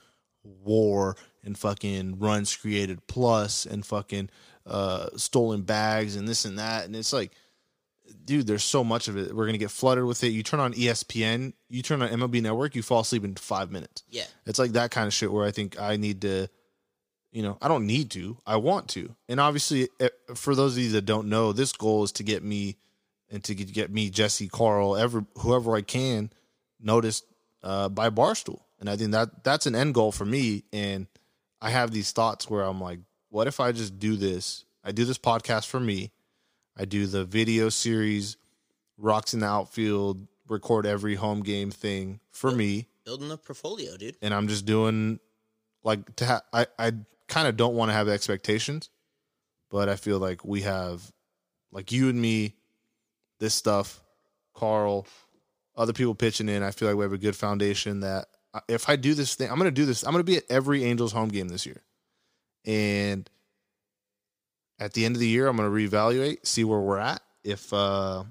war 0.42 1.16
and 1.44 1.56
fucking 1.56 2.18
runs 2.18 2.56
created 2.56 3.06
plus 3.06 3.66
and 3.66 3.86
fucking 3.86 4.30
uh 4.66 5.10
stolen 5.16 5.62
bags 5.62 6.16
and 6.16 6.26
this 6.26 6.44
and 6.44 6.58
that 6.58 6.86
and 6.86 6.96
it's 6.96 7.12
like 7.12 7.30
dude 8.24 8.46
there's 8.46 8.62
so 8.64 8.82
much 8.84 9.08
of 9.08 9.16
it 9.16 9.34
we're 9.34 9.46
gonna 9.46 9.58
get 9.58 9.70
flooded 9.70 10.04
with 10.04 10.22
it 10.24 10.28
you 10.28 10.42
turn 10.42 10.60
on 10.60 10.72
espn 10.74 11.52
you 11.68 11.82
turn 11.82 12.02
on 12.02 12.08
mlb 12.10 12.42
network 12.42 12.74
you 12.74 12.82
fall 12.82 13.00
asleep 13.00 13.24
in 13.24 13.34
five 13.34 13.70
minutes 13.70 14.02
Yeah. 14.08 14.24
it's 14.46 14.58
like 14.58 14.72
that 14.72 14.90
kind 14.90 15.06
of 15.06 15.12
shit 15.14 15.32
where 15.32 15.46
I 15.46 15.50
think 15.50 15.80
I 15.80 15.96
need 15.96 16.22
to, 16.22 16.48
you 17.32 17.42
know, 17.42 17.58
I 17.62 17.68
don't 17.68 17.86
need 17.86 18.10
to, 18.12 18.36
I 18.44 18.56
want 18.56 18.88
to. 18.88 19.14
And 19.28 19.38
obviously, 19.38 19.88
eh, 20.00 20.08
for 20.34 20.54
those 20.56 20.76
of 20.76 20.82
you 20.82 20.90
that 20.92 21.02
don't 21.06 21.28
know, 21.28 21.52
this 21.52 21.72
goal 21.72 22.02
is 22.02 22.10
to 22.12 22.24
get 22.24 22.42
me 22.42 22.76
and 23.30 23.44
to 23.44 23.54
get, 23.54 23.72
get 23.72 23.90
me, 23.92 24.10
Jesse, 24.10 24.48
Carl, 24.48 24.96
ever 24.96 25.24
whoever 25.38 25.76
I 25.76 25.82
can, 25.82 26.30
noticed 26.80 27.24
uh, 27.62 27.88
by 27.88 28.10
Barstool. 28.10 28.62
And 28.80 28.90
I 28.90 28.96
think 28.96 29.12
that 29.12 29.44
that's 29.44 29.66
an 29.66 29.76
end 29.76 29.94
goal 29.94 30.10
for 30.10 30.24
me. 30.24 30.64
And 30.72 31.06
I 31.62 31.70
have 31.70 31.92
these 31.92 32.10
thoughts 32.10 32.50
where 32.50 32.62
I'm 32.64 32.80
like, 32.80 32.98
what 33.28 33.46
if 33.46 33.60
I 33.60 33.70
just 33.70 34.00
do 34.00 34.16
this? 34.16 34.64
I 34.82 34.90
do 34.90 35.04
this 35.04 35.18
podcast 35.18 35.66
for 35.66 35.78
me. 35.78 36.10
I 36.76 36.84
do 36.84 37.06
the 37.06 37.24
video 37.24 37.68
series, 37.68 38.36
rocks 38.96 39.34
in 39.34 39.40
the 39.40 39.46
outfield, 39.46 40.26
record 40.48 40.86
every 40.86 41.14
home 41.14 41.42
game 41.42 41.70
thing 41.70 42.20
for 42.30 42.50
me 42.50 42.88
Building 43.04 43.30
a 43.30 43.36
portfolio, 43.36 43.96
dude. 43.96 44.16
and 44.22 44.34
I'm 44.34 44.48
just 44.48 44.66
doing 44.66 45.18
like 45.82 46.16
to 46.16 46.24
have. 46.24 46.42
I 46.52 46.66
I 46.78 46.92
kind 47.28 47.48
of 47.48 47.56
don't 47.56 47.74
want 47.74 47.88
to 47.88 47.92
have 47.94 48.08
expectations, 48.08 48.90
but 49.70 49.88
I 49.88 49.96
feel 49.96 50.18
like 50.18 50.44
we 50.44 50.62
have, 50.62 51.10
like 51.72 51.92
you 51.92 52.08
and 52.08 52.20
me, 52.20 52.54
this 53.38 53.54
stuff, 53.54 54.02
Carl, 54.54 55.06
other 55.76 55.92
people 55.92 56.14
pitching 56.14 56.48
in. 56.48 56.62
I 56.62 56.70
feel 56.72 56.88
like 56.88 56.96
we 56.96 57.04
have 57.04 57.12
a 57.12 57.18
good 57.18 57.36
foundation. 57.36 58.00
That 58.00 58.26
uh, 58.52 58.60
if 58.68 58.88
I 58.88 58.96
do 58.96 59.14
this 59.14 59.34
thing, 59.34 59.50
I'm 59.50 59.56
going 59.56 59.66
to 59.66 59.70
do 59.70 59.86
this. 59.86 60.02
I'm 60.04 60.12
going 60.12 60.24
to 60.24 60.30
be 60.30 60.36
at 60.36 60.44
every 60.50 60.84
Angels 60.84 61.12
home 61.12 61.30
game 61.30 61.48
this 61.48 61.64
year, 61.66 61.82
and 62.64 63.28
at 64.80 64.94
the 64.94 65.04
end 65.04 65.14
of 65.14 65.20
the 65.20 65.28
year, 65.28 65.46
I'm 65.46 65.56
going 65.56 65.70
to 65.70 65.96
reevaluate, 65.96 66.46
see 66.46 66.64
where 66.64 66.80
we're 66.80 66.98
at. 66.98 67.20
If 67.44 67.72
uh, 67.72 68.24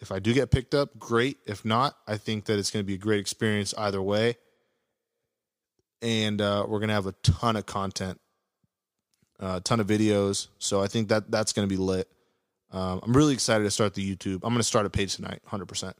if 0.00 0.12
I 0.12 0.18
do 0.18 0.34
get 0.34 0.50
picked 0.50 0.74
up, 0.74 0.98
great. 0.98 1.38
If 1.46 1.64
not, 1.64 1.96
I 2.06 2.16
think 2.16 2.46
that 2.46 2.58
it's 2.58 2.70
going 2.70 2.82
to 2.84 2.86
be 2.86 2.94
a 2.94 2.98
great 2.98 3.20
experience 3.20 3.72
either 3.78 4.02
way. 4.02 4.36
And 6.02 6.40
uh, 6.40 6.66
we're 6.68 6.80
going 6.80 6.88
to 6.88 6.94
have 6.94 7.06
a 7.06 7.12
ton 7.22 7.56
of 7.56 7.64
content, 7.64 8.20
a 9.38 9.60
ton 9.60 9.80
of 9.80 9.86
videos. 9.86 10.48
So 10.58 10.82
I 10.82 10.88
think 10.88 11.08
that 11.08 11.30
that's 11.30 11.52
going 11.52 11.66
to 11.66 11.72
be 11.72 11.80
lit. 11.80 12.08
Um, 12.70 13.00
I'm 13.02 13.16
really 13.16 13.32
excited 13.32 13.64
to 13.64 13.70
start 13.70 13.94
the 13.94 14.16
YouTube. 14.16 14.40
I'm 14.42 14.50
going 14.50 14.56
to 14.56 14.64
start 14.64 14.84
a 14.84 14.90
page 14.90 15.14
tonight, 15.14 15.40
100%. 15.48 15.94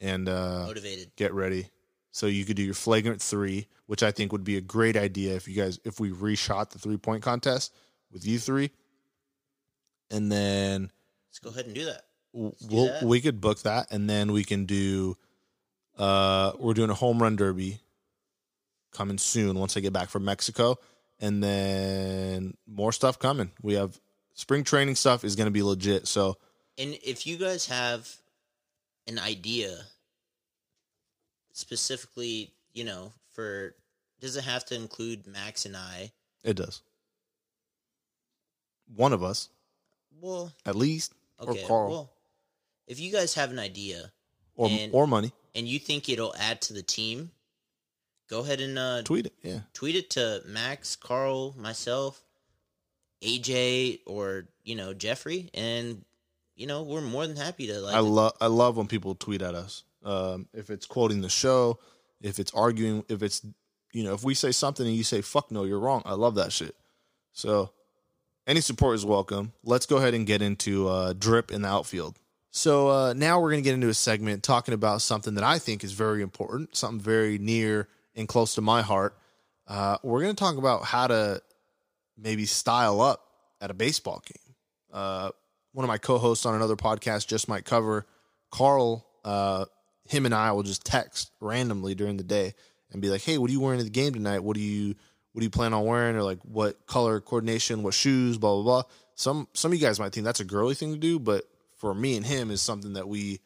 And 0.00 0.28
uh, 0.28 0.64
Motivated. 0.66 1.10
get 1.16 1.32
ready. 1.32 1.68
So 2.12 2.26
you 2.26 2.44
could 2.44 2.56
do 2.56 2.62
your 2.62 2.74
flagrant 2.74 3.20
three, 3.20 3.66
which 3.86 4.02
I 4.02 4.12
think 4.12 4.30
would 4.30 4.44
be 4.44 4.56
a 4.56 4.60
great 4.60 4.96
idea 4.96 5.34
if 5.34 5.48
you 5.48 5.54
guys 5.54 5.80
if 5.84 5.98
we 5.98 6.10
reshot 6.10 6.70
the 6.70 6.78
three 6.78 6.96
point 6.96 7.24
contest 7.24 7.72
with 8.12 8.24
you 8.24 8.38
three, 8.38 8.70
and 10.14 10.30
then 10.30 10.90
Let's 11.28 11.38
go 11.40 11.50
ahead 11.50 11.66
and 11.66 11.74
do 11.74 11.84
that. 11.86 12.04
do 12.32 12.52
we'll, 12.70 12.86
that. 12.86 13.02
we 13.02 13.20
could 13.20 13.40
book 13.40 13.62
that, 13.62 13.90
and 13.90 14.08
then 14.08 14.32
we 14.32 14.44
can 14.44 14.64
do. 14.66 15.16
Uh, 15.98 16.52
we're 16.58 16.74
doing 16.74 16.90
a 16.90 16.94
home 16.94 17.22
run 17.22 17.36
derby 17.36 17.80
coming 18.92 19.18
soon 19.18 19.58
once 19.58 19.76
I 19.76 19.80
get 19.80 19.92
back 19.92 20.08
from 20.08 20.24
Mexico, 20.24 20.76
and 21.20 21.42
then 21.42 22.56
more 22.66 22.92
stuff 22.92 23.18
coming. 23.18 23.50
We 23.62 23.74
have 23.74 24.00
spring 24.34 24.64
training 24.64 24.94
stuff 24.96 25.24
is 25.24 25.36
going 25.36 25.46
to 25.46 25.52
be 25.52 25.62
legit. 25.62 26.06
So 26.06 26.36
And 26.78 26.98
if 27.04 27.26
you 27.26 27.36
guys 27.36 27.66
have 27.66 28.12
an 29.06 29.18
idea 29.18 29.76
specifically, 31.52 32.52
you 32.72 32.84
know, 32.84 33.12
for 33.32 33.74
does 34.20 34.36
it 34.36 34.44
have 34.44 34.64
to 34.66 34.74
include 34.74 35.26
Max 35.26 35.66
and 35.66 35.76
I? 35.76 36.12
it 36.42 36.54
does. 36.54 36.82
One 38.94 39.12
of 39.12 39.22
us, 39.22 39.48
Well, 40.20 40.52
at 40.64 40.76
least, 40.76 41.12
okay. 41.40 41.62
or 41.62 41.66
Carl, 41.66 41.90
Well, 41.90 42.10
if 42.86 42.98
you 43.00 43.10
guys 43.12 43.34
have 43.34 43.50
an 43.50 43.58
idea 43.58 44.12
or 44.56 44.68
and- 44.68 44.92
or 44.94 45.06
money. 45.06 45.32
and 45.54 45.66
you 45.68 45.78
think 45.78 46.08
it'll 46.08 46.34
add 46.36 46.60
to 46.62 46.72
the 46.72 46.82
team, 46.82 47.30
go 48.28 48.40
ahead 48.40 48.60
and 48.60 48.78
uh, 48.78 49.02
Tweet 49.02 49.26
it, 49.26 49.34
yeah. 49.42 49.60
tweet 49.72 49.96
it 49.96 50.10
to 50.10 50.42
Max, 50.46 50.96
Carl, 50.96 51.54
myself, 51.58 52.22
AJ, 53.22 54.00
or 54.06 54.46
you 54.64 54.74
know 54.76 54.92
Jeffrey, 54.94 55.50
and 55.54 56.04
you 56.56 56.66
know 56.66 56.82
we're 56.82 57.00
more 57.00 57.26
than 57.26 57.36
happy 57.36 57.66
to 57.68 57.80
like. 57.80 57.94
I 57.94 58.00
love 58.00 58.32
I 58.40 58.46
love 58.46 58.76
when 58.76 58.86
people 58.86 59.14
tweet 59.14 59.42
at 59.42 59.54
us. 59.54 59.84
Um, 60.04 60.48
if 60.52 60.68
it's 60.68 60.84
quoting 60.86 61.22
the 61.22 61.30
show, 61.30 61.78
if 62.20 62.38
it's 62.38 62.52
arguing, 62.52 63.04
if 63.08 63.22
it's 63.22 63.40
you 63.92 64.04
know, 64.04 64.12
if 64.12 64.24
we 64.24 64.34
say 64.34 64.52
something 64.52 64.86
and 64.86 64.94
you 64.94 65.04
say 65.04 65.20
"fuck 65.22 65.50
no, 65.50 65.64
you're 65.64 65.78
wrong," 65.78 66.02
I 66.04 66.14
love 66.14 66.34
that 66.34 66.52
shit. 66.52 66.74
So, 67.32 67.70
any 68.46 68.60
support 68.60 68.94
is 68.94 69.04
welcome. 69.04 69.52
Let's 69.62 69.86
go 69.86 69.96
ahead 69.96 70.14
and 70.14 70.26
get 70.26 70.42
into 70.42 70.88
uh, 70.88 71.14
drip 71.14 71.50
in 71.50 71.62
the 71.62 71.68
outfield. 71.68 72.18
So 72.50 72.88
uh, 72.88 73.12
now 73.14 73.40
we're 73.40 73.50
gonna 73.50 73.62
get 73.62 73.74
into 73.74 73.88
a 73.88 73.94
segment 73.94 74.42
talking 74.42 74.74
about 74.74 75.02
something 75.02 75.34
that 75.34 75.44
I 75.44 75.58
think 75.58 75.82
is 75.82 75.92
very 75.92 76.22
important, 76.22 76.76
something 76.76 77.00
very 77.00 77.38
near 77.38 77.88
and 78.14 78.28
close 78.28 78.54
to 78.54 78.60
my 78.60 78.82
heart. 78.82 79.16
Uh, 79.66 79.98
we're 80.02 80.20
gonna 80.20 80.34
talk 80.34 80.56
about 80.56 80.84
how 80.84 81.06
to 81.08 81.42
maybe 82.16 82.44
style 82.46 83.00
up 83.00 83.26
at 83.60 83.70
a 83.70 83.74
baseball 83.74 84.22
game. 84.24 84.54
Uh, 84.92 85.30
one 85.72 85.84
of 85.84 85.88
my 85.88 85.98
co-hosts 85.98 86.46
on 86.46 86.54
another 86.54 86.76
podcast 86.76 87.26
just 87.26 87.48
might 87.48 87.64
cover 87.64 88.06
Carl. 88.52 89.04
Uh, 89.24 89.64
him 90.06 90.26
and 90.26 90.34
I 90.34 90.52
will 90.52 90.62
just 90.62 90.84
text 90.84 91.32
randomly 91.40 91.94
during 91.96 92.18
the 92.18 92.22
day 92.22 92.54
and 92.92 93.02
be 93.02 93.08
like, 93.08 93.22
"Hey, 93.22 93.38
what 93.38 93.50
are 93.50 93.52
you 93.52 93.60
wearing 93.60 93.78
to 93.78 93.84
the 93.84 93.90
game 93.90 94.12
tonight? 94.12 94.44
What 94.44 94.54
do 94.54 94.62
you 94.62 94.94
what 95.34 95.40
do 95.40 95.44
you 95.44 95.50
plan 95.50 95.74
on 95.74 95.84
wearing? 95.84 96.14
Or 96.14 96.22
like 96.22 96.38
what 96.42 96.86
color 96.86 97.20
coordination? 97.20 97.82
What 97.82 97.92
shoes? 97.92 98.38
Blah 98.38 98.54
blah 98.54 98.62
blah." 98.62 98.82
Some 99.16 99.48
some 99.52 99.72
of 99.72 99.78
you 99.78 99.84
guys 99.84 99.98
might 99.98 100.12
think 100.12 100.24
that's 100.24 100.38
a 100.38 100.44
girly 100.44 100.76
thing 100.76 100.92
to 100.92 100.98
do, 100.98 101.18
but 101.18 101.44
for 101.76 101.92
me 101.92 102.16
and 102.16 102.24
him 102.24 102.52
is 102.52 102.62
something 102.62 102.92
that 102.92 103.08
we 103.08 103.40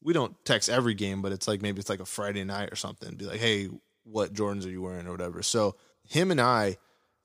we 0.00 0.12
don't 0.12 0.36
text 0.44 0.68
every 0.68 0.94
game, 0.94 1.20
but 1.20 1.32
it's 1.32 1.48
like 1.48 1.60
maybe 1.60 1.80
it's 1.80 1.90
like 1.90 1.98
a 1.98 2.06
Friday 2.06 2.44
night 2.44 2.72
or 2.72 2.76
something. 2.76 3.16
Be 3.16 3.24
like, 3.24 3.40
"Hey, 3.40 3.68
what 4.04 4.32
Jordans 4.32 4.64
are 4.64 4.70
you 4.70 4.82
wearing?" 4.82 5.08
or 5.08 5.10
whatever. 5.10 5.42
So 5.42 5.74
him 6.08 6.30
and 6.30 6.40
I 6.40 6.76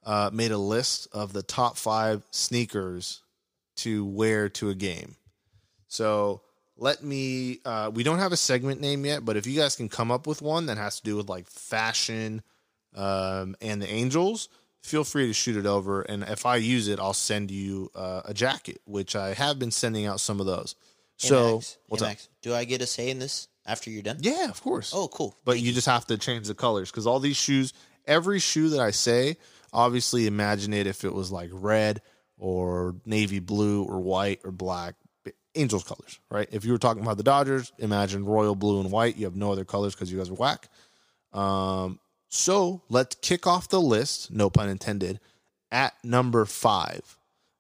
uh, 0.04 0.32
made 0.34 0.52
a 0.52 0.58
list 0.58 1.08
of 1.12 1.32
the 1.32 1.44
top 1.44 1.78
five 1.78 2.24
sneakers 2.32 3.22
to 3.78 4.04
wear 4.04 4.50
to 4.50 4.72
a 4.72 4.76
game. 4.76 5.16
So 5.88 6.42
let 6.76 7.04
me. 7.04 7.60
Uh, 7.64 7.92
we 7.94 8.02
don't 8.02 8.20
have 8.20 8.32
a 8.32 8.38
segment 8.38 8.82
name 8.82 9.06
yet, 9.06 9.24
but 9.26 9.38
if 9.38 9.46
you 9.46 9.60
guys 9.60 9.76
can 9.76 9.90
come 9.90 10.12
up 10.12 10.26
with 10.26 10.42
one 10.42 10.66
that 10.66 10.78
has 10.78 10.98
to 10.98 11.04
do 11.04 11.18
with 11.18 11.30
like 11.30 11.48
fashion 11.48 12.42
um, 12.96 13.56
and 13.62 13.82
the 13.82 13.90
Angels, 13.90 14.50
feel 14.82 15.04
free 15.04 15.28
to 15.28 15.34
shoot 15.34 15.58
it 15.58 15.66
over. 15.66 16.02
And 16.02 16.24
if 16.24 16.46
I 16.46 16.58
use 16.58 16.88
it, 16.88 17.00
I'll 17.00 17.14
send 17.14 17.52
you 17.52 17.92
uh, 17.96 18.22
a 18.26 18.34
jacket, 18.34 18.82
which 18.86 19.16
I 19.16 19.34
have 19.34 19.60
been 19.60 19.72
sending 19.72 20.06
out 20.06 20.20
some 20.20 20.40
of 20.40 20.46
those. 20.46 20.76
Hey, 21.20 21.28
So 21.30 21.56
Max, 21.56 21.78
what's 21.88 22.02
hey, 22.04 22.08
up? 22.08 22.12
Max, 22.12 22.30
do 22.42 22.54
I 22.54 22.64
get 22.64 22.82
a 22.82 22.88
say 22.88 23.10
in 23.10 23.20
this 23.20 23.48
after 23.66 23.90
you're 23.90 24.04
done? 24.04 24.18
Yeah, 24.22 24.50
of 24.50 24.62
course. 24.62 24.94
Oh, 24.96 25.08
cool. 25.08 25.36
But 25.46 25.54
Thank 25.54 25.66
you 25.66 25.74
just 25.74 25.88
have 25.88 26.06
to 26.08 26.18
change 26.18 26.48
the 26.48 26.56
colors 26.56 26.90
because 26.92 27.06
all 27.08 27.20
these 27.20 27.38
shoes, 27.38 27.74
every 28.06 28.40
shoe 28.40 28.70
that 28.70 28.80
I 28.80 28.92
say, 28.92 29.38
obviously 29.74 30.28
imagine 30.28 30.74
it 30.74 30.88
if 30.88 31.04
it 31.04 31.14
was 31.14 31.32
like 31.32 31.50
red 31.54 32.02
or 32.38 32.96
navy 33.06 33.40
blue 33.40 33.84
or 33.84 34.00
white 34.00 34.42
or 34.44 34.52
black. 34.52 34.96
Angels 35.56 35.84
colors, 35.84 36.20
right? 36.30 36.48
If 36.52 36.66
you 36.66 36.72
were 36.72 36.78
talking 36.78 37.02
about 37.02 37.18
the 37.18 37.24
Dodgers, 37.24 37.74
imagine 37.80 38.24
royal 38.26 38.54
blue 38.54 38.80
and 38.80 38.92
white. 38.92 39.18
You 39.18 39.26
have 39.26 39.36
no 39.36 39.52
other 39.52 39.66
colors 39.66 39.96
because 39.96 40.12
you 40.12 40.20
guys 40.20 40.30
are 40.30 40.36
whack. 40.36 40.70
Um, 41.34 42.00
so 42.30 42.82
let's 42.90 43.16
kick 43.16 43.48
off 43.48 43.70
the 43.70 43.82
list, 43.82 44.32
no 44.32 44.50
pun 44.50 44.70
intended, 44.70 45.20
at 45.72 45.94
number 46.04 46.46
five. 46.46 47.18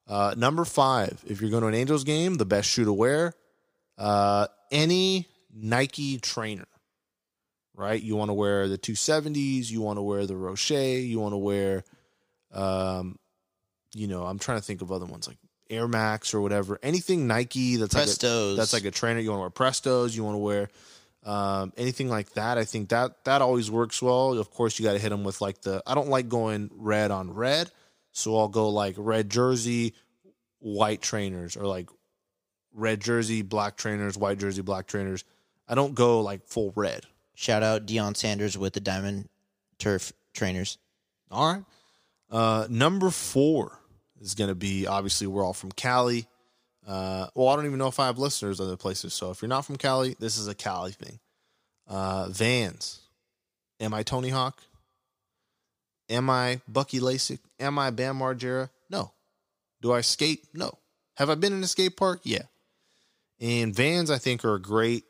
Uh, 0.07 0.33
number 0.37 0.63
five, 0.65 1.21
if 1.27 1.41
you're 1.41 1.49
going 1.49 1.61
to 1.61 1.67
an 1.67 1.75
Angels 1.75 2.03
game, 2.03 2.35
the 2.35 2.45
best 2.45 2.69
shoe 2.69 2.85
to 2.85 2.93
wear, 2.93 3.33
uh, 3.97 4.47
any 4.71 5.27
Nike 5.53 6.17
trainer, 6.17 6.67
right? 7.75 8.01
You 8.01 8.15
want 8.15 8.29
to 8.29 8.33
wear 8.33 8.67
the 8.67 8.77
270s, 8.77 9.69
you 9.69 9.81
want 9.81 9.97
to 9.97 10.01
wear 10.01 10.25
the 10.25 10.33
Roshe, 10.33 11.07
you 11.07 11.19
want 11.19 11.33
to 11.33 11.37
wear, 11.37 11.83
um, 12.53 13.17
you 13.93 14.07
know, 14.07 14.23
I'm 14.23 14.39
trying 14.39 14.59
to 14.59 14.63
think 14.63 14.81
of 14.81 14.91
other 14.91 15.05
ones 15.05 15.27
like 15.27 15.37
Air 15.69 15.87
Max 15.87 16.33
or 16.33 16.39
whatever. 16.39 16.79
Anything 16.81 17.27
Nike 17.27 17.75
that's 17.75 17.93
like 17.93 18.31
a, 18.31 18.55
that's 18.55 18.73
like 18.73 18.85
a 18.85 18.91
trainer. 18.91 19.19
You 19.19 19.31
want 19.31 19.39
to 19.39 19.41
wear 19.41 19.71
Prestos, 19.71 20.15
you 20.15 20.23
want 20.23 20.35
to 20.35 20.39
wear 20.39 20.69
um, 21.23 21.73
anything 21.77 22.09
like 22.09 22.31
that. 22.33 22.57
I 22.57 22.63
think 22.63 22.89
that 22.89 23.25
that 23.25 23.41
always 23.41 23.69
works 23.69 24.01
well. 24.01 24.37
Of 24.37 24.51
course, 24.51 24.79
you 24.79 24.85
got 24.85 24.93
to 24.93 24.99
hit 24.99 25.09
them 25.09 25.23
with 25.23 25.41
like 25.41 25.61
the. 25.61 25.81
I 25.85 25.95
don't 25.95 26.09
like 26.09 26.29
going 26.29 26.69
red 26.73 27.11
on 27.11 27.33
red, 27.33 27.71
so 28.11 28.37
I'll 28.37 28.47
go 28.47 28.69
like 28.69 28.95
red 28.97 29.29
jersey, 29.29 29.93
white 30.59 31.01
trainers, 31.01 31.57
or 31.57 31.65
like 31.65 31.89
red 32.73 33.01
jersey, 33.01 33.41
black 33.41 33.75
trainers, 33.75 34.17
white 34.17 34.39
jersey, 34.39 34.61
black 34.61 34.87
trainers. 34.87 35.23
I 35.67 35.75
don't 35.75 35.95
go 35.95 36.21
like 36.21 36.45
full 36.45 36.71
red. 36.75 37.05
Shout 37.35 37.61
out 37.61 37.85
Deion 37.85 38.15
Sanders 38.15 38.57
with 38.57 38.73
the 38.73 38.79
Diamond 38.79 39.29
Turf 39.77 40.13
Trainers. 40.33 40.77
All 41.29 41.53
right. 41.53 41.63
Uh, 42.29 42.67
number 42.69 43.09
four 43.09 43.79
is 44.19 44.33
going 44.33 44.49
to 44.49 44.55
be 44.55 44.87
obviously 44.87 45.27
we're 45.27 45.45
all 45.45 45.53
from 45.53 45.71
Cali. 45.71 46.27
Uh, 46.87 47.27
well, 47.35 47.49
I 47.49 47.55
don't 47.57 47.65
even 47.65 47.79
know 47.79 47.87
if 47.87 47.99
I 47.99 48.05
have 48.05 48.17
listeners 48.17 48.61
other 48.61 48.77
places. 48.77 49.13
So 49.13 49.29
if 49.29 49.41
you're 49.41 49.49
not 49.49 49.65
from 49.65 49.75
Cali, 49.75 50.15
this 50.19 50.37
is 50.37 50.47
a 50.47 50.55
Cali 50.55 50.93
thing. 50.93 51.19
Uh, 51.85 52.29
Vans. 52.29 53.01
Am 53.79 53.93
I 53.93 54.03
Tony 54.03 54.29
Hawk? 54.29 54.63
Am 56.09 56.29
I 56.29 56.61
Bucky 56.67 56.99
Lasek? 56.99 57.39
Am 57.59 57.77
I 57.77 57.89
Bam 57.89 58.19
Margera? 58.19 58.69
No. 58.89 59.11
Do 59.81 59.91
I 59.91 60.01
skate? 60.01 60.45
No. 60.53 60.77
Have 61.17 61.29
I 61.29 61.35
been 61.35 61.53
in 61.53 61.61
a 61.61 61.67
skate 61.67 61.97
park? 61.97 62.21
Yeah. 62.23 62.43
And 63.39 63.75
Vans, 63.75 64.09
I 64.09 64.17
think, 64.17 64.45
are 64.45 64.55
a 64.55 64.61
great 64.61 65.03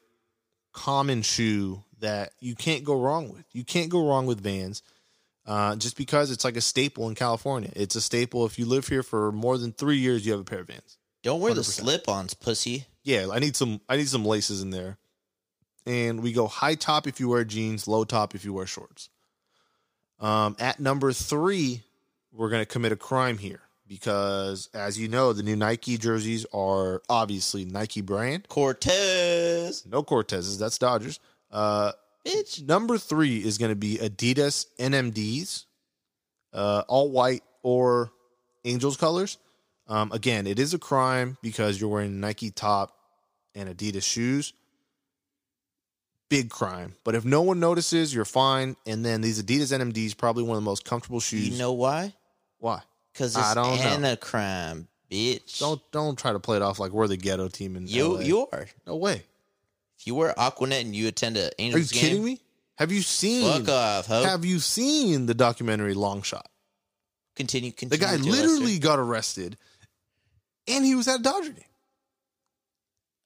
common 0.73 1.21
shoe 1.21 1.83
that 1.99 2.31
you 2.39 2.55
can't 2.55 2.83
go 2.83 2.99
wrong 2.99 3.29
with. 3.29 3.45
You 3.53 3.63
can't 3.63 3.89
go 3.89 4.07
wrong 4.07 4.25
with 4.25 4.41
Vans 4.41 4.81
uh, 5.45 5.75
just 5.75 5.95
because 5.95 6.31
it's 6.31 6.43
like 6.43 6.57
a 6.57 6.61
staple 6.61 7.07
in 7.07 7.15
California. 7.15 7.71
It's 7.75 7.95
a 7.95 8.01
staple. 8.01 8.45
If 8.45 8.59
you 8.59 8.65
live 8.65 8.87
here 8.87 9.03
for 9.03 9.31
more 9.31 9.57
than 9.57 9.71
three 9.71 9.97
years, 9.97 10.25
you 10.25 10.31
have 10.33 10.41
a 10.41 10.45
pair 10.45 10.59
of 10.59 10.67
Vans. 10.67 10.97
Don't 11.27 11.41
wear 11.41 11.53
the 11.53 11.59
100%. 11.59 11.65
slip-ons, 11.65 12.33
pussy. 12.35 12.85
Yeah, 13.03 13.27
I 13.33 13.39
need 13.39 13.57
some. 13.57 13.81
I 13.89 13.97
need 13.97 14.07
some 14.07 14.23
laces 14.23 14.61
in 14.61 14.69
there. 14.69 14.97
And 15.85 16.21
we 16.23 16.31
go 16.31 16.47
high 16.47 16.75
top 16.75 17.05
if 17.05 17.19
you 17.19 17.27
wear 17.27 17.43
jeans, 17.43 17.85
low 17.85 18.05
top 18.05 18.33
if 18.33 18.45
you 18.45 18.53
wear 18.53 18.65
shorts. 18.65 19.09
Um, 20.21 20.55
at 20.57 20.79
number 20.79 21.11
three, 21.11 21.81
we're 22.31 22.49
going 22.49 22.61
to 22.61 22.65
commit 22.65 22.93
a 22.93 22.95
crime 22.95 23.37
here 23.39 23.59
because, 23.85 24.69
as 24.73 24.97
you 24.97 25.09
know, 25.09 25.33
the 25.33 25.43
new 25.43 25.57
Nike 25.57 25.97
jerseys 25.97 26.45
are 26.53 27.01
obviously 27.09 27.65
Nike 27.65 27.99
brand. 27.99 28.47
Cortez, 28.47 29.85
No 29.85 30.03
Cortezes, 30.03 30.57
that's 30.57 30.77
Dodgers. 30.77 31.19
Uh, 31.51 31.91
bitch. 32.25 32.65
number 32.65 32.97
three 32.97 33.43
is 33.43 33.57
going 33.57 33.71
to 33.71 33.75
be 33.75 33.97
Adidas 33.97 34.65
NMDs. 34.79 35.65
uh, 36.53 36.83
all 36.87 37.11
white 37.11 37.43
or 37.63 38.11
Angels 38.63 38.95
colors. 38.95 39.37
Um, 39.87 40.11
again, 40.11 40.47
it 40.47 40.59
is 40.59 40.73
a 40.73 40.79
crime 40.79 41.37
because 41.41 41.79
you're 41.79 41.89
wearing 41.89 42.19
Nike 42.19 42.51
top 42.51 42.93
and 43.55 43.69
Adidas 43.69 44.03
shoes. 44.03 44.53
Big 46.29 46.49
crime. 46.49 46.93
But 47.05 47.15
if 47.15 47.23
no 47.23 47.41
one 47.41 47.59
notices, 47.59 48.13
you're 48.13 48.25
fine. 48.25 48.75
And 48.85 49.05
then 49.05 49.21
these 49.21 49.41
Adidas 49.41 49.71
NMDs 49.77 50.17
probably 50.17 50.43
one 50.43 50.57
of 50.57 50.63
the 50.63 50.69
most 50.69 50.83
comfortable 50.83 51.21
shoes. 51.21 51.49
You 51.49 51.57
know 51.57 51.71
why? 51.73 52.13
why? 52.59 52.81
Because 53.13 53.35
I 53.35 53.41
it's 53.45 53.53
don't 53.55 53.77
know. 53.77 54.07
anacrime, 54.09 54.87
bitch. 55.09 55.59
Don't 55.59 55.81
don't 55.91 56.17
try 56.19 56.33
to 56.33 56.39
play 56.39 56.57
it 56.57 56.61
off 56.61 56.79
like 56.79 56.91
we're 56.91 57.07
the 57.07 57.17
ghetto 57.17 57.47
team 57.47 57.75
in 57.77 57.87
you 57.87 58.15
LA. 58.15 58.19
you 58.21 58.47
are. 58.51 58.67
no 58.85 58.97
way. 58.97 59.23
If 59.97 60.05
you 60.05 60.13
wear 60.15 60.33
Aquanet 60.37 60.81
and 60.81 60.95
you 60.95 61.07
attend 61.07 61.37
a 61.37 61.49
Angels, 61.59 61.91
Are 61.91 61.95
you 61.95 62.01
game, 62.01 62.09
kidding 62.09 62.25
me? 62.25 62.41
Have 62.77 62.91
you 62.91 63.01
seen? 63.01 63.63
Fuck 63.63 63.69
off, 63.69 64.05
ho. 64.07 64.23
Have 64.23 64.43
you 64.45 64.59
seen 64.59 65.25
the 65.25 65.33
documentary 65.33 65.93
Long 65.95 66.21
Shot? 66.21 66.47
Continue, 67.35 67.71
The 67.71 67.97
guy 67.97 68.15
literally 68.17 68.77
got 68.79 68.99
arrested, 68.99 69.57
and 70.67 70.85
he 70.85 70.95
was 70.95 71.07
at 71.07 71.19
a 71.19 71.23
Dodger 71.23 71.51
game. 71.51 71.63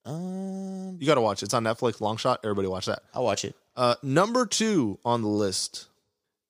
Um, 0.06 0.98
You 1.00 1.06
got 1.08 1.16
to 1.16 1.22
watch 1.22 1.42
it. 1.42 1.46
It's 1.46 1.54
on 1.54 1.64
Netflix. 1.64 2.02
Long 2.02 2.18
Shot. 2.18 2.40
Everybody 2.44 2.68
watch 2.68 2.88
that. 2.88 3.04
I'll 3.14 3.24
watch 3.24 3.46
it. 3.46 3.56
Uh, 3.76 3.96
number 4.02 4.46
two 4.46 5.00
on 5.06 5.22
the 5.22 5.28
list, 5.28 5.88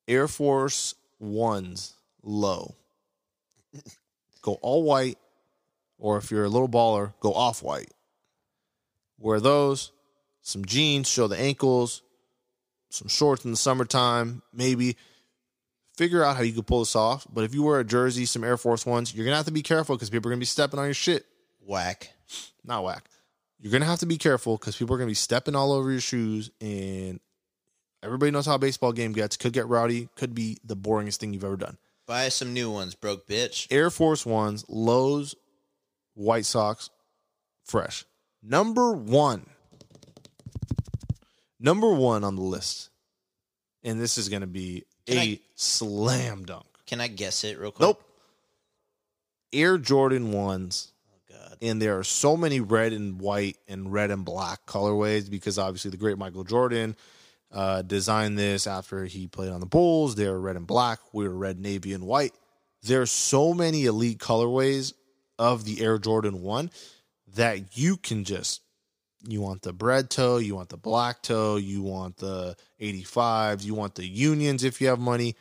Air 0.07 0.27
Force 0.27 0.95
Ones 1.19 1.93
low. 2.23 2.75
Go 4.41 4.53
all 4.61 4.83
white, 4.83 5.17
or 5.99 6.17
if 6.17 6.31
you're 6.31 6.45
a 6.45 6.49
little 6.49 6.67
baller, 6.69 7.13
go 7.19 7.31
off 7.31 7.61
white. 7.61 7.91
Wear 9.19 9.39
those, 9.39 9.91
some 10.41 10.65
jeans, 10.65 11.07
show 11.07 11.27
the 11.27 11.39
ankles, 11.39 12.01
some 12.89 13.07
shorts 13.07 13.45
in 13.45 13.51
the 13.51 13.57
summertime, 13.57 14.41
maybe. 14.51 14.97
Figure 16.01 16.23
out 16.23 16.35
how 16.35 16.41
you 16.41 16.51
could 16.51 16.65
pull 16.65 16.79
this 16.79 16.95
off. 16.95 17.27
But 17.31 17.43
if 17.43 17.53
you 17.53 17.61
wear 17.61 17.79
a 17.79 17.83
jersey, 17.83 18.25
some 18.25 18.43
Air 18.43 18.57
Force 18.57 18.87
Ones, 18.87 19.13
you're 19.13 19.23
gonna 19.23 19.37
have 19.37 19.45
to 19.45 19.51
be 19.51 19.61
careful 19.61 19.95
because 19.95 20.09
people 20.09 20.29
are 20.29 20.33
gonna 20.33 20.39
be 20.39 20.45
stepping 20.47 20.79
on 20.79 20.85
your 20.85 20.95
shit. 20.95 21.27
Whack. 21.63 22.11
Not 22.65 22.83
whack. 22.83 23.07
You're 23.59 23.71
gonna 23.71 23.85
have 23.85 23.99
to 23.99 24.07
be 24.07 24.17
careful 24.17 24.57
because 24.57 24.75
people 24.75 24.95
are 24.95 24.97
gonna 24.97 25.11
be 25.11 25.13
stepping 25.13 25.55
all 25.55 25.71
over 25.71 25.91
your 25.91 26.01
shoes, 26.01 26.49
and 26.59 27.19
everybody 28.01 28.31
knows 28.31 28.47
how 28.47 28.55
a 28.55 28.57
baseball 28.57 28.93
game 28.93 29.13
gets. 29.13 29.37
Could 29.37 29.53
get 29.53 29.67
rowdy. 29.67 30.09
Could 30.15 30.33
be 30.33 30.57
the 30.63 30.75
boringest 30.75 31.17
thing 31.17 31.35
you've 31.35 31.43
ever 31.43 31.55
done. 31.55 31.77
Buy 32.07 32.29
some 32.29 32.51
new 32.51 32.71
ones, 32.71 32.95
broke 32.95 33.27
bitch. 33.27 33.67
Air 33.69 33.91
Force 33.91 34.25
Ones, 34.25 34.65
Lowe's, 34.67 35.35
white 36.15 36.47
socks, 36.47 36.89
fresh. 37.63 38.05
Number 38.41 38.91
one. 38.91 39.45
Number 41.59 41.93
one 41.93 42.23
on 42.23 42.35
the 42.35 42.41
list, 42.41 42.89
and 43.83 44.01
this 44.01 44.17
is 44.17 44.29
gonna 44.29 44.47
be 44.47 44.85
Can 45.07 45.17
a 45.17 45.21
I- 45.21 45.39
slam 45.55 46.45
dunk. 46.45 46.65
Can 46.85 47.01
I 47.01 47.07
guess 47.07 47.43
it 47.43 47.57
real 47.59 47.71
quick? 47.71 47.81
Nope. 47.87 48.03
Air 49.53 49.77
Jordan 49.77 50.31
ones 50.31 50.91
Oh 51.13 51.19
God. 51.33 51.57
and 51.61 51.81
there 51.81 51.97
are 51.97 52.03
so 52.03 52.37
many 52.37 52.59
red 52.59 52.93
and 52.93 53.19
white 53.19 53.57
and 53.67 53.91
red 53.91 54.11
and 54.11 54.23
black 54.23 54.65
colorways 54.65 55.29
because 55.29 55.57
obviously 55.59 55.91
the 55.91 55.97
great 55.97 56.17
Michael 56.17 56.43
Jordan 56.43 56.95
uh, 57.51 57.81
designed 57.81 58.37
this 58.39 58.65
after 58.65 59.05
he 59.05 59.27
played 59.27 59.51
on 59.51 59.59
the 59.59 59.65
Bulls. 59.65 60.15
They 60.15 60.27
were 60.27 60.39
red 60.39 60.55
and 60.55 60.65
black. 60.65 60.99
We 61.11 61.27
were 61.27 61.35
red, 61.35 61.59
navy, 61.59 61.91
and 61.93 62.05
white. 62.05 62.33
There's 62.83 63.11
so 63.11 63.53
many 63.53 63.85
elite 63.85 64.19
colorways 64.19 64.93
of 65.37 65.65
the 65.65 65.81
Air 65.83 65.97
Jordan 65.99 66.41
One 66.43 66.71
that 67.35 67.77
you 67.77 67.97
can 67.97 68.23
just 68.23 68.61
you 69.27 69.41
want 69.41 69.61
the 69.61 69.73
bred 69.73 70.09
toe, 70.09 70.37
you 70.37 70.55
want 70.55 70.69
the 70.69 70.77
black 70.77 71.21
toe, 71.21 71.57
you 71.57 71.81
want 71.81 72.17
the 72.17 72.55
85s, 72.79 73.63
you 73.63 73.75
want 73.75 73.95
the 73.95 74.05
unions 74.05 74.63
if 74.63 74.81
you 74.81 74.87
have 74.87 74.99
money. 74.99 75.35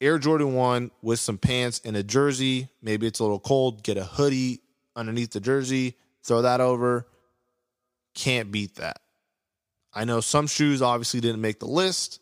Air 0.00 0.18
Jordan 0.18 0.54
1 0.54 0.90
with 1.02 1.18
some 1.18 1.38
pants 1.38 1.80
and 1.84 1.96
a 1.96 2.02
jersey. 2.02 2.68
Maybe 2.80 3.06
it's 3.06 3.18
a 3.18 3.24
little 3.24 3.40
cold. 3.40 3.82
Get 3.82 3.96
a 3.96 4.04
hoodie 4.04 4.60
underneath 4.94 5.32
the 5.32 5.40
jersey. 5.40 5.96
Throw 6.22 6.42
that 6.42 6.60
over. 6.60 7.06
Can't 8.14 8.52
beat 8.52 8.76
that. 8.76 9.00
I 9.92 10.04
know 10.04 10.20
some 10.20 10.46
shoes 10.46 10.82
obviously 10.82 11.20
didn't 11.20 11.40
make 11.40 11.58
the 11.58 11.66
list. 11.66 12.20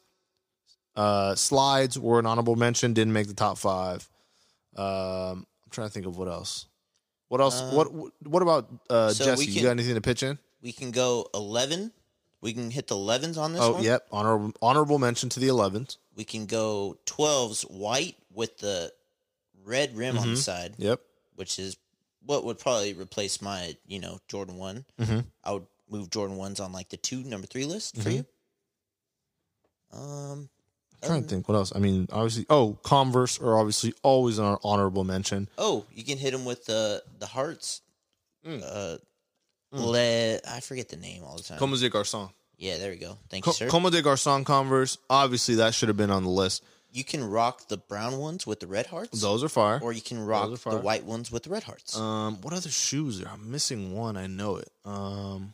Uh, 0.95 1.35
slides 1.35 1.99
were 1.99 2.19
an 2.19 2.25
honorable 2.25 2.57
mention, 2.57 2.95
didn't 2.95 3.13
make 3.13 3.29
the 3.29 3.35
top 3.35 3.59
five. 3.59 4.09
Um, 4.77 4.87
I'm 4.87 5.71
trying 5.71 5.89
to 5.89 5.93
think 5.93 6.07
of 6.07 6.17
what 6.17 6.29
else. 6.29 6.67
What 7.29 7.41
else? 7.41 7.61
Uh, 7.61 7.71
what 7.73 8.27
What 8.27 8.43
about 8.43 8.69
uh, 8.89 9.11
so 9.11 9.25
Jesse? 9.25 9.47
we 9.47 9.53
you 9.53 9.63
got 9.63 9.71
anything 9.71 9.95
to 9.95 10.01
pitch 10.01 10.23
in? 10.23 10.39
We 10.67 10.73
can 10.73 10.91
go 10.91 11.31
eleven. 11.33 11.93
We 12.41 12.53
can 12.53 12.73
hit 12.73 12.89
the 12.89 12.97
elevens 12.97 13.39
on 13.39 13.53
this 13.53 13.63
Oh, 13.63 13.75
one. 13.75 13.85
yep. 13.85 14.05
Honorable 14.11 14.53
honorable 14.61 14.99
mention 14.99 15.29
to 15.29 15.39
the 15.39 15.47
11s. 15.47 15.97
We 16.17 16.25
can 16.25 16.47
go 16.47 16.99
twelves 17.07 17.63
white 17.63 18.17
with 18.35 18.59
the 18.59 18.93
red 19.63 19.97
rim 19.97 20.19
on 20.19 20.27
the 20.27 20.35
Mhm. 20.35 20.43
side, 20.43 20.75
Yep. 20.79 21.01
which 21.37 21.61
is 21.61 21.77
what 22.25 22.43
would 22.45 22.59
probably 22.59 22.95
replace 22.95 23.41
my, 23.41 23.77
you 23.87 24.01
know, 24.01 24.19
Jordan 24.27 24.57
one. 24.57 24.85
Mhm. 24.99 25.27
I 25.45 25.53
would 25.53 25.69
move 25.89 26.11
Jordan 26.11 26.37
ones 26.37 26.59
on 26.59 26.73
like 26.73 26.89
the 26.89 26.97
two, 26.97 27.23
number 27.23 27.47
three 27.47 27.65
list 27.65 27.95
for 27.95 28.11
Mhm. 28.11 28.13
you. 29.93 29.97
Um, 29.97 30.49
I'm 31.01 31.09
trying 31.09 31.23
to 31.23 31.29
think 31.29 31.49
what 31.49 31.55
else. 31.55 31.73
I 31.77 31.79
mean, 31.79 32.09
obviously, 32.11 32.45
oh, 32.51 32.77
Converse 32.83 33.39
are 33.39 33.57
obviously 33.57 33.95
always 34.03 34.39
an 34.39 34.57
honorable 34.65 35.05
mention. 35.05 35.49
Oh, 35.59 35.87
you 35.95 36.03
can 36.03 36.19
hit 36.19 36.33
them 36.33 36.45
with 36.45 36.65
the 36.65 37.05
the 37.21 37.27
hearts. 37.27 37.83
Mm. 38.45 38.63
Uh. 38.65 38.99
Le 39.73 40.39
I 40.49 40.61
forget 40.61 40.89
the 40.89 40.97
name 40.97 41.23
all 41.25 41.37
the 41.37 41.43
time. 41.43 41.59
Comme 41.59 41.73
des 41.79 41.91
Garçons. 41.91 42.31
yeah, 42.59 42.79
there 42.79 42.91
we 42.91 42.97
go. 42.97 43.19
Thank 43.29 43.45
Co- 43.45 43.51
you, 43.51 43.55
sir. 43.55 43.69
Comme 43.69 43.91
des 43.91 44.03
Garçons 44.03 44.45
Converse. 44.45 44.99
Obviously, 45.11 45.57
that 45.57 45.75
should 45.75 45.89
have 45.89 45.97
been 45.97 46.11
on 46.11 46.23
the 46.25 46.31
list. 46.31 46.63
you 46.93 47.05
can 47.05 47.23
rock 47.29 47.69
the 47.69 47.77
brown 47.77 48.17
ones 48.19 48.47
with 48.47 48.59
the 48.61 48.67
red 48.67 48.87
hearts, 48.87 49.21
Those 49.21 49.45
are 49.45 49.51
fire. 49.51 49.79
or 49.83 49.93
you 49.93 50.01
can 50.01 50.25
rock 50.25 50.47
are 50.47 50.51
the 50.51 50.57
fire. 50.57 50.79
white 50.79 51.05
ones 51.05 51.31
with 51.31 51.43
the 51.43 51.51
red 51.51 51.63
hearts. 51.65 51.95
Um, 51.97 52.41
what 52.41 52.55
other 52.55 52.71
shoes 52.71 53.21
are? 53.21 53.29
I'm 53.29 53.51
missing 53.51 53.93
one. 53.95 54.17
I 54.17 54.27
know 54.29 54.57
it. 54.57 54.71
Um, 54.87 55.53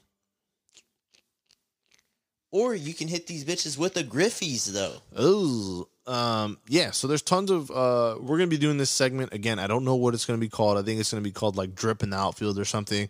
or 2.53 2.75
you 2.75 2.93
can 2.95 3.09
hit 3.09 3.27
these 3.27 3.45
bitches 3.45 3.79
with 3.79 3.95
the 3.95 4.05
Griffeys, 4.05 4.67
though. 4.73 4.97
oh, 5.17 5.89
um, 6.07 6.59
yeah. 6.69 6.91
So 6.91 7.09
there's 7.09 7.23
tons 7.23 7.51
of. 7.51 7.71
Uh, 7.71 8.17
we're 8.21 8.37
gonna 8.37 8.47
be 8.49 8.59
doing 8.59 8.77
this 8.77 8.91
segment 8.91 9.33
again. 9.33 9.59
I 9.59 9.67
don't 9.67 9.85
know 9.85 9.95
what 9.97 10.15
it's 10.15 10.27
gonna 10.27 10.39
be 10.39 10.49
called. 10.51 10.77
I 10.79 10.83
think 10.83 11.01
it's 11.01 11.11
gonna 11.11 11.23
be 11.23 11.31
called 11.33 11.57
like 11.57 11.75
drip 11.75 12.03
in 12.03 12.11
the 12.11 12.19
outfield 12.19 12.59
or 12.59 12.65
something. 12.65 13.09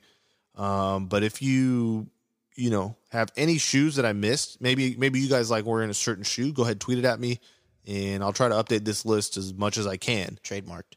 Um, 0.56 1.06
but 1.06 1.22
if 1.22 1.40
you, 1.42 2.08
you 2.56 2.70
know, 2.70 2.96
have 3.10 3.30
any 3.36 3.58
shoes 3.58 3.96
that 3.96 4.04
I 4.04 4.12
missed, 4.12 4.60
maybe 4.60 4.94
maybe 4.96 5.20
you 5.20 5.28
guys 5.28 5.50
like 5.50 5.64
wearing 5.64 5.90
a 5.90 5.94
certain 5.94 6.24
shoe, 6.24 6.52
go 6.52 6.62
ahead 6.62 6.80
tweet 6.80 6.98
it 6.98 7.04
at 7.04 7.18
me, 7.20 7.40
and 7.86 8.22
I'll 8.22 8.32
try 8.32 8.48
to 8.48 8.54
update 8.54 8.84
this 8.84 9.04
list 9.04 9.36
as 9.36 9.54
much 9.54 9.78
as 9.78 9.86
I 9.86 9.96
can. 9.96 10.38
Trademarked. 10.42 10.96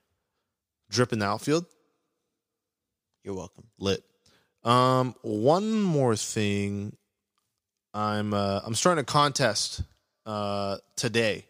Drip 0.90 1.14
in 1.14 1.20
the 1.20 1.26
outfield. 1.26 1.66
You're 3.24 3.36
welcome. 3.36 3.66
lit. 3.80 4.04
Um, 4.64 5.16
one 5.22 5.82
more 5.82 6.16
thing. 6.16 6.96
I'm 7.94 8.34
uh, 8.34 8.62
I'm 8.66 8.76
starting 8.76 9.02
a 9.02 9.06
contest 9.06 9.82
uh, 10.26 10.78
today, 10.96 11.46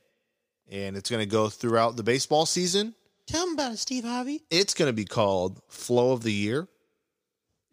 and 0.70 0.96
it's 0.96 1.10
going 1.10 1.22
to 1.22 1.30
go 1.30 1.50
throughout 1.50 1.96
the 1.96 2.04
baseball 2.04 2.46
season. 2.46 2.94
Tell 3.26 3.46
them 3.46 3.56
about 3.56 3.74
it, 3.74 3.78
Steve 3.78 4.04
Harvey. 4.04 4.44
It's 4.52 4.76
going 4.76 4.90
to 4.90 4.94
be 4.94 5.06
called 5.06 5.60
Flow 5.68 6.12
of 6.12 6.22
the 6.22 6.32
Year. 6.32 6.68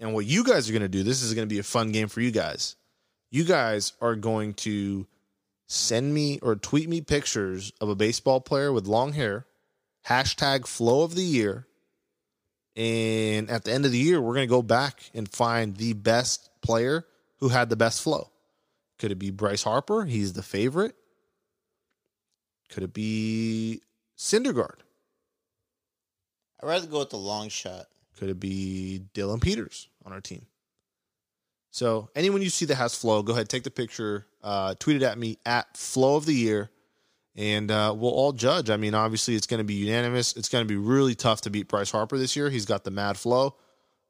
And 0.03 0.13
what 0.15 0.27
you 0.27 0.43
guys 0.43 0.69
are 0.69 0.73
going 0.73 0.83
to 0.83 0.89
do, 0.89 1.05
this 1.05 1.23
is 1.23 1.33
going 1.33 1.49
to 1.49 1.55
be 1.55 1.61
a 1.61 1.63
fun 1.63 1.93
game 1.93 2.09
for 2.09 2.21
you 2.21 2.33
guys. 2.33 2.75
You 3.31 3.45
guys 3.45 3.93
are 4.01 4.17
going 4.17 4.55
to 4.55 5.07
send 5.69 6.13
me 6.13 6.41
or 6.43 6.57
tweet 6.57 6.89
me 6.89 7.01
pictures 7.01 7.73
of 7.81 7.89
a 7.89 7.95
baseball 7.95 8.41
player 8.41 8.73
with 8.73 8.89
long 8.89 9.13
hair, 9.13 9.47
hashtag 10.09 10.67
Flow 10.67 11.05
of 11.05 11.15
the 11.15 11.23
Year. 11.23 11.69
And 12.75 13.49
at 13.49 13.63
the 13.63 13.73
end 13.73 13.85
of 13.85 13.93
the 13.93 13.99
year, 13.99 14.21
we're 14.21 14.35
going 14.35 14.49
to 14.49 14.53
go 14.53 14.61
back 14.61 15.09
and 15.15 15.29
find 15.29 15.77
the 15.77 15.93
best 15.93 16.51
player 16.63 17.07
who 17.39 17.51
had 17.51 17.71
the 17.71 17.77
best 17.77 18.03
flow. 18.03 18.29
Could 18.99 19.13
it 19.13 19.21
be 19.21 19.31
Bryce 19.31 19.63
Harper? 19.63 20.05
He's 20.05 20.33
the 20.33 20.43
favorite. 20.43 20.97
Could 22.71 22.83
it 22.83 22.93
be 22.93 23.83
Syndergaard? 24.19 24.81
I'd 26.61 26.67
rather 26.67 26.89
go 26.89 26.99
with 26.99 27.11
the 27.11 27.19
long 27.19 27.51
shot. 27.51 27.87
Could 28.19 28.31
it 28.31 28.41
be 28.41 29.03
Dillon 29.15 29.39
Peters 29.39 29.89
on 30.05 30.13
our 30.13 30.21
team? 30.21 30.47
So 31.71 32.11
anyone 32.15 32.43
you 32.43 32.51
see 32.51 32.67
that 32.67 32.75
has 32.75 32.95
flow, 32.95 33.23
go 33.23 33.33
ahead, 33.33 33.49
take 33.49 33.63
the 33.63 33.71
picture, 33.71 34.27
uh, 34.43 34.75
tweet 34.79 34.97
it 34.97 35.03
at 35.03 35.19
me 35.19 35.39
at 35.47 35.75
flow 35.77 36.17
of 36.17 36.27
the 36.27 36.35
year, 36.35 36.71
and 37.35 37.71
uh, 37.71 37.95
we'll 37.97 38.11
all 38.11 38.33
judge. 38.33 38.69
I 38.69 38.77
mean, 38.77 38.95
obviously 38.95 39.37
it's 39.37 39.47
going 39.47 39.59
to 39.59 39.65
be 39.65 39.75
unanimous. 39.75 40.37
It's 40.37 40.51
going 40.51 40.65
to 40.65 40.69
be 40.69 40.77
really 40.77 41.15
tough 41.15 41.41
to 41.43 41.51
beat 41.51 41.69
Bryce 41.69 41.91
Harper 41.91 42.19
this 42.19 42.37
year. 42.37 42.51
He's 42.51 42.67
got 42.67 42.85
the 42.85 42.91
mad 42.91 43.17
flow. 43.17 43.57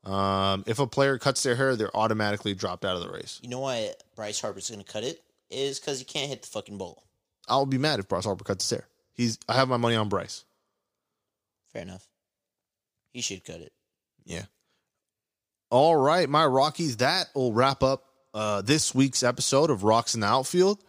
Um, 0.04 0.64
if 0.66 0.80
a 0.80 0.86
player 0.88 1.18
cuts 1.18 1.44
their 1.44 1.54
hair, 1.54 1.76
they're 1.76 1.96
automatically 1.96 2.54
dropped 2.54 2.84
out 2.84 2.96
of 2.96 3.02
the 3.02 3.10
race. 3.10 3.38
You 3.42 3.48
know 3.48 3.60
why 3.60 3.92
Bryce 4.16 4.40
Harper's 4.40 4.68
going 4.68 4.82
to 4.82 4.92
cut 4.92 5.04
it? 5.04 5.22
Is 5.48 5.78
because 5.78 5.98
he 6.00 6.04
can't 6.04 6.28
hit 6.28 6.42
the 6.42 6.48
fucking 6.48 6.78
ball. 6.78 7.04
I'll 7.46 7.66
be 7.66 7.78
mad 7.78 8.00
if 8.00 8.08
Bryce 8.08 8.24
Harper 8.24 8.42
cuts 8.42 8.68
his 8.68 8.78
hair. 8.78 8.88
He's. 9.12 9.38
I 9.48 9.54
have 9.54 9.68
my 9.68 9.76
money 9.76 9.94
on 9.94 10.08
Bryce. 10.08 10.44
Fair 11.72 11.82
enough. 11.82 12.08
He 13.12 13.20
should 13.20 13.44
cut 13.44 13.60
it. 13.60 13.72
Yeah. 14.24 14.44
All 15.72 15.96
right, 15.96 16.28
my 16.28 16.44
Rockies. 16.44 16.98
That 16.98 17.30
will 17.34 17.54
wrap 17.54 17.82
up 17.82 18.04
uh, 18.34 18.60
this 18.60 18.94
week's 18.94 19.22
episode 19.22 19.70
of 19.70 19.84
Rocks 19.84 20.14
in 20.14 20.20
the 20.20 20.26
Outfield. 20.26 20.84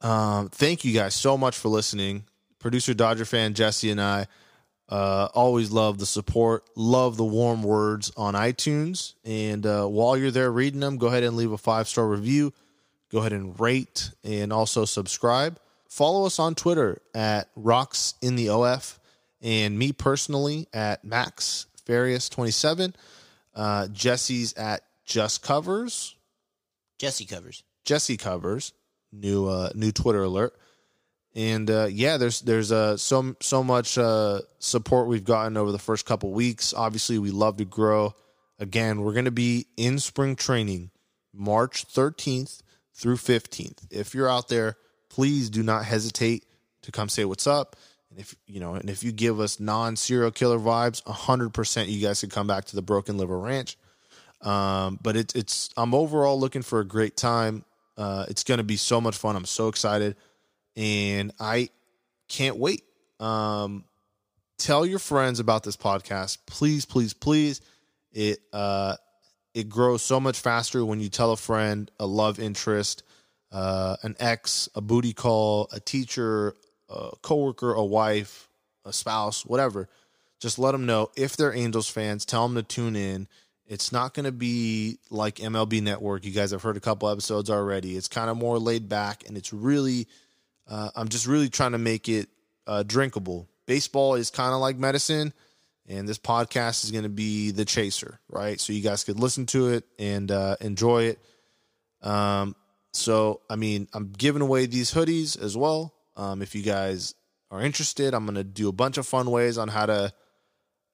Um, 0.00 0.48
thank 0.48 0.86
you 0.86 0.94
guys 0.94 1.14
so 1.14 1.36
much 1.36 1.58
for 1.58 1.68
listening. 1.68 2.24
producer 2.60 2.94
Dodger 2.94 3.26
fan 3.26 3.52
Jesse 3.52 3.90
and 3.90 4.00
I 4.00 4.26
uh, 4.88 5.28
always 5.34 5.70
love 5.70 5.98
the 5.98 6.06
support, 6.06 6.64
love 6.74 7.18
the 7.18 7.26
warm 7.26 7.62
words 7.62 8.10
on 8.16 8.32
iTunes. 8.32 9.16
And 9.22 9.66
uh, 9.66 9.84
while 9.84 10.16
you're 10.16 10.30
there 10.30 10.50
reading 10.50 10.80
them, 10.80 10.96
go 10.96 11.08
ahead 11.08 11.22
and 11.22 11.36
leave 11.36 11.52
a 11.52 11.58
five 11.58 11.86
star 11.86 12.08
review. 12.08 12.54
Go 13.12 13.18
ahead 13.18 13.34
and 13.34 13.60
rate 13.60 14.12
and 14.24 14.50
also 14.50 14.86
subscribe. 14.86 15.60
Follow 15.90 16.24
us 16.24 16.38
on 16.38 16.54
Twitter 16.54 17.02
at 17.14 17.50
Rocks 17.54 18.14
in 18.22 18.36
the 18.36 18.48
OF 18.48 18.98
and 19.42 19.78
me 19.78 19.92
personally 19.92 20.68
at 20.72 21.04
Max 21.04 21.66
Farias27. 21.86 22.94
Uh, 23.60 23.88
Jesse's 23.88 24.54
at 24.54 24.80
Just 25.04 25.42
Covers. 25.42 26.16
Jesse 26.98 27.26
covers. 27.26 27.62
Jesse 27.84 28.16
covers. 28.16 28.72
New 29.12 29.48
uh, 29.48 29.68
new 29.74 29.92
Twitter 29.92 30.22
alert. 30.22 30.54
And 31.34 31.70
uh, 31.70 31.88
yeah, 31.90 32.16
there's 32.16 32.40
there's 32.40 32.72
uh, 32.72 32.96
so 32.96 33.36
so 33.40 33.62
much 33.62 33.98
uh, 33.98 34.40
support 34.60 35.08
we've 35.08 35.24
gotten 35.24 35.58
over 35.58 35.72
the 35.72 35.78
first 35.78 36.06
couple 36.06 36.32
weeks. 36.32 36.72
Obviously, 36.72 37.18
we 37.18 37.30
love 37.30 37.58
to 37.58 37.66
grow. 37.66 38.14
Again, 38.58 39.02
we're 39.02 39.12
going 39.12 39.26
to 39.26 39.30
be 39.30 39.66
in 39.76 39.98
spring 39.98 40.36
training 40.36 40.90
March 41.34 41.86
13th 41.86 42.62
through 42.94 43.16
15th. 43.16 43.86
If 43.90 44.14
you're 44.14 44.28
out 44.28 44.48
there, 44.48 44.76
please 45.10 45.50
do 45.50 45.62
not 45.62 45.84
hesitate 45.84 46.46
to 46.82 46.92
come 46.92 47.10
say 47.10 47.26
what's 47.26 47.46
up. 47.46 47.76
And 48.10 48.18
if 48.18 48.34
you 48.46 48.60
know, 48.60 48.74
and 48.74 48.90
if 48.90 49.04
you 49.04 49.12
give 49.12 49.40
us 49.40 49.60
non 49.60 49.96
serial 49.96 50.30
killer 50.30 50.58
vibes, 50.58 51.06
hundred 51.06 51.50
percent, 51.54 51.88
you 51.88 52.04
guys 52.04 52.20
could 52.20 52.30
come 52.30 52.46
back 52.46 52.64
to 52.66 52.76
the 52.76 52.82
Broken 52.82 53.16
Liver 53.16 53.38
Ranch. 53.38 53.76
Um, 54.42 54.98
but 55.02 55.16
it's 55.16 55.34
it's 55.34 55.70
I'm 55.76 55.94
overall 55.94 56.38
looking 56.38 56.62
for 56.62 56.80
a 56.80 56.84
great 56.84 57.16
time. 57.16 57.64
Uh, 57.96 58.26
it's 58.28 58.42
to 58.58 58.64
be 58.64 58.76
so 58.76 59.00
much 59.00 59.16
fun. 59.16 59.36
I'm 59.36 59.44
so 59.44 59.68
excited, 59.68 60.16
and 60.76 61.32
I 61.38 61.68
can't 62.28 62.56
wait. 62.56 62.82
Um, 63.20 63.84
tell 64.58 64.86
your 64.86 64.98
friends 64.98 65.38
about 65.40 65.62
this 65.62 65.76
podcast, 65.76 66.38
please, 66.46 66.84
please, 66.86 67.12
please. 67.12 67.60
It 68.12 68.40
uh, 68.52 68.96
it 69.54 69.68
grows 69.68 70.02
so 70.02 70.18
much 70.18 70.40
faster 70.40 70.84
when 70.84 71.00
you 71.00 71.08
tell 71.08 71.32
a 71.32 71.36
friend, 71.36 71.90
a 72.00 72.06
love 72.06 72.40
interest, 72.40 73.02
uh, 73.52 73.96
an 74.02 74.16
ex, 74.18 74.68
a 74.74 74.80
booty 74.80 75.12
call, 75.12 75.68
a 75.72 75.78
teacher, 75.80 76.54
a 76.90 77.10
coworker, 77.22 77.72
a 77.72 77.84
wife, 77.84 78.48
a 78.84 78.92
spouse, 78.92 79.46
whatever. 79.46 79.88
Just 80.40 80.58
let 80.58 80.72
them 80.72 80.86
know 80.86 81.10
if 81.16 81.36
they're 81.36 81.54
Angels 81.54 81.88
fans. 81.88 82.24
Tell 82.24 82.48
them 82.48 82.56
to 82.56 82.62
tune 82.62 82.96
in. 82.96 83.28
It's 83.66 83.92
not 83.92 84.14
going 84.14 84.24
to 84.24 84.32
be 84.32 84.98
like 85.10 85.36
MLB 85.36 85.80
Network. 85.82 86.24
You 86.24 86.32
guys 86.32 86.50
have 86.50 86.62
heard 86.62 86.76
a 86.76 86.80
couple 86.80 87.08
episodes 87.08 87.50
already. 87.50 87.96
It's 87.96 88.08
kind 88.08 88.28
of 88.28 88.36
more 88.36 88.58
laid 88.58 88.88
back, 88.88 89.22
and 89.28 89.36
it's 89.36 89.52
really, 89.52 90.08
uh, 90.68 90.90
I'm 90.96 91.08
just 91.08 91.26
really 91.26 91.48
trying 91.48 91.72
to 91.72 91.78
make 91.78 92.08
it 92.08 92.28
uh, 92.66 92.82
drinkable. 92.82 93.48
Baseball 93.66 94.14
is 94.14 94.30
kind 94.30 94.52
of 94.52 94.60
like 94.60 94.76
medicine, 94.76 95.32
and 95.86 96.08
this 96.08 96.18
podcast 96.18 96.82
is 96.84 96.90
going 96.90 97.04
to 97.04 97.10
be 97.10 97.52
the 97.52 97.64
chaser, 97.64 98.18
right? 98.28 98.58
So 98.58 98.72
you 98.72 98.82
guys 98.82 99.04
could 99.04 99.20
listen 99.20 99.46
to 99.46 99.68
it 99.68 99.84
and 100.00 100.32
uh, 100.32 100.56
enjoy 100.60 101.04
it. 101.04 101.20
Um, 102.02 102.56
so, 102.92 103.40
I 103.48 103.54
mean, 103.54 103.86
I'm 103.92 104.10
giving 104.10 104.42
away 104.42 104.66
these 104.66 104.92
hoodies 104.92 105.40
as 105.40 105.56
well. 105.56 105.94
Um, 106.20 106.42
if 106.42 106.54
you 106.54 106.62
guys 106.62 107.14
are 107.50 107.62
interested, 107.62 108.12
I'm 108.12 108.26
going 108.26 108.34
to 108.34 108.44
do 108.44 108.68
a 108.68 108.72
bunch 108.72 108.98
of 108.98 109.06
fun 109.06 109.30
ways 109.30 109.56
on 109.56 109.68
how 109.68 109.86
to 109.86 110.12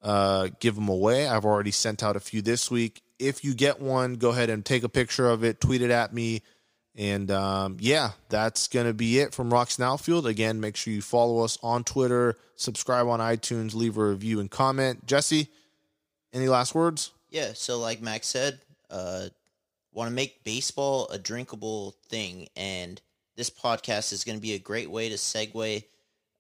uh, 0.01 0.49
give 0.61 0.77
them 0.77 0.89
away. 0.89 1.27
I've 1.27 1.45
already 1.45 1.73
sent 1.73 2.05
out 2.05 2.15
a 2.15 2.21
few 2.21 2.43
this 2.43 2.71
week. 2.71 3.03
If 3.19 3.45
you 3.45 3.53
get 3.53 3.81
one, 3.81 4.15
go 4.15 4.31
ahead 4.31 4.51
and 4.51 4.65
take 4.65 4.85
a 4.85 4.89
picture 4.89 5.29
of 5.29 5.43
it, 5.43 5.61
tweet 5.61 5.83
it 5.83 5.91
at 5.91 6.15
me. 6.15 6.43
And 6.95 7.29
um, 7.33 7.77
yeah, 7.81 8.13
that's 8.29 8.69
going 8.69 8.87
to 8.87 8.95
be 8.95 9.19
it 9.19 9.35
from 9.35 9.53
Rocks 9.53 9.81
Outfield. 9.81 10.29
Again, 10.29 10.61
make 10.61 10.77
sure 10.77 10.93
you 10.93 11.03
follow 11.03 11.43
us 11.43 11.59
on 11.61 11.83
Twitter, 11.83 12.37
subscribe 12.55 13.09
on 13.09 13.19
iTunes, 13.19 13.75
leave 13.75 13.99
a 13.99 14.07
review 14.07 14.39
and 14.39 14.49
comment. 14.49 15.07
Jesse, 15.07 15.49
any 16.33 16.47
last 16.47 16.73
words? 16.73 17.11
Yeah, 17.31 17.51
so 17.55 17.81
like 17.81 18.01
Max 18.01 18.29
said, 18.29 18.61
uh, 18.91 19.29
want 19.93 20.09
to 20.09 20.15
make 20.15 20.45
baseball 20.45 21.09
a 21.09 21.19
drinkable 21.19 21.97
thing, 22.09 22.49
and 22.55 23.01
this 23.37 23.51
podcast 23.51 24.13
is 24.13 24.25
going 24.25 24.37
to 24.39 24.43
be 24.43 24.55
a 24.55 24.59
great 24.59 24.91
way 24.91 25.09
to 25.09 25.15
segue 25.17 25.85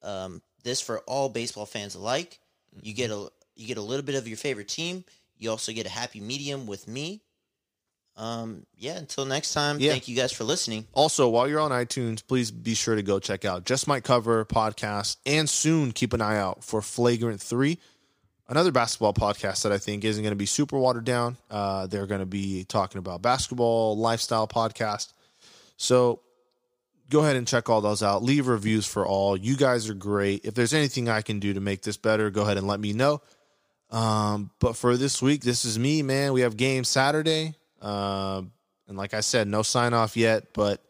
um, 0.02 0.42
this 0.64 0.80
for 0.80 1.00
all 1.00 1.28
baseball 1.28 1.66
fans 1.66 1.94
alike. 1.94 2.38
You 2.82 2.92
get 2.94 3.10
a 3.10 3.30
you 3.54 3.66
get 3.66 3.78
a 3.78 3.82
little 3.82 4.04
bit 4.04 4.14
of 4.16 4.26
your 4.28 4.36
favorite 4.36 4.68
team. 4.68 5.04
You 5.38 5.50
also 5.50 5.72
get 5.72 5.86
a 5.86 5.90
happy 5.90 6.20
medium 6.20 6.66
with 6.66 6.86
me. 6.88 7.22
Um, 8.16 8.64
yeah. 8.76 8.96
Until 8.96 9.26
next 9.26 9.52
time, 9.52 9.78
Yeah. 9.78 9.92
thank 9.92 10.08
you 10.08 10.16
guys 10.16 10.32
for 10.32 10.44
listening. 10.44 10.86
Also, 10.94 11.28
while 11.28 11.46
you're 11.48 11.60
on 11.60 11.70
iTunes, 11.70 12.26
please 12.26 12.50
be 12.50 12.74
sure 12.74 12.94
to 12.96 13.02
go 13.02 13.18
check 13.18 13.44
out 13.44 13.64
Just 13.66 13.86
Might 13.86 14.04
Cover 14.04 14.44
podcast 14.46 15.16
and 15.26 15.48
soon 15.48 15.92
keep 15.92 16.12
an 16.14 16.22
eye 16.22 16.38
out 16.38 16.64
for 16.64 16.80
Flagrant 16.80 17.42
3, 17.42 17.78
another 18.48 18.72
basketball 18.72 19.12
podcast 19.12 19.62
that 19.64 19.72
I 19.72 19.76
think 19.78 20.02
isn't 20.04 20.22
going 20.22 20.32
to 20.32 20.36
be 20.36 20.46
super 20.46 20.78
watered 20.78 21.04
down. 21.04 21.36
Uh, 21.50 21.86
they're 21.86 22.06
going 22.06 22.20
to 22.20 22.26
be 22.26 22.64
talking 22.64 22.98
about 22.98 23.20
basketball, 23.20 23.98
lifestyle 23.98 24.48
podcast. 24.48 25.12
So 25.76 26.20
go 27.10 27.20
ahead 27.20 27.36
and 27.36 27.46
check 27.46 27.68
all 27.68 27.80
those 27.80 28.02
out. 28.02 28.22
Leave 28.22 28.48
reviews 28.48 28.86
for 28.86 29.06
all. 29.06 29.36
You 29.36 29.56
guys 29.56 29.88
are 29.88 29.94
great. 29.94 30.44
If 30.44 30.54
there's 30.54 30.74
anything 30.74 31.08
I 31.08 31.22
can 31.22 31.40
do 31.40 31.54
to 31.54 31.60
make 31.60 31.82
this 31.82 31.96
better, 31.96 32.30
go 32.30 32.42
ahead 32.42 32.56
and 32.56 32.66
let 32.66 32.80
me 32.80 32.92
know. 32.92 33.22
Um, 33.90 34.50
but 34.58 34.76
for 34.76 34.96
this 34.96 35.22
week, 35.22 35.42
this 35.42 35.64
is 35.64 35.78
me, 35.78 36.02
man. 36.02 36.32
We 36.32 36.40
have 36.40 36.56
game 36.56 36.84
Saturday. 36.84 37.54
Um, 37.80 38.52
and 38.88 38.96
like 38.96 39.14
I 39.14 39.20
said, 39.20 39.48
no 39.48 39.62
sign 39.62 39.94
off 39.94 40.16
yet, 40.16 40.52
but 40.52 40.82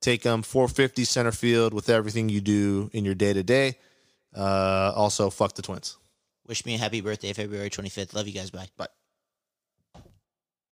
take 0.00 0.22
them 0.22 0.42
450 0.42 1.04
center 1.04 1.32
field 1.32 1.72
with 1.74 1.88
everything 1.88 2.28
you 2.28 2.40
do 2.40 2.90
in 2.92 3.04
your 3.04 3.14
day 3.14 3.32
to 3.32 3.42
day. 3.42 3.78
Uh, 4.34 4.92
also, 4.94 5.30
fuck 5.30 5.54
the 5.54 5.62
Twins. 5.62 5.96
Wish 6.46 6.64
me 6.64 6.74
a 6.74 6.78
happy 6.78 7.00
birthday, 7.00 7.32
February 7.32 7.70
25th. 7.70 8.14
Love 8.14 8.26
you 8.26 8.34
guys. 8.34 8.50
Bye. 8.50 8.68
Bye. 8.76 8.88